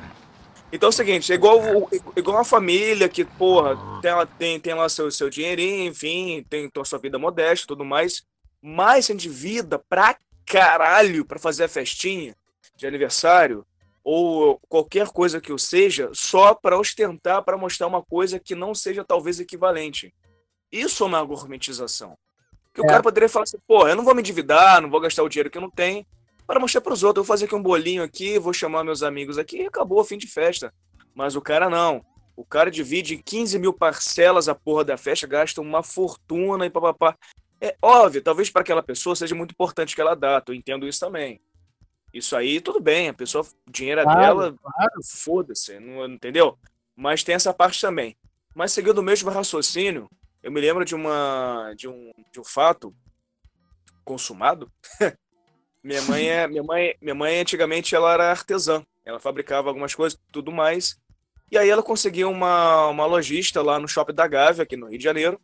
Então 0.75 0.87
é 0.87 0.89
o 0.89 0.93
seguinte, 0.93 1.31
é 1.31 1.35
igual, 1.35 1.59
igual 2.17 2.37
uma 2.37 2.43
família 2.43 3.07
que, 3.07 3.23
porra, 3.23 3.77
tem, 4.01 4.11
tem, 4.37 4.59
tem 4.59 4.73
lá 4.73 4.89
seu, 4.89 5.09
seu 5.09 5.29
dinheirinho, 5.29 5.89
enfim, 5.89 6.45
tem 6.49 6.69
a 6.77 6.83
sua 6.83 6.99
vida 6.99 7.17
modesta 7.17 7.63
e 7.63 7.67
tudo 7.67 7.85
mais, 7.85 8.25
mas 8.61 9.05
se 9.05 9.13
endivida 9.13 9.79
pra 9.79 10.17
caralho 10.45 11.23
pra 11.23 11.39
fazer 11.39 11.63
a 11.63 11.69
festinha 11.69 12.35
de 12.75 12.85
aniversário 12.85 13.65
ou 14.03 14.59
qualquer 14.67 15.07
coisa 15.07 15.39
que 15.39 15.53
o 15.53 15.57
seja, 15.57 16.09
só 16.13 16.53
para 16.53 16.77
ostentar, 16.77 17.41
para 17.43 17.57
mostrar 17.57 17.87
uma 17.87 18.03
coisa 18.03 18.37
que 18.37 18.53
não 18.53 18.75
seja 18.75 19.03
talvez 19.03 19.39
equivalente. 19.39 20.13
Isso 20.69 21.05
é 21.05 21.07
uma 21.07 21.23
gourmetização. 21.23 22.17
Que 22.73 22.81
o 22.81 22.85
é. 22.85 22.87
cara 22.87 23.01
poderia 23.01 23.29
falar 23.29 23.43
assim, 23.43 23.57
pô, 23.65 23.87
eu 23.87 23.95
não 23.95 24.03
vou 24.03 24.13
me 24.13 24.19
endividar, 24.19 24.81
não 24.81 24.89
vou 24.89 24.99
gastar 24.99 25.23
o 25.23 25.29
dinheiro 25.29 25.49
que 25.49 25.57
eu 25.57 25.61
não 25.61 25.71
tenho, 25.71 26.05
para 26.45 26.59
mostrar 26.59 26.81
para 26.81 26.93
os 26.93 27.03
outros. 27.03 27.25
Vou 27.25 27.33
fazer 27.33 27.45
aqui 27.45 27.55
um 27.55 27.61
bolinho 27.61 28.03
aqui, 28.03 28.39
vou 28.39 28.53
chamar 28.53 28.83
meus 28.83 29.03
amigos 29.03 29.37
aqui 29.37 29.57
e 29.57 29.67
acabou, 29.67 30.03
fim 30.03 30.17
de 30.17 30.27
festa. 30.27 30.73
Mas 31.13 31.35
o 31.35 31.41
cara 31.41 31.69
não. 31.69 32.05
O 32.35 32.43
cara 32.43 32.69
divide 32.69 33.15
em 33.15 33.21
15 33.21 33.57
mil 33.57 33.73
parcelas 33.73 34.49
a 34.49 34.55
porra 34.55 34.83
da 34.83 34.97
festa, 34.97 35.25
gasta 35.25 35.61
uma 35.61 35.81
fortuna 35.81 36.65
e 36.65 36.69
papapá. 36.69 37.17
É 37.61 37.75
óbvio, 37.81 38.21
talvez 38.21 38.49
para 38.49 38.61
aquela 38.61 38.83
pessoa 38.83 39.15
seja 39.15 39.33
muito 39.33 39.51
importante 39.51 39.95
que 39.95 40.01
ela 40.01 40.15
dá, 40.15 40.43
eu 40.45 40.53
entendo 40.53 40.87
isso 40.87 40.99
também. 40.99 41.39
Isso 42.13 42.35
aí, 42.35 42.59
tudo 42.61 42.79
bem, 42.79 43.09
a 43.09 43.13
pessoa, 43.13 43.45
o 43.67 43.71
dinheiro 43.71 44.01
é 44.01 44.03
claro, 44.03 44.19
dela, 44.19 44.55
claro. 44.61 45.01
foda-se, 45.03 45.79
não, 45.79 46.05
entendeu? 46.05 46.57
Mas 46.95 47.23
tem 47.23 47.35
essa 47.35 47.53
parte 47.53 47.79
também. 47.79 48.17
Mas 48.53 48.71
seguindo 48.71 48.99
o 48.99 49.03
mesmo 49.03 49.29
raciocínio, 49.29 50.09
eu 50.43 50.51
me 50.51 50.61
lembro 50.61 50.85
de 50.85 50.95
uma 50.95 51.73
de 51.75 51.87
um, 51.87 52.11
de 52.31 52.39
um 52.39 52.43
fato 52.43 52.95
consumado. 54.03 54.71
minha 55.85 56.01
mãe 56.01 56.27
é 56.27 56.47
minha 56.47 56.63
mãe 56.63 56.95
minha 56.99 57.13
mãe 57.13 57.39
antigamente 57.39 57.93
ela 57.93 58.11
era 58.11 58.31
artesã. 58.31 58.83
Ela 59.05 59.19
fabricava 59.19 59.69
algumas 59.69 59.93
coisas, 59.93 60.19
tudo 60.31 60.51
mais. 60.51 60.97
E 61.51 61.59
aí 61.59 61.69
ela 61.69 61.83
conseguiu 61.83 62.31
uma, 62.31 62.87
uma 62.87 63.05
lojista 63.05 63.61
lá 63.61 63.79
no 63.79 63.87
Shopping 63.87 64.15
da 64.15 64.27
Gávea, 64.27 64.63
aqui 64.63 64.75
no 64.75 64.87
Rio 64.87 64.97
de 64.97 65.03
Janeiro, 65.03 65.39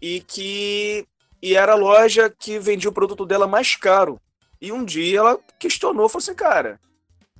e 0.00 0.20
que 0.20 1.04
e 1.42 1.56
era 1.56 1.72
a 1.72 1.76
loja 1.76 2.30
que 2.30 2.60
vendia 2.60 2.88
o 2.88 2.92
produto 2.92 3.26
dela 3.26 3.48
mais 3.48 3.74
caro. 3.74 4.20
E 4.60 4.70
um 4.70 4.84
dia 4.84 5.18
ela 5.18 5.38
questionou, 5.58 6.08
falou 6.08 6.22
assim, 6.22 6.34
cara, 6.34 6.78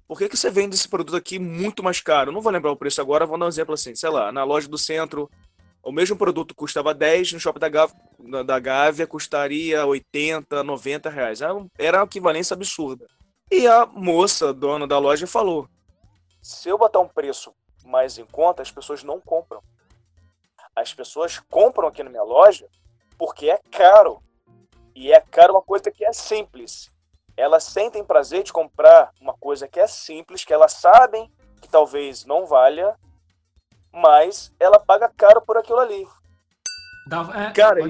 por 0.09 0.19
que, 0.19 0.29
que 0.29 0.37
você 0.37 0.51
vende 0.51 0.75
esse 0.75 0.89
produto 0.89 1.17
aqui 1.17 1.39
muito 1.39 1.85
mais 1.85 2.01
caro? 2.01 2.33
Não 2.33 2.41
vou 2.41 2.53
lembrar 2.53 2.73
o 2.73 2.77
preço 2.77 3.01
agora, 3.01 3.25
vou 3.25 3.39
dar 3.39 3.47
um 3.47 3.49
exemplo 3.49 3.75
assim, 3.75 3.95
sei 3.95 4.11
lá, 4.11 4.33
na 4.33 4.43
loja 4.43 4.69
do 4.69 4.77
centro, 4.77 5.31
o 5.87 5.93
mesmo 5.93 6.17
produto 6.17 6.53
custava 6.53 6.93
10, 6.93 7.35
no 7.35 7.41
shopping 7.41 7.61
da 7.61 7.69
Gávea, 7.69 7.95
da 8.45 8.59
Gávea 8.59 9.07
custaria 9.07 9.87
80, 9.87 10.65
90 10.65 11.09
reais. 11.09 11.41
Era 11.79 11.99
uma 11.99 12.05
equivalência 12.05 12.55
absurda. 12.55 13.07
E 13.49 13.69
a 13.69 13.87
moça, 13.87 14.53
dona 14.53 14.85
da 14.85 14.99
loja, 14.99 15.29
falou: 15.29 15.69
se 16.43 16.69
eu 16.69 16.77
botar 16.77 16.99
um 16.99 17.07
preço 17.07 17.55
mais 17.85 18.19
em 18.19 18.25
conta, 18.25 18.63
as 18.63 18.71
pessoas 18.71 19.05
não 19.05 19.21
compram. 19.21 19.63
As 20.75 20.93
pessoas 20.93 21.39
compram 21.49 21.87
aqui 21.87 22.03
na 22.03 22.11
minha 22.11 22.25
loja 22.25 22.67
porque 23.17 23.49
é 23.49 23.61
caro. 23.71 24.21
E 24.93 25.13
é 25.13 25.21
caro 25.21 25.55
uma 25.55 25.63
coisa 25.63 25.89
que 25.93 26.05
é 26.05 26.13
simples. 26.13 26.91
Elas 27.37 27.63
sentem 27.63 28.05
prazer 28.05 28.43
de 28.43 28.53
comprar 28.53 29.13
uma 29.21 29.35
coisa 29.35 29.69
que 29.69 29.79
é 29.79 29.87
simples, 29.87 30.45
que 30.45 30.53
elas 30.53 30.73
sabem 30.73 31.31
que 31.63 31.69
talvez 31.69 32.25
não 32.25 32.45
valha, 32.45 32.97
mas 33.97 34.53
ela 34.61 34.79
paga 34.79 35.11
caro 35.17 35.41
por 35.41 35.57
aquilo 35.57 35.79
ali. 35.79 36.07
é, 37.35 37.53
Cara, 37.53 37.81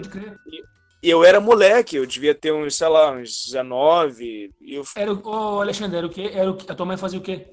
e 1.02 1.10
eu 1.10 1.24
era 1.24 1.40
moleque, 1.40 1.96
eu 1.96 2.06
devia 2.06 2.34
ter 2.34 2.52
uns, 2.52 2.76
sei 2.76 2.88
lá, 2.88 3.12
uns 3.12 3.44
19. 3.46 4.54
E 4.60 4.74
eu... 4.74 4.84
Era 4.96 5.12
o, 5.12 5.20
oh, 5.24 5.60
Alexandre, 5.60 5.98
era 5.98 6.06
o 6.06 6.10
quê? 6.10 6.30
Era 6.32 6.50
o, 6.50 6.54
a 6.54 6.74
tua 6.74 6.86
mãe 6.86 6.96
fazia 6.96 7.18
o 7.18 7.22
quê? 7.22 7.46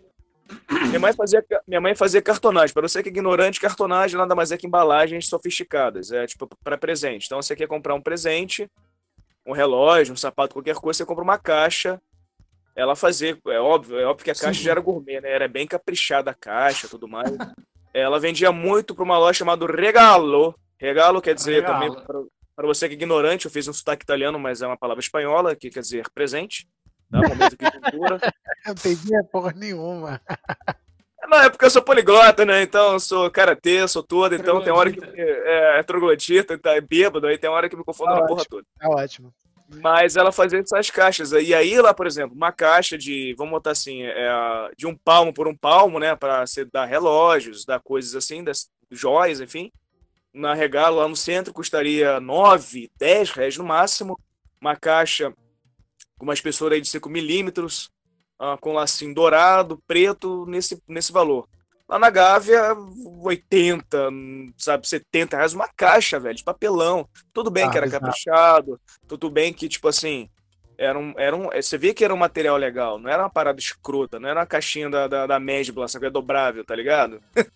Minha 0.69 0.99
mãe 0.99 1.13
fazia, 1.13 1.43
minha 1.67 1.81
mãe 1.81 1.95
fazia 1.95 2.21
cartonagem. 2.21 2.73
Para 2.73 2.87
você 2.87 3.01
que 3.01 3.09
é 3.09 3.11
ignorante, 3.11 3.59
cartonagem 3.59 4.17
nada 4.17 4.35
mais 4.35 4.51
é 4.51 4.57
que 4.57 4.67
embalagens 4.67 5.27
sofisticadas. 5.27 6.11
É 6.11 6.25
tipo 6.27 6.47
para 6.63 6.77
presente. 6.77 7.25
Então 7.25 7.41
você 7.41 7.55
quer 7.55 7.67
comprar 7.67 7.95
um 7.95 8.01
presente, 8.01 8.69
um 9.45 9.51
relógio, 9.53 10.13
um 10.13 10.17
sapato, 10.17 10.53
qualquer 10.53 10.75
coisa, 10.75 10.97
você 10.97 11.05
compra 11.05 11.23
uma 11.23 11.37
caixa. 11.37 11.99
Ela 12.75 12.95
fazia, 12.95 13.37
é 13.47 13.59
óbvio, 13.59 13.99
é 13.99 14.05
óbvio 14.05 14.25
que 14.25 14.31
a 14.31 14.35
caixa 14.35 14.59
Sim. 14.59 14.65
já 14.65 14.71
era 14.71 14.81
gourmet, 14.81 15.21
né? 15.21 15.31
Era 15.31 15.47
bem 15.47 15.67
caprichada 15.67 16.31
a 16.31 16.35
caixa, 16.35 16.87
tudo 16.87 17.07
mais. 17.07 17.31
Ela 17.93 18.19
vendia 18.19 18.51
muito 18.51 18.95
para 18.95 19.03
uma 19.03 19.17
loja 19.17 19.39
chamada 19.39 19.65
Regalo. 19.65 20.55
Regalo 20.79 21.21
quer 21.21 21.35
dizer 21.35 21.61
Regalo. 21.61 21.95
também 21.95 22.23
para 22.55 22.67
você 22.67 22.87
que 22.87 22.93
é 22.93 22.97
ignorante, 22.97 23.45
eu 23.45 23.51
fiz 23.51 23.67
um 23.67 23.73
sotaque 23.73 24.03
italiano, 24.03 24.39
mas 24.39 24.61
é 24.61 24.67
uma 24.67 24.77
palavra 24.77 25.01
espanhola 25.01 25.55
que 25.55 25.69
quer 25.69 25.79
dizer 25.79 26.09
presente. 26.13 26.67
Tá? 27.09 27.19
Momento 27.19 27.57
de 27.57 27.57
cultura. 27.57 28.19
não 28.65 28.73
entendi 28.73 29.09
porra 29.31 29.53
nenhuma. 29.55 30.21
Não, 31.27 31.41
é 31.41 31.49
porque 31.49 31.65
eu 31.65 31.69
sou 31.69 31.81
poliglota, 31.81 32.45
né? 32.45 32.61
Então 32.61 32.93
eu 32.93 32.99
sou 32.99 33.31
karatê, 33.31 33.87
sou 33.87 34.03
todo, 34.03 34.35
então 34.35 34.61
tem 34.61 34.73
hora 34.73 34.91
que. 34.91 34.99
É, 35.15 35.79
é 35.79 35.83
troglodita, 35.83 36.57
tá, 36.57 36.75
é 36.75 36.81
bêbado, 36.81 37.27
aí 37.27 37.37
tem 37.37 37.49
hora 37.49 37.69
que 37.69 37.75
me 37.75 37.83
confundo 37.83 38.13
tá 38.13 38.19
na 38.21 38.27
porra 38.27 38.43
toda. 38.47 38.65
Tá 38.79 38.89
ótimo. 38.89 39.33
Mas 39.81 40.15
ela 40.15 40.31
fazia 40.31 40.59
essas 40.59 40.89
caixas. 40.89 41.31
E 41.31 41.53
aí, 41.53 41.79
lá, 41.79 41.93
por 41.93 42.07
exemplo, 42.07 42.35
uma 42.35 42.51
caixa 42.51 42.97
de, 42.97 43.33
vamos 43.37 43.51
botar 43.51 43.71
assim, 43.71 44.03
é, 44.03 44.71
de 44.77 44.85
um 44.85 44.95
palmo 44.95 45.33
por 45.33 45.47
um 45.47 45.55
palmo, 45.55 45.99
né? 45.99 46.15
Para 46.15 46.43
dar 46.71 46.85
relógios, 46.85 47.65
dar 47.65 47.79
coisas 47.79 48.15
assim, 48.15 48.43
das 48.43 48.69
joias, 48.91 49.39
enfim. 49.39 49.71
Na 50.33 50.53
Regalo, 50.53 50.97
lá 50.97 51.07
no 51.07 51.15
centro, 51.15 51.53
custaria 51.53 52.19
9, 52.19 52.91
10 52.97 53.31
reais 53.31 53.57
no 53.57 53.63
máximo. 53.63 54.19
Uma 54.59 54.75
caixa 54.75 55.33
com 56.17 56.25
uma 56.25 56.33
espessura 56.33 56.75
aí 56.75 56.81
de 56.81 56.87
5 56.87 57.09
milímetros, 57.09 57.91
uh, 58.41 58.57
com 58.59 58.73
lacinho 58.73 59.13
dourado, 59.13 59.81
preto, 59.87 60.45
nesse, 60.45 60.81
nesse 60.87 61.11
valor. 61.11 61.47
Lá 61.87 61.99
na 61.99 62.09
Gávea, 62.09 62.75
80, 63.21 64.09
sabe, 64.57 64.87
70 64.87 65.35
reais 65.35 65.53
uma 65.53 65.67
caixa, 65.67 66.19
velho, 66.19 66.35
de 66.35 66.43
papelão. 66.43 67.07
Tudo 67.33 67.51
bem 67.51 67.65
ah, 67.65 67.69
que 67.69 67.77
era 67.77 67.85
exato. 67.85 68.05
caprichado, 68.05 68.81
tudo 69.07 69.29
bem 69.29 69.53
que, 69.53 69.67
tipo 69.67 69.87
assim, 69.87 70.29
era 70.77 70.97
um, 70.97 71.13
era 71.17 71.35
um, 71.35 71.49
você 71.49 71.77
via 71.77 71.93
que 71.93 72.03
era 72.03 72.13
um 72.13 72.17
material 72.17 72.57
legal, 72.57 72.97
não 72.97 73.09
era 73.09 73.23
uma 73.23 73.29
parada 73.29 73.59
escrota, 73.59 74.19
não 74.19 74.29
era 74.29 74.39
uma 74.39 74.45
caixinha 74.45 74.89
da, 74.89 75.07
da, 75.07 75.27
da 75.27 75.39
Mesbla, 75.39 75.87
sabe, 75.87 76.07
é 76.07 76.09
dobrável, 76.09 76.63
tá 76.65 76.75
ligado? 76.75 77.21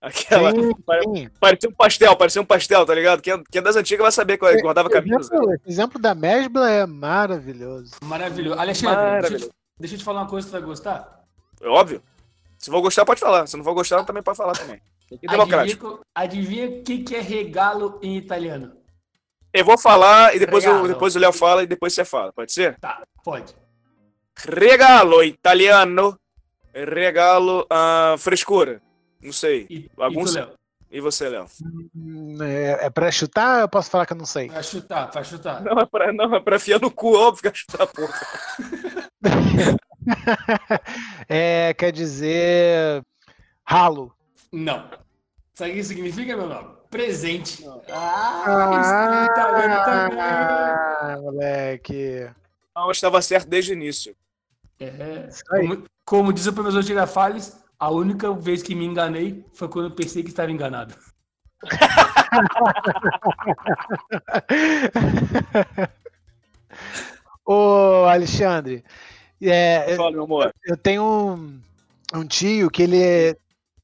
Aquela, 0.00 0.50
sim, 0.50 0.72
sim. 1.14 1.30
parecia 1.38 1.68
um 1.68 1.74
pastel, 1.74 2.16
parecia 2.16 2.42
um 2.42 2.46
pastel, 2.46 2.84
tá 2.84 2.94
ligado? 2.94 3.20
Quem, 3.20 3.42
quem 3.50 3.58
é 3.60 3.62
das 3.62 3.76
antigas 3.76 4.02
vai 4.02 4.12
saber 4.12 4.36
que 4.36 4.62
guardava 4.62 4.90
camisa. 4.90 5.32
O 5.36 5.70
exemplo 5.70 6.00
da 6.00 6.14
Mesbla 6.14 6.70
é 6.70 6.86
maravilhoso. 6.86 7.92
Maravilhoso. 8.02 8.58
Alexandre, 8.58 8.96
maravilhoso. 8.96 9.44
Deixa, 9.44 9.54
deixa 9.78 9.94
eu 9.94 9.98
te 9.98 10.04
falar 10.04 10.22
uma 10.22 10.28
coisa 10.28 10.46
que 10.46 10.50
você 10.50 10.58
vai 10.58 10.68
gostar. 10.68 11.24
É 11.60 11.68
óbvio. 11.68 12.02
Se 12.62 12.70
vou 12.70 12.80
gostar, 12.80 13.04
pode 13.04 13.20
falar. 13.20 13.44
Se 13.48 13.56
não 13.56 13.64
vou 13.64 13.74
gostar, 13.74 14.04
também 14.04 14.22
pode 14.22 14.36
falar 14.38 14.52
também. 14.52 14.80
Adivinha 16.14 16.68
o 16.68 16.82
que, 16.84 16.98
que 16.98 17.16
é 17.16 17.20
regalo 17.20 17.98
em 18.00 18.16
italiano? 18.16 18.76
Eu 19.52 19.64
vou 19.64 19.76
falar 19.76 20.34
e 20.34 20.38
depois, 20.38 20.64
o, 20.64 20.86
depois 20.86 21.16
o 21.16 21.18
Léo 21.18 21.32
fala 21.32 21.64
e 21.64 21.66
depois 21.66 21.92
você 21.92 22.04
fala. 22.04 22.32
Pode 22.32 22.52
ser? 22.52 22.78
Tá, 22.78 23.02
pode. 23.24 23.52
Regalo 24.38 25.24
italiano. 25.24 26.16
Regalo 26.72 27.62
uh, 27.62 28.16
frescura. 28.16 28.80
Não 29.20 29.32
sei. 29.32 29.66
E, 29.68 29.90
Bagunça. 29.96 30.52
E, 30.88 31.00
você, 31.00 31.28
Léo? 31.28 31.46
Hum, 31.96 32.38
é, 32.42 32.86
é 32.86 32.90
pra 32.90 33.10
chutar 33.10 33.56
ou 33.56 33.60
eu 33.62 33.68
posso 33.68 33.90
falar 33.90 34.06
que 34.06 34.12
eu 34.12 34.18
não 34.18 34.24
sei? 34.24 34.48
Pra 34.48 34.62
chutar, 34.62 35.10
pra 35.10 35.24
chutar. 35.24 35.62
Não, 35.62 35.80
é 35.80 35.86
pra, 35.86 36.12
não, 36.12 36.34
é 36.36 36.40
pra 36.40 36.60
fiar 36.60 36.80
no 36.80 36.90
cu, 36.90 37.14
óbvio 37.16 37.42
que 37.42 37.48
é 37.48 37.54
chutar, 37.54 37.86
porra. 37.88 38.14
é, 41.28 41.74
quer 41.74 41.92
dizer. 41.92 43.04
Ralo. 43.64 44.12
Não. 44.52 44.88
Sabe 45.54 45.72
o 45.72 45.74
que 45.74 45.84
significa, 45.84 46.36
meu 46.36 46.48
nome? 46.48 46.74
Presente. 46.90 47.64
Ah, 47.90 48.44
ah, 48.46 49.28
tá 49.34 51.18
moleque. 51.20 52.30
Não, 52.74 52.86
eu 52.86 52.90
estava 52.90 53.20
certo 53.22 53.48
desde 53.48 53.72
o 53.72 53.74
início. 53.74 54.16
É, 54.78 55.28
como, 55.48 55.84
como, 56.04 56.32
diz 56.32 56.46
o 56.46 56.52
professor 56.52 56.82
Girafales, 56.82 57.58
a 57.78 57.90
única 57.90 58.30
vez 58.32 58.62
que 58.62 58.74
me 58.74 58.84
enganei 58.84 59.44
foi 59.54 59.68
quando 59.68 59.86
eu 59.86 59.94
pensei 59.94 60.22
que 60.22 60.28
estava 60.30 60.50
enganado. 60.50 60.94
Ô, 67.44 68.04
Alexandre, 68.06 68.84
é, 69.48 69.96
Fala, 69.96 70.12
meu 70.12 70.24
amor. 70.24 70.46
Eu, 70.64 70.72
eu 70.72 70.76
tenho 70.76 71.02
um, 71.02 71.60
um, 72.14 72.26
tio 72.26 72.70
que 72.70 72.82
ele 72.82 73.36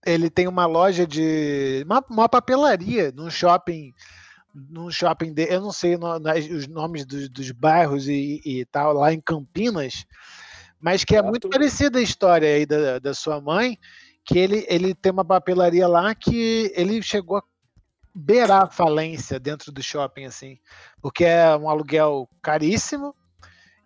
ele 0.07 0.31
tem 0.31 0.47
uma 0.47 0.67
loja 0.67 1.07
de. 1.07 1.83
uma, 1.85 2.05
uma 2.09 2.29
papelaria 2.29 3.13
num 3.13 3.31
shopping. 3.31 3.93
Num 4.55 4.91
shopping 4.91 5.33
de, 5.33 5.45
eu 5.53 5.61
não 5.61 5.73
sei 5.73 5.97
no, 5.97 6.17
os 6.57 6.67
nomes 6.67 7.05
dos, 7.05 7.29
dos 7.29 7.51
bairros 7.53 8.09
e, 8.09 8.41
e, 8.45 8.65
tal, 8.65 8.93
lá 8.93 9.13
em 9.13 9.21
Campinas, 9.21 10.05
mas 10.81 11.05
que 11.05 11.15
é 11.15 11.23
muito 11.23 11.49
parecida 11.49 11.99
a 11.99 12.03
história 12.03 12.49
aí 12.49 12.67
da, 12.67 12.99
da 12.99 13.15
sua 13.15 13.41
mãe, 13.41 13.79
que 14.25 14.39
ele, 14.39 14.67
ele 14.69 14.95
tem 14.95 15.13
uma 15.13 15.25
papelaria 15.25 15.87
lá 15.87 16.15
que 16.15 16.73
ele 16.75 17.01
chegou 17.03 17.37
a 17.37 17.43
beirar 18.15 18.65
a 18.65 18.71
falência 18.71 19.39
dentro 19.39 19.71
do 19.71 19.83
shopping, 19.83 20.25
assim, 20.25 20.59
porque 21.01 21.25
é 21.25 21.55
um 21.57 21.69
aluguel 21.69 22.29
caríssimo, 22.43 23.15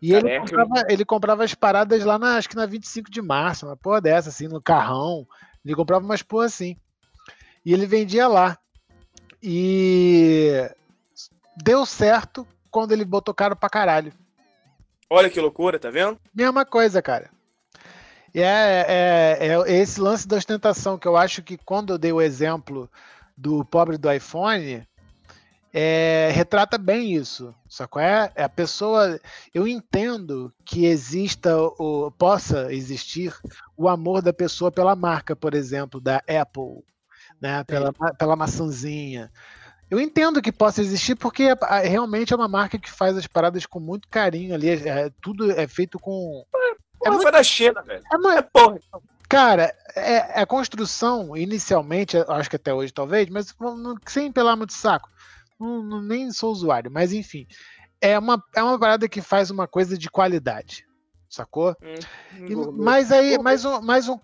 e 0.02 0.12
ele 0.12 0.40
comprava, 0.40 0.84
ele 0.88 1.04
comprava, 1.04 1.44
as 1.44 1.54
paradas 1.54 2.04
lá 2.04 2.18
na, 2.18 2.36
acho 2.36 2.48
que 2.48 2.56
na 2.56 2.66
25 2.66 3.08
de 3.08 3.22
março, 3.22 3.66
uma 3.66 3.76
porra 3.76 4.00
dessa, 4.00 4.30
assim, 4.30 4.48
no 4.48 4.60
carrão. 4.60 5.24
Ele 5.64 5.76
comprava 5.76 6.04
umas 6.04 6.22
porra 6.22 6.46
assim. 6.46 6.76
E 7.64 7.72
ele 7.72 7.86
vendia 7.86 8.26
lá. 8.26 8.58
E 9.40 10.68
deu 11.56 11.86
certo 11.86 12.44
quando 12.68 12.90
ele 12.90 13.04
botou 13.04 13.32
caro 13.32 13.54
pra 13.54 13.70
caralho. 13.70 14.12
Olha 15.08 15.30
que 15.30 15.40
loucura, 15.40 15.78
tá 15.78 15.88
vendo? 15.88 16.18
Mesma 16.34 16.64
coisa, 16.64 17.00
cara. 17.00 17.30
E 18.34 18.40
é, 18.40 18.86
é, 18.88 19.48
é, 19.48 19.72
esse 19.72 20.00
lance 20.00 20.26
da 20.26 20.36
ostentação 20.36 20.98
que 20.98 21.06
eu 21.06 21.16
acho 21.16 21.42
que 21.42 21.56
quando 21.58 21.92
eu 21.92 21.98
dei 21.98 22.12
o 22.12 22.20
exemplo 22.20 22.90
do 23.36 23.64
pobre 23.64 23.98
do 23.98 24.10
iPhone, 24.10 24.84
é, 25.72 26.30
retrata 26.34 26.76
bem 26.76 27.14
isso. 27.14 27.54
Só 27.66 27.86
qual 27.86 28.04
é? 28.04 28.30
é? 28.34 28.44
A 28.44 28.48
pessoa. 28.48 29.18
Eu 29.54 29.66
entendo 29.66 30.52
que 30.64 30.84
exista 30.84 31.56
ou 31.56 32.10
possa 32.10 32.72
existir 32.72 33.34
o 33.76 33.88
amor 33.88 34.20
da 34.20 34.32
pessoa 34.32 34.70
pela 34.70 34.94
marca, 34.94 35.34
por 35.34 35.54
exemplo, 35.54 35.98
da 35.98 36.16
Apple, 36.28 36.84
né? 37.40 37.64
Pela, 37.64 37.92
pela 38.18 38.36
maçãzinha. 38.36 39.32
Eu 39.90 39.98
entendo 39.98 40.42
que 40.42 40.52
possa 40.52 40.82
existir 40.82 41.14
porque 41.14 41.44
é, 41.44 41.88
realmente 41.88 42.32
é 42.32 42.36
uma 42.36 42.48
marca 42.48 42.78
que 42.78 42.90
faz 42.90 43.16
as 43.16 43.26
paradas 43.26 43.64
com 43.64 43.80
muito 43.80 44.08
carinho 44.08 44.54
ali. 44.54 44.68
É, 44.68 45.10
tudo 45.22 45.50
é 45.52 45.66
feito 45.66 45.98
com. 45.98 46.44
É, 47.04 47.10
muito... 47.10 47.30
da 47.30 47.42
China, 47.42 47.82
velho. 47.82 48.02
É, 48.12 48.16
uma... 48.16 48.36
é 48.36 48.42
porra. 48.42 48.78
Então. 48.86 49.02
Cara, 49.26 49.74
é, 49.96 50.42
a 50.42 50.44
construção, 50.44 51.34
inicialmente, 51.34 52.18
acho 52.28 52.50
que 52.50 52.56
até 52.56 52.74
hoje 52.74 52.92
talvez, 52.92 53.30
mas 53.30 53.54
sem 54.06 54.30
pelar 54.30 54.58
muito 54.58 54.74
saco 54.74 55.08
não, 55.62 55.82
não, 55.82 56.02
nem 56.02 56.30
sou 56.32 56.50
usuário, 56.52 56.90
mas 56.90 57.12
enfim. 57.12 57.46
É 58.00 58.18
uma, 58.18 58.42
é 58.54 58.62
uma 58.62 58.78
parada 58.78 59.08
que 59.08 59.20
faz 59.22 59.50
uma 59.50 59.66
coisa 59.68 59.96
de 59.96 60.10
qualidade. 60.10 60.84
sacou? 61.28 61.74
Hum, 61.82 62.46
E- 62.46 62.56
mas 62.82 63.10
aí, 63.10 63.38
mais, 63.38 63.64
um, 63.64 63.80
mais 63.80 64.06
um, 64.06 64.18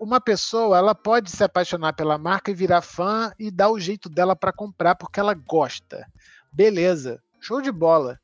uma 0.00 0.20
pessoa, 0.20 0.76
ela 0.76 0.92
pode 0.92 1.30
se 1.30 1.44
apaixonar 1.44 1.92
pela 1.92 2.18
marca 2.18 2.50
e 2.50 2.54
virar 2.54 2.82
fã 2.82 3.32
e 3.38 3.48
dar 3.48 3.70
o 3.70 3.78
jeito 3.78 4.08
dela 4.10 4.34
pra 4.34 4.52
comprar 4.52 4.96
porque 4.96 5.20
ela 5.20 5.34
gosta. 5.34 6.04
Beleza, 6.52 7.22
show 7.40 7.62
de 7.62 7.70
bola. 7.70 8.18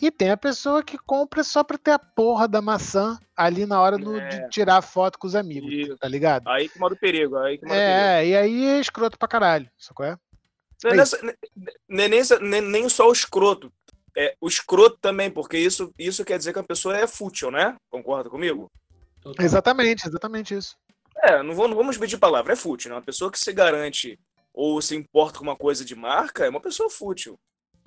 E 0.00 0.08
tem 0.10 0.30
a 0.30 0.36
pessoa 0.36 0.84
que 0.84 0.96
compra 0.98 1.42
só 1.42 1.64
pra 1.64 1.76
ter 1.76 1.90
a 1.92 1.98
porra 1.98 2.46
da 2.46 2.62
maçã 2.62 3.18
ali 3.36 3.66
na 3.66 3.80
hora 3.80 3.98
do- 3.98 4.16
É. 4.20 4.28
de 4.28 4.48
tirar 4.50 4.80
foto 4.82 5.18
com 5.18 5.26
os 5.26 5.34
amigos, 5.34 5.72
Isso. 5.72 5.96
tá 5.98 6.06
ligado? 6.06 6.46
Aí 6.48 6.68
que 6.68 6.78
mora 6.78 6.94
o 6.94 6.96
perigo, 6.96 7.36
aí 7.38 7.58
que 7.58 7.64
mora 7.66 7.76
o 7.76 7.80
perigo. 7.82 8.00
É, 8.00 8.26
e 8.28 8.36
aí 8.36 8.66
é 8.66 8.78
escroto 8.78 9.18
pra 9.18 9.26
caralho, 9.26 9.68
sacou? 9.78 10.06
É? 10.06 10.16
Não 10.84 10.90
é 10.92 10.96
nessa- 10.96 11.20
ne- 11.22 11.34
nem, 11.88 12.08
nem, 12.08 12.22
nem, 12.42 12.60
nem 12.60 12.88
só 12.88 13.08
o 13.08 13.12
escroto. 13.12 13.72
É, 14.16 14.36
o 14.40 14.46
escroto 14.46 14.98
também, 15.00 15.30
porque 15.30 15.58
isso, 15.58 15.92
isso 15.98 16.24
quer 16.24 16.38
dizer 16.38 16.52
que 16.52 16.58
a 16.58 16.62
pessoa 16.64 16.96
é 16.96 17.06
fútil, 17.06 17.50
né? 17.50 17.76
Concorda 17.90 18.30
comigo? 18.30 18.70
Total. 19.20 19.44
Exatamente, 19.44 20.06
exatamente 20.06 20.54
isso. 20.54 20.76
É, 21.22 21.42
não, 21.42 21.54
vou, 21.54 21.66
não 21.66 21.76
vamos 21.76 21.96
pedir 21.96 22.18
palavra, 22.18 22.52
é 22.52 22.56
fútil, 22.56 22.90
né? 22.90 22.96
Uma 22.96 23.02
pessoa 23.02 23.30
que 23.30 23.38
se 23.38 23.52
garante 23.52 24.18
ou 24.52 24.80
se 24.80 24.94
importa 24.94 25.38
com 25.38 25.44
uma 25.44 25.56
coisa 25.56 25.84
de 25.84 25.94
marca 25.96 26.44
é 26.44 26.48
uma 26.48 26.60
pessoa 26.60 26.88
fútil. 26.90 27.36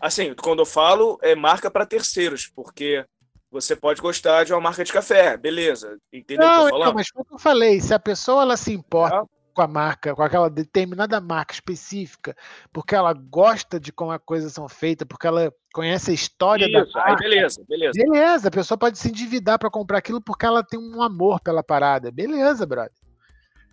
Assim, 0.02 0.34
quando 0.34 0.60
eu 0.60 0.66
falo, 0.66 1.18
é 1.22 1.34
marca 1.36 1.72
para 1.72 1.86
terceiros, 1.86 2.48
porque 2.54 3.06
você 3.50 3.76
pode 3.76 4.02
gostar 4.02 4.44
de 4.44 4.52
uma 4.54 4.60
marca 4.60 4.84
de 4.84 4.92
café, 4.92 5.38
beleza. 5.38 5.98
Entendeu 6.12 6.46
o 6.46 6.50
que 6.50 6.56
eu 6.58 6.62
Não, 6.64 6.70
tô 6.70 6.78
falando? 6.80 6.96
mas 6.96 7.08
foi 7.08 7.22
o 7.22 7.26
que 7.26 7.34
eu 7.36 7.40
falei, 7.40 7.80
se 7.80 7.94
a 7.94 8.00
pessoa 8.00 8.42
ela 8.42 8.58
se 8.58 8.74
importa 8.74 9.16
É. 9.16 9.37
com 9.58 9.64
a 9.64 9.68
marca, 9.68 10.14
com 10.14 10.22
aquela 10.22 10.52
determinada 10.52 11.20
marca 11.20 11.52
específica, 11.52 12.36
porque 12.72 12.94
ela 12.94 13.12
gosta 13.12 13.80
de 13.80 13.92
como 13.92 14.12
as 14.12 14.22
coisas 14.24 14.54
são 14.54 14.70
feitas, 14.70 15.08
porque 15.08 15.26
ela 15.26 15.52
conhece 15.74 16.12
a 16.12 16.14
história 16.14 16.72
da 16.72 16.84
Isso, 16.84 16.96
aí 17.00 17.06
marca, 17.06 17.24
beleza, 17.24 17.66
beleza. 17.68 17.92
beleza, 17.96 18.48
a 18.50 18.52
pessoa 18.52 18.78
pode 18.78 19.00
se 19.00 19.10
endividar 19.10 19.58
para 19.58 19.72
comprar 19.72 19.98
aquilo 19.98 20.22
porque 20.22 20.46
ela 20.46 20.64
tem 20.64 20.80
um 20.80 21.02
amor 21.02 21.42
pela 21.42 21.64
parada. 21.64 22.12
Beleza, 22.12 22.68
brother. 22.68 22.92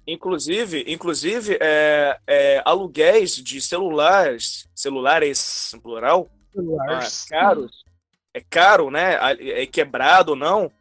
Inclusive, 0.06 0.84
inclusive 0.88 1.58
é, 1.60 2.18
é, 2.26 2.62
aluguéis 2.64 3.36
de 3.36 3.60
celulares, 3.60 4.66
celulares 4.74 5.70
no 5.74 5.82
plural, 5.82 6.30
ah, 6.30 6.52
Celulares. 6.54 7.24
caros, 7.26 7.84
é 8.32 8.40
caro, 8.40 8.90
né? 8.90 9.18
É 9.38 9.66
quebrado 9.66 10.30
ou 10.30 10.36
não. 10.36 10.72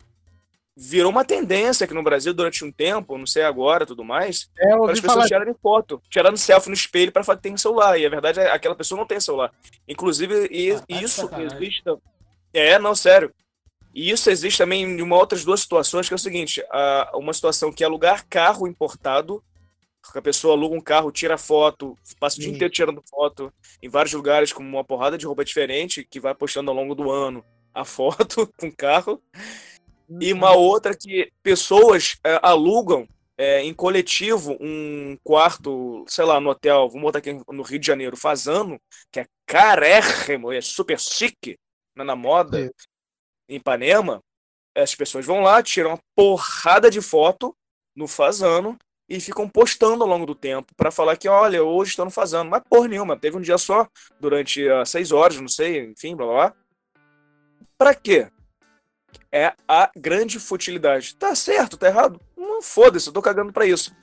Virou 0.76 1.11
uma 1.11 1.24
tendência 1.24 1.86
aqui 1.86 1.93
no 1.93 2.01
Brasil 2.01 2.34
durante 2.34 2.65
um 2.65 2.71
tempo, 2.71 3.15
não 3.17 3.28
sei 3.28 3.43
agora, 3.43 3.86
tudo 3.86 4.03
mais, 4.03 4.49
É, 4.57 4.69
para 4.69 4.91
as 4.91 4.99
pessoas 4.99 5.13
falar 5.13 5.26
tirarem 5.28 5.55
foto, 5.61 6.01
tirando 6.09 6.36
selfie 6.38 6.69
no 6.69 6.74
espelho 6.74 7.11
para 7.11 7.24
falar 7.24 7.36
que 7.38 7.43
tem 7.43 7.55
celular. 7.55 7.99
E 7.99 8.05
a 8.05 8.09
verdade 8.09 8.39
é 8.39 8.45
que 8.45 8.49
aquela 8.49 8.76
pessoa 8.76 8.97
não 8.97 9.05
tem 9.05 9.19
celular. 9.19 9.53
Inclusive, 9.88 10.47
e- 10.51 10.71
Ah, 10.71 10.80
tá 10.80 10.86
isso 10.89 11.30
existe. 11.53 11.84
É, 12.51 12.80
não, 12.80 12.95
sério. 12.95 13.32
E 13.93 14.09
isso 14.09 14.28
existe 14.32 14.57
também 14.57 14.82
em 14.84 15.01
uma 15.03 15.15
outras 15.15 15.45
duas 15.45 15.59
situações, 15.59 16.07
que 16.07 16.13
é 16.13 16.15
o 16.15 16.19
seguinte: 16.19 16.63
a- 16.71 17.11
uma 17.13 17.34
situação 17.34 17.71
que 17.71 17.84
é 17.84 17.86
alugar 17.86 18.26
carro 18.28 18.67
importado, 18.67 19.43
que 20.11 20.17
a 20.17 20.21
pessoa 20.24 20.55
aluga 20.55 20.76
um 20.76 20.82
carro, 20.82 21.11
tira 21.11 21.38
foto, 21.38 21.95
passa 22.19 22.38
o 22.38 22.39
dia 22.39 22.49
Sim. 22.49 22.55
inteiro 22.55 22.74
tirando 22.74 23.03
foto 23.07 23.53
em 23.82 23.88
vários 23.88 24.13
lugares 24.13 24.51
com 24.51 24.63
uma 24.63 24.84
porrada 24.84 25.19
de 25.19 25.26
roupa 25.28 25.45
diferente, 25.45 26.03
que 26.03 26.19
vai 26.19 26.34
postando 26.34 26.71
ao 26.71 26.76
longo 26.76 26.95
do 26.95 27.11
ano 27.11 27.45
a 27.74 27.86
foto 27.86 28.51
com 28.57 28.67
o 28.67 28.76
carro. 28.76 29.21
E 30.19 30.33
uma 30.33 30.55
outra 30.55 30.95
que 30.95 31.31
pessoas 31.41 32.17
é, 32.23 32.39
alugam 32.41 33.07
é, 33.37 33.61
em 33.61 33.73
coletivo 33.73 34.57
um 34.59 35.17
quarto, 35.23 36.05
sei 36.07 36.25
lá, 36.25 36.39
no 36.39 36.49
hotel, 36.49 36.87
vamos 36.87 37.01
botar 37.01 37.19
aqui 37.19 37.33
no 37.49 37.63
Rio 37.63 37.79
de 37.79 37.87
Janeiro, 37.87 38.17
Fazano, 38.17 38.79
que 39.11 39.19
é 39.19 39.25
carérrimo, 39.45 40.51
é 40.51 40.61
super 40.61 40.99
chique, 40.99 41.57
né, 41.95 42.03
na 42.03 42.15
moda, 42.15 42.71
em 43.49 43.55
Ipanema. 43.55 44.21
As 44.75 44.95
pessoas 44.95 45.25
vão 45.25 45.41
lá, 45.41 45.61
tiram 45.61 45.91
uma 45.91 45.99
porrada 46.15 46.89
de 46.89 47.01
foto 47.01 47.55
no 47.95 48.07
Fazano 48.07 48.77
e 49.07 49.19
ficam 49.19 49.47
postando 49.47 50.03
ao 50.03 50.09
longo 50.09 50.25
do 50.25 50.33
tempo 50.33 50.73
para 50.75 50.89
falar 50.89 51.17
que, 51.17 51.27
olha, 51.27 51.63
hoje 51.63 51.91
estou 51.91 52.05
no 52.05 52.11
Fazano. 52.11 52.49
Mas 52.49 52.63
porra 52.67 52.87
nenhuma, 52.87 53.19
teve 53.19 53.37
um 53.37 53.41
dia 53.41 53.57
só, 53.57 53.87
durante 54.19 54.67
ah, 54.69 54.85
seis 54.85 55.11
horas, 55.11 55.39
não 55.39 55.47
sei, 55.47 55.85
enfim, 55.85 56.15
blá 56.15 56.25
blá 56.25 56.35
blá. 56.35 56.55
Pra 57.77 57.93
quê? 57.93 58.31
É 59.32 59.53
a 59.68 59.89
grande 59.95 60.39
futilidade. 60.39 61.16
Tá 61.16 61.34
certo, 61.36 61.78
tá 61.78 61.88
errado? 61.88 62.20
Não 62.38 62.61
foda-se, 62.61 63.07
eu 63.07 63.14
tô 63.14 63.22
cagando 63.22 63.51
pra 63.51 63.66
isso. 63.66 63.93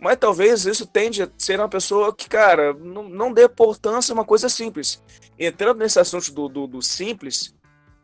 Mas 0.00 0.16
talvez 0.16 0.64
isso 0.64 0.86
tende 0.86 1.22
a 1.22 1.28
ser 1.36 1.60
uma 1.60 1.68
pessoa 1.68 2.14
que, 2.14 2.28
cara, 2.28 2.72
não, 2.74 3.02
não 3.08 3.32
dê 3.32 3.44
importância 3.44 4.12
a 4.12 4.14
uma 4.14 4.24
coisa 4.24 4.48
simples. 4.48 5.02
Entrando 5.38 5.78
nesse 5.78 6.00
assunto 6.00 6.32
do, 6.32 6.48
do, 6.48 6.66
do 6.66 6.82
simples, 6.82 7.54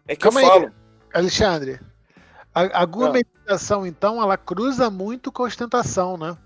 é 0.06 0.14
que 0.14 0.22
Calma 0.22 0.42
eu 0.42 0.44
aí. 0.52 0.60
falo. 0.60 0.72
Alexandre, 1.14 1.80
a, 2.54 2.62
Ah. 2.62 2.82
a 2.82 2.84
gourmetização, 2.84 3.86
então, 3.86 4.20
ela 4.20 4.36
cruza 4.36 4.90
muito 4.90 5.32
com 5.32 5.42
a 5.42 5.46
ostentação, 5.46 6.16
né? 6.18 6.36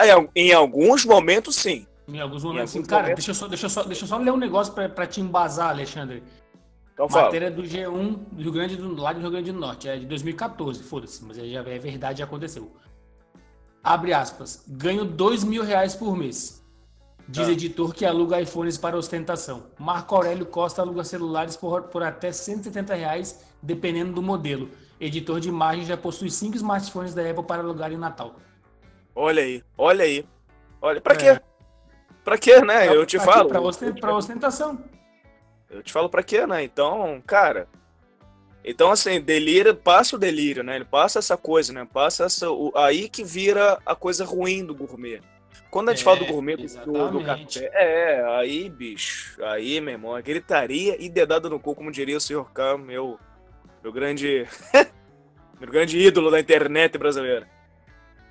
É, 0.00 0.10
em 0.36 0.52
alguns 0.52 1.04
momentos, 1.04 1.56
sim. 1.56 1.86
Em 2.06 2.20
alguns 2.20 2.44
momentos, 2.44 2.74
alguns 2.74 2.86
sim. 2.86 2.90
Cara, 2.90 3.02
momentos. 3.04 3.24
deixa 3.24 3.30
eu, 3.30 3.34
só, 3.34 3.48
deixa, 3.48 3.66
eu 3.66 3.70
só, 3.70 3.82
deixa 3.82 4.04
eu 4.04 4.08
só 4.08 4.16
ler 4.18 4.30
um 4.32 4.36
negócio 4.36 4.72
pra, 4.72 4.88
pra 4.88 5.06
te 5.06 5.20
embasar, 5.20 5.70
Alexandre. 5.70 6.22
Então 6.94 7.08
fala. 7.08 7.24
Matéria 7.26 7.50
do 7.50 7.62
G1 7.62 8.16
do 8.32 8.42
Rio 8.42 8.52
Grande 8.52 8.76
do, 8.76 8.94
lá 8.94 9.12
do 9.12 9.20
Rio 9.20 9.30
Grande 9.30 9.50
do 9.52 9.58
Norte, 9.58 9.88
é 9.88 9.96
de 9.98 10.06
2014, 10.06 10.82
foda-se, 10.82 11.24
mas 11.24 11.36
é, 11.36 11.44
já 11.44 11.60
é 11.60 11.78
verdade, 11.78 12.20
já 12.20 12.24
aconteceu. 12.24 12.70
Abre 13.82 14.12
aspas, 14.14 14.64
ganho 14.68 15.04
2 15.04 15.44
mil 15.44 15.62
reais 15.64 15.94
por 15.94 16.16
mês. 16.16 16.62
Diz 17.28 17.48
Ah. 17.48 17.52
editor 17.52 17.92
que 17.94 18.04
aluga 18.06 18.40
iPhones 18.40 18.78
para 18.78 18.96
ostentação. 18.96 19.64
Marco 19.78 20.14
Aurélio 20.14 20.46
Costa 20.46 20.82
aluga 20.82 21.02
celulares 21.04 21.56
por, 21.56 21.82
por 21.84 22.02
até 22.02 22.30
170 22.30 22.94
reais, 22.94 23.44
dependendo 23.62 24.12
do 24.12 24.22
modelo. 24.22 24.70
Editor 25.00 25.40
de 25.40 25.48
imagem 25.48 25.84
já 25.84 25.96
possui 25.96 26.30
cinco 26.30 26.56
smartphones 26.56 27.12
da 27.14 27.28
Apple 27.28 27.44
para 27.44 27.62
alugar 27.62 27.92
em 27.92 27.96
Natal. 27.96 28.36
Olha 29.14 29.42
aí, 29.42 29.62
olha 29.76 30.04
aí. 30.04 30.24
Olha, 30.80 31.00
pra 31.00 31.14
É. 31.14 31.16
quê? 31.16 31.40
Pra 32.22 32.38
quê, 32.38 32.60
né? 32.60 32.88
Eu 32.88 33.04
te 33.04 33.16
Pra 33.18 33.26
quê? 33.26 33.32
falo. 33.32 33.48
Pra, 33.48 33.60
osten- 33.60 33.94
pra 33.94 34.14
ostentação. 34.16 34.78
Eu 35.74 35.82
te 35.82 35.92
falo 35.92 36.08
pra 36.08 36.22
quê, 36.22 36.46
né? 36.46 36.62
Então, 36.62 37.22
cara. 37.26 37.66
Então, 38.64 38.90
assim, 38.90 39.20
delírio, 39.20 39.74
passa 39.74 40.16
o 40.16 40.18
delírio, 40.18 40.62
né? 40.62 40.76
Ele 40.76 40.84
passa 40.84 41.18
essa 41.18 41.36
coisa, 41.36 41.72
né? 41.72 41.86
Passa 41.92 42.24
essa. 42.24 42.50
o- 42.50 42.72
aí 42.76 43.08
que 43.08 43.22
vira 43.24 43.78
a 43.84 43.94
coisa 43.94 44.24
ruim 44.24 44.64
do 44.64 44.74
gourmet. 44.74 45.20
Quando 45.70 45.88
a 45.88 45.92
gente 45.92 46.02
É, 46.02 46.04
fala 46.04 46.18
do 46.18 46.26
gourmet 46.26 46.56
do, 46.56 47.10
do 47.10 47.24
café, 47.24 47.68
é, 47.74 48.24
aí, 48.38 48.70
bicho, 48.70 49.36
aí, 49.44 49.80
meu 49.80 49.92
irmão, 49.94 50.16
é 50.16 50.22
gritaria 50.22 50.96
e 51.02 51.08
dedada 51.08 51.50
no 51.50 51.58
cu, 51.58 51.74
como 51.74 51.90
diria 51.90 52.16
o 52.16 52.20
Sr. 52.20 52.44
K, 52.54 52.78
meu, 52.78 53.18
meu 53.82 53.92
grande. 53.92 54.46
meu 55.60 55.68
grande 55.70 55.98
ídolo 55.98 56.30
da 56.30 56.38
internet 56.38 56.96
brasileira. 56.96 57.48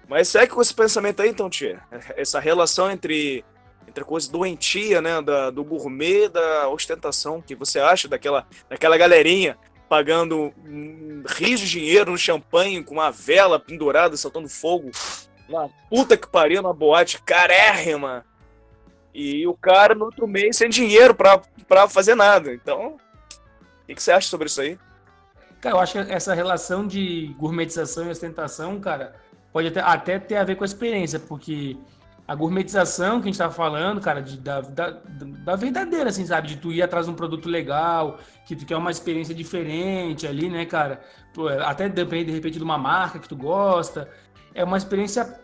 Mas 0.08 0.30
segue 0.30 0.54
com 0.54 0.62
esse 0.62 0.74
pensamento 0.74 1.22
aí, 1.22 1.30
então, 1.30 1.50
tia. 1.50 1.82
Essa 2.16 2.40
relação 2.40 2.90
entre 2.90 3.44
entre 3.88 4.04
a 4.04 4.08
coisa 4.08 4.32
doentia, 4.32 5.02
né, 5.02 5.22
da, 5.22 5.50
do 5.50 5.64
gourmet, 5.64 6.30
da 6.30 6.68
ostentação, 6.70 7.42
que 7.42 7.56
você 7.56 7.80
acha 7.80 8.08
daquela, 8.08 8.48
daquela 8.70 8.98
galerinha 8.98 9.58
pagando 9.88 10.52
hum, 10.66 11.24
rios 11.28 11.60
de 11.60 11.70
dinheiro 11.70 12.12
no 12.12 12.18
champanhe 12.18 12.84
com 12.84 12.96
uma 12.96 13.12
vela 13.12 13.60
pendurada, 13.60 14.18
soltando 14.18 14.50
fogo, 14.50 14.90
uma 15.48 15.70
puta 15.90 16.18
que 16.18 16.28
pariu 16.28 16.62
na 16.62 16.74
boate 16.74 17.22
carérrima, 17.22 18.26
e 19.14 19.46
o 19.46 19.54
cara 19.54 19.94
no 19.94 20.06
outro 20.06 20.28
mês 20.28 20.58
sem 20.58 20.70
dinheiro 20.70 21.14
pra, 21.14 21.40
pra 21.68 21.88
fazer 21.88 22.16
nada. 22.16 22.54
Então, 22.54 22.96
o 22.96 23.86
que, 23.86 23.94
que 23.94 24.02
você 24.02 24.12
acha 24.12 24.28
sobre 24.28 24.48
isso 24.48 24.62
aí? 24.62 24.80
Cara, 25.62 25.76
eu 25.76 25.80
acho 25.80 25.94
que 25.94 26.12
essa 26.12 26.34
relação 26.34 26.88
de 26.88 27.36
gourmetização 27.38 28.08
e 28.08 28.10
ostentação, 28.10 28.80
cara, 28.80 29.16
pode 29.52 29.68
até, 29.68 29.80
até 29.80 30.20
ter 30.20 30.38
a 30.38 30.44
ver 30.44 30.56
com 30.56 30.64
a 30.64 30.66
experiência, 30.66 31.20
porque 31.20 31.78
a 32.28 32.36
gourmetização 32.36 33.20
que 33.20 33.28
a 33.28 33.32
gente 33.32 33.38
tá 33.38 33.50
falando, 33.50 34.00
cara, 34.00 34.22
de, 34.22 34.38
da, 34.38 34.62
da, 34.62 34.92
da 35.46 35.56
verdadeira, 35.56 36.10
assim, 36.10 36.26
sabe? 36.26 36.48
De 36.48 36.58
tu 36.58 36.72
ir 36.72 36.82
atrás 36.82 37.06
de 37.06 37.12
um 37.12 37.16
produto 37.16 37.50
legal, 37.50 38.18
que 38.46 38.56
tu 38.56 38.66
quer 38.66 38.78
uma 38.78 38.92
experiência 38.92 39.36
diferente 39.36 40.26
ali, 40.26 40.50
né, 40.50 40.66
cara? 40.66 41.02
Pô, 41.34 41.48
até 41.48 41.90
depende, 41.90 42.26
de 42.26 42.32
repente, 42.32 42.58
de 42.58 42.64
uma 42.64 42.78
marca 42.78 43.20
que 43.20 43.28
tu 43.28 43.36
gosta. 43.36 44.10
É 44.56 44.64
uma 44.64 44.78
experiência 44.78 45.42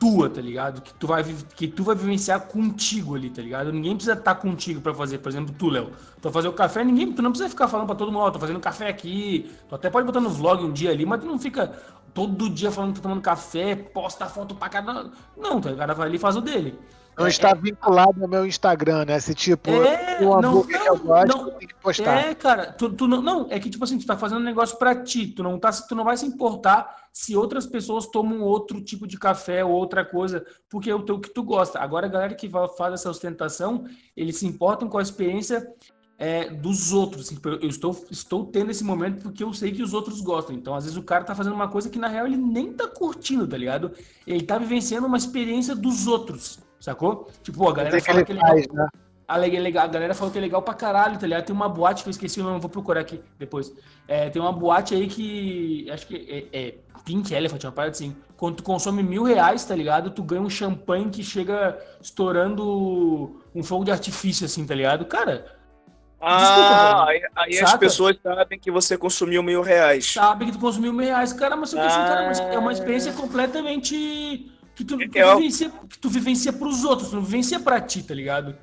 tua, 0.00 0.30
tá 0.30 0.40
ligado? 0.40 0.80
Que 0.80 0.94
tu 0.94 1.06
vai, 1.06 1.22
que 1.54 1.68
tu 1.68 1.84
vai 1.84 1.94
vivenciar 1.94 2.40
contigo 2.46 3.14
ali, 3.14 3.28
tá 3.28 3.42
ligado? 3.42 3.70
Ninguém 3.70 3.94
precisa 3.94 4.16
estar 4.16 4.34
contigo 4.36 4.80
pra 4.80 4.94
fazer, 4.94 5.18
por 5.18 5.28
exemplo, 5.28 5.54
tu, 5.56 5.68
Léo. 5.68 5.90
Tu 5.90 6.22
vai 6.22 6.32
fazer 6.32 6.48
o 6.48 6.52
café, 6.54 6.82
ninguém, 6.82 7.12
tu 7.12 7.20
não 7.20 7.30
precisa 7.30 7.50
ficar 7.50 7.68
falando 7.68 7.86
pra 7.86 7.94
todo 7.94 8.10
mundo, 8.10 8.22
ó, 8.22 8.30
tô 8.30 8.38
fazendo 8.38 8.58
café 8.58 8.88
aqui. 8.88 9.50
Tu 9.68 9.74
até 9.74 9.90
pode 9.90 10.06
botar 10.06 10.20
no 10.20 10.30
vlog 10.30 10.64
um 10.64 10.72
dia 10.72 10.90
ali, 10.90 11.04
mas 11.04 11.20
tu 11.20 11.26
não 11.26 11.38
fica 11.38 11.78
todo 12.14 12.50
dia 12.50 12.70
falando 12.70 12.92
que 12.94 13.00
tá 13.00 13.02
tomando 13.02 13.22
café, 13.22 13.74
posta 13.74 14.26
foto 14.26 14.54
pra 14.54 14.68
cada. 14.68 15.10
Não, 15.36 15.60
tá, 15.60 15.70
o 15.70 15.76
cara 15.76 15.94
vai 15.94 16.08
ali 16.08 16.16
e 16.16 16.20
faz 16.20 16.36
o 16.36 16.40
dele. 16.40 16.78
Não 17.18 17.26
É, 17.26 17.28
está 17.28 17.52
vinculado 17.52 18.22
ao 18.22 18.28
meu 18.28 18.46
Instagram, 18.46 19.04
né? 19.04 19.20
Se 19.20 19.34
tipo, 19.34 19.70
É, 19.70 20.20
não, 20.20 20.62
que 20.62 20.74
eu 20.74 20.96
gosto, 20.96 21.36
não. 21.36 21.44
tenho 21.50 21.68
que 21.68 21.74
postar. 21.74 22.18
É, 22.18 22.34
cara, 22.34 22.72
tu, 22.72 22.88
tu 22.90 23.06
não, 23.06 23.20
não, 23.20 23.46
é 23.50 23.58
que 23.58 23.68
tipo 23.68 23.84
assim, 23.84 23.98
tu 23.98 24.06
tá 24.06 24.16
fazendo 24.16 24.40
um 24.40 24.44
negócio 24.44 24.78
pra 24.78 24.94
ti, 24.94 25.26
tu 25.26 25.42
não 25.42 25.58
tá, 25.58 25.70
tu 25.70 25.94
não 25.94 26.04
vai 26.04 26.16
se 26.16 26.24
importar 26.24 27.08
se 27.12 27.36
outras 27.36 27.66
pessoas 27.66 28.06
tomam 28.06 28.40
outro 28.40 28.80
tipo 28.80 29.06
de 29.06 29.18
café 29.18 29.62
ou 29.64 29.72
outra 29.72 30.04
coisa, 30.04 30.44
porque 30.70 30.88
é 30.90 30.94
o 30.94 31.02
teu 31.02 31.20
que 31.20 31.28
tu 31.28 31.42
gosta. 31.42 31.78
Agora 31.80 32.06
a 32.06 32.10
galera 32.10 32.34
que 32.34 32.50
faz 32.78 32.94
essa 32.94 33.10
ostentação, 33.10 33.84
eles 34.16 34.38
se 34.38 34.46
importam 34.46 34.88
com 34.88 34.96
a 34.96 35.02
experiência 35.02 35.66
é, 36.20 36.50
dos 36.50 36.92
outros. 36.92 37.26
Assim, 37.26 37.38
eu 37.62 37.68
estou, 37.68 38.06
estou 38.10 38.44
tendo 38.44 38.70
esse 38.70 38.84
momento 38.84 39.22
porque 39.22 39.42
eu 39.42 39.52
sei 39.54 39.72
que 39.72 39.82
os 39.82 39.94
outros 39.94 40.20
gostam. 40.20 40.54
Então, 40.54 40.74
às 40.74 40.84
vezes, 40.84 40.98
o 40.98 41.02
cara 41.02 41.24
tá 41.24 41.34
fazendo 41.34 41.54
uma 41.54 41.68
coisa 41.68 41.88
que, 41.88 41.98
na 41.98 42.08
real, 42.08 42.26
ele 42.26 42.36
nem 42.36 42.74
tá 42.74 42.86
curtindo, 42.86 43.48
tá 43.48 43.56
ligado? 43.56 43.92
Ele 44.26 44.42
tá 44.42 44.58
vivenciando 44.58 45.06
uma 45.06 45.16
experiência 45.16 45.74
dos 45.74 46.06
outros, 46.06 46.60
sacou? 46.78 47.26
Tipo, 47.42 47.66
a 47.66 47.72
galera 47.72 48.00
fala 48.02 48.22
que, 48.22 48.32
é 48.32 48.34
legal. 48.34 48.50
Faz, 48.50 48.68
né? 48.68 48.86
a, 49.26 49.34
a 49.82 49.86
galera 49.86 50.14
falou 50.14 50.30
que 50.30 50.36
é 50.36 50.42
legal 50.42 50.60
pra 50.60 50.74
caralho, 50.74 51.18
tá 51.18 51.26
ligado? 51.26 51.46
Tem 51.46 51.56
uma 51.56 51.70
boate 51.70 52.02
que 52.02 52.10
eu 52.10 52.12
esqueci 52.12 52.38
o 52.38 52.44
nome, 52.44 52.60
vou 52.60 52.68
procurar 52.68 53.00
aqui 53.00 53.22
depois. 53.38 53.72
É, 54.06 54.28
tem 54.28 54.42
uma 54.42 54.52
boate 54.52 54.94
aí 54.94 55.06
que. 55.06 55.90
Acho 55.90 56.06
que 56.06 56.48
é, 56.52 56.58
é 56.58 56.74
Pink 57.02 57.32
Elephant, 57.32 57.64
uma 57.64 57.72
parada 57.72 57.92
assim. 57.92 58.14
Quando 58.36 58.56
tu 58.56 58.62
consome 58.62 59.02
mil 59.02 59.22
reais, 59.22 59.64
tá 59.64 59.74
ligado? 59.74 60.10
Tu 60.10 60.22
ganha 60.22 60.42
um 60.42 60.50
champanhe 60.50 61.08
que 61.08 61.22
chega 61.22 61.78
estourando 62.02 63.40
um 63.54 63.62
fogo 63.62 63.84
de 63.84 63.90
artifício, 63.90 64.44
assim, 64.44 64.66
tá 64.66 64.74
ligado? 64.74 65.06
Cara. 65.06 65.59
Ah, 66.20 66.38
Desculpa, 66.38 67.04
aí, 67.08 67.22
aí 67.36 67.58
as 67.60 67.74
pessoas 67.76 68.16
sabem 68.22 68.58
que 68.58 68.70
você 68.70 68.98
consumiu 68.98 69.42
mil 69.42 69.62
reais. 69.62 70.12
Sabem 70.12 70.48
que 70.48 70.54
tu 70.54 70.60
consumiu 70.60 70.92
mil 70.92 71.06
reais. 71.06 71.32
Cara, 71.32 71.56
mas 71.56 71.74
ah, 71.74 71.78
cara, 71.78 72.26
mas 72.26 72.40
é 72.40 72.58
uma 72.58 72.72
experiência 72.72 73.12
completamente. 73.12 74.52
Que 74.74 74.84
tu, 74.84 74.96
que 74.96 75.08
tu, 75.08 75.36
vivencia, 75.36 75.72
que 75.88 75.98
tu 75.98 76.08
vivencia 76.08 76.52
pros 76.52 76.84
outros, 76.84 77.10
tu 77.10 77.16
não 77.16 77.22
vivencia 77.22 77.58
pra 77.60 77.80
ti, 77.80 78.02
tá 78.02 78.14
ligado? 78.14 78.56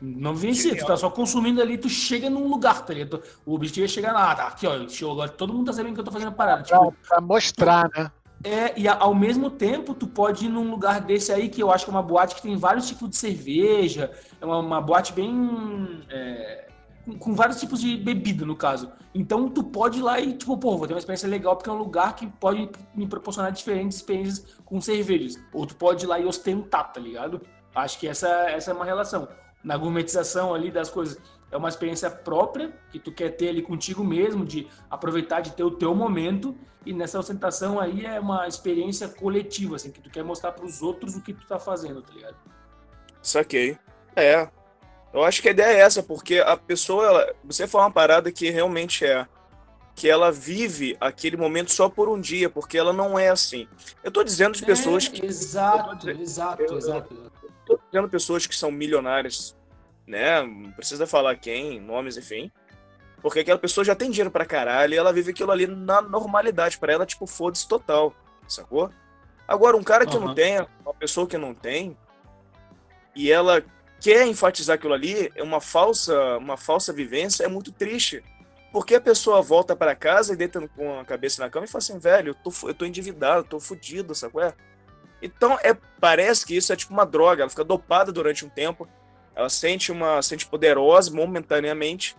Não 0.00 0.34
vivencia, 0.34 0.76
tu 0.76 0.84
tá 0.84 0.96
só 0.96 1.08
consumindo 1.08 1.62
ali, 1.62 1.78
tu 1.78 1.88
chega 1.88 2.28
num 2.28 2.48
lugar, 2.48 2.84
tá 2.84 2.92
ligado? 2.92 3.22
O 3.46 3.54
objetivo 3.54 3.84
é 3.84 3.88
chegar 3.88 4.12
lá, 4.12 4.34
tá 4.34 4.48
aqui, 4.48 4.66
ó, 4.66 4.86
show, 4.88 5.12
agora 5.12 5.30
todo 5.30 5.52
mundo 5.52 5.66
tá 5.66 5.72
sabendo 5.72 5.94
que 5.94 6.00
eu 6.00 6.04
tô 6.04 6.12
fazendo 6.12 6.28
a 6.28 6.32
parada. 6.32 6.62
Tipo, 6.62 6.94
pra 7.08 7.20
mostrar, 7.20 7.88
tu, 7.88 8.00
né? 8.00 8.10
É, 8.44 8.78
e 8.78 8.86
ao 8.86 9.14
mesmo 9.14 9.50
tempo, 9.50 9.94
tu 9.94 10.06
pode 10.06 10.44
ir 10.44 10.48
num 10.50 10.70
lugar 10.70 11.00
desse 11.00 11.32
aí, 11.32 11.48
que 11.48 11.62
eu 11.62 11.72
acho 11.72 11.86
que 11.86 11.90
é 11.90 11.94
uma 11.94 12.02
boate 12.02 12.34
que 12.34 12.42
tem 12.42 12.56
vários 12.56 12.86
tipos 12.86 13.08
de 13.08 13.16
cerveja, 13.16 14.12
é 14.40 14.44
uma, 14.44 14.58
uma 14.58 14.80
boate 14.82 15.14
bem. 15.14 16.04
É, 16.10 16.63
com, 17.18 17.34
vários 17.34 17.60
tipos 17.60 17.80
de 17.80 17.96
bebida, 17.96 18.44
no 18.44 18.56
caso. 18.56 18.90
Então, 19.14 19.48
tu 19.48 19.62
pode 19.62 19.98
ir 19.98 20.02
lá 20.02 20.20
e, 20.20 20.32
tipo, 20.32 20.56
pô, 20.56 20.76
vou 20.76 20.86
ter 20.86 20.94
uma 20.94 20.98
experiência 20.98 21.28
legal, 21.28 21.56
porque 21.56 21.68
é 21.68 21.72
um 21.72 21.78
lugar 21.78 22.16
que 22.16 22.26
pode 22.26 22.70
me 22.94 23.06
proporcionar 23.06 23.52
diferentes 23.52 23.98
experiências 23.98 24.56
com 24.64 24.80
cervejas. 24.80 25.38
Ou 25.52 25.66
tu 25.66 25.76
pode 25.76 26.04
ir 26.04 26.08
lá 26.08 26.18
e 26.18 26.24
ostentar, 26.24 26.92
tá 26.92 27.00
ligado? 27.00 27.40
Acho 27.74 27.98
que 27.98 28.08
essa, 28.08 28.28
essa 28.50 28.70
é 28.70 28.74
uma 28.74 28.84
relação 28.84 29.28
na 29.62 29.76
gourmetização 29.76 30.54
ali 30.54 30.70
das 30.70 30.88
coisas. 30.88 31.20
É 31.50 31.56
uma 31.56 31.68
experiência 31.68 32.10
própria 32.10 32.72
que 32.90 32.98
tu 32.98 33.12
quer 33.12 33.30
ter 33.30 33.48
ali 33.48 33.62
contigo 33.62 34.02
mesmo, 34.02 34.44
de 34.44 34.66
aproveitar 34.90 35.40
de 35.40 35.52
ter 35.52 35.62
o 35.62 35.70
teu 35.70 35.94
momento. 35.94 36.56
E 36.86 36.92
nessa 36.92 37.18
ostentação 37.18 37.78
aí 37.80 38.04
é 38.04 38.18
uma 38.18 38.46
experiência 38.46 39.08
coletiva, 39.08 39.76
assim, 39.76 39.90
que 39.90 40.00
tu 40.00 40.10
quer 40.10 40.22
mostrar 40.22 40.52
para 40.52 40.64
os 40.64 40.82
outros 40.82 41.16
o 41.16 41.22
que 41.22 41.32
tu 41.32 41.46
tá 41.46 41.58
fazendo, 41.58 42.02
tá 42.02 42.12
ligado? 42.12 42.36
Saquei. 43.22 43.78
É. 44.16 44.48
Eu 45.14 45.22
acho 45.22 45.40
que 45.40 45.48
a 45.48 45.52
ideia 45.52 45.78
é 45.78 45.80
essa, 45.80 46.02
porque 46.02 46.40
a 46.40 46.56
pessoa, 46.56 47.06
ela, 47.06 47.34
você 47.44 47.66
fala 47.66 47.84
uma 47.84 47.90
parada 47.92 48.32
que 48.32 48.50
realmente 48.50 49.06
é 49.06 49.26
que 49.94 50.10
ela 50.10 50.32
vive 50.32 50.96
aquele 51.00 51.36
momento 51.36 51.72
só 51.72 51.88
por 51.88 52.08
um 52.08 52.20
dia, 52.20 52.50
porque 52.50 52.76
ela 52.76 52.92
não 52.92 53.16
é 53.16 53.28
assim. 53.28 53.68
Eu 54.02 54.10
tô 54.10 54.24
dizendo 54.24 54.56
de 54.56 54.66
pessoas 54.66 55.06
é, 55.06 55.10
que. 55.10 55.24
Exato, 55.24 55.96
dizendo, 55.98 56.20
exato, 56.20 56.62
eu, 56.62 56.76
exato 56.76 57.32
tô 57.64 57.78
vendo 57.92 58.08
pessoas 58.08 58.46
que 58.46 58.54
são 58.54 58.70
milionárias, 58.70 59.56
né? 60.06 60.42
Não 60.42 60.72
precisa 60.72 61.06
falar 61.06 61.36
quem, 61.36 61.80
nomes, 61.80 62.16
enfim. 62.16 62.50
Porque 63.22 63.40
aquela 63.40 63.58
pessoa 63.58 63.84
já 63.84 63.94
tem 63.94 64.10
dinheiro 64.10 64.30
pra 64.30 64.44
caralho 64.44 64.94
e 64.94 64.96
ela 64.96 65.12
vive 65.12 65.30
aquilo 65.30 65.50
ali 65.50 65.66
na 65.66 66.02
normalidade. 66.02 66.78
para 66.78 66.92
ela, 66.92 67.06
tipo, 67.06 67.26
foda-se 67.26 67.66
total, 67.66 68.14
sacou? 68.46 68.90
Agora, 69.46 69.76
um 69.76 69.82
cara 69.82 70.06
que 70.06 70.16
uhum. 70.16 70.26
não 70.26 70.34
tem, 70.34 70.58
uma 70.84 70.94
pessoa 70.94 71.26
que 71.26 71.38
não 71.38 71.54
tem, 71.54 71.96
e 73.14 73.30
ela 73.30 73.64
quer 74.04 74.26
enfatizar 74.26 74.74
aquilo 74.74 74.92
ali, 74.92 75.32
é 75.34 75.42
uma 75.42 75.62
falsa, 75.62 76.36
uma 76.36 76.58
falsa 76.58 76.92
vivência, 76.92 77.42
é 77.42 77.48
muito 77.48 77.72
triste. 77.72 78.22
Porque 78.70 78.96
a 78.96 79.00
pessoa 79.00 79.40
volta 79.40 79.74
para 79.74 79.96
casa 79.96 80.34
e 80.34 80.36
deita 80.36 80.68
com 80.76 81.00
a 81.00 81.04
cabeça 81.06 81.42
na 81.42 81.48
cama 81.48 81.64
e 81.64 81.68
fala 81.68 81.78
assim, 81.78 81.98
velho, 81.98 82.30
eu 82.30 82.34
tô, 82.34 82.52
eu 82.68 82.74
tô 82.74 82.84
endividado, 82.84 83.38
eu 83.38 83.44
tô 83.44 83.58
fudido, 83.58 84.14
sacou? 84.14 84.42
É? 84.42 84.52
Então, 85.22 85.58
é, 85.62 85.72
parece 85.98 86.44
que 86.44 86.54
isso 86.54 86.70
é 86.70 86.76
tipo 86.76 86.92
uma 86.92 87.06
droga, 87.06 87.44
ela 87.44 87.48
fica 87.48 87.64
dopada 87.64 88.12
durante 88.12 88.44
um 88.44 88.48
tempo, 88.50 88.86
ela 89.34 89.48
sente 89.48 89.90
uma 89.90 90.20
sente 90.20 90.44
poderosa 90.44 91.10
momentaneamente, 91.10 92.14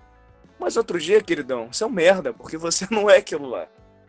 mas 0.58 0.78
outro 0.78 1.00
dia, 1.00 1.22
queridão, 1.22 1.72
você 1.72 1.84
é 1.84 1.88
um 1.88 1.92
merda, 1.92 2.34
porque 2.34 2.58
você 2.58 2.88
não 2.90 3.08
é 3.08 3.18
aquilo 3.18 3.48
lá. 3.48 3.68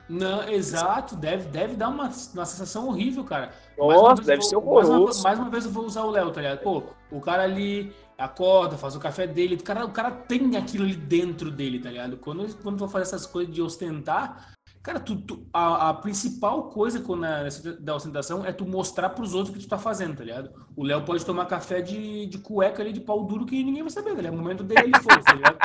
Não, 0.08 0.48
exato, 0.48 1.16
deve, 1.16 1.48
deve 1.48 1.74
dar 1.74 1.88
uma, 1.88 2.04
uma 2.04 2.44
sensação 2.44 2.88
horrível, 2.88 3.24
cara. 3.24 3.52
Nossa, 3.76 4.22
deve 4.22 4.40
vou, 4.40 4.48
ser 4.48 4.56
horroroso. 4.56 4.92
Mais 4.92 5.16
uma, 5.16 5.22
mais 5.22 5.38
uma, 5.38 5.50
vez 5.50 5.64
eu 5.64 5.70
vou 5.70 5.84
usar 5.84 6.04
o 6.04 6.10
Léo, 6.10 6.30
tá 6.30 6.40
ligado? 6.40 6.60
Pô, 6.60 6.84
o 7.10 7.20
cara 7.20 7.42
ali 7.42 7.92
acorda, 8.16 8.78
faz 8.78 8.94
o 8.94 9.00
café 9.00 9.26
dele, 9.26 9.56
o 9.56 9.62
cara, 9.62 9.84
o 9.84 9.90
cara 9.90 10.10
tem 10.10 10.56
aquilo 10.56 10.84
ali 10.84 10.94
dentro 10.94 11.50
dele, 11.50 11.80
tá 11.80 11.90
ligado? 11.90 12.16
Quando, 12.16 12.46
quando 12.62 12.74
eu 12.74 12.78
vou 12.78 12.88
fazer 12.88 13.04
essas 13.04 13.26
coisas 13.26 13.52
de 13.52 13.60
ostentar, 13.60 14.55
Cara, 14.86 15.00
tu, 15.00 15.16
tu 15.16 15.44
a, 15.52 15.90
a, 15.90 15.94
principal 15.94 16.70
coisa 16.70 17.00
quando 17.00 17.24
é, 17.24 17.48
da 17.80 17.96
ostentação 17.96 18.46
é 18.46 18.52
tu 18.52 18.64
mostrar 18.64 19.08
pros 19.08 19.34
outros 19.34 19.50
o 19.50 19.58
que 19.58 19.64
tu 19.64 19.68
tá 19.68 19.76
fazendo, 19.76 20.16
tá 20.16 20.22
ligado? 20.22 20.52
O 20.76 20.84
Léo 20.84 21.02
pode 21.02 21.26
tomar 21.26 21.46
café 21.46 21.80
de, 21.80 22.26
de 22.26 22.38
cueca 22.38 22.82
ali, 22.82 22.92
de 22.92 23.00
pau 23.00 23.24
duro, 23.24 23.44
que 23.44 23.64
ninguém 23.64 23.82
vai 23.82 23.90
saber, 23.90 24.10
tá 24.10 24.18
ligado? 24.18 24.34
O 24.34 24.36
momento 24.36 24.62
dele 24.62 24.82
ele 24.86 24.98
foi, 25.00 25.20
tá 25.24 25.32
ligado? 25.32 25.58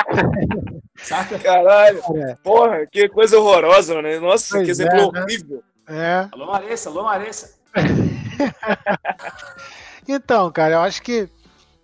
Saca? 0.96 1.38
Caralho, 1.38 2.02
é. 2.16 2.34
porra, 2.42 2.84
que 2.84 3.08
coisa 3.10 3.38
horrorosa, 3.38 4.02
né? 4.02 4.18
Nossa, 4.18 4.56
pois 4.56 4.64
que 4.64 4.72
exemplo 4.72 4.96
é, 4.96 5.12
né? 5.12 5.22
horrível. 5.22 5.62
É. 5.86 6.28
Alô, 6.32 6.46
Maressa, 6.46 6.90
alô, 6.90 7.04
Maressa. 7.04 7.60
então, 10.08 10.50
cara, 10.50 10.74
eu 10.74 10.80
acho 10.80 11.00
que 11.00 11.28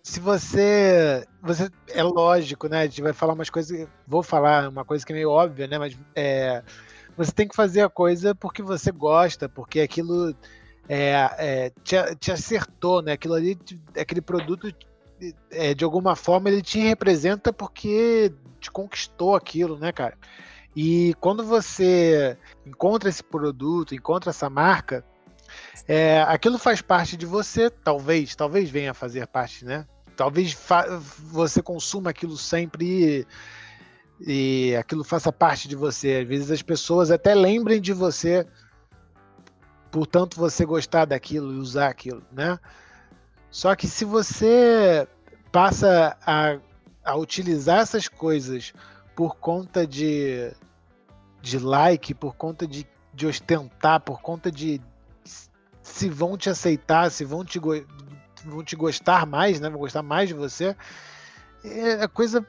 se 0.02 0.18
você. 0.18 1.24
você 1.40 1.70
É 1.90 2.02
lógico, 2.02 2.66
né? 2.66 2.80
A 2.80 2.86
gente 2.86 3.00
vai 3.00 3.12
falar 3.12 3.34
umas 3.34 3.48
coisas. 3.48 3.86
Vou 4.04 4.24
falar 4.24 4.68
uma 4.68 4.84
coisa 4.84 5.06
que 5.06 5.12
é 5.12 5.14
meio 5.14 5.30
óbvia, 5.30 5.68
né? 5.68 5.78
Mas 5.78 5.96
é 6.16 6.64
você 7.18 7.32
tem 7.32 7.48
que 7.48 7.56
fazer 7.56 7.82
a 7.82 7.88
coisa 7.88 8.32
porque 8.32 8.62
você 8.62 8.92
gosta, 8.92 9.48
porque 9.48 9.80
aquilo 9.80 10.32
é, 10.88 11.30
é, 11.36 11.72
te, 11.82 11.96
te, 12.14 12.30
acertou, 12.30 13.02
né? 13.02 13.12
Aquilo 13.12 13.34
ali, 13.34 13.58
aquele 14.00 14.20
produto, 14.20 14.72
é, 15.50 15.74
de 15.74 15.82
alguma 15.82 16.14
forma, 16.14 16.48
ele 16.48 16.62
te 16.62 16.78
representa 16.78 17.52
porque 17.52 18.32
te 18.60 18.70
conquistou 18.70 19.34
aquilo, 19.34 19.76
né, 19.76 19.90
cara? 19.90 20.16
E 20.76 21.12
quando 21.20 21.44
você 21.44 22.38
encontra 22.64 23.08
esse 23.08 23.24
produto, 23.24 23.96
encontra 23.96 24.30
essa 24.30 24.48
marca, 24.48 25.04
é, 25.88 26.22
aquilo 26.22 26.56
faz 26.56 26.80
parte 26.80 27.16
de 27.16 27.26
você, 27.26 27.68
talvez, 27.68 28.36
talvez 28.36 28.70
venha 28.70 28.92
a 28.92 28.94
fazer 28.94 29.26
parte, 29.26 29.64
né? 29.64 29.84
Talvez 30.14 30.56
você 31.18 31.60
consuma 31.60 32.10
aquilo 32.10 32.36
sempre 32.36 32.86
e 32.86 33.26
aquilo 34.78 35.04
faça 35.04 35.32
parte 35.32 35.68
de 35.68 35.76
você. 35.76 36.20
Às 36.22 36.28
vezes 36.28 36.50
as 36.50 36.62
pessoas 36.62 37.10
até 37.10 37.34
lembrem 37.34 37.80
de 37.80 37.92
você 37.92 38.46
por 39.90 40.06
tanto 40.06 40.38
você 40.38 40.64
gostar 40.64 41.06
daquilo 41.06 41.52
e 41.52 41.58
usar 41.58 41.88
aquilo, 41.88 42.22
né? 42.30 42.58
Só 43.50 43.74
que 43.74 43.86
se 43.86 44.04
você 44.04 45.08
passa 45.50 46.16
a, 46.24 46.58
a 47.04 47.16
utilizar 47.16 47.80
essas 47.80 48.06
coisas 48.06 48.74
por 49.16 49.36
conta 49.36 49.86
de, 49.86 50.52
de 51.40 51.58
like, 51.58 52.14
por 52.14 52.36
conta 52.36 52.66
de, 52.66 52.86
de 53.14 53.26
ostentar, 53.26 54.00
por 54.00 54.20
conta 54.20 54.52
de 54.52 54.80
se 55.82 56.08
vão 56.08 56.36
te 56.36 56.50
aceitar, 56.50 57.10
se 57.10 57.24
vão 57.24 57.44
te, 57.44 57.58
vão 58.44 58.62
te 58.62 58.76
gostar 58.76 59.26
mais, 59.26 59.58
né? 59.58 59.70
Vão 59.70 59.80
gostar 59.80 60.02
mais 60.02 60.28
de 60.28 60.34
você, 60.34 60.76
é, 61.64 61.94
a 61.94 62.08
coisa 62.08 62.46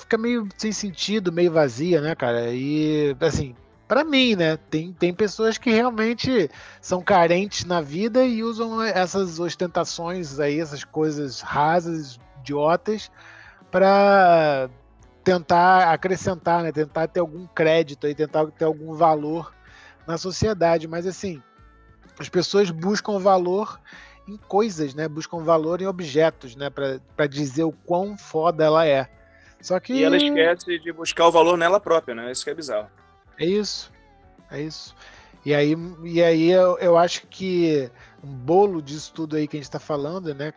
fica 0.00 0.18
meio 0.18 0.48
sem 0.56 0.72
sentido, 0.72 1.32
meio 1.32 1.52
vazia, 1.52 2.00
né, 2.00 2.14
cara? 2.14 2.52
E, 2.52 3.16
assim, 3.20 3.54
para 3.86 4.04
mim, 4.04 4.36
né, 4.36 4.56
tem, 4.56 4.92
tem 4.92 5.12
pessoas 5.12 5.58
que 5.58 5.70
realmente 5.70 6.50
são 6.80 7.02
carentes 7.02 7.64
na 7.64 7.80
vida 7.80 8.24
e 8.24 8.42
usam 8.42 8.82
essas 8.82 9.40
ostentações 9.40 10.38
aí, 10.38 10.60
essas 10.60 10.84
coisas 10.84 11.40
rasas, 11.40 12.18
idiotas, 12.40 13.10
para 13.70 14.70
tentar 15.22 15.92
acrescentar, 15.92 16.62
né, 16.62 16.72
tentar 16.72 17.06
ter 17.08 17.20
algum 17.20 17.46
crédito 17.46 18.06
aí, 18.06 18.14
tentar 18.14 18.46
ter 18.46 18.64
algum 18.64 18.94
valor 18.94 19.52
na 20.06 20.16
sociedade, 20.16 20.88
mas 20.88 21.06
assim, 21.06 21.42
as 22.18 22.28
pessoas 22.28 22.70
buscam 22.70 23.18
valor 23.18 23.80
em 24.28 24.36
coisas, 24.36 24.94
né? 24.94 25.08
Buscam 25.08 25.42
valor 25.42 25.80
em 25.80 25.86
objetos, 25.86 26.54
né? 26.54 26.70
Para 26.70 27.26
dizer 27.26 27.64
o 27.64 27.72
quão 27.72 28.16
foda 28.16 28.64
ela 28.64 28.86
é. 28.86 29.08
Só 29.60 29.78
que... 29.78 29.92
E 29.92 30.04
ela 30.04 30.16
esquece 30.16 30.78
de 30.78 30.92
buscar 30.92 31.26
o 31.26 31.32
valor 31.32 31.56
nela 31.56 31.80
própria, 31.80 32.14
né? 32.14 32.30
Isso 32.30 32.44
que 32.44 32.50
é 32.50 32.54
bizarro. 32.54 32.90
É 33.38 33.44
isso. 33.44 33.92
É 34.50 34.60
isso. 34.60 34.94
E 35.44 35.54
aí, 35.54 35.74
e 36.04 36.22
aí 36.22 36.50
eu, 36.50 36.78
eu 36.78 36.98
acho 36.98 37.26
que 37.26 37.90
um 38.22 38.28
bolo 38.28 38.82
disso 38.82 39.12
tudo 39.14 39.36
aí 39.36 39.48
que 39.48 39.56
a 39.56 39.58
gente 39.58 39.64
está 39.64 39.78
falando, 39.78 40.34
né? 40.34 40.52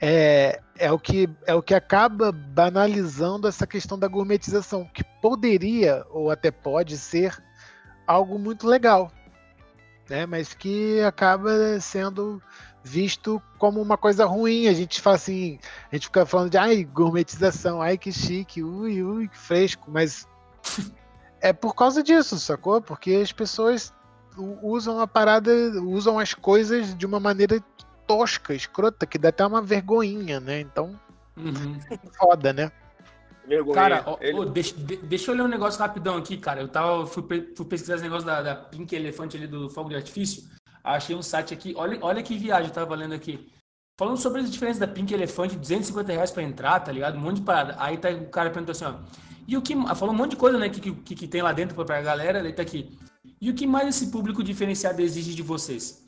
É, 0.00 0.60
é, 0.78 0.92
o 0.92 0.98
que, 0.98 1.28
é 1.46 1.54
o 1.54 1.62
que 1.62 1.74
acaba 1.74 2.30
banalizando 2.30 3.48
essa 3.48 3.66
questão 3.66 3.98
da 3.98 4.08
gourmetização, 4.08 4.84
que 4.92 5.02
poderia 5.22 6.04
ou 6.10 6.30
até 6.30 6.50
pode 6.50 6.98
ser 6.98 7.36
algo 8.06 8.38
muito 8.38 8.66
legal, 8.66 9.10
né? 10.08 10.26
mas 10.26 10.52
que 10.52 11.00
acaba 11.00 11.80
sendo 11.80 12.42
visto 12.86 13.42
como 13.58 13.82
uma 13.82 13.96
coisa 13.98 14.24
ruim. 14.24 14.68
A 14.68 14.72
gente 14.72 15.00
fala 15.00 15.16
assim, 15.16 15.58
a 15.90 15.96
gente 15.96 16.06
fica 16.06 16.24
falando 16.24 16.50
de 16.50 16.56
ai, 16.56 16.84
gourmetização, 16.84 17.82
ai 17.82 17.98
que 17.98 18.12
chique, 18.12 18.62
ui, 18.62 19.02
ui, 19.02 19.28
que 19.28 19.36
fresco, 19.36 19.90
mas 19.90 20.26
é 21.40 21.52
por 21.52 21.74
causa 21.74 22.02
disso, 22.02 22.38
sacou? 22.38 22.80
Porque 22.80 23.14
as 23.16 23.32
pessoas 23.32 23.92
usam 24.62 25.00
a 25.00 25.06
parada, 25.06 25.50
usam 25.82 26.18
as 26.18 26.32
coisas 26.32 26.94
de 26.94 27.04
uma 27.04 27.18
maneira 27.18 27.62
tosca, 28.06 28.54
escrota, 28.54 29.04
que 29.04 29.18
dá 29.18 29.30
até 29.30 29.44
uma 29.44 29.60
vergonhinha, 29.60 30.38
né? 30.38 30.60
Então, 30.60 30.98
Uhum. 31.36 31.78
foda, 32.18 32.52
né? 32.52 32.70
Vergonha. 33.48 33.74
Cara, 33.74 34.02
ó, 34.06 34.16
Ele- 34.20 34.38
ó, 34.38 34.44
deixa, 34.44 34.74
de- 34.76 34.96
deixa 34.98 35.30
eu 35.30 35.36
ler 35.36 35.42
um 35.42 35.48
negócio 35.48 35.80
rapidão 35.80 36.16
aqui, 36.16 36.36
cara. 36.36 36.60
Eu 36.60 36.68
tava, 36.68 37.06
fui, 37.06 37.22
fui 37.56 37.66
pesquisar 37.66 37.94
esse 37.94 38.04
negócio 38.04 38.26
da, 38.26 38.42
da 38.42 38.54
Pink 38.56 38.94
Elefante 38.94 39.36
ali 39.36 39.46
do 39.46 39.68
fogo 39.70 39.88
de 39.88 39.96
artifício. 39.96 40.44
Achei 40.86 41.16
um 41.16 41.22
site 41.22 41.52
aqui. 41.52 41.74
Olha, 41.76 41.98
olha 42.00 42.22
que 42.22 42.38
viagem, 42.38 42.68
eu 42.68 42.72
tava 42.74 42.94
lendo 42.94 43.12
aqui. 43.12 43.50
Falando 43.98 44.18
sobre 44.18 44.40
as 44.40 44.50
diferenças 44.50 44.78
da 44.78 44.86
Pink 44.86 45.12
Elefante, 45.12 45.56
250 45.56 46.12
reais 46.12 46.30
pra 46.30 46.42
entrar, 46.44 46.78
tá 46.80 46.92
ligado? 46.92 47.16
Um 47.16 47.20
monte 47.20 47.36
de 47.36 47.42
parada. 47.42 47.74
Aí 47.78 47.98
tá, 47.98 48.10
o 48.10 48.28
cara 48.28 48.50
perguntou 48.50 48.70
assim, 48.70 48.84
ó. 48.84 48.94
E 49.48 49.56
o 49.56 49.62
que. 49.62 49.74
Falou 49.96 50.14
um 50.14 50.16
monte 50.16 50.30
de 50.30 50.36
coisa, 50.36 50.56
né? 50.58 50.68
Que, 50.68 50.92
que, 50.92 51.14
que 51.14 51.26
tem 51.26 51.42
lá 51.42 51.52
dentro 51.52 51.74
pra, 51.84 52.00
galera. 52.00 52.40
Daí 52.40 52.52
tá 52.52 52.62
aqui. 52.62 52.96
E 53.40 53.50
o 53.50 53.54
que 53.54 53.66
mais 53.66 53.88
esse 53.88 54.12
público 54.12 54.44
diferenciado 54.44 55.02
exige 55.02 55.34
de 55.34 55.42
vocês? 55.42 56.06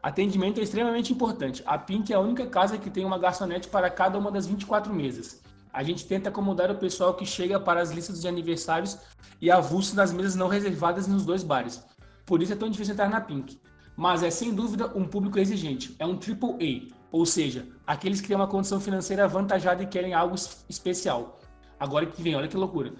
Atendimento 0.00 0.60
é 0.60 0.62
extremamente 0.62 1.12
importante. 1.12 1.62
A 1.66 1.76
Pink 1.76 2.12
é 2.12 2.16
a 2.16 2.20
única 2.20 2.46
casa 2.46 2.78
que 2.78 2.88
tem 2.88 3.04
uma 3.04 3.18
garçonete 3.18 3.68
para 3.68 3.90
cada 3.90 4.16
uma 4.16 4.30
das 4.30 4.46
24 4.46 4.94
mesas. 4.94 5.42
A 5.72 5.82
gente 5.82 6.06
tenta 6.06 6.28
acomodar 6.28 6.70
o 6.70 6.78
pessoal 6.78 7.14
que 7.14 7.26
chega 7.26 7.58
para 7.58 7.80
as 7.80 7.90
listas 7.90 8.20
de 8.20 8.28
aniversários 8.28 8.98
e 9.40 9.50
avulso 9.50 9.96
nas 9.96 10.12
mesas 10.12 10.36
não 10.36 10.48
reservadas 10.48 11.06
nos 11.06 11.24
dois 11.24 11.42
bares. 11.42 11.84
Por 12.24 12.42
isso 12.42 12.52
é 12.52 12.56
tão 12.56 12.70
difícil 12.70 12.94
entrar 12.94 13.10
na 13.10 13.20
Pink. 13.20 13.60
Mas 14.00 14.22
é 14.22 14.30
sem 14.30 14.54
dúvida 14.54 14.90
um 14.94 15.04
público 15.04 15.38
exigente. 15.38 15.94
É 15.98 16.06
um 16.06 16.16
triple 16.16 16.54
A, 16.90 16.94
ou 17.12 17.26
seja, 17.26 17.68
aqueles 17.86 18.18
que 18.18 18.28
têm 18.28 18.34
uma 18.34 18.46
condição 18.46 18.80
financeira 18.80 19.24
avantajada 19.24 19.82
e 19.82 19.86
querem 19.86 20.14
algo 20.14 20.34
es- 20.34 20.64
especial. 20.70 21.38
Agora 21.78 22.06
que 22.06 22.22
vem, 22.22 22.34
olha 22.34 22.48
que 22.48 22.56
loucura. 22.56 22.94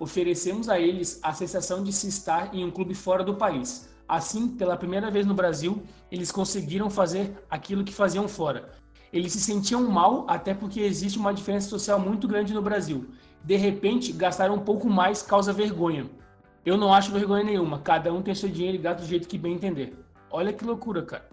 Oferecemos 0.00 0.70
a 0.70 0.80
eles 0.80 1.20
a 1.22 1.34
sensação 1.34 1.82
de 1.84 1.92
se 1.92 2.08
estar 2.08 2.54
em 2.54 2.64
um 2.64 2.70
clube 2.70 2.94
fora 2.94 3.22
do 3.22 3.34
país. 3.34 3.94
Assim, 4.08 4.48
pela 4.48 4.78
primeira 4.78 5.10
vez 5.10 5.26
no 5.26 5.34
Brasil, 5.34 5.82
eles 6.10 6.32
conseguiram 6.32 6.88
fazer 6.88 7.36
aquilo 7.50 7.84
que 7.84 7.92
faziam 7.92 8.26
fora. 8.26 8.70
Eles 9.12 9.34
se 9.34 9.40
sentiam 9.40 9.86
mal, 9.90 10.24
até 10.26 10.54
porque 10.54 10.80
existe 10.80 11.18
uma 11.18 11.34
diferença 11.34 11.68
social 11.68 12.00
muito 12.00 12.26
grande 12.26 12.54
no 12.54 12.62
Brasil. 12.62 13.10
De 13.44 13.56
repente, 13.56 14.10
gastar 14.10 14.50
um 14.50 14.60
pouco 14.60 14.88
mais 14.88 15.20
causa 15.20 15.52
vergonha. 15.52 16.06
Eu 16.64 16.78
não 16.78 16.94
acho 16.94 17.12
vergonha 17.12 17.44
nenhuma. 17.44 17.78
Cada 17.80 18.10
um 18.10 18.22
tem 18.22 18.34
seu 18.34 18.48
dinheiro 18.48 18.78
e 18.78 18.80
gasta 18.80 19.02
do 19.02 19.06
jeito 19.06 19.28
que 19.28 19.36
bem 19.36 19.52
entender. 19.52 20.05
Olha 20.30 20.52
que 20.52 20.64
loucura, 20.64 21.02
cara. 21.02 21.26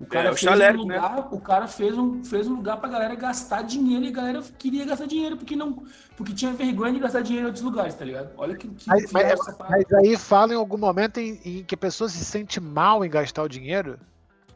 O 0.00 0.06
cara 0.06 0.28
É, 0.28 0.32
o 0.32 0.36
chalé, 0.36 0.72
um 0.72 0.78
lugar, 0.78 1.28
o 1.32 1.40
cara 1.40 1.68
fez 1.68 1.96
um, 1.96 2.24
fez 2.24 2.48
um 2.48 2.54
lugar 2.56 2.76
pra 2.78 2.88
galera 2.88 3.14
gastar 3.14 3.62
dinheiro 3.62 4.04
e 4.04 4.08
a 4.08 4.10
galera 4.10 4.42
queria 4.58 4.84
gastar 4.84 5.06
dinheiro 5.06 5.36
porque 5.36 5.54
não, 5.54 5.84
porque 6.16 6.34
tinha 6.34 6.52
vergonha 6.52 6.92
de 6.92 6.98
gastar 6.98 7.20
dinheiro 7.20 7.46
em 7.46 7.50
outros 7.50 7.64
lugares, 7.64 7.94
tá 7.94 8.04
ligado? 8.04 8.30
Olha 8.36 8.56
que, 8.56 8.66
que 8.68 8.88
Mas, 8.88 9.12
mas- 9.12 9.38
mas 9.70 9.92
aí 9.92 10.16
fala 10.16 10.52
em 10.52 10.56
algum 10.56 10.76
momento 10.76 11.18
em, 11.18 11.40
em 11.44 11.64
que 11.64 11.76
a 11.76 11.78
pessoa 11.78 12.08
se 12.10 12.24
sente 12.24 12.58
mal 12.60 13.04
em 13.04 13.08
gastar 13.10 13.44
o 13.44 13.48
dinheiro. 13.48 13.96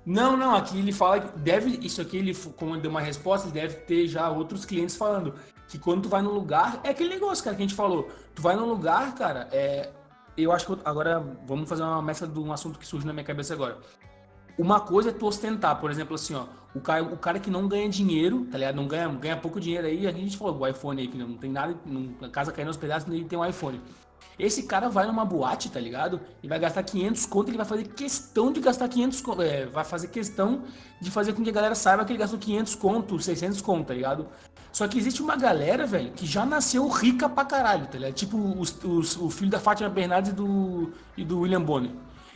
Não, 0.05 0.37
não, 0.37 0.55
aqui 0.55 0.79
ele 0.79 0.93
fala 0.93 1.21
que 1.21 1.39
deve, 1.39 1.79
isso 1.85 2.01
aqui 2.01 2.17
ele, 2.17 2.35
como 2.57 2.75
ele 2.75 2.83
deu 2.83 2.91
uma 2.91 3.01
resposta, 3.01 3.47
ele 3.47 3.55
deve 3.55 3.75
ter 3.75 4.09
já 4.09 4.29
outros 4.31 4.65
clientes 4.65 4.97
falando 4.97 5.35
que 5.69 5.79
quando 5.79 6.03
tu 6.03 6.09
vai 6.09 6.23
num 6.23 6.31
lugar, 6.33 6.81
é 6.85 6.91
aquele 6.91 7.11
negócio, 7.11 7.43
cara, 7.43 7.55
que 7.57 7.63
a 7.63 7.67
gente 7.67 7.75
falou, 7.75 8.09
tu 8.35 8.41
vai 8.43 8.55
num 8.55 8.67
lugar, 8.67 9.15
cara, 9.17 9.49
é, 9.51 9.91
eu 10.37 10.53
acho 10.53 10.67
que 10.67 10.81
agora 10.85 11.21
vamos 11.47 11.69
fazer 11.69 11.83
uma 11.83 12.03
mescla 12.03 12.29
de 12.29 12.39
um 12.39 12.53
assunto 12.53 12.79
que 12.79 12.87
surge 12.87 13.07
na 13.07 13.13
minha 13.13 13.25
cabeça 13.25 13.55
agora. 13.55 13.79
Uma 14.59 14.81
coisa 14.81 15.11
é 15.11 15.13
tu 15.13 15.27
ostentar, 15.27 15.79
por 15.81 15.91
exemplo, 15.91 16.15
assim, 16.15 16.35
ó, 16.35 16.47
o 16.75 16.81
cara, 16.81 17.03
o 17.03 17.17
cara 17.17 17.39
que 17.39 17.51
não 17.51 17.69
ganha 17.69 17.89
dinheiro, 17.89 18.47
tá 18.51 18.57
ligado? 18.57 18.75
Não 18.75 18.87
ganha, 18.87 19.09
ganha 19.09 19.37
pouco 19.37 19.61
dinheiro 19.61 19.87
aí, 19.87 20.07
a 20.07 20.13
gente 20.13 20.37
falou 20.37 20.55
do 20.55 20.67
iPhone 20.67 21.01
aí, 21.01 21.09
que 21.09 21.19
não 21.19 21.37
tem 21.37 21.51
nada, 21.51 21.77
a 22.23 22.29
casa 22.29 22.53
caindo 22.53 22.69
aos 22.69 22.77
pedaços, 22.77 23.13
ele 23.13 23.25
tem 23.25 23.39
um 23.39 23.45
iPhone. 23.45 23.81
Esse 24.39 24.65
cara 24.65 24.89
vai 24.89 25.07
numa 25.07 25.25
boate, 25.25 25.71
tá 25.71 25.81
ligado? 25.81 26.21
E 26.43 26.49
vai 26.49 26.59
gastar 26.59 26.83
500 26.83 27.27
conto, 27.27 27.51
ele 27.51 27.57
vai 27.57 27.67
fazer 27.67 27.85
questão 27.89 28.53
de 28.53 28.61
gastar 28.61 28.89
500 28.89 29.21
conto, 29.21 29.43
é, 29.43 29.67
vai 29.67 29.85
fazer 29.85 30.09
questão 30.09 30.65
de 31.01 31.11
fazer 31.11 31.33
com 31.33 31.43
que 31.43 31.51
a 31.51 31.53
galera 31.53 31.75
saiba 31.75 32.05
que 32.05 32.13
ele 32.13 32.19
gastou 32.19 32.39
500 32.39 32.75
conto, 32.75 33.19
600 33.19 33.61
conto, 33.63 33.89
tá 33.89 33.95
ligado? 33.95 34.27
Só 34.77 34.87
que 34.87 34.99
existe 34.99 35.23
uma 35.23 35.37
galera, 35.37 35.87
velho, 35.87 36.11
que 36.13 36.27
já 36.27 36.45
nasceu 36.45 36.87
rica 36.89 37.31
pra 37.31 37.47
caralho, 37.47 37.87
tá 37.87 37.97
ligado? 37.97 38.13
Tipo 38.13 38.37
os, 38.61 38.77
os- 38.85 39.17
o 39.17 39.31
filho 39.31 39.51
da 39.51 39.59
Fátima 39.59 39.89
Bernardes 39.89 40.33
e 40.33 40.35
do, 40.35 40.93
e 41.17 41.25
do 41.25 41.41
William 41.41 41.63
Bonner. 41.63 41.91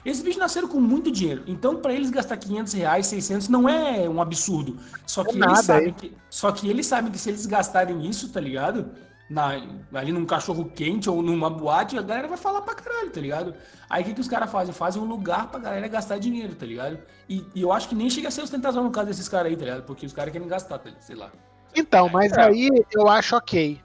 Esses 0.06 0.22
bichos 0.22 0.38
nasceram 0.40 0.66
com 0.66 0.80
muito 0.80 1.10
dinheiro. 1.10 1.42
Então, 1.46 1.76
pra 1.76 1.92
eles 1.92 2.08
gastar 2.08 2.38
500 2.38 2.72
reais, 2.72 3.06
600, 3.08 3.48
não 3.50 3.68
é 3.68 4.08
um 4.08 4.22
absurdo. 4.22 4.78
Só 5.06 5.22
que, 5.22 5.36
É 5.36 5.38
nada, 5.38 5.52
eles 5.52 5.66
sabem 5.66 5.92
que, 5.92 6.12
só 6.30 6.50
que 6.50 6.66
eles 6.66 6.86
sabem 6.86 7.12
que 7.12 7.18
se 7.18 7.28
eles 7.28 7.44
gastarem 7.44 8.06
isso, 8.08 8.30
tá 8.30 8.40
ligado? 8.40 8.90
Na, 9.28 9.48
ali 9.92 10.10
num 10.10 10.24
cachorro 10.24 10.64
quente 10.74 11.10
ou 11.10 11.20
numa 11.20 11.50
boate, 11.50 11.98
a 11.98 12.02
galera 12.02 12.26
vai 12.26 12.38
falar 12.38 12.62
pra 12.62 12.74
caralho, 12.74 13.10
tá 13.10 13.20
ligado? 13.20 13.52
Aí 13.90 14.02
o 14.02 14.06
que, 14.06 14.14
que 14.14 14.20
os 14.22 14.28
caras 14.28 14.50
fazem? 14.50 14.72
Fazem 14.72 15.02
um 15.02 15.04
lugar 15.04 15.48
pra 15.50 15.60
galera 15.60 15.86
gastar 15.88 16.16
dinheiro, 16.18 16.54
tá 16.54 16.64
ligado? 16.64 16.98
E, 17.28 17.44
e 17.54 17.60
eu 17.60 17.70
acho 17.70 17.86
que 17.86 17.94
nem 17.94 18.08
chega 18.08 18.28
a 18.28 18.30
ser 18.30 18.40
ostentação 18.40 18.82
no 18.82 18.90
caso 18.90 19.08
desses 19.08 19.28
caras 19.28 19.52
aí, 19.52 19.56
tá 19.58 19.64
ligado? 19.66 19.82
Porque 19.82 20.06
os 20.06 20.12
caras 20.14 20.32
querem 20.32 20.48
gastar, 20.48 20.78
tá 20.78 20.88
ligado? 20.88 21.02
sei 21.02 21.16
lá. 21.16 21.30
Então, 21.74 22.08
mas 22.08 22.32
É. 22.32 22.42
aí 22.42 22.68
eu 22.92 23.08
acho 23.08 23.36
ok. 23.36 23.80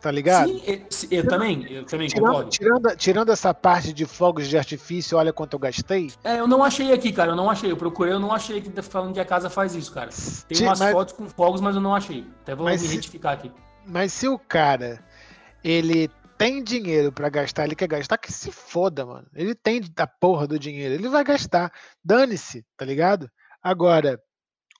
Tá 0.00 0.10
ligado? 0.10 0.50
Sim, 0.50 0.62
eu, 0.66 1.18
eu 1.18 1.26
também, 1.26 1.66
eu 1.72 1.84
também 1.86 2.08
Tirando, 2.08 2.26
concordo. 2.26 2.50
tirando, 2.50 2.96
tirando 2.96 3.32
essa 3.32 3.54
parte 3.54 3.90
de 3.90 4.04
fogos 4.04 4.48
de 4.48 4.58
artifício, 4.58 5.16
olha 5.16 5.32
quanto 5.32 5.54
eu 5.54 5.58
gastei. 5.58 6.12
É, 6.22 6.40
eu 6.40 6.46
não 6.46 6.62
achei 6.62 6.92
aqui, 6.92 7.10
cara, 7.10 7.32
eu 7.32 7.36
não 7.36 7.48
achei. 7.48 7.70
Eu 7.72 7.76
procurei, 7.78 8.12
eu 8.12 8.20
não 8.20 8.30
achei 8.30 8.60
que 8.60 8.68
tá 8.68 8.82
falando 8.82 9.14
que 9.14 9.20
a 9.20 9.24
casa 9.24 9.48
faz 9.48 9.74
isso, 9.74 9.90
cara. 9.90 10.10
Tem 10.46 10.60
umas 10.60 10.78
mas, 10.78 10.92
fotos 10.92 11.14
com 11.14 11.26
fogos, 11.26 11.62
mas 11.62 11.74
eu 11.74 11.80
não 11.80 11.94
achei. 11.94 12.26
Até 12.42 12.54
vou 12.54 12.66
Mas 12.66 12.82
me 12.82 12.88
retificar 12.96 13.32
aqui. 13.32 13.50
mas 13.86 14.12
se 14.12 14.28
o 14.28 14.38
cara 14.38 15.02
ele 15.64 16.10
tem 16.36 16.62
dinheiro 16.62 17.10
pra 17.10 17.30
gastar, 17.30 17.64
ele 17.64 17.74
quer 17.74 17.88
gastar, 17.88 18.18
que 18.18 18.30
se 18.30 18.52
foda, 18.52 19.06
mano. 19.06 19.26
Ele 19.34 19.54
tem 19.54 19.80
da 19.94 20.06
porra 20.06 20.46
do 20.46 20.58
dinheiro, 20.58 20.92
ele 20.92 21.08
vai 21.08 21.24
gastar. 21.24 21.72
Dane-se, 22.04 22.62
tá 22.76 22.84
ligado? 22.84 23.30
Agora, 23.62 24.20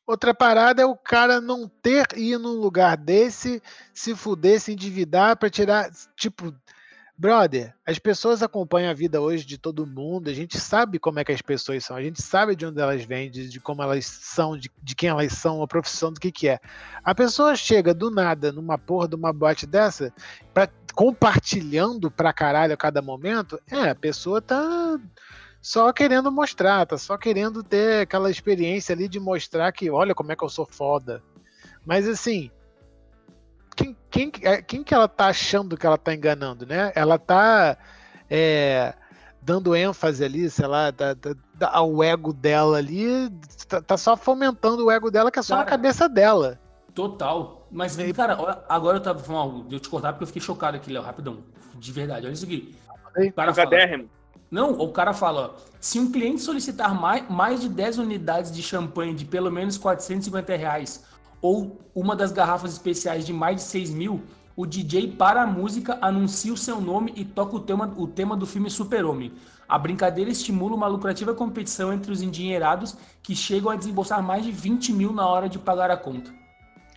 outra 0.06 0.34
parada 0.34 0.82
é 0.82 0.86
o 0.86 0.96
cara 0.96 1.40
não 1.40 1.68
ter 1.68 2.06
ir 2.16 2.38
num 2.38 2.52
lugar 2.52 2.96
desse, 2.96 3.62
se 3.92 4.14
fuder, 4.14 4.60
se 4.60 4.72
endividar 4.72 5.36
pra 5.36 5.50
tirar. 5.50 5.90
Tipo, 6.16 6.54
brother, 7.16 7.72
as 7.86 7.98
pessoas 7.98 8.42
acompanham 8.42 8.90
a 8.90 8.94
vida 8.94 9.20
hoje 9.20 9.44
de 9.44 9.56
todo 9.56 9.86
mundo, 9.86 10.28
a 10.28 10.32
gente 10.32 10.58
sabe 10.58 10.98
como 10.98 11.20
é 11.20 11.24
que 11.24 11.32
as 11.32 11.40
pessoas 11.40 11.84
são, 11.84 11.96
a 11.96 12.02
gente 12.02 12.20
sabe 12.20 12.56
de 12.56 12.66
onde 12.66 12.80
elas 12.80 13.04
vêm, 13.04 13.30
de, 13.30 13.48
de 13.48 13.60
como 13.60 13.82
elas 13.82 14.04
são, 14.04 14.56
de, 14.58 14.70
de 14.82 14.94
quem 14.94 15.08
elas 15.08 15.32
são, 15.32 15.62
a 15.62 15.68
profissão 15.68 16.12
do 16.12 16.20
que 16.20 16.32
que 16.32 16.48
é. 16.48 16.58
A 17.04 17.14
pessoa 17.14 17.54
chega 17.54 17.94
do 17.94 18.10
nada 18.10 18.50
numa 18.50 18.76
porra 18.76 19.08
de 19.08 19.14
uma 19.14 19.32
boate 19.32 19.66
dessa, 19.66 20.12
pra, 20.52 20.68
compartilhando 20.94 22.10
pra 22.10 22.32
caralho 22.32 22.74
a 22.74 22.76
cada 22.76 23.00
momento, 23.00 23.60
é, 23.70 23.90
a 23.90 23.94
pessoa 23.94 24.42
tá 24.42 24.98
só 25.64 25.90
querendo 25.94 26.30
mostrar, 26.30 26.84
tá 26.84 26.98
só 26.98 27.16
querendo 27.16 27.62
ter 27.62 28.02
aquela 28.02 28.30
experiência 28.30 28.94
ali 28.94 29.08
de 29.08 29.18
mostrar 29.18 29.72
que 29.72 29.90
olha 29.90 30.14
como 30.14 30.30
é 30.30 30.36
que 30.36 30.44
eu 30.44 30.48
sou 30.50 30.66
foda. 30.66 31.22
Mas 31.86 32.06
assim, 32.06 32.50
quem, 33.74 33.96
quem, 34.10 34.30
é, 34.42 34.60
quem 34.60 34.84
que 34.84 34.92
ela 34.92 35.08
tá 35.08 35.28
achando 35.28 35.74
que 35.74 35.86
ela 35.86 35.96
tá 35.96 36.12
enganando, 36.12 36.66
né? 36.66 36.92
Ela 36.94 37.18
tá 37.18 37.78
é, 38.28 38.92
dando 39.40 39.74
ênfase 39.74 40.22
ali, 40.22 40.50
sei 40.50 40.66
lá, 40.66 40.90
da, 40.90 41.14
da- 41.14 41.34
da- 41.54 41.70
ao 41.70 42.02
ego 42.04 42.34
dela 42.34 42.76
ali, 42.76 43.30
tá, 43.66 43.80
tá 43.80 43.96
só 43.96 44.18
fomentando 44.18 44.84
o 44.84 44.90
ego 44.90 45.10
dela, 45.10 45.30
que 45.30 45.38
é 45.38 45.42
só 45.42 45.54
na 45.56 45.64
Cara, 45.64 45.70
cabeça 45.78 46.06
dela. 46.10 46.60
Total. 46.94 47.66
Mas, 47.70 47.98
E- 47.98 48.12
cara, 48.12 48.36
agora 48.68 48.98
eu 48.98 49.02
tava 49.02 49.18
falando, 49.18 49.66
de 49.66 49.76
eu 49.76 49.80
te 49.80 49.88
cortar 49.88 50.12
porque 50.12 50.24
eu 50.24 50.28
fiquei 50.28 50.42
chocado 50.42 50.76
aqui, 50.76 50.92
Léo, 50.92 51.02
rapidão. 51.02 51.38
De 51.74 51.90
verdade, 51.90 52.26
olha 52.26 52.34
isso 52.34 52.44
aqui. 52.44 52.76
O 53.16 53.32
cara 53.32 53.54
fala. 53.54 53.70
Não, 54.50 54.72
o 54.72 54.92
cara 54.92 55.12
fala, 55.12 55.56
ó, 55.56 55.74
se 55.80 55.98
um 55.98 56.10
cliente 56.10 56.40
solicitar 56.40 56.94
mais, 56.94 57.28
mais 57.28 57.60
de 57.60 57.68
10 57.68 57.98
unidades 57.98 58.52
de 58.52 58.62
champanhe 58.62 59.14
de 59.14 59.24
pelo 59.24 59.50
menos 59.50 59.76
450 59.76 60.56
reais 60.56 61.04
ou 61.42 61.78
uma 61.94 62.16
das 62.16 62.32
garrafas 62.32 62.72
especiais 62.72 63.26
de 63.26 63.32
mais 63.32 63.56
de 63.56 63.62
6 63.62 63.90
mil, 63.90 64.22
o 64.56 64.64
DJ 64.64 65.12
para 65.12 65.42
a 65.42 65.46
música, 65.46 65.98
anuncia 66.00 66.52
o 66.52 66.56
seu 66.56 66.80
nome 66.80 67.12
e 67.16 67.24
toca 67.24 67.56
o 67.56 67.60
tema, 67.60 67.92
o 67.96 68.06
tema 68.06 68.36
do 68.36 68.46
filme 68.46 68.70
Super-Homem. 68.70 69.32
A 69.68 69.78
brincadeira 69.78 70.30
estimula 70.30 70.76
uma 70.76 70.86
lucrativa 70.86 71.34
competição 71.34 71.92
entre 71.92 72.12
os 72.12 72.22
endinheirados 72.22 72.96
que 73.22 73.34
chegam 73.34 73.70
a 73.70 73.76
desembolsar 73.76 74.22
mais 74.22 74.44
de 74.44 74.52
20 74.52 74.92
mil 74.92 75.12
na 75.12 75.26
hora 75.26 75.48
de 75.48 75.58
pagar 75.58 75.90
a 75.90 75.96
conta. 75.96 76.32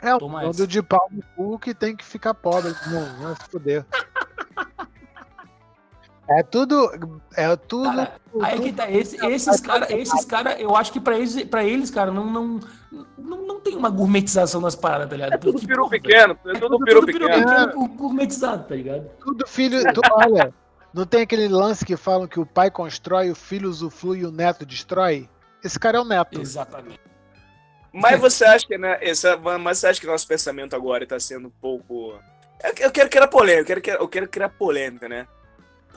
É 0.01 0.15
o 0.15 0.39
essa. 0.39 0.67
de 0.67 0.83
pau 0.83 1.09
no 1.11 1.23
cu 1.35 1.57
que 1.57 1.73
tem 1.73 1.95
que 1.95 2.05
ficar 2.05 2.33
pobre. 2.35 2.75
Não, 2.87 3.23
vai 3.23 3.35
se 3.35 3.49
fuder. 3.49 3.85
É 6.29 6.43
tudo. 6.43 7.21
É 7.35 7.55
tudo. 7.55 7.89
Cara, 7.89 8.13
Aí 8.41 8.59
que 8.59 8.73
tá, 8.73 8.89
esse- 8.91 9.17
esses 9.25 9.61
caras, 9.61 9.89
esses 9.89 10.25
cara, 10.25 10.59
eu 10.59 10.75
acho 10.75 10.91
que 10.91 10.99
pra 10.99 11.17
eles, 11.17 11.43
pra 11.45 11.63
eles 11.63 11.89
cara, 11.89 12.11
não, 12.11 12.25
não, 12.29 12.59
não, 13.17 13.47
não 13.47 13.59
tem 13.61 13.75
uma 13.75 13.89
gourmetização 13.89 14.59
nas 14.61 14.75
paradas, 14.75 15.09
tá 15.09 15.15
ligado? 15.15 15.33
É 15.33 15.37
tudo 15.37 15.53
Porque, 15.53 15.67
peru 15.67 15.89
pequeno. 15.89 16.37
É 16.45 16.59
tudo 16.59 16.79
peru 16.79 16.99
tudo 16.99 17.11
peru 17.13 17.25
pequeno. 17.27 17.45
pequeno 17.67 17.87
gourmetizado, 17.95 18.67
tá 18.67 18.75
ligado? 18.75 19.09
Tudo 19.23 19.47
filho. 19.47 19.81
tu- 19.93 20.01
olha, 20.11 20.53
não 20.93 21.05
tem 21.05 21.21
aquele 21.21 21.47
lance 21.47 21.85
que 21.85 21.95
falam 21.95 22.27
que 22.27 22.39
o 22.39 22.45
pai 22.45 22.69
constrói, 22.69 23.31
o 23.31 23.35
filho 23.35 23.69
usufrui 23.69 24.19
e 24.19 24.25
o 24.25 24.31
neto 24.31 24.65
destrói? 24.65 25.29
Esse 25.63 25.79
cara 25.79 25.97
é 25.97 26.01
o 26.01 26.05
neto. 26.05 26.39
Exatamente. 26.41 26.99
Mas 27.93 28.19
você 28.19 28.43
acha 28.45 28.67
que, 28.67 28.77
né, 28.77 28.97
essa, 29.01 29.37
mas 29.37 29.79
você 29.79 29.87
acha 29.87 29.99
que 30.01 30.05
nosso 30.07 30.27
pensamento 30.27 30.75
agora 30.75 31.03
está 31.03 31.19
sendo 31.19 31.47
um 31.47 31.51
pouco. 31.61 32.13
Eu, 32.63 32.73
eu 32.85 32.91
quero 32.91 33.09
criar 33.09 33.27
polêmica, 33.27 33.73
eu 33.73 33.81
quero, 33.81 34.01
eu 34.03 34.07
quero 34.07 34.27
criar 34.27 34.49
polêmica, 34.49 35.07
né? 35.09 35.25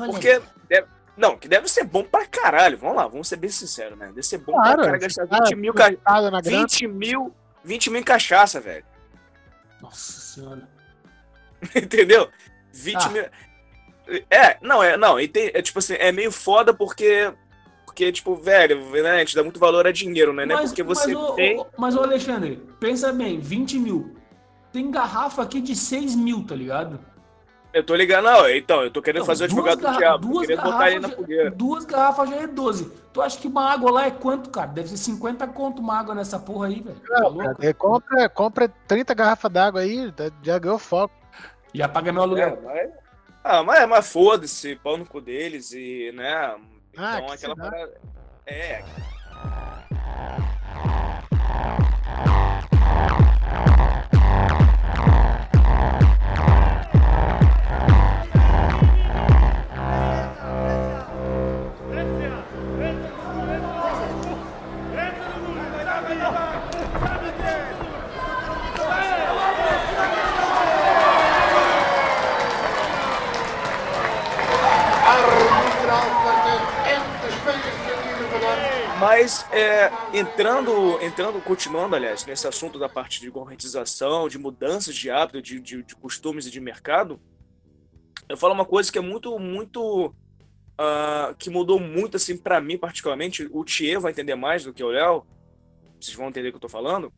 Porque. 0.07 0.41
Deve, 0.69 0.87
não, 1.17 1.37
que 1.37 1.49
deve 1.49 1.69
ser 1.69 1.85
bom 1.85 2.03
pra 2.03 2.27
caralho. 2.27 2.79
Vamos 2.79 2.97
lá, 2.97 3.07
vamos 3.07 3.29
ser 3.29 3.37
bem 3.37 3.51
sinceros, 3.51 3.99
né? 3.99 4.07
Deve 4.07 4.23
ser 4.23 4.39
bom 4.39 4.53
Claro, 4.53 4.77
pra 4.77 4.85
caralho 4.85 5.01
gastar 5.03 5.27
cara, 5.27 5.45
20 5.45 5.57
mil, 5.57 5.75
ca... 5.75 5.91
Nada 6.07 6.31
na 6.31 6.41
grana. 6.41 6.59
20 6.63 6.87
mil, 6.89 7.35
20 7.65 7.91
mil 7.91 8.01
em 8.01 8.05
cachaça, 8.05 8.61
velho. 8.61 8.85
Nossa 9.83 10.21
senhora. 10.21 10.69
Entendeu? 11.75 12.29
20 12.73 12.97
Ah. 12.97 13.09
mil. 13.11 13.25
É, 14.31 14.57
não, 14.61 14.83
é, 14.83 14.97
não, 14.97 15.21
e 15.21 15.29
tem, 15.29 15.51
é 15.55 15.63
tipo 15.63 15.79
assim, 15.79 15.95
é 15.95 16.11
meio 16.11 16.33
foda 16.33 16.73
porque. 16.75 17.33
Porque, 17.85 18.13
tipo, 18.13 18.35
velho, 18.37 18.89
né, 19.03 19.11
a 19.11 19.19
gente 19.19 19.35
dá 19.35 19.43
muito 19.43 19.59
valor 19.61 19.87
a 19.87 19.93
dinheiro, 19.93 20.33
né? 20.33 20.45
É 20.45 20.57
porque 20.63 20.83
você 20.83 21.13
mas, 21.13 21.35
tem. 21.35 21.59
ô- 21.59 21.67
mas, 21.77 21.97
ô 21.97 22.01
Alexandre, 22.03 22.57
pensa 22.79 23.13
bem, 23.13 23.39
20 23.41 23.79
mil. 23.79 24.17
Tem 24.73 24.91
garrafa 24.91 25.43
aqui 25.43 25.61
de 25.61 25.75
6 25.75 26.15
mil, 26.15 26.47
tá 26.47 26.55
ligado? 26.55 27.01
Eu 27.73 27.85
tô 27.85 27.95
ligando, 27.95 28.25
não, 28.25 28.49
então, 28.51 28.83
eu 28.83 28.91
tô 28.91 29.01
querendo 29.01 29.21
Não, 29.21 29.27
fazer 29.27 29.45
o 29.45 29.47
advogado 29.47 29.81
do 29.81 29.97
diabo, 29.97 30.27
duas 30.29 30.47
querendo 30.47 30.63
botar 30.65 30.91
ele 30.91 30.97
na 31.01 31.09
garrafas 31.09 31.17
fogueira. 31.17 31.51
Duas 31.53 31.85
garrafas 31.85 32.29
já 32.31 32.37
é 32.37 32.47
12. 32.49 32.91
Tu 33.13 33.23
acha 33.23 33.39
que 33.39 33.47
uma 33.47 33.71
água 33.73 33.91
lá 33.93 34.07
é 34.07 34.11
quanto, 34.11 34.51
cara? 34.51 34.67
Deve 34.69 34.89
ser 34.89 34.97
50 34.97 35.47
conto 35.47 35.81
uma 35.81 35.97
água 35.99 36.13
nessa 36.15 36.37
porra 36.39 36.67
aí, 36.67 36.81
velho. 36.81 37.01
Tá 37.01 37.31
cara, 37.55 37.75
compra, 37.75 38.29
compra 38.29 38.69
30 38.89 39.15
garrafas 39.15 39.53
d'água 39.53 39.83
aí, 39.83 40.11
tá- 40.11 40.33
já 40.43 40.59
ganhou 40.59 40.79
foco. 40.81 41.15
Já 41.73 41.89
paga 41.89 42.13
meu 42.13 42.23
É, 42.23 42.25
aluguel. 42.25 42.59
mas, 42.65 42.91
ah, 43.45 43.63
mas, 43.63 43.89
mas 43.89 44.13
foda-se, 44.13 44.75
pau 44.75 44.97
no 44.97 45.07
cu 45.07 45.21
deles 45.21 45.71
e, 45.73 46.11
né? 46.13 46.57
Ah, 46.99 47.19
Então 47.19 47.27
que 47.29 47.33
aquela 47.35 47.55
parada. 47.55 47.93
É. 48.47 48.85
Mas 79.21 79.45
é, 79.53 79.91
entrando, 80.15 80.99
entrando, 81.03 81.43
continuando, 81.43 81.95
aliás, 81.95 82.25
nesse 82.25 82.49
assunto 82.49 82.79
da 82.79 82.89
parte 82.89 83.21
de 83.21 83.29
gourmetização, 83.29 84.31
de 84.31 84.39
mudanças 84.39 84.97
de 84.97 85.11
hábito, 85.11 85.43
de, 85.43 85.61
de, 85.61 85.83
de 85.83 85.95
costumes 85.95 86.47
e 86.47 86.51
de 86.51 86.59
mercado, 86.59 87.21
eu 88.27 88.35
falo 88.35 88.55
uma 88.55 88.65
coisa 88.65 88.91
que 88.91 88.97
é 88.97 89.03
muito, 89.03 89.39
muito. 89.39 90.15
ah, 90.79 91.35
que 91.39 91.51
mudou 91.51 91.79
muito, 91.79 92.17
assim, 92.17 92.35
para 92.35 92.63
mim, 92.63 92.79
particularmente. 92.79 93.47
O 93.53 93.63
Thier 93.63 94.01
vai 94.01 94.11
entender 94.11 94.35
mais 94.37 94.65
do 94.65 94.73
que 94.73 94.83
o 94.83 94.89
Léo, 94.89 95.27
vocês 96.01 96.17
vão 96.17 96.29
entender 96.31 96.49
o 96.49 96.53
que 96.53 96.57
eu 96.57 96.63
tô 96.63 96.69
falando, 96.71 97.13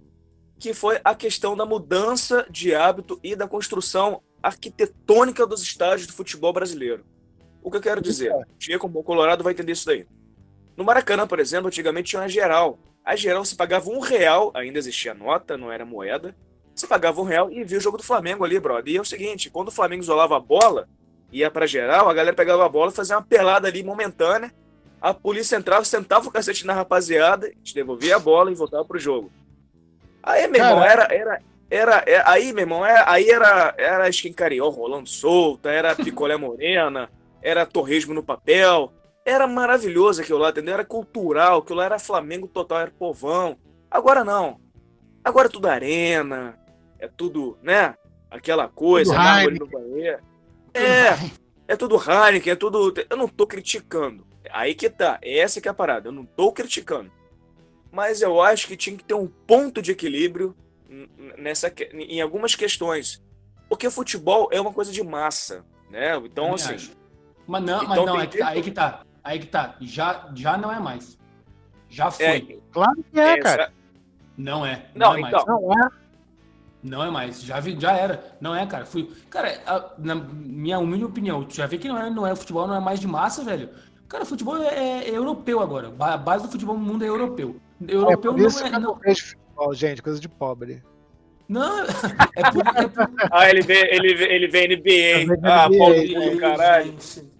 que 0.58 0.74
foi 0.74 1.00
a 1.04 1.14
questão 1.14 1.56
da 1.56 1.64
mudança 1.64 2.44
de 2.50 2.74
hábito 2.74 3.20
e 3.22 3.36
da 3.36 3.46
construção 3.46 4.20
arquitetônica 4.42 5.46
dos 5.46 5.62
estádios 5.62 6.08
do 6.08 6.14
futebol 6.14 6.52
brasileiro. 6.52 7.04
O 7.62 7.70
que 7.70 7.76
eu 7.76 7.80
quero 7.80 8.02
dizer? 8.02 8.32
O 8.32 8.44
Thier, 8.58 8.80
como 8.80 9.04
colorado, 9.04 9.44
vai 9.44 9.52
entender 9.52 9.70
isso 9.70 9.86
daí. 9.86 10.04
No 10.76 10.84
Maracanã, 10.84 11.26
por 11.26 11.38
exemplo, 11.40 11.68
antigamente 11.68 12.10
tinha 12.10 12.22
uma 12.22 12.28
geral. 12.28 12.78
A 13.04 13.16
geral 13.16 13.44
se 13.44 13.56
pagava 13.56 13.90
um 13.90 13.98
real, 13.98 14.50
ainda 14.54 14.78
existia 14.78 15.12
nota, 15.12 15.56
não 15.56 15.70
era 15.72 15.84
moeda. 15.84 16.34
Você 16.74 16.86
pagava 16.86 17.20
um 17.20 17.24
real 17.24 17.50
e 17.50 17.62
via 17.64 17.78
o 17.78 17.80
jogo 17.80 17.98
do 17.98 18.02
Flamengo 18.02 18.44
ali, 18.44 18.58
brother. 18.58 18.92
E 18.94 18.96
é 18.96 19.00
o 19.00 19.04
seguinte, 19.04 19.50
quando 19.50 19.68
o 19.68 19.72
Flamengo 19.72 20.02
isolava 20.02 20.36
a 20.36 20.40
bola, 20.40 20.88
ia 21.30 21.50
pra 21.50 21.66
geral, 21.66 22.08
a 22.08 22.14
galera 22.14 22.34
pegava 22.34 22.64
a 22.64 22.68
bola 22.68 22.90
e 22.90 22.94
fazia 22.94 23.16
uma 23.16 23.22
pelada 23.22 23.68
ali 23.68 23.82
momentânea. 23.82 24.52
A 25.00 25.12
polícia 25.12 25.56
entrava, 25.56 25.84
sentava 25.84 26.28
o 26.28 26.30
cacete 26.30 26.64
na 26.64 26.72
rapaziada, 26.72 27.50
te 27.62 27.74
devolvia 27.74 28.16
a 28.16 28.20
bola 28.20 28.50
e 28.50 28.54
voltava 28.54 28.84
pro 28.84 28.98
jogo. 28.98 29.30
Aí, 30.22 30.46
meu 30.46 30.62
irmão, 30.64 30.78
era, 30.84 31.14
era, 31.14 31.42
era, 31.68 32.04
é- 32.06 32.22
aí, 32.24 32.52
meu 32.52 32.62
irmão, 32.62 32.86
é- 32.86 33.02
aí 33.06 33.28
era, 33.28 33.74
era 33.76 34.08
esquincarió 34.08 34.68
rolando 34.68 35.08
solta, 35.08 35.70
era 35.70 35.96
picolé 35.96 36.36
morena, 36.36 37.10
era 37.42 37.66
torresmo 37.66 38.14
no 38.14 38.22
papel, 38.22 38.92
era 39.24 39.46
maravilhoso 39.46 40.22
aquilo 40.22 40.38
lá, 40.38 40.50
entendeu? 40.50 40.74
Era 40.74 40.84
cultural, 40.84 41.58
aquilo 41.58 41.78
lá 41.78 41.84
era 41.84 41.98
Flamengo 41.98 42.48
total, 42.48 42.80
era 42.80 42.90
povão. 42.90 43.56
Agora 43.90 44.24
não. 44.24 44.60
Agora 45.24 45.48
é 45.48 45.50
tudo 45.50 45.68
arena, 45.68 46.58
é 46.98 47.06
tudo, 47.08 47.56
né? 47.62 47.94
Aquela 48.30 48.68
coisa, 48.68 49.14
mármore 49.14 49.58
no 49.58 49.66
banheiro. 49.66 50.22
É, 50.74 51.30
é 51.68 51.76
tudo 51.76 51.96
Heineken, 51.96 52.52
é 52.52 52.56
tudo. 52.56 52.94
Eu 53.08 53.16
não 53.16 53.28
tô 53.28 53.46
criticando. 53.46 54.26
Aí 54.50 54.74
que 54.74 54.88
tá, 54.90 55.18
essa 55.22 55.60
que 55.60 55.68
é 55.68 55.70
a 55.70 55.74
parada. 55.74 56.08
Eu 56.08 56.12
não 56.12 56.24
tô 56.24 56.50
criticando. 56.52 57.10
Mas 57.90 58.22
eu 58.22 58.40
acho 58.40 58.66
que 58.66 58.76
tinha 58.76 58.96
que 58.96 59.04
ter 59.04 59.14
um 59.14 59.26
ponto 59.26 59.82
de 59.82 59.92
equilíbrio 59.92 60.56
nessa, 61.38 61.72
em 61.92 62.20
algumas 62.20 62.54
questões. 62.54 63.22
Porque 63.68 63.90
futebol 63.90 64.48
é 64.50 64.60
uma 64.60 64.72
coisa 64.72 64.90
de 64.90 65.02
massa, 65.02 65.64
né? 65.90 66.16
Então, 66.16 66.54
assim. 66.54 66.76
Mas 67.46 67.62
não, 67.62 67.82
mas 67.84 67.92
Então 67.92 68.06
não, 68.06 68.14
tem 68.14 68.22
é 68.22 68.26
que 68.26 68.38
tá, 68.38 68.48
aí 68.48 68.62
que 68.62 68.70
tá. 68.70 69.04
Aí 69.24 69.38
que 69.38 69.46
tá. 69.46 69.76
Já, 69.80 70.28
já 70.34 70.56
não 70.56 70.72
é 70.72 70.78
mais. 70.80 71.18
Já 71.88 72.10
foi. 72.10 72.24
É, 72.26 72.40
Claro 72.72 73.04
que 73.12 73.20
é, 73.20 73.32
essa- 73.38 73.42
cara. 73.42 73.72
Não 74.36 74.64
é. 74.66 74.86
Não, 74.94 75.08
Não, 75.12 75.16
é 75.16 75.20
então. 75.28 75.44
mais. 75.46 75.46
Não 75.62 75.72
é. 75.72 75.88
Não 76.82 77.04
é 77.04 77.10
mais. 77.10 77.42
Já, 77.42 77.60
vi, 77.60 77.78
já 77.78 77.92
era. 77.92 78.24
Não 78.40 78.54
é, 78.54 78.66
cara. 78.66 78.84
Fui. 78.84 79.08
Cara, 79.30 79.60
a- 79.66 79.90
na 79.98 80.14
minha 80.16 80.78
humilde 80.78 81.04
opinião, 81.04 81.44
tu 81.44 81.54
já 81.54 81.66
vê 81.66 81.78
que 81.78 81.86
não 81.88 81.96
é, 81.98 82.10
não 82.10 82.26
é 82.26 82.34
futebol, 82.34 82.66
não 82.66 82.74
é 82.74 82.80
mais 82.80 82.98
de 82.98 83.06
massa, 83.06 83.44
velho. 83.44 83.68
Cara, 84.08 84.24
futebol 84.24 84.56
é, 84.58 85.04
é 85.04 85.10
europeu 85.16 85.60
agora. 85.60 85.92
A 86.00 86.16
base 86.16 86.44
do 86.44 86.50
futebol 86.50 86.76
no 86.76 86.84
mundo 86.84 87.04
é 87.04 87.08
europeu. 87.08 87.56
É 87.86 87.94
Europeu 87.94 88.36
isso 88.38 88.60
não 88.60 88.66
é. 88.66 88.78
Não, 88.78 88.94
vejo 88.96 89.24
futebol, 89.26 89.74
gente, 89.74 90.02
coisa 90.02 90.18
de 90.20 90.28
pobre. 90.28 90.82
não 91.48 91.80
é 91.80 91.86
por, 92.50 92.66
é 92.76 92.88
por 92.88 93.10
Ah, 93.30 93.48
ele 93.48 93.62
vê, 93.62 93.88
ele 93.94 94.14
vê, 94.14 94.34
ele 94.34 94.46
vê 94.48 94.66
NBA, 94.68 95.32
Ah, 95.48 95.68
NBA, 95.68 95.78
Paulo 95.78 95.94
é, 95.94 96.30
do 96.30 96.40
caralho. 96.40 96.84
gente. 96.86 97.31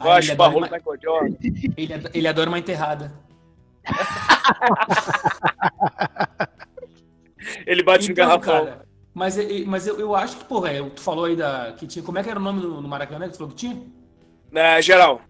Gosto 0.00 0.34
barulho 0.36 0.66
uma, 0.66 0.76
Michael 0.76 0.98
Jordan. 1.02 1.36
ele, 1.76 1.92
ele 2.14 2.28
adora 2.28 2.48
uma 2.50 2.58
enterrada. 2.58 3.12
Ele 7.66 7.82
bate 7.82 8.06
no 8.06 8.12
Então, 8.12 8.26
garrafão. 8.28 8.64
cara, 8.66 8.86
mas, 9.14 9.36
mas 9.66 9.86
eu, 9.86 9.98
eu 9.98 10.14
acho 10.14 10.36
que, 10.36 10.44
porra, 10.44 10.70
é, 10.70 10.82
tu 10.90 11.00
falou 11.00 11.24
aí 11.24 11.36
da. 11.36 11.72
Que 11.72 11.86
tinha, 11.86 12.04
como 12.04 12.18
é 12.18 12.22
que 12.22 12.30
era 12.30 12.38
o 12.38 12.42
nome 12.42 12.60
do, 12.60 12.80
no 12.80 12.88
Maracanã 12.88 13.26
que 13.26 13.32
tu 13.32 13.38
falou 13.38 13.50
que 13.52 13.56
tinha? 13.58 13.82
Na 14.50 14.80
geral. 14.80 15.22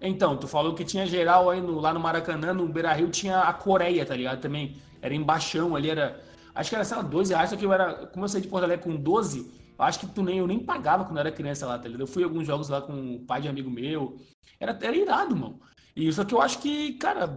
Então, 0.00 0.36
tu 0.36 0.48
falou 0.48 0.74
que 0.74 0.84
tinha 0.84 1.06
geral 1.06 1.50
aí 1.50 1.60
no- 1.60 1.78
lá 1.78 1.92
no 1.92 2.00
Maracanã, 2.00 2.54
no 2.54 2.66
Beira 2.66 2.92
Rio 2.94 3.10
tinha 3.10 3.40
a 3.40 3.52
Coreia, 3.52 4.06
tá 4.06 4.16
ligado? 4.16 4.40
Também 4.40 4.76
era 5.02 5.14
embaixão 5.14 5.76
ali, 5.76 5.90
era. 5.90 6.18
Acho 6.54 6.70
que 6.70 6.74
era, 6.76 6.84
sei 6.84 6.96
lá, 6.96 7.02
12 7.02 7.32
reais, 7.34 7.50
só 7.50 7.56
que 7.56 7.64
eu 7.64 7.72
era. 7.72 8.06
Como 8.06 8.24
eu 8.24 8.28
saí 8.28 8.40
de 8.40 8.48
Porto 8.48 8.64
Alegre 8.64 8.84
com 8.84 8.96
12, 8.96 9.38
eu 9.40 9.46
acho 9.82 10.00
que 10.00 10.06
tu 10.06 10.22
nem, 10.22 10.38
eu 10.38 10.46
nem 10.46 10.64
pagava 10.64 11.04
quando 11.04 11.16
eu 11.18 11.20
era 11.20 11.32
criança 11.32 11.66
lá, 11.66 11.78
tá 11.78 11.86
ligado? 11.88 12.02
Eu 12.02 12.06
fui 12.06 12.22
a 12.22 12.26
alguns 12.26 12.46
jogos 12.46 12.68
lá 12.68 12.80
com 12.82 13.16
o 13.16 13.26
pai 13.26 13.40
de 13.42 13.48
amigo 13.48 13.70
meu. 13.70 14.16
Era, 14.58 14.78
era 14.82 14.96
irado, 14.96 15.36
mano. 15.36 15.60
E 15.96 16.12
só 16.12 16.24
que 16.24 16.34
eu 16.34 16.40
acho 16.40 16.60
que, 16.60 16.94
cara, 16.94 17.28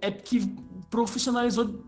é 0.00 0.10
que 0.10 0.40
profissionalizou. 0.90 1.84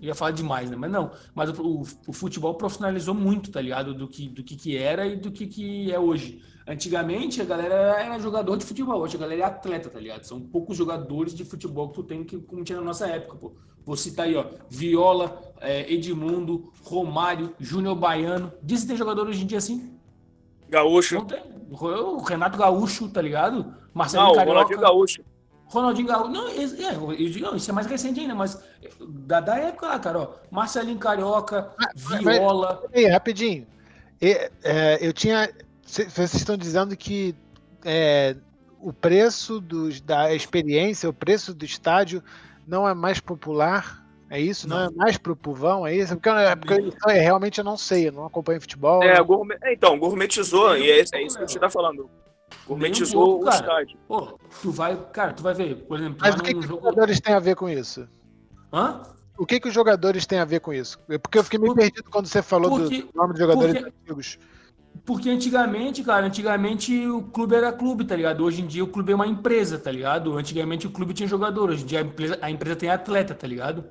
Ia 0.00 0.14
falar 0.14 0.32
demais, 0.32 0.68
né? 0.70 0.76
Mas 0.76 0.90
não. 0.90 1.12
Mas 1.34 1.50
o, 1.50 1.62
o- 1.62 1.82
o 2.08 2.12
futebol 2.12 2.56
profissionalizou 2.56 3.14
muito, 3.14 3.50
tá 3.52 3.60
ligado? 3.60 3.94
Do 3.94 4.08
que, 4.08 4.28
do 4.28 4.42
que, 4.42 4.56
que 4.56 4.76
era 4.76 5.06
e 5.06 5.16
do 5.16 5.30
que, 5.30 5.46
que 5.46 5.92
é 5.92 5.98
hoje. 5.98 6.40
Antigamente 6.66 7.40
a 7.42 7.44
galera 7.44 7.74
era 8.02 8.18
jogador 8.18 8.56
de 8.56 8.64
futebol, 8.64 9.00
hoje 9.00 9.16
a 9.16 9.20
galera 9.20 9.40
é 9.40 9.44
atleta, 9.44 9.90
tá 9.90 9.98
ligado? 9.98 10.24
São 10.24 10.40
poucos 10.40 10.76
jogadores 10.76 11.34
de 11.34 11.44
futebol 11.44 11.88
que 11.88 11.94
tu 11.94 12.02
tem 12.04 12.22
que 12.24 12.38
como 12.38 12.62
tinha 12.62 12.78
na 12.78 12.84
nossa 12.84 13.06
época, 13.08 13.36
pô. 13.36 13.52
Vou 13.84 13.96
citar 13.96 14.26
aí, 14.26 14.36
ó, 14.36 14.44
Viola, 14.70 15.42
é, 15.60 15.92
Edmundo, 15.92 16.72
Romário, 16.84 17.52
Júnior 17.58 17.96
Baiano. 17.96 18.52
Diz 18.62 18.80
se 18.80 18.86
tem 18.86 18.96
jogador 18.96 19.26
hoje 19.26 19.42
em 19.42 19.46
dia 19.46 19.58
assim? 19.58 19.92
Gaúcho. 20.68 21.16
Não 21.16 21.24
tem. 21.26 21.42
O 21.70 22.18
Renato 22.22 22.56
Gaúcho, 22.56 23.08
tá 23.08 23.20
ligado? 23.20 23.64
Não, 23.64 23.74
Marcelinho 23.92 24.30
o 24.30 24.34
Carioca. 24.34 24.52
Ronaldinho 24.60 24.80
Gaúcho. 24.80 25.22
Ronaldinho 25.66 26.06
Gaúcho. 26.08 26.30
Não, 26.30 26.48
esse- 26.48 26.84
é, 26.84 26.94
eu 26.94 27.16
digo, 27.16 27.40
não, 27.46 27.56
isso 27.56 27.70
é 27.70 27.74
mais 27.74 27.86
recente 27.88 28.20
ainda, 28.20 28.34
mas 28.34 28.62
da, 29.00 29.40
da 29.40 29.56
época 29.58 29.86
lá, 29.88 29.98
cara, 29.98 30.18
ó. 30.20 30.28
Marcelinho 30.50 30.98
Carioca, 30.98 31.72
mas- 31.78 32.22
Viola. 32.22 32.84
Ei, 32.92 33.08
rapidinho. 33.08 33.66
E, 34.20 34.50
é, 34.62 34.98
eu 35.06 35.12
tinha. 35.12 35.50
Cê- 35.84 36.04
Vocês 36.08 36.34
estão 36.34 36.56
dizendo 36.56 36.96
que 36.96 37.34
é, 37.84 38.36
o 38.80 38.92
preço 38.92 39.60
dos, 39.60 40.00
da 40.00 40.32
experiência, 40.34 41.08
o 41.08 41.12
preço 41.12 41.54
do 41.54 41.64
estádio 41.64 42.22
não 42.66 42.88
é 42.88 42.94
mais 42.94 43.20
popular? 43.20 44.00
É 44.30 44.40
isso? 44.40 44.66
Não, 44.66 44.76
Não. 44.78 44.84
é 44.86 44.90
mais 44.90 45.18
pro 45.18 45.36
povão? 45.36 45.86
É 45.86 45.94
isso? 45.94 46.14
Porque, 46.16 46.28
eu- 46.30 46.56
porque 46.56 46.74
eu- 46.74 46.86
eu 47.14 47.20
realmente 47.22 47.58
eu 47.58 47.64
não 47.64 47.76
sei, 47.76 48.08
eu 48.08 48.12
não 48.12 48.24
acompanho 48.24 48.60
futebol. 48.60 49.02
É, 49.02 49.18
não- 49.18 49.26
gourmet... 49.26 49.58
é, 49.62 49.74
então, 49.74 49.98
gourmetizou, 49.98 50.74
e 50.76 50.90
é, 50.90 50.94
um 50.94 50.98
é 50.98 51.00
isso 51.00 51.10
que 51.12 51.16
a 51.44 51.46
gente 51.46 51.52
Léo. 51.52 51.60
tá 51.60 51.68
falando. 51.70 52.08
Gourmetizou 52.66 53.24
pouco, 53.24 53.42
o 53.42 53.44
cara. 53.44 53.56
estádio. 53.56 53.98
Pô, 54.08 54.38
tu 54.62 54.70
vai, 54.70 54.96
cara, 55.12 55.32
tu 55.32 55.42
vai 55.42 55.52
ver, 55.54 55.76
por 55.86 55.98
exemplo, 55.98 56.18
Mas 56.20 56.34
o 56.36 56.42
que, 56.42 56.52
que 56.54 56.60
os 56.60 56.66
jogadores 56.66 57.20
têm 57.20 57.34
a 57.34 57.40
ver 57.40 57.56
com 57.56 57.68
isso? 57.68 58.08
Hã? 58.72 59.02
O 59.38 59.44
que, 59.46 59.58
que 59.60 59.68
os 59.68 59.74
jogadores 59.74 60.24
têm 60.26 60.38
a 60.38 60.44
ver 60.44 60.60
com 60.60 60.72
isso? 60.72 60.98
É 61.08 61.18
Porque 61.18 61.38
eu 61.38 61.44
fiquei 61.44 61.58
meio 61.58 61.74
Por- 61.74 61.80
perdido 61.80 62.04
quando 62.10 62.26
você 62.26 62.40
falou 62.42 62.70
porque- 62.70 63.02
do 63.02 63.08
nome 63.14 63.34
de 63.34 63.40
jogadores 63.40 63.74
porque- 63.74 63.92
antigos. 64.02 64.38
Porque 65.04 65.28
antigamente, 65.28 66.02
cara, 66.02 66.26
antigamente 66.26 67.06
o 67.08 67.22
clube 67.22 67.54
era 67.56 67.72
clube, 67.72 68.04
tá 68.04 68.14
ligado? 68.14 68.44
Hoje 68.44 68.62
em 68.62 68.66
dia 68.66 68.84
o 68.84 68.88
clube 68.88 69.12
é 69.12 69.14
uma 69.14 69.26
empresa, 69.26 69.78
tá 69.78 69.90
ligado? 69.90 70.36
Antigamente 70.36 70.86
o 70.86 70.90
clube 70.90 71.12
tinha 71.12 71.28
jogador, 71.28 71.70
hoje 71.70 71.82
em 71.82 71.86
dia 71.86 71.98
a 71.98 72.02
empresa, 72.02 72.38
a 72.40 72.50
empresa 72.50 72.76
tem 72.76 72.88
atleta, 72.88 73.34
tá 73.34 73.46
ligado? 73.46 73.84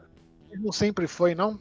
Não 0.54 0.72
sempre 0.72 1.08
foi, 1.08 1.36
não? 1.36 1.60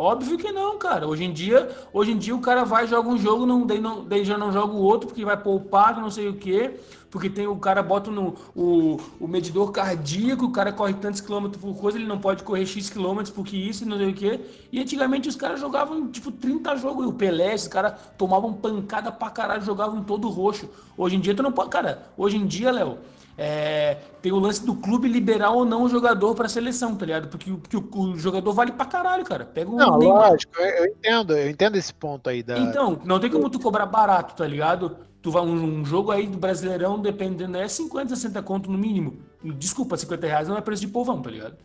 Óbvio 0.00 0.38
que 0.38 0.50
não, 0.50 0.78
cara. 0.78 1.06
Hoje 1.06 1.24
em 1.24 1.30
dia, 1.30 1.68
hoje 1.92 2.12
em 2.12 2.16
dia 2.16 2.34
o 2.34 2.40
cara 2.40 2.64
vai 2.64 2.86
joga 2.86 3.10
um 3.10 3.18
jogo, 3.18 3.44
não, 3.44 3.66
daí, 3.66 3.78
não, 3.78 4.02
daí 4.02 4.24
já 4.24 4.38
não 4.38 4.50
joga 4.50 4.72
o 4.72 4.80
outro 4.80 5.08
porque 5.08 5.26
vai 5.26 5.36
poupar, 5.36 6.00
não 6.00 6.10
sei 6.10 6.26
o 6.26 6.32
quê. 6.38 6.80
Porque 7.10 7.28
tem 7.28 7.46
o 7.46 7.56
cara 7.56 7.82
bota 7.82 8.10
no 8.10 8.34
o, 8.56 8.98
o 9.20 9.28
medidor 9.28 9.70
cardíaco, 9.72 10.46
o 10.46 10.52
cara 10.52 10.72
corre 10.72 10.94
tantos 10.94 11.20
quilômetros 11.20 11.62
por 11.62 11.76
coisa, 11.76 11.98
ele 11.98 12.06
não 12.06 12.18
pode 12.18 12.42
correr 12.42 12.64
X 12.64 12.88
quilômetros 12.88 13.28
porque 13.28 13.58
isso 13.58 13.84
não 13.84 13.98
sei 13.98 14.08
o 14.08 14.14
quê. 14.14 14.40
E 14.72 14.80
antigamente 14.80 15.28
os 15.28 15.36
caras 15.36 15.60
jogavam 15.60 16.08
tipo 16.08 16.32
30 16.32 16.76
jogos, 16.76 17.06
o 17.06 17.12
Pelé, 17.12 17.54
os 17.54 17.68
caras 17.68 17.92
tomavam 18.16 18.54
pancada 18.54 19.12
pra 19.12 19.28
caralho, 19.28 19.62
jogavam 19.62 20.02
todo 20.02 20.30
roxo. 20.30 20.66
Hoje 20.96 21.16
em 21.16 21.20
dia 21.20 21.34
tu 21.34 21.42
não 21.42 21.52
pode, 21.52 21.68
cara, 21.68 22.10
hoje 22.16 22.38
em 22.38 22.46
dia, 22.46 22.72
Léo, 22.72 22.96
é, 23.42 23.96
tem 24.20 24.30
o 24.32 24.38
lance 24.38 24.66
do 24.66 24.74
clube 24.74 25.08
liberar 25.08 25.50
ou 25.52 25.64
não 25.64 25.84
o 25.84 25.88
jogador 25.88 26.34
pra 26.34 26.46
seleção, 26.46 26.94
tá 26.94 27.06
ligado? 27.06 27.28
Porque, 27.28 27.50
o- 27.50 27.56
porque 27.56 27.74
o, 27.76 27.88
o 27.98 28.18
jogador 28.18 28.52
vale 28.52 28.70
pra 28.72 28.84
caralho, 28.84 29.24
cara. 29.24 29.46
Pega 29.46 29.70
um 29.70 29.76
Não, 29.76 29.98
Neymar. 29.98 30.32
lógico, 30.32 30.60
eu, 30.60 30.66
eu 30.68 30.84
entendo, 30.92 31.34
eu 31.34 31.48
entendo 31.48 31.76
esse 31.76 31.94
ponto 31.94 32.28
aí 32.28 32.42
da. 32.42 32.58
Então, 32.58 33.00
não 33.02 33.18
tem 33.18 33.30
como 33.30 33.48
tu 33.48 33.58
cobrar 33.58 33.86
barato, 33.86 34.34
tá 34.36 34.46
ligado? 34.46 34.98
Tu 35.22 35.30
vai 35.30 35.42
um, 35.42 35.80
um 35.80 35.84
jogo 35.86 36.10
aí 36.10 36.26
do 36.26 36.36
Brasileirão, 36.36 36.98
dependendo, 37.00 37.56
é 37.56 37.66
50, 37.66 38.14
60 38.14 38.42
conto 38.42 38.70
no 38.70 38.76
mínimo. 38.76 39.22
Desculpa, 39.42 39.96
50 39.96 40.26
reais 40.26 40.46
não 40.48 40.58
é 40.58 40.60
preço 40.60 40.82
de 40.82 40.88
povão, 40.88 41.22
tá 41.22 41.30
ligado? 41.30 41.56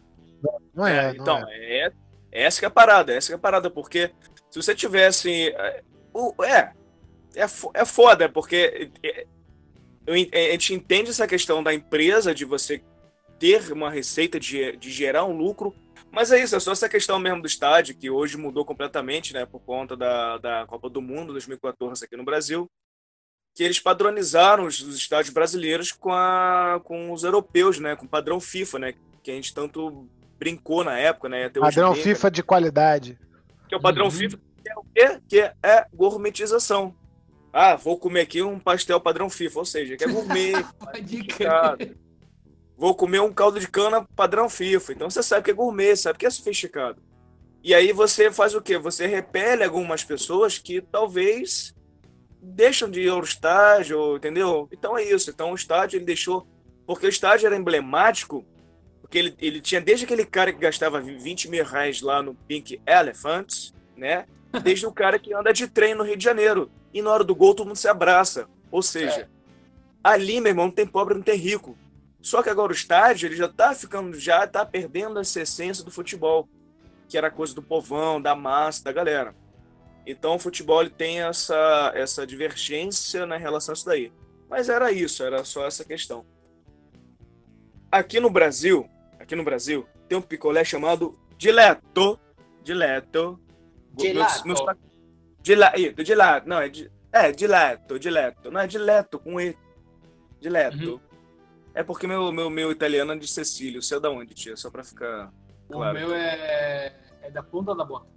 não 0.73 0.87
é, 0.87 1.13
não 1.13 1.21
então, 1.21 1.37
é. 1.49 1.87
é. 1.87 1.91
essa 2.31 2.59
que 2.59 2.65
é 2.65 2.67
a 2.69 2.71
parada, 2.71 3.11
essa 3.13 3.27
que 3.27 3.33
é 3.33 3.35
a 3.35 3.39
parada, 3.39 3.69
porque 3.69 4.11
se 4.49 4.61
você 4.61 4.73
tivesse. 4.73 5.49
é, 5.49 5.83
o- 6.13 6.33
É, 6.43 6.71
é, 7.35 7.47
fo- 7.49 7.71
é 7.73 7.83
foda, 7.83 8.29
porque 8.29 8.91
é, 9.03 9.25
a 10.07 10.51
gente 10.51 10.73
entende 10.73 11.09
essa 11.09 11.27
questão 11.27 11.63
da 11.63 11.73
empresa, 11.73 12.33
de 12.33 12.45
você 12.45 12.81
ter 13.39 13.71
uma 13.71 13.89
receita, 13.89 14.39
de, 14.39 14.77
de 14.77 14.91
gerar 14.91 15.25
um 15.25 15.35
lucro, 15.35 15.75
mas 16.11 16.31
é 16.31 16.41
isso, 16.41 16.55
é 16.55 16.59
só 16.59 16.71
essa 16.71 16.87
questão 16.87 17.19
mesmo 17.19 17.41
do 17.41 17.47
estádio, 17.47 17.95
que 17.95 18.09
hoje 18.09 18.37
mudou 18.37 18.63
completamente, 18.63 19.33
né, 19.33 19.45
por 19.45 19.59
conta 19.59 19.97
da, 19.97 20.37
da 20.37 20.65
Copa 20.67 20.89
do 20.89 21.01
Mundo 21.01 21.33
2014 21.33 22.05
aqui 22.05 22.15
no 22.15 22.23
Brasil, 22.23 22.69
que 23.53 23.63
eles 23.63 23.79
padronizaram 23.79 24.65
os, 24.65 24.79
os 24.79 24.95
estádios 24.95 25.33
brasileiros 25.33 25.91
com, 25.91 26.11
a, 26.13 26.79
com 26.83 27.11
os 27.11 27.23
europeus, 27.23 27.79
né, 27.79 27.95
com 27.95 28.05
o 28.05 28.09
padrão 28.09 28.39
FIFA, 28.39 28.79
né, 28.79 28.93
que 29.23 29.31
a 29.31 29.33
gente 29.33 29.53
tanto 29.53 30.07
brincou 30.37 30.83
na 30.83 30.97
época, 30.97 31.27
né, 31.29 31.45
até 31.45 31.59
Padrão 31.59 31.91
brinca, 31.91 32.03
FIFA 32.07 32.31
de 32.31 32.43
qualidade. 32.43 33.19
que 33.67 33.75
é 33.75 33.77
o 33.77 33.81
padrão 33.81 34.05
Uhum. 34.05 34.11
FIFA, 34.11 34.37
que 34.37 34.69
é 34.69 34.75
o 34.75 34.83
quê? 34.93 35.21
Que 35.27 35.39
é 35.63 35.85
gourmetização. 35.93 36.95
Ah, 37.57 37.77
vou 37.77 37.97
comer 37.97 38.19
aqui 38.19 38.41
um 38.41 38.59
pastel 38.59 38.99
padrão 38.99 39.29
FIFA, 39.29 39.59
ou 39.59 39.65
seja, 39.65 39.95
que 39.95 40.03
é 40.03 40.07
gourmet. 40.09 40.51
Vou 42.77 42.93
comer 42.93 43.21
um 43.21 43.31
caldo 43.31 43.61
de 43.61 43.67
cana 43.69 44.05
padrão 44.13 44.49
FIFA. 44.49 44.91
Então 44.91 45.09
você 45.09 45.23
sabe 45.23 45.45
que 45.45 45.51
é 45.51 45.53
gourmet, 45.53 45.95
sabe 45.95 46.19
que 46.19 46.25
é 46.25 46.29
sofisticado. 46.29 47.01
E 47.63 47.73
aí 47.73 47.93
você 47.93 48.29
faz 48.29 48.53
o 48.53 48.61
quê? 48.61 48.77
Você 48.77 49.07
repele 49.07 49.63
algumas 49.63 50.03
pessoas 50.03 50.57
que 50.57 50.81
talvez 50.81 51.73
deixam 52.41 52.91
de 52.91 53.03
ir 53.03 53.09
ao 53.09 53.23
estádio, 53.23 54.17
entendeu? 54.17 54.67
Então 54.69 54.97
é 54.97 55.03
isso. 55.05 55.29
Então 55.29 55.53
o 55.53 55.55
estádio 55.55 55.95
ele 55.95 56.05
deixou. 56.05 56.45
Porque 56.85 57.05
o 57.05 57.09
estádio 57.09 57.47
era 57.47 57.55
emblemático, 57.55 58.45
porque 58.99 59.17
ele, 59.17 59.33
ele 59.39 59.61
tinha 59.61 59.79
desde 59.79 60.03
aquele 60.03 60.25
cara 60.25 60.51
que 60.51 60.59
gastava 60.59 60.99
20 60.99 61.49
mil 61.49 61.63
reais 61.63 62.01
lá 62.01 62.21
no 62.21 62.35
Pink 62.35 62.81
Elephants, 62.85 63.73
né? 63.95 64.25
Desde 64.61 64.85
o 64.85 64.91
cara 64.91 65.17
que 65.17 65.33
anda 65.33 65.53
de 65.53 65.69
trem 65.69 65.95
no 65.95 66.03
Rio 66.03 66.17
de 66.17 66.23
Janeiro. 66.25 66.69
E 66.95 67.01
na 67.01 67.11
hora 67.11 67.25
do 67.25 67.35
gol 67.35 67.53
todo 67.53 67.67
mundo 67.67 67.75
se 67.75 67.89
abraça. 67.89 68.47
Ou 68.71 68.81
seja, 68.81 69.29
ali, 70.01 70.39
meu 70.39 70.51
irmão, 70.51 70.67
não 70.67 70.71
tem 70.71 70.87
pobre, 70.87 71.13
não 71.13 71.21
tem 71.21 71.37
rico. 71.37 71.77
Só 72.21 72.41
que 72.41 72.49
agora 72.49 72.71
o 72.71 72.75
estádio, 72.75 73.27
ele 73.27 73.35
já 73.35 73.49
tá 73.49 73.75
ficando, 73.75 74.17
já 74.17 74.47
tá 74.47 74.65
perdendo 74.65 75.19
essa 75.19 75.41
essência 75.41 75.83
do 75.83 75.91
futebol, 75.91 76.47
que 77.09 77.17
era 77.17 77.29
coisa 77.29 77.53
do 77.53 77.61
povão, 77.61 78.21
da 78.21 78.33
massa, 78.33 78.81
da 78.85 78.93
galera. 78.93 79.35
Então 80.07 80.35
o 80.35 80.39
futebol 80.39 80.79
ele 80.79 80.89
tem 80.89 81.21
essa, 81.21 81.91
essa 81.93 82.25
divergência 82.25 83.25
na 83.25 83.35
relação 83.35 83.73
a 83.73 83.75
isso 83.75 83.85
daí. 83.85 84.13
Mas 84.49 84.69
era 84.69 84.89
isso, 84.89 85.21
era 85.21 85.43
só 85.43 85.67
essa 85.67 85.83
questão. 85.83 86.25
Aqui 87.91 88.21
no 88.21 88.29
Brasil, 88.29 88.89
aqui 89.19 89.35
no 89.35 89.43
Brasil, 89.43 89.85
tem 90.07 90.17
um 90.17 90.21
picolé 90.21 90.63
chamado 90.63 91.19
Dileto. 91.37 92.17
Dileto. 92.63 93.37
Gelato. 93.99 94.47
Meus, 94.47 94.61
meus, 94.63 94.77
Dila, 95.45 95.71
isso, 95.77 96.03
dilato, 96.03 96.49
não, 96.49 96.57
é, 96.59 96.67
di- 96.67 96.91
é 97.11 97.31
dileto, 97.31 97.99
dileto, 97.99 98.49
não 98.49 98.59
é 98.61 98.65
dileto 98.65 99.19
com 99.19 99.39
E. 99.39 99.55
Dileto. 100.41 100.93
Uhum. 100.93 100.99
É 101.75 101.83
porque 101.83 102.07
meu, 102.07 102.31
meu, 102.31 102.49
meu 102.49 102.71
italiano 102.71 103.13
é 103.13 103.15
de 103.15 103.27
Cecílio, 103.27 103.79
você 103.79 103.95
é 103.97 103.99
da 103.99 104.09
onde, 104.09 104.33
tia? 104.33 104.57
Só 104.57 104.71
pra 104.71 104.83
ficar. 104.83 105.31
Claro. 105.69 105.95
O 105.95 105.99
meu 106.01 106.15
é, 106.15 106.95
é 107.21 107.29
da 107.29 107.43
ponta 107.43 107.75
da 107.75 107.85
bota. 107.85 108.07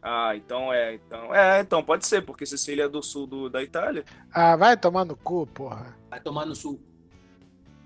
Ah, 0.00 0.36
então 0.36 0.72
é, 0.72 0.94
então. 0.94 1.34
É, 1.34 1.58
então 1.60 1.82
pode 1.82 2.06
ser, 2.06 2.22
porque 2.22 2.46
Cecília 2.46 2.84
é 2.84 2.88
do 2.88 3.02
sul 3.02 3.26
do, 3.26 3.50
da 3.50 3.60
Itália. 3.60 4.04
Ah, 4.32 4.54
vai 4.54 4.76
tomar 4.76 5.04
no 5.04 5.16
cu, 5.16 5.48
porra. 5.48 5.96
Vai 6.08 6.20
tomar 6.20 6.46
no 6.46 6.54
sul. 6.54 6.80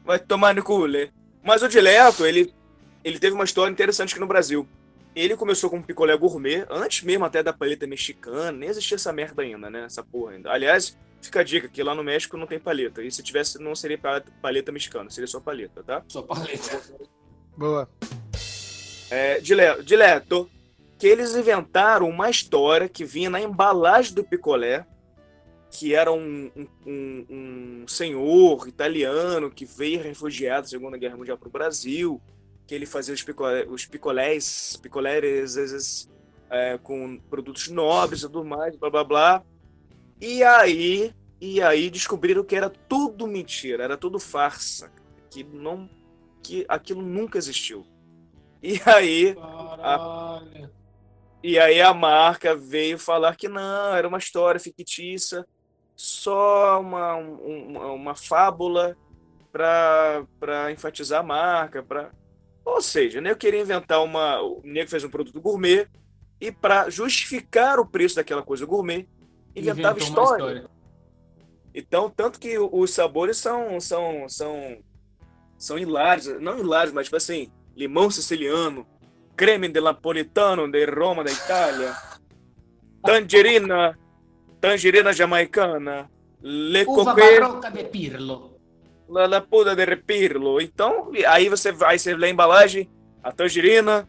Vai 0.05 0.19
tomar 0.19 0.55
no 0.55 0.63
cu, 0.63 0.87
né? 0.87 1.09
Mas 1.43 1.63
o 1.63 1.69
dileto, 1.69 2.27
ele, 2.27 2.53
ele 3.03 3.19
teve 3.19 3.35
uma 3.35 3.45
história 3.45 3.73
interessante 3.73 4.11
aqui 4.13 4.21
no 4.21 4.27
Brasil. 4.27 4.69
Ele 5.15 5.37
começou 5.37 5.69
como 5.69 5.83
picolé 5.83 6.17
gourmet, 6.17 6.65
antes 6.71 7.03
mesmo 7.03 7.25
até 7.25 7.43
da 7.43 7.53
paleta 7.53 7.87
mexicana, 7.87 8.53
nem 8.53 8.69
existia 8.69 8.95
essa 8.95 9.13
merda 9.13 9.43
ainda, 9.43 9.69
né? 9.69 9.85
Essa 9.85 10.03
porra 10.05 10.33
ainda. 10.33 10.51
Aliás, 10.53 10.97
fica 11.21 11.41
a 11.41 11.43
dica 11.43 11.69
que 11.69 11.83
lá 11.83 11.95
no 11.95 12.05
México 12.05 12.37
não 12.37 12.47
tem 12.47 12.61
paleta. 12.61 13.03
E 13.03 13.11
se 13.11 13.23
tivesse, 13.23 13.61
não 13.61 13.75
seria 13.75 13.99
paleta, 14.41 14.71
mexicana, 14.71 15.11
seria 15.11 15.27
só 15.27 15.41
paleta, 15.41 15.83
tá? 15.83 16.03
Só 16.07 16.23
paleta. 16.23 16.81
Boa. 17.57 17.89
É, 19.11 19.41
dile- 19.41 19.83
dileto, 19.83 20.49
que 20.97 21.07
eles 21.09 21.35
inventaram 21.35 22.09
uma 22.09 22.31
história 22.31 22.89
que 22.89 23.05
vinha 23.05 23.29
na 23.29 23.41
embalagem 23.41 24.15
do 24.15 24.23
picolé, 24.23 24.87
que 25.73 25.95
era 25.95 26.13
um, 26.13 26.51
um, 26.57 26.67
um- 26.87 27.27
um 27.83 27.89
senhor 27.89 28.69
italiano 28.69 29.51
que 29.51 29.65
veio 29.65 30.03
refugiado 30.03 30.63
da 30.63 30.69
Segunda 30.69 30.97
Guerra 30.97 31.17
Mundial 31.17 31.37
para 31.39 31.49
o 31.49 31.53
Brasil, 31.53 32.21
que 32.71 32.75
ele 32.77 32.87
fazia 32.87 33.13
os, 33.13 33.21
picolé, 33.21 33.67
os 33.67 33.85
picolés, 33.85 34.79
picolés 34.81 35.25
às 35.25 35.73
vezes, 35.73 36.09
é, 36.49 36.79
com 36.79 37.19
produtos 37.29 37.67
nobres 37.67 38.21
e 38.21 38.27
tudo 38.29 38.45
mais, 38.45 38.77
blá 38.77 38.89
blá 38.89 39.03
blá. 39.03 39.43
E 40.21 40.45
aí, 40.45 41.13
e 41.41 41.61
aí 41.61 41.91
descobriram 41.91 42.45
que 42.45 42.55
era 42.55 42.71
tudo 42.71 43.27
mentira, 43.27 43.83
era 43.83 43.97
tudo 43.97 44.21
farsa, 44.21 44.89
que 45.33 45.43
não, 45.43 45.91
que 46.45 46.65
aquilo 46.69 47.03
nunca 47.03 47.39
existiu. 47.39 47.85
E 48.63 48.81
aí, 48.87 49.35
Caralho. 49.35 50.71
e 51.43 51.59
aí 51.59 51.81
a 51.83 51.93
marca 51.93 52.55
veio 52.55 53.01
falar 53.01 53.35
que 53.35 53.49
não, 53.49 53.97
era 53.97 54.07
uma 54.07 54.19
história 54.19 54.61
fictícia, 54.61 55.45
só 55.97 56.81
uma, 56.81 57.17
um- 57.17 57.67
uma, 57.71 57.87
uma 57.93 58.15
fábula 58.15 58.97
para 59.51 60.71
enfatizar 60.71 61.19
a 61.19 61.25
marca, 61.25 61.83
para 61.83 62.13
ou 62.65 62.81
seja, 62.81 63.19
o 63.19 63.23
nego 63.23 63.39
queria 63.39 63.61
inventar 63.61 64.03
uma, 64.03 64.41
o 64.41 64.61
nego 64.65 64.91
fez 64.91 65.05
um 65.05 65.11
produto 65.11 65.41
gourmet 65.41 65.87
e 66.41 66.51
para 66.51 66.89
justificar 66.89 67.79
o 67.79 67.87
preço 67.87 68.17
daquela 68.17 68.43
coisa 68.43 68.65
gourmet, 68.65 69.09
inventava 69.55 69.99
uma 69.99 70.05
história. 70.05 70.71
Então, 71.75 72.11
tanto 72.11 72.41
que 72.41 72.59
os 72.59 72.91
sabores 72.91 73.37
são 73.37 73.79
são 73.81 74.29
são 74.29 74.79
são 75.57 75.79
hilários, 75.79 76.27
não 76.41 76.59
hilários, 76.59 76.93
mas 76.93 77.07
tipo 77.07 77.17
assim, 77.17 77.53
limão 77.77 78.11
siciliano, 78.11 78.87
creme 79.37 79.69
de 79.69 79.81
napolitano 79.81 80.71
de 80.71 80.85
Roma 80.87 81.23
da 81.23 81.31
Itália, 81.31 81.95
tangerina, 83.05 83.99
tangerina 84.61 85.13
jamaicana, 85.13 86.11
le 86.43 86.85
Uva 86.85 87.15
barroca 87.15 87.71
de 87.71 87.85
Pirlo. 87.85 88.50
La, 89.11 89.27
la 89.27 89.41
puda 89.41 89.75
de 89.75 89.85
repirlo. 89.85 90.61
Então, 90.61 91.11
aí 91.29 91.49
você 91.49 91.73
vai, 91.73 91.99
você 91.99 92.15
lê 92.15 92.29
a 92.29 92.31
embalagem, 92.31 92.89
a 93.23 93.33
tangerina 93.33 94.09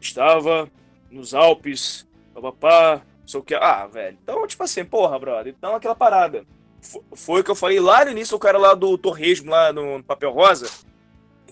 estava 0.00 0.68
nos 1.10 1.34
Alpes, 1.34 2.06
papapá, 2.34 3.02
sei 3.26 3.40
o 3.40 3.42
que. 3.42 3.54
Ah, 3.54 3.86
velho. 3.86 4.18
Então, 4.22 4.46
tipo 4.46 4.62
assim, 4.62 4.84
porra, 4.84 5.18
brother. 5.18 5.54
Então, 5.56 5.74
aquela 5.74 5.94
parada. 5.94 6.44
Fo- 6.80 7.04
Foi 7.14 7.40
o 7.40 7.44
que 7.44 7.50
eu 7.50 7.54
falei 7.56 7.80
lá 7.80 8.04
no 8.04 8.10
início, 8.12 8.36
o 8.36 8.40
cara 8.40 8.56
lá 8.58 8.74
do 8.74 8.96
Torresmo, 8.96 9.50
lá 9.50 9.72
no 9.72 10.02
Papel 10.02 10.30
Rosa, 10.32 10.68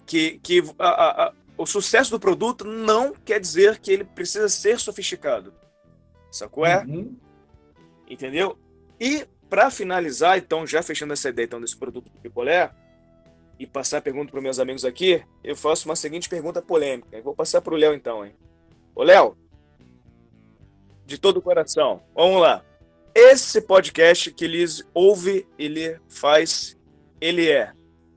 que, 0.07 0.39
que 0.43 0.63
a- 0.79 0.89
a- 0.89 1.27
a- 1.29 1.33
o 1.59 1.67
sucesso 1.67 2.11
do 2.11 2.21
produto 2.21 2.65
não 2.65 3.13
quer 3.13 3.41
dizer 3.41 3.79
que 3.79 3.91
ele 3.91 4.05
precisa 4.05 4.49
ser 4.49 4.79
sofisticado. 4.79 5.53
Sacou? 6.31 6.65
É? 6.67 6.85
Uhum. 6.85 7.17
Entendeu? 8.09 8.59
E 9.01 9.27
para 9.49 9.71
finalizar, 9.71 10.39
então, 10.39 10.67
já 10.67 10.83
fechando 10.83 11.13
essa 11.13 11.29
ideia 11.29 11.47
então, 11.47 11.61
desse 11.61 11.77
produto 11.77 12.11
do 12.11 12.19
picolé, 12.21 12.71
e 13.59 13.67
passar 13.67 13.99
a 13.99 14.03
pergunta 14.03 14.31
para 14.31 14.41
meus 14.41 14.59
amigos 14.59 14.85
aqui, 14.85 15.25
eu 15.43 15.57
faço 15.57 15.89
uma 15.89 15.97
seguinte 15.97 16.29
pergunta 16.29 16.61
polêmica. 16.61 17.17
Eu 17.17 17.23
vou 17.23 17.35
passar 17.35 17.61
para 17.61 17.75
o 17.75 17.77
Léo 17.77 17.95
então, 17.95 18.25
hein? 18.25 18.35
Ô, 18.95 19.03
Léo, 19.03 19.37
de 21.05 21.19
todo 21.19 21.39
o 21.39 21.43
coração, 21.43 22.03
vamos 22.15 22.41
lá. 22.43 22.65
Esse 23.15 23.63
podcast 23.63 24.31
que 24.33 24.45
eles 24.45 24.83
ouve, 24.93 25.49
ele 25.59 25.99
faz, 26.09 26.79
ele 27.21 27.51
é 27.51 27.73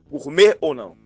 gourmet 0.09 0.57
ou 0.59 0.73
não? 0.73 0.97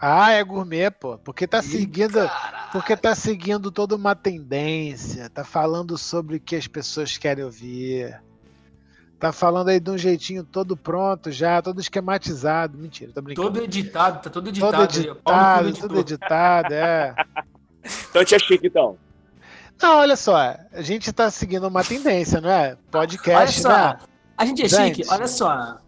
Ah, 0.00 0.32
é 0.32 0.42
gourmet, 0.44 0.90
pô. 0.90 1.18
Porque 1.18 1.46
tá 1.46 1.60
seguindo. 1.60 2.14
Caralho. 2.14 2.72
Porque 2.72 2.96
tá 2.96 3.14
seguindo 3.14 3.70
toda 3.70 3.96
uma 3.96 4.14
tendência. 4.14 5.28
Tá 5.28 5.44
falando 5.44 5.98
sobre 5.98 6.36
o 6.36 6.40
que 6.40 6.54
as 6.54 6.68
pessoas 6.68 7.18
querem 7.18 7.44
ouvir. 7.44 8.20
Tá 9.18 9.32
falando 9.32 9.68
aí 9.68 9.80
de 9.80 9.90
um 9.90 9.98
jeitinho 9.98 10.44
todo 10.44 10.76
pronto 10.76 11.32
já, 11.32 11.60
todo 11.60 11.80
esquematizado. 11.80 12.78
Mentira, 12.78 13.10
tô 13.12 13.20
brincando. 13.20 13.48
Todo 13.48 13.64
editado, 13.64 14.22
tá 14.22 14.30
todo 14.30 14.48
editado. 14.48 14.72
Todo 14.72 14.84
editado, 14.84 15.72
tudo 15.74 15.98
editado, 16.00 16.74
é. 16.74 17.14
Então, 18.10 18.24
tia 18.24 18.38
Chique, 18.38 18.66
então. 18.66 18.98
Não, 19.80 19.98
olha 19.98 20.16
só, 20.16 20.36
a 20.72 20.82
gente 20.82 21.12
tá 21.12 21.30
seguindo 21.30 21.66
uma 21.66 21.82
tendência, 21.82 22.40
não 22.40 22.50
é? 22.50 22.68
Olha 22.70 22.78
Podcast, 22.90 23.60
só, 23.60 23.68
né? 23.68 23.98
a 24.36 24.44
gente 24.44 24.62
é 24.62 24.68
Gente. 24.68 24.96
chique, 24.96 25.08
olha 25.10 25.26
só. 25.26 25.78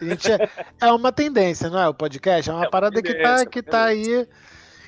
A 0.00 0.04
gente 0.04 0.30
é, 0.30 0.50
é 0.80 0.92
uma 0.92 1.12
tendência, 1.12 1.70
não 1.70 1.78
é? 1.78 1.88
O 1.88 1.94
podcast 1.94 2.50
é 2.50 2.52
uma 2.52 2.62
É 2.62 2.64
uma 2.64 2.70
parada 2.70 3.00
que 3.00 3.14
tá, 3.14 3.46
que 3.46 3.62
tá 3.62 3.84
aí, 3.84 4.28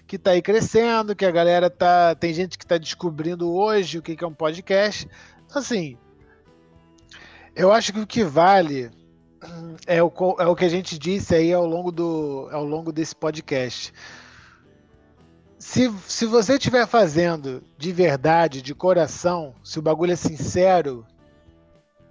que 0.07 0.19
tá 0.19 0.33
aí 0.33 0.43
crescendo, 0.43 1.15
que 1.15 1.25
a 1.25 1.31
galera 1.31 1.71
tá. 1.71 2.15
Tem 2.17 2.35
gente 2.35 2.59
que 2.59 2.67
tá 2.67 2.77
descobrindo 2.77 3.53
hoje 3.53 3.99
o 3.99 4.03
que 4.03 4.17
que 4.17 4.25
é 4.25 4.27
um 4.27 4.35
podcast. 4.35 5.09
Assim, 5.55 5.97
eu 7.55 7.73
acho 7.73 7.93
que 7.93 8.01
o 8.01 8.07
que 8.07 8.25
vale 8.25 8.91
hum, 9.43 9.77
é 9.87 10.03
o, 10.03 10.13
é 10.39 10.47
o 10.47 10.57
que 10.57 10.65
a 10.65 10.69
gente 10.69 10.99
disse 10.99 11.35
aí 11.35 11.53
ao 11.53 11.67
longo, 11.67 11.93
do, 11.93 12.49
ao 12.51 12.65
longo 12.65 12.93
desse 12.93 13.15
podcast. 13.15 13.93
Se, 15.59 15.91
se 16.07 16.27
você 16.27 16.55
estiver 16.55 16.87
fazendo 16.87 17.63
de 17.79 17.93
verdade, 17.93 18.61
de 18.61 18.75
coração, 18.75 19.55
se 19.65 19.79
o 19.79 19.83
bagulho 19.83 20.13
é 20.13 20.17
sincero, 20.17 21.07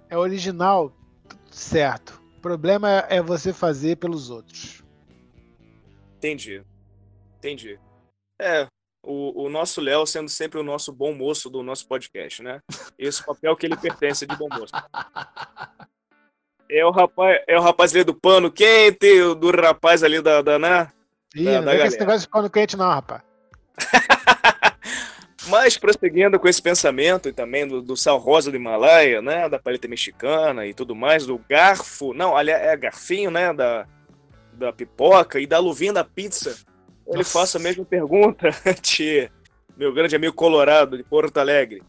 é 0.08 0.18
original, 0.18 0.92
tudo 1.28 1.40
certo. 1.52 2.20
O 2.38 2.40
problema 2.40 3.04
é 3.08 3.22
você 3.22 3.52
fazer 3.52 3.96
pelos 3.96 4.30
outros. 4.30 4.82
Entendi. 6.16 6.64
Entendi. 7.38 7.78
É, 8.40 8.66
o, 9.06 9.44
o 9.46 9.48
nosso 9.50 9.80
Léo 9.80 10.06
sendo 10.06 10.28
sempre 10.28 10.58
o 10.58 10.62
nosso 10.64 10.92
bom 10.92 11.12
moço 11.14 11.48
do 11.50 11.62
nosso 11.62 11.86
podcast, 11.86 12.42
né? 12.42 12.60
Esse 12.98 13.24
papel 13.24 13.54
que 13.56 13.66
ele 13.66 13.76
pertence 13.76 14.26
de 14.26 14.36
bom 14.36 14.48
moço. 14.48 14.72
É 16.70 16.84
o 16.84 16.90
rapaz, 16.90 17.42
é 17.46 17.58
o 17.58 17.62
rapaz 17.62 17.94
ali 17.94 18.04
do 18.04 18.14
pano 18.14 18.50
quente, 18.50 19.20
o 19.22 19.34
do 19.34 19.50
rapaz 19.50 20.02
ali 20.02 20.20
da, 20.20 20.42
da 20.42 20.58
né? 20.58 20.90
Ih, 21.34 21.44
Da- 21.44 21.60
não 21.60 21.64
da 21.66 21.78
com 21.78 21.84
esse 21.86 21.98
negócio 22.00 22.20
de 22.20 22.28
pano 22.28 22.50
quente, 22.50 22.76
não, 22.76 22.88
rapaz. 22.90 23.22
Mas 25.48 25.76
prosseguindo 25.76 26.40
com 26.40 26.48
esse 26.48 26.62
pensamento 26.62 27.28
e 27.28 27.32
também 27.32 27.68
do, 27.68 27.82
do 27.82 27.96
sal 27.96 28.16
rosa 28.16 28.50
do 28.50 28.56
Himalaia, 28.56 29.20
né? 29.20 29.46
Da 29.48 29.58
paleta 29.58 29.86
mexicana 29.86 30.66
e 30.66 30.72
tudo 30.72 30.94
mais, 30.94 31.26
do 31.26 31.38
garfo, 31.48 32.14
não, 32.14 32.34
aliás, 32.34 32.62
é 32.62 32.74
garfinho, 32.76 33.30
né? 33.30 33.52
Da, 33.52 33.86
da 34.54 34.72
pipoca 34.72 35.38
e 35.38 35.46
da 35.46 35.58
luvinha 35.58 35.92
da 35.92 36.02
pizza. 36.04 36.56
Ele 37.06 37.18
Nossa. 37.18 37.30
faça 37.30 37.58
a 37.58 37.60
mesma 37.60 37.84
pergunta, 37.84 38.48
de 38.82 39.30
meu 39.76 39.92
grande 39.92 40.16
amigo 40.16 40.34
Colorado 40.34 40.96
de 40.96 41.02
Porto 41.02 41.36
Alegre. 41.38 41.82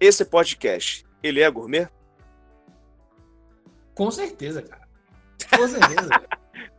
Esse 0.00 0.24
podcast, 0.24 1.04
ele 1.22 1.40
é 1.40 1.50
gourmet? 1.50 1.88
Com 3.94 4.10
certeza, 4.10 4.62
cara. 4.62 4.82
Com 5.56 5.68
certeza. 5.68 6.08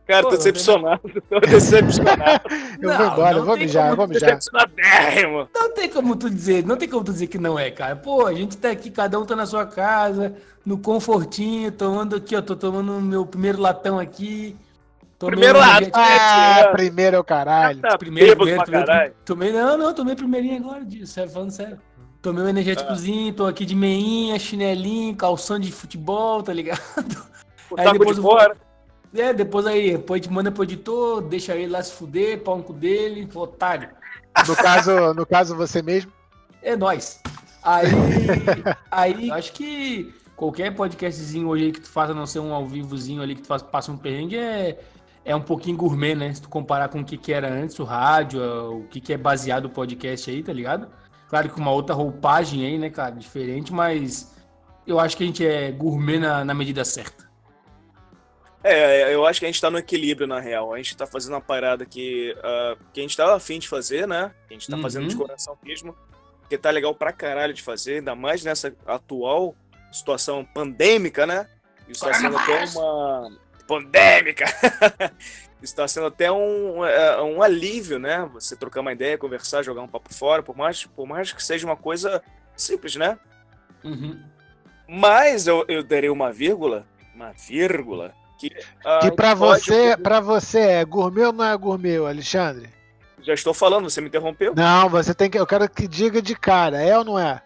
Cara, 0.06 0.22
Pô, 0.24 0.30
tô 0.30 0.36
decepcionado, 0.36 1.00
tô 1.30 1.40
decepcionado, 1.40 2.42
Eu 2.82 2.88
Não, 2.88 2.98
vou 2.98 3.06
embora, 3.06 3.38
eu 3.38 3.44
vou 3.44 3.56
mijar, 3.56 3.90
eu 3.90 3.96
vou 3.96 4.08
mijar. 4.08 4.38
Não 5.54 5.72
tem 5.72 5.88
como 5.88 6.16
tu 6.16 6.28
dizer, 6.28 6.64
não 6.64 6.76
tem 6.76 6.88
como 6.88 7.04
tu 7.04 7.12
dizer 7.12 7.28
que 7.28 7.38
não 7.38 7.58
é, 7.58 7.70
cara. 7.70 7.96
Pô, 7.96 8.26
a 8.26 8.34
gente 8.34 8.56
tá 8.56 8.70
aqui, 8.70 8.90
cada 8.90 9.18
um 9.18 9.24
tá 9.24 9.36
na 9.36 9.46
sua 9.46 9.64
casa, 9.64 10.36
no 10.66 10.78
confortinho, 10.78 11.70
tomando 11.70 12.16
aqui, 12.16 12.34
ó, 12.34 12.42
tô 12.42 12.56
tomando 12.56 12.96
o 12.96 13.00
meu 13.00 13.24
primeiro 13.24 13.60
latão 13.60 13.98
aqui. 13.98 14.56
Primeiro 15.26 15.58
energético- 15.58 15.98
Ah, 15.98 16.58
É, 16.60 16.68
primeiro 16.72 17.16
é 17.16 17.18
o 17.18 17.24
caralho. 17.24 17.80
Tá 17.80 17.98
Primeiro, 17.98 18.28
bêbado 18.28 18.44
primeiro, 18.44 18.62
primeiro, 18.64 18.86
caralho. 18.86 19.14
tomei, 19.24 19.52
não, 19.52 19.76
não, 19.78 19.94
tomei 19.94 20.14
primeirinho 20.14 20.56
agora, 20.64 20.84
disso, 20.84 21.20
é 21.20 21.28
falando 21.28 21.50
sério. 21.50 21.78
Tomei 22.22 22.42
um 22.44 22.48
energéticozinho, 22.48 23.34
tô 23.34 23.46
aqui 23.46 23.66
de 23.66 23.74
meinha, 23.74 24.38
chinelinho, 24.38 25.14
calção 25.14 25.58
de 25.58 25.70
futebol, 25.70 26.42
tá 26.42 26.52
ligado? 26.52 26.80
O 27.70 27.78
Aí 27.78 27.92
depois 27.92 28.16
de 28.16 28.16
eu 28.16 28.22
fora. 28.22 28.56
É, 29.14 29.32
depois 29.32 29.66
aí, 29.66 29.92
depois 29.92 30.22
gente 30.22 30.32
manda 30.32 30.50
pro 30.50 30.64
editor, 30.64 31.20
deixa 31.22 31.54
ele 31.54 31.70
lá 31.70 31.82
se 31.82 31.92
fuder, 31.92 32.40
pau 32.42 32.56
no 32.56 32.62
cu 32.64 32.72
dele, 32.72 33.28
otário. 33.34 33.90
No 34.48 34.56
caso, 34.56 35.14
no 35.14 35.24
caso 35.26 35.54
você 35.54 35.80
mesmo. 35.82 36.10
É 36.62 36.74
nóis. 36.74 37.20
Aí, 37.62 37.86
aí, 38.90 39.30
acho 39.30 39.52
que 39.52 40.12
qualquer 40.34 40.74
podcastzinho 40.74 41.46
hoje 41.48 41.64
aí 41.66 41.72
que 41.72 41.80
tu 41.80 41.88
faça, 41.88 42.12
a 42.12 42.14
não 42.14 42.26
ser 42.26 42.40
um 42.40 42.52
ao 42.52 42.66
vivozinho 42.66 43.22
ali 43.22 43.34
que 43.36 43.42
tu 43.42 43.48
faça, 43.48 43.64
passa 43.64 43.92
um 43.92 43.96
perrengue, 43.96 44.36
é, 44.36 44.80
é 45.24 45.34
um 45.34 45.40
pouquinho 45.40 45.76
gourmet, 45.76 46.14
né? 46.14 46.32
Se 46.34 46.42
tu 46.42 46.48
comparar 46.48 46.88
com 46.88 47.00
o 47.00 47.04
que, 47.04 47.16
que 47.16 47.32
era 47.32 47.48
antes, 47.50 47.78
o 47.78 47.84
rádio, 47.84 48.40
o 48.80 48.84
que, 48.88 49.00
que 49.00 49.12
é 49.12 49.16
baseado 49.16 49.66
o 49.66 49.70
podcast 49.70 50.30
aí, 50.30 50.42
tá 50.42 50.52
ligado? 50.52 50.88
Claro 51.28 51.48
que 51.48 51.58
uma 51.58 51.70
outra 51.72 51.94
roupagem 51.94 52.64
aí, 52.66 52.78
né, 52.78 52.90
cara? 52.90 53.12
Diferente, 53.12 53.72
mas 53.72 54.34
eu 54.86 55.00
acho 55.00 55.16
que 55.16 55.22
a 55.24 55.26
gente 55.26 55.46
é 55.46 55.70
gourmet 55.72 56.18
na, 56.18 56.44
na 56.44 56.54
medida 56.54 56.84
certa. 56.84 57.24
É, 58.62 59.12
eu 59.14 59.26
acho 59.26 59.40
que 59.40 59.46
a 59.46 59.48
gente 59.48 59.60
tá 59.60 59.70
no 59.70 59.76
equilíbrio, 59.78 60.26
na 60.26 60.40
real. 60.40 60.72
A 60.72 60.78
gente 60.78 60.96
tá 60.96 61.06
fazendo 61.06 61.34
uma 61.34 61.40
parada 61.40 61.84
que, 61.84 62.34
ah, 62.42 62.76
que 62.92 63.00
a 63.00 63.02
gente 63.02 63.16
tava 63.16 63.34
afim 63.36 63.58
de 63.58 63.68
fazer, 63.68 64.08
né? 64.08 64.30
Que 64.48 64.54
a 64.54 64.58
gente 64.58 64.70
tá 64.70 64.76
Uhum. 64.76 64.82
fazendo 64.82 65.06
de 65.08 65.16
coração 65.16 65.56
mesmo. 65.62 65.94
Que 66.48 66.56
tá 66.56 66.70
legal 66.70 66.94
pra 66.94 67.12
caralho 67.12 67.52
de 67.52 67.62
fazer, 67.62 67.96
ainda 67.98 68.14
mais 68.14 68.42
nessa 68.42 68.74
atual 68.86 69.54
situação 69.92 70.44
pandêmica, 70.44 71.26
né? 71.26 71.46
Isso 71.86 72.04
tá 72.04 72.14
sendo 72.14 72.36
até 72.38 72.64
uma. 72.74 73.30
Pandêmica! 73.66 74.44
Isso 75.62 75.74
tá 75.74 75.88
sendo 75.88 76.06
até 76.08 76.30
um, 76.30 76.84
é, 76.84 77.22
um 77.22 77.42
alívio, 77.42 77.98
né? 77.98 78.28
Você 78.34 78.54
trocar 78.54 78.80
uma 78.82 78.92
ideia, 78.92 79.16
conversar, 79.16 79.62
jogar 79.62 79.80
um 79.80 79.88
papo 79.88 80.12
fora, 80.12 80.42
por 80.42 80.54
mais, 80.54 80.84
por 80.84 81.06
mais 81.06 81.32
que 81.32 81.42
seja 81.42 81.66
uma 81.66 81.76
coisa 81.76 82.22
simples, 82.54 82.96
né? 82.96 83.18
Uhum. 83.82 84.20
Mas 84.86 85.46
eu, 85.46 85.64
eu 85.66 85.82
darei 85.82 86.10
uma 86.10 86.30
vírgula, 86.30 86.86
uma 87.14 87.32
vírgula, 87.32 88.12
que, 88.38 88.50
ah, 88.84 88.98
Que 89.00 89.10
pra 89.12 89.34
pode- 89.34 89.62
você, 89.62 89.96
para 89.96 90.20
você 90.20 90.58
é 90.58 90.84
gourmet 90.84 91.24
ou 91.24 91.32
não 91.32 91.44
é 91.44 91.56
gourmet, 91.56 91.96
Alexandre? 91.96 92.68
Já 93.22 93.32
estou 93.32 93.54
falando, 93.54 93.88
você 93.88 94.02
me 94.02 94.08
interrompeu? 94.08 94.54
Não, 94.54 94.90
você 94.90 95.14
tem 95.14 95.30
que. 95.30 95.38
Eu 95.38 95.46
quero 95.46 95.66
que 95.70 95.88
diga 95.88 96.20
de 96.20 96.34
cara, 96.36 96.82
é 96.82 96.98
ou 96.98 97.04
não 97.04 97.18
é? 97.18 97.40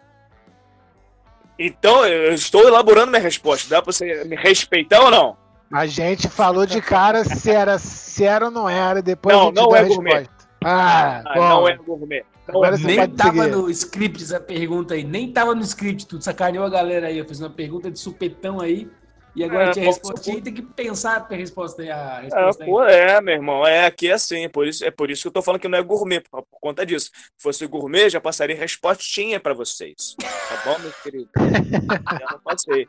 Então, 1.57 2.05
eu 2.05 2.33
estou 2.33 2.67
elaborando 2.67 3.11
minha 3.11 3.21
resposta. 3.23 3.69
Dá 3.69 3.81
pra 3.81 3.91
você 3.93 4.23
me 4.25 4.35
respeitar 4.35 5.01
ou 5.01 5.11
não? 5.11 5.37
A 5.71 5.85
gente 5.85 6.27
falou 6.29 6.65
de 6.65 6.81
cara 6.81 7.23
se 7.23 7.51
era, 7.51 7.77
se 7.77 8.23
era 8.23 8.45
ou 8.45 8.51
não 8.51 8.67
era, 8.67 9.01
depois 9.01 9.35
Não, 9.35 9.43
a 9.43 9.45
gente 9.47 9.55
não 9.55 9.75
é 9.75 9.79
a 9.79 9.83
gourmet. 9.83 10.13
resposta. 10.13 10.49
Ah, 10.63 11.21
Ah, 11.25 11.33
bom. 11.35 11.49
não 11.49 11.67
é 11.67 11.77
gourmet. 11.77 12.25
Não 12.47 12.55
Agora 12.55 12.75
é- 12.75 12.77
você 12.79 12.87
Nem 12.87 13.09
tava 13.11 13.43
seguir. 13.43 13.51
no 13.51 13.69
script 13.69 14.23
essa 14.23 14.39
pergunta 14.39 14.95
aí, 14.95 15.03
nem 15.03 15.31
tava 15.31 15.53
no 15.53 15.61
script, 15.61 16.07
tu 16.07 16.19
sacaneou 16.21 16.65
a 16.65 16.69
galera 16.69 17.07
aí, 17.07 17.17
eu 17.19 17.25
fiz 17.25 17.39
uma 17.39 17.49
pergunta 17.51 17.91
de 17.91 17.99
supetão 17.99 18.59
aí, 18.59 18.89
e 19.35 19.43
agora 19.43 19.65
É, 19.65 19.69
a 19.69 19.73
pô, 19.75 19.81
resposta, 19.81 20.31
e 20.31 20.41
tem 20.41 20.53
que 20.55 20.63
pensar 20.63 21.27
a 21.29 21.35
resposta 21.35 21.83
aí, 21.83 21.91
a 21.91 22.17
Ah, 22.17 22.19
resposta 22.21 22.63
aí. 22.63 22.69
pô, 22.69 22.83
é, 22.83 23.21
meu 23.21 23.35
irmão, 23.35 23.67
é 23.67 23.85
aqui 23.85 24.09
é 24.09 24.13
assim, 24.13 24.49
por 24.49 24.67
isso, 24.67 24.83
é 24.83 24.89
por 24.89 25.11
isso 25.11 25.21
que 25.21 25.27
eu 25.27 25.31
tô 25.31 25.43
falando 25.43 25.61
que 25.61 25.67
não 25.67 25.77
é 25.77 25.83
gourmet, 25.83 26.21
por, 26.21 26.41
por 26.41 26.59
conta 26.59 26.83
disso. 26.83 27.11
Se 27.13 27.43
fosse 27.43 27.67
gourmet, 27.67 28.09
já 28.09 28.19
passaria 28.19 28.55
respostinha 28.55 29.39
pra 29.39 29.53
vocês. 29.53 30.15
Tá 30.17 30.57
bom, 30.65 30.79
meu 30.79 30.91
querido? 31.03 31.29
já 32.19 32.31
não 32.31 32.39
passei. 32.43 32.87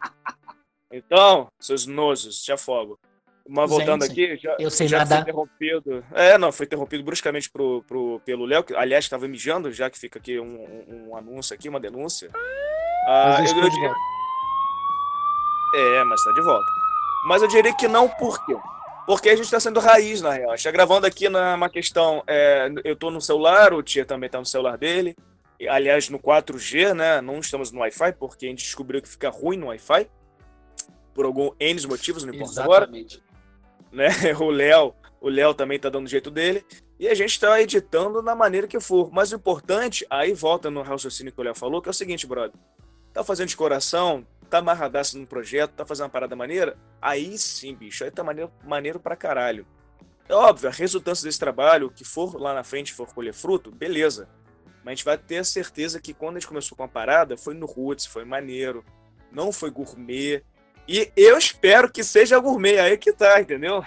Então, 0.92 1.48
seus 1.58 1.86
nozes, 1.86 2.42
te 2.42 2.52
afogo. 2.52 2.98
Mas 3.48 3.68
voltando 3.70 4.04
Gente, 4.06 4.32
aqui, 4.32 4.36
já, 4.42 4.56
eu 4.60 4.70
sei 4.70 4.86
já 4.86 4.98
nadar. 4.98 5.16
foi 5.16 5.22
interrompido. 5.22 6.04
É, 6.12 6.38
não, 6.38 6.52
foi 6.52 6.66
interrompido 6.66 7.02
bruscamente 7.02 7.50
pro, 7.50 7.82
pro, 7.82 8.20
pelo 8.24 8.44
Léo, 8.44 8.62
que 8.62 8.74
aliás 8.74 9.04
estava 9.04 9.26
mijando, 9.26 9.72
já 9.72 9.90
que 9.90 9.98
fica 9.98 10.18
aqui 10.20 10.38
um, 10.38 10.44
um- 10.62 11.08
um 11.10 11.16
anúncio 11.16 11.54
aqui, 11.54 11.68
uma 11.68 11.80
denúncia. 11.80 12.30
Ah, 13.06 13.36
Mas 13.40 13.50
eu 13.50 13.56
eu- 13.58 13.64
estou 13.64 13.70
diria- 13.70 13.88
volta. 13.88 14.00
é, 16.00 16.04
mas 16.04 16.22
tá 16.22 16.32
de 16.32 16.42
volta. 16.42 16.66
Mas 17.26 17.42
eu 17.42 17.48
diria 17.48 17.74
que 17.74 17.88
não, 17.88 18.08
por 18.08 18.44
quê? 18.46 18.56
Porque 19.06 19.28
a 19.30 19.36
gente 19.36 19.50
tá 19.50 19.58
sendo 19.58 19.80
raiz, 19.80 20.20
na 20.22 20.32
real. 20.32 20.52
A 20.52 20.56
gente 20.56 20.64
tá 20.64 20.70
gravando 20.70 21.06
aqui 21.06 21.28
numa 21.28 21.68
questão. 21.68 22.22
é, 22.28 22.68
eu 22.84 22.94
tô 22.94 23.10
no 23.10 23.20
celular, 23.20 23.72
o 23.72 23.82
Tia 23.82 24.04
também 24.04 24.30
tá 24.30 24.38
no 24.38 24.46
celular 24.46 24.76
dele. 24.78 25.16
Aliás, 25.68 26.08
no 26.08 26.18
4G, 26.20 26.94
né? 26.94 27.20
Não 27.20 27.38
estamos 27.40 27.72
no 27.72 27.80
Wi-Fi, 27.80 28.12
porque 28.12 28.46
a 28.46 28.48
gente 28.48 28.62
descobriu 28.64 29.02
que 29.02 29.08
fica 29.08 29.28
ruim 29.28 29.56
no 29.56 29.66
Wi-Fi. 29.66 30.08
Por 31.20 31.26
algum 31.26 31.50
N 31.60 31.86
motivos, 31.86 32.24
não 32.24 32.32
importa 32.32 32.62
agora 32.62 32.84
Exatamente. 32.84 33.22
né? 33.92 34.08
O 34.40 34.48
Léo, 34.48 34.94
o 35.20 35.28
Léo 35.28 35.52
também 35.52 35.78
tá 35.78 35.90
dando 35.90 36.06
o 36.06 36.08
jeito 36.08 36.30
dele. 36.30 36.64
E 36.98 37.06
a 37.08 37.14
gente 37.14 37.38
tá 37.38 37.60
editando 37.60 38.22
da 38.22 38.34
maneira 38.34 38.66
que 38.66 38.80
for. 38.80 39.10
Mas 39.12 39.30
o 39.30 39.36
importante, 39.36 40.06
aí 40.08 40.32
volta 40.32 40.70
no 40.70 40.80
raciocínio 40.80 41.30
que 41.30 41.38
o 41.38 41.44
Léo 41.44 41.54
falou, 41.54 41.82
que 41.82 41.90
é 41.90 41.92
o 41.92 41.92
seguinte, 41.92 42.26
brother. 42.26 42.58
Tá 43.12 43.22
fazendo 43.22 43.48
de 43.48 43.56
coração, 43.58 44.26
tá 44.48 44.60
amarradaço 44.60 45.18
no 45.18 45.26
projeto, 45.26 45.72
tá 45.72 45.84
fazendo 45.84 46.04
uma 46.04 46.10
parada 46.10 46.34
maneira, 46.34 46.78
aí 47.02 47.36
sim, 47.36 47.74
bicho, 47.74 48.02
aí 48.02 48.10
tá 48.10 48.24
maneiro, 48.24 48.50
maneiro 48.64 48.98
pra 48.98 49.14
caralho. 49.14 49.66
É 50.26 50.32
óbvio, 50.32 50.70
a 50.70 50.72
resultância 50.72 51.26
desse 51.26 51.38
trabalho, 51.38 51.90
que 51.90 52.02
for 52.02 52.40
lá 52.40 52.54
na 52.54 52.64
frente 52.64 52.94
for 52.94 53.12
colher 53.12 53.34
fruto, 53.34 53.70
beleza. 53.70 54.26
Mas 54.82 54.86
a 54.86 54.94
gente 54.94 55.04
vai 55.04 55.18
ter 55.18 55.36
a 55.36 55.44
certeza 55.44 56.00
que 56.00 56.14
quando 56.14 56.38
a 56.38 56.40
gente 56.40 56.48
começou 56.48 56.78
com 56.78 56.84
a 56.84 56.88
parada, 56.88 57.36
foi 57.36 57.52
no 57.52 57.66
Roots, 57.66 58.06
foi 58.06 58.24
maneiro, 58.24 58.82
não 59.30 59.52
foi 59.52 59.70
gourmet. 59.70 60.42
E 60.92 61.08
eu 61.16 61.38
espero 61.38 61.88
que 61.88 62.02
seja 62.02 62.36
gourmet, 62.40 62.76
aí 62.80 62.98
que 62.98 63.12
tá, 63.12 63.40
entendeu? 63.40 63.84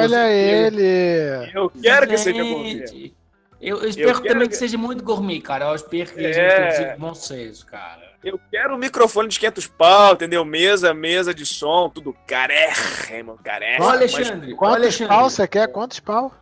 Olha 0.00 0.30
ele! 0.32 1.50
Eu 1.54 1.68
quero 1.70 2.06
que 2.08 2.16
seja 2.16 2.42
gourmet. 2.42 2.86
Gente, 2.86 3.14
Eu, 3.60 3.82
eu 3.82 3.88
espero 3.88 4.08
Eu 4.10 4.14
quero 4.22 4.28
também 4.34 4.48
que- 4.48 4.52
que 4.54 4.56
seja 4.56 4.78
muito 4.78 5.04
gourmet, 5.04 5.40
cara. 5.42 5.66
Eu 5.66 5.74
espero 5.74 6.10
que 6.14 6.24
É. 6.24 6.70
produzir 6.70 6.96
bom 6.98 7.12
senso, 7.12 7.66
cara. 7.66 8.08
Eu 8.24 8.40
quero 8.50 8.74
um 8.74 8.78
microfone 8.78 9.28
de 9.28 9.38
500 9.38 9.66
pau, 9.66 10.14
entendeu? 10.14 10.44
Mesa, 10.46 10.94
mesa 10.94 11.34
de 11.34 11.44
som, 11.44 11.90
tudo 11.90 12.16
carérrimo, 12.26 13.36
carérrimo. 13.44 13.84
Ô, 13.84 13.88
mas- 13.88 13.96
Alexandre, 13.98 14.52
ô, 14.54 14.56
Quantos 14.56 14.76
Alexandre. 14.76 15.08
pau 15.14 15.28
você 15.28 15.46
quer? 15.46 15.68
Quantos 15.68 16.00
pau? 16.00 16.32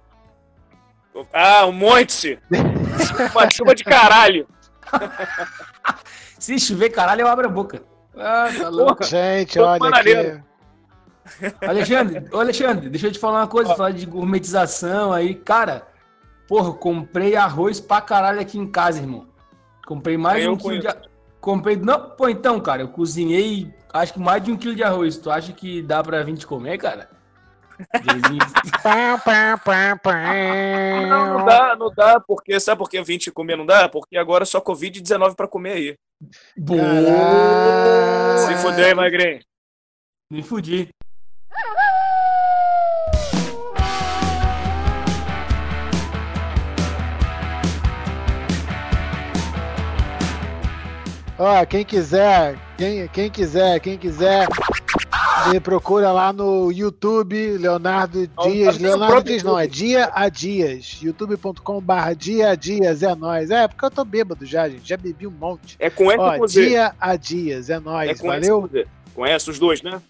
Ah, 1.32 1.66
um 1.66 1.72
monte! 1.72 2.38
Uma 3.34 3.50
chuva 3.50 3.74
de 3.74 3.82
caralho! 3.82 4.46
Se 6.38 6.56
chover, 6.60 6.90
caralho, 6.90 7.22
eu 7.22 7.28
abro 7.28 7.46
a 7.46 7.50
boca. 7.50 7.82
Ah, 8.16 8.48
tá 8.56 8.68
louco. 8.68 9.04
Gente, 9.04 9.58
Tô 9.58 9.64
olha 9.64 9.88
aqui. 9.88 10.40
Alexandre, 11.66 12.24
Alexandre, 12.32 12.88
deixa 12.88 13.08
eu 13.08 13.12
te 13.12 13.18
falar 13.18 13.40
uma 13.40 13.48
coisa, 13.48 13.74
falar 13.74 13.90
de 13.90 14.06
gourmetização 14.06 15.12
aí. 15.12 15.34
Cara, 15.34 15.86
porra, 16.46 16.72
comprei 16.72 17.34
arroz 17.36 17.80
pra 17.80 18.00
caralho 18.00 18.40
aqui 18.40 18.58
em 18.58 18.66
casa, 18.66 19.00
irmão. 19.00 19.26
Comprei 19.86 20.16
mais 20.16 20.40
de 20.40 20.46
Eu 20.46 20.52
um 20.52 20.56
quilo 20.56 20.78
de. 20.78 20.88
Comprei. 21.40 21.76
Não, 21.76 22.10
pô, 22.10 22.28
então, 22.28 22.60
cara, 22.60 22.82
eu 22.82 22.88
cozinhei 22.88 23.74
acho 23.92 24.12
que 24.12 24.20
mais 24.20 24.42
de 24.42 24.52
um 24.52 24.56
quilo 24.56 24.74
de 24.74 24.82
arroz. 24.82 25.16
Tu 25.16 25.30
acha 25.30 25.52
que 25.52 25.82
dá 25.82 26.02
pra 26.02 26.22
vir 26.22 26.36
te 26.36 26.46
comer, 26.46 26.78
cara? 26.78 27.08
Não, 31.08 31.38
não 31.38 31.44
dá, 31.44 31.76
não 31.76 31.90
dá, 31.94 32.20
porque 32.20 32.58
sabe 32.58 32.78
por 32.78 32.88
que 32.88 33.02
20 33.02 33.30
comer 33.30 33.56
não 33.56 33.66
dá? 33.66 33.88
Porque 33.88 34.16
agora 34.16 34.44
é 34.44 34.46
só 34.46 34.60
Covid-19 34.60 35.34
pra 35.34 35.48
comer 35.48 35.72
aí. 35.72 35.94
Boa! 36.56 36.82
Se 38.38 38.56
fuder, 38.56 38.96
magrinho. 38.96 39.40
Me 40.30 40.42
fudi. 40.42 40.88
Ó, 51.38 51.66
quem 51.66 51.84
quiser, 51.84 52.58
quem, 52.78 53.06
quem 53.08 53.30
quiser, 53.30 53.78
quem 53.80 53.98
quiser, 53.98 54.48
procura 55.60 56.12
lá 56.12 56.32
no 56.32 56.70
YouTube, 56.70 57.56
Leonardo 57.58 58.26
Dias. 58.44 58.76
tá 58.76 58.82
Leonardo 58.82 59.22
Dias 59.28 59.42
não, 59.42 59.58
é. 59.58 59.66
Dia 59.66 60.10
a 60.12 60.28
Dias. 60.28 60.98
youtube.com.br 61.02 62.14
Dia 62.16 62.50
a 62.50 62.54
Dias, 62.54 63.02
é 63.02 63.14
nóis. 63.14 63.50
É, 63.50 63.66
porque 63.68 63.84
eu 63.84 63.90
tô 63.90 64.04
bêbado 64.04 64.44
já, 64.44 64.68
gente. 64.68 64.88
Já 64.88 64.96
bebi 64.96 65.26
um 65.26 65.30
monte. 65.30 65.76
É 65.78 65.88
com 65.90 66.10
S 66.10 66.18
Ó, 66.20 66.38
com 66.38 66.46
Z? 66.46 66.68
Dia 66.68 66.94
a 67.00 67.16
Dias, 67.16 67.70
é 67.70 67.74
É 67.74 67.80
nóis. 67.80 68.20
com 68.20 68.32
S 68.32 68.40
Valeu? 68.48 68.56
ou 68.62 68.68
com? 68.68 68.84
Com 69.14 69.26
S, 69.26 69.50
os 69.50 69.58
dois, 69.58 69.82
né? 69.82 70.00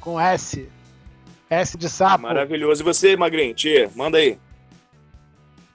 Com 0.00 0.18
S. 0.20 0.68
S 1.50 1.76
de 1.76 1.88
sapo. 1.88 2.22
Maravilhoso. 2.22 2.82
E 2.82 2.84
você, 2.84 3.16
magrinho? 3.16 3.54
Tia, 3.54 3.90
manda 3.94 4.18
aí. 4.18 4.38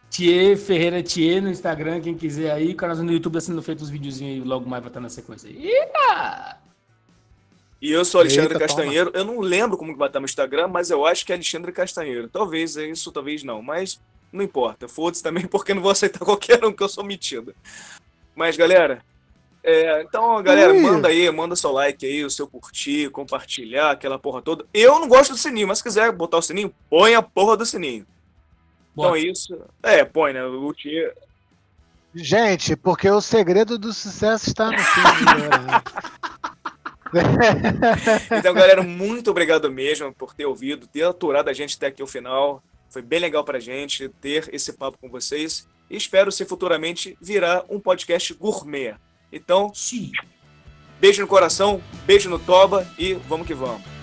Thier 0.10 0.58
Ferreira 0.58 1.04
Thier 1.04 1.42
no 1.42 1.50
Instagram, 1.50 2.02
quem 2.02 2.16
quiser 2.16 2.52
aí. 2.52 2.72
O 2.72 2.76
canal 2.76 2.96
no 2.98 3.12
YouTube 3.12 3.34
tá 3.34 3.42
sendo 3.42 3.62
feito 3.62 3.84
uns 3.84 3.90
videozinhos 3.90 4.42
aí, 4.42 4.48
logo 4.48 4.68
mais 4.68 4.82
vai 4.82 4.90
estar 4.90 5.00
na 5.00 5.10
sequência. 5.10 5.48
Eita! 5.50 6.58
E 7.82 7.92
eu 7.92 8.04
sou 8.04 8.22
Alexandre 8.22 8.54
Eita, 8.54 8.60
Castanheiro. 8.60 9.12
Eu 9.14 9.24
não 9.24 9.40
lembro 9.40 9.78
como 9.78 9.94
que 9.94 10.00
vai 10.00 10.10
estar 10.10 10.20
no 10.20 10.26
Instagram, 10.26 10.68
mas 10.68 10.90
eu 10.90 11.06
acho 11.06 11.26
que 11.26 11.32
é 11.32 11.36
Alexandre 11.36 11.72
Castanheiro. 11.72 12.28
Talvez 12.28 12.76
é 12.76 12.86
isso, 12.88 13.12
talvez 13.12 13.44
não. 13.44 13.62
Mas 13.62 14.02
não 14.32 14.44
importa. 14.44 14.88
Foda-se 14.88 15.22
também, 15.22 15.46
porque 15.48 15.72
eu 15.72 15.76
não 15.76 15.84
vou 15.84 15.92
aceitar 15.92 16.20
qualquer 16.20 16.64
um, 16.66 16.72
que 16.72 16.82
eu 16.82 16.90
sou 16.90 17.04
metido. 17.04 17.56
Mas, 18.36 18.58
galera. 18.58 19.04
é, 19.64 20.02
então, 20.02 20.42
galera, 20.42 20.74
Ui. 20.74 20.80
manda 20.80 21.08
aí, 21.08 21.30
manda 21.32 21.56
seu 21.56 21.72
like 21.72 22.06
aí, 22.06 22.24
o 22.24 22.30
seu 22.30 22.48
curtir, 22.48 23.10
compartilhar, 23.12 23.92
aquela 23.92 24.18
porra 24.18 24.42
toda. 24.42 24.66
Eu 24.74 25.00
não 25.00 25.08
gosto 25.08 25.32
do 25.32 25.38
sininho, 25.38 25.68
mas 25.68 25.78
se 25.78 25.84
quiser 25.84 26.12
botar 26.12 26.38
o 26.38 26.42
sininho, 26.42 26.74
põe 26.90 27.14
a 27.14 27.22
porra 27.22 27.58
do 27.58 27.66
sininho. 27.66 28.06
Então 28.94 29.12
Bota. 29.12 29.18
é 29.18 29.22
isso. 29.22 29.60
É, 29.84 30.04
põe, 30.04 30.34
né? 30.34 30.44
O. 30.44 30.74
Gente, 32.16 32.76
porque 32.76 33.08
o 33.10 33.22
segredo 33.22 33.78
do 33.78 33.94
sucesso 33.94 34.50
está 34.50 34.72
no 34.72 34.78
fim. 34.80 35.02
Então, 38.38 38.54
galera, 38.54 38.84
muito 38.84 39.32
obrigado 39.32 39.72
mesmo 39.72 40.14
por 40.14 40.34
ter 40.34 40.46
ouvido, 40.46 40.88
ter 40.88 41.04
aturado 41.04 41.50
a 41.50 41.54
gente 41.54 41.76
até 41.76 41.88
aqui 41.88 42.04
o 42.04 42.08
final. 42.08 42.64
Foi 42.90 43.02
bem 43.02 43.20
legal 43.20 43.44
pra 43.44 43.60
gente 43.60 44.10
ter 44.22 44.50
esse 44.54 44.74
papo 44.74 44.98
com 45.00 45.10
vocês. 45.10 45.68
E 45.90 45.96
espero 45.96 46.32
se 46.32 46.46
futuramente 46.46 47.18
virar 47.22 47.64
um 47.70 47.80
podcast 47.80 48.34
gourmet. 48.34 48.96
Então, 49.32 49.72
Sim. 49.74 50.12
beijo 51.00 51.22
no 51.22 51.28
coração, 51.28 51.82
beijo 52.06 52.30
no 52.30 52.40
toba 52.40 52.88
e 52.98 53.14
vamos 53.14 53.48
que 53.48 53.54
vamos. 53.54 53.97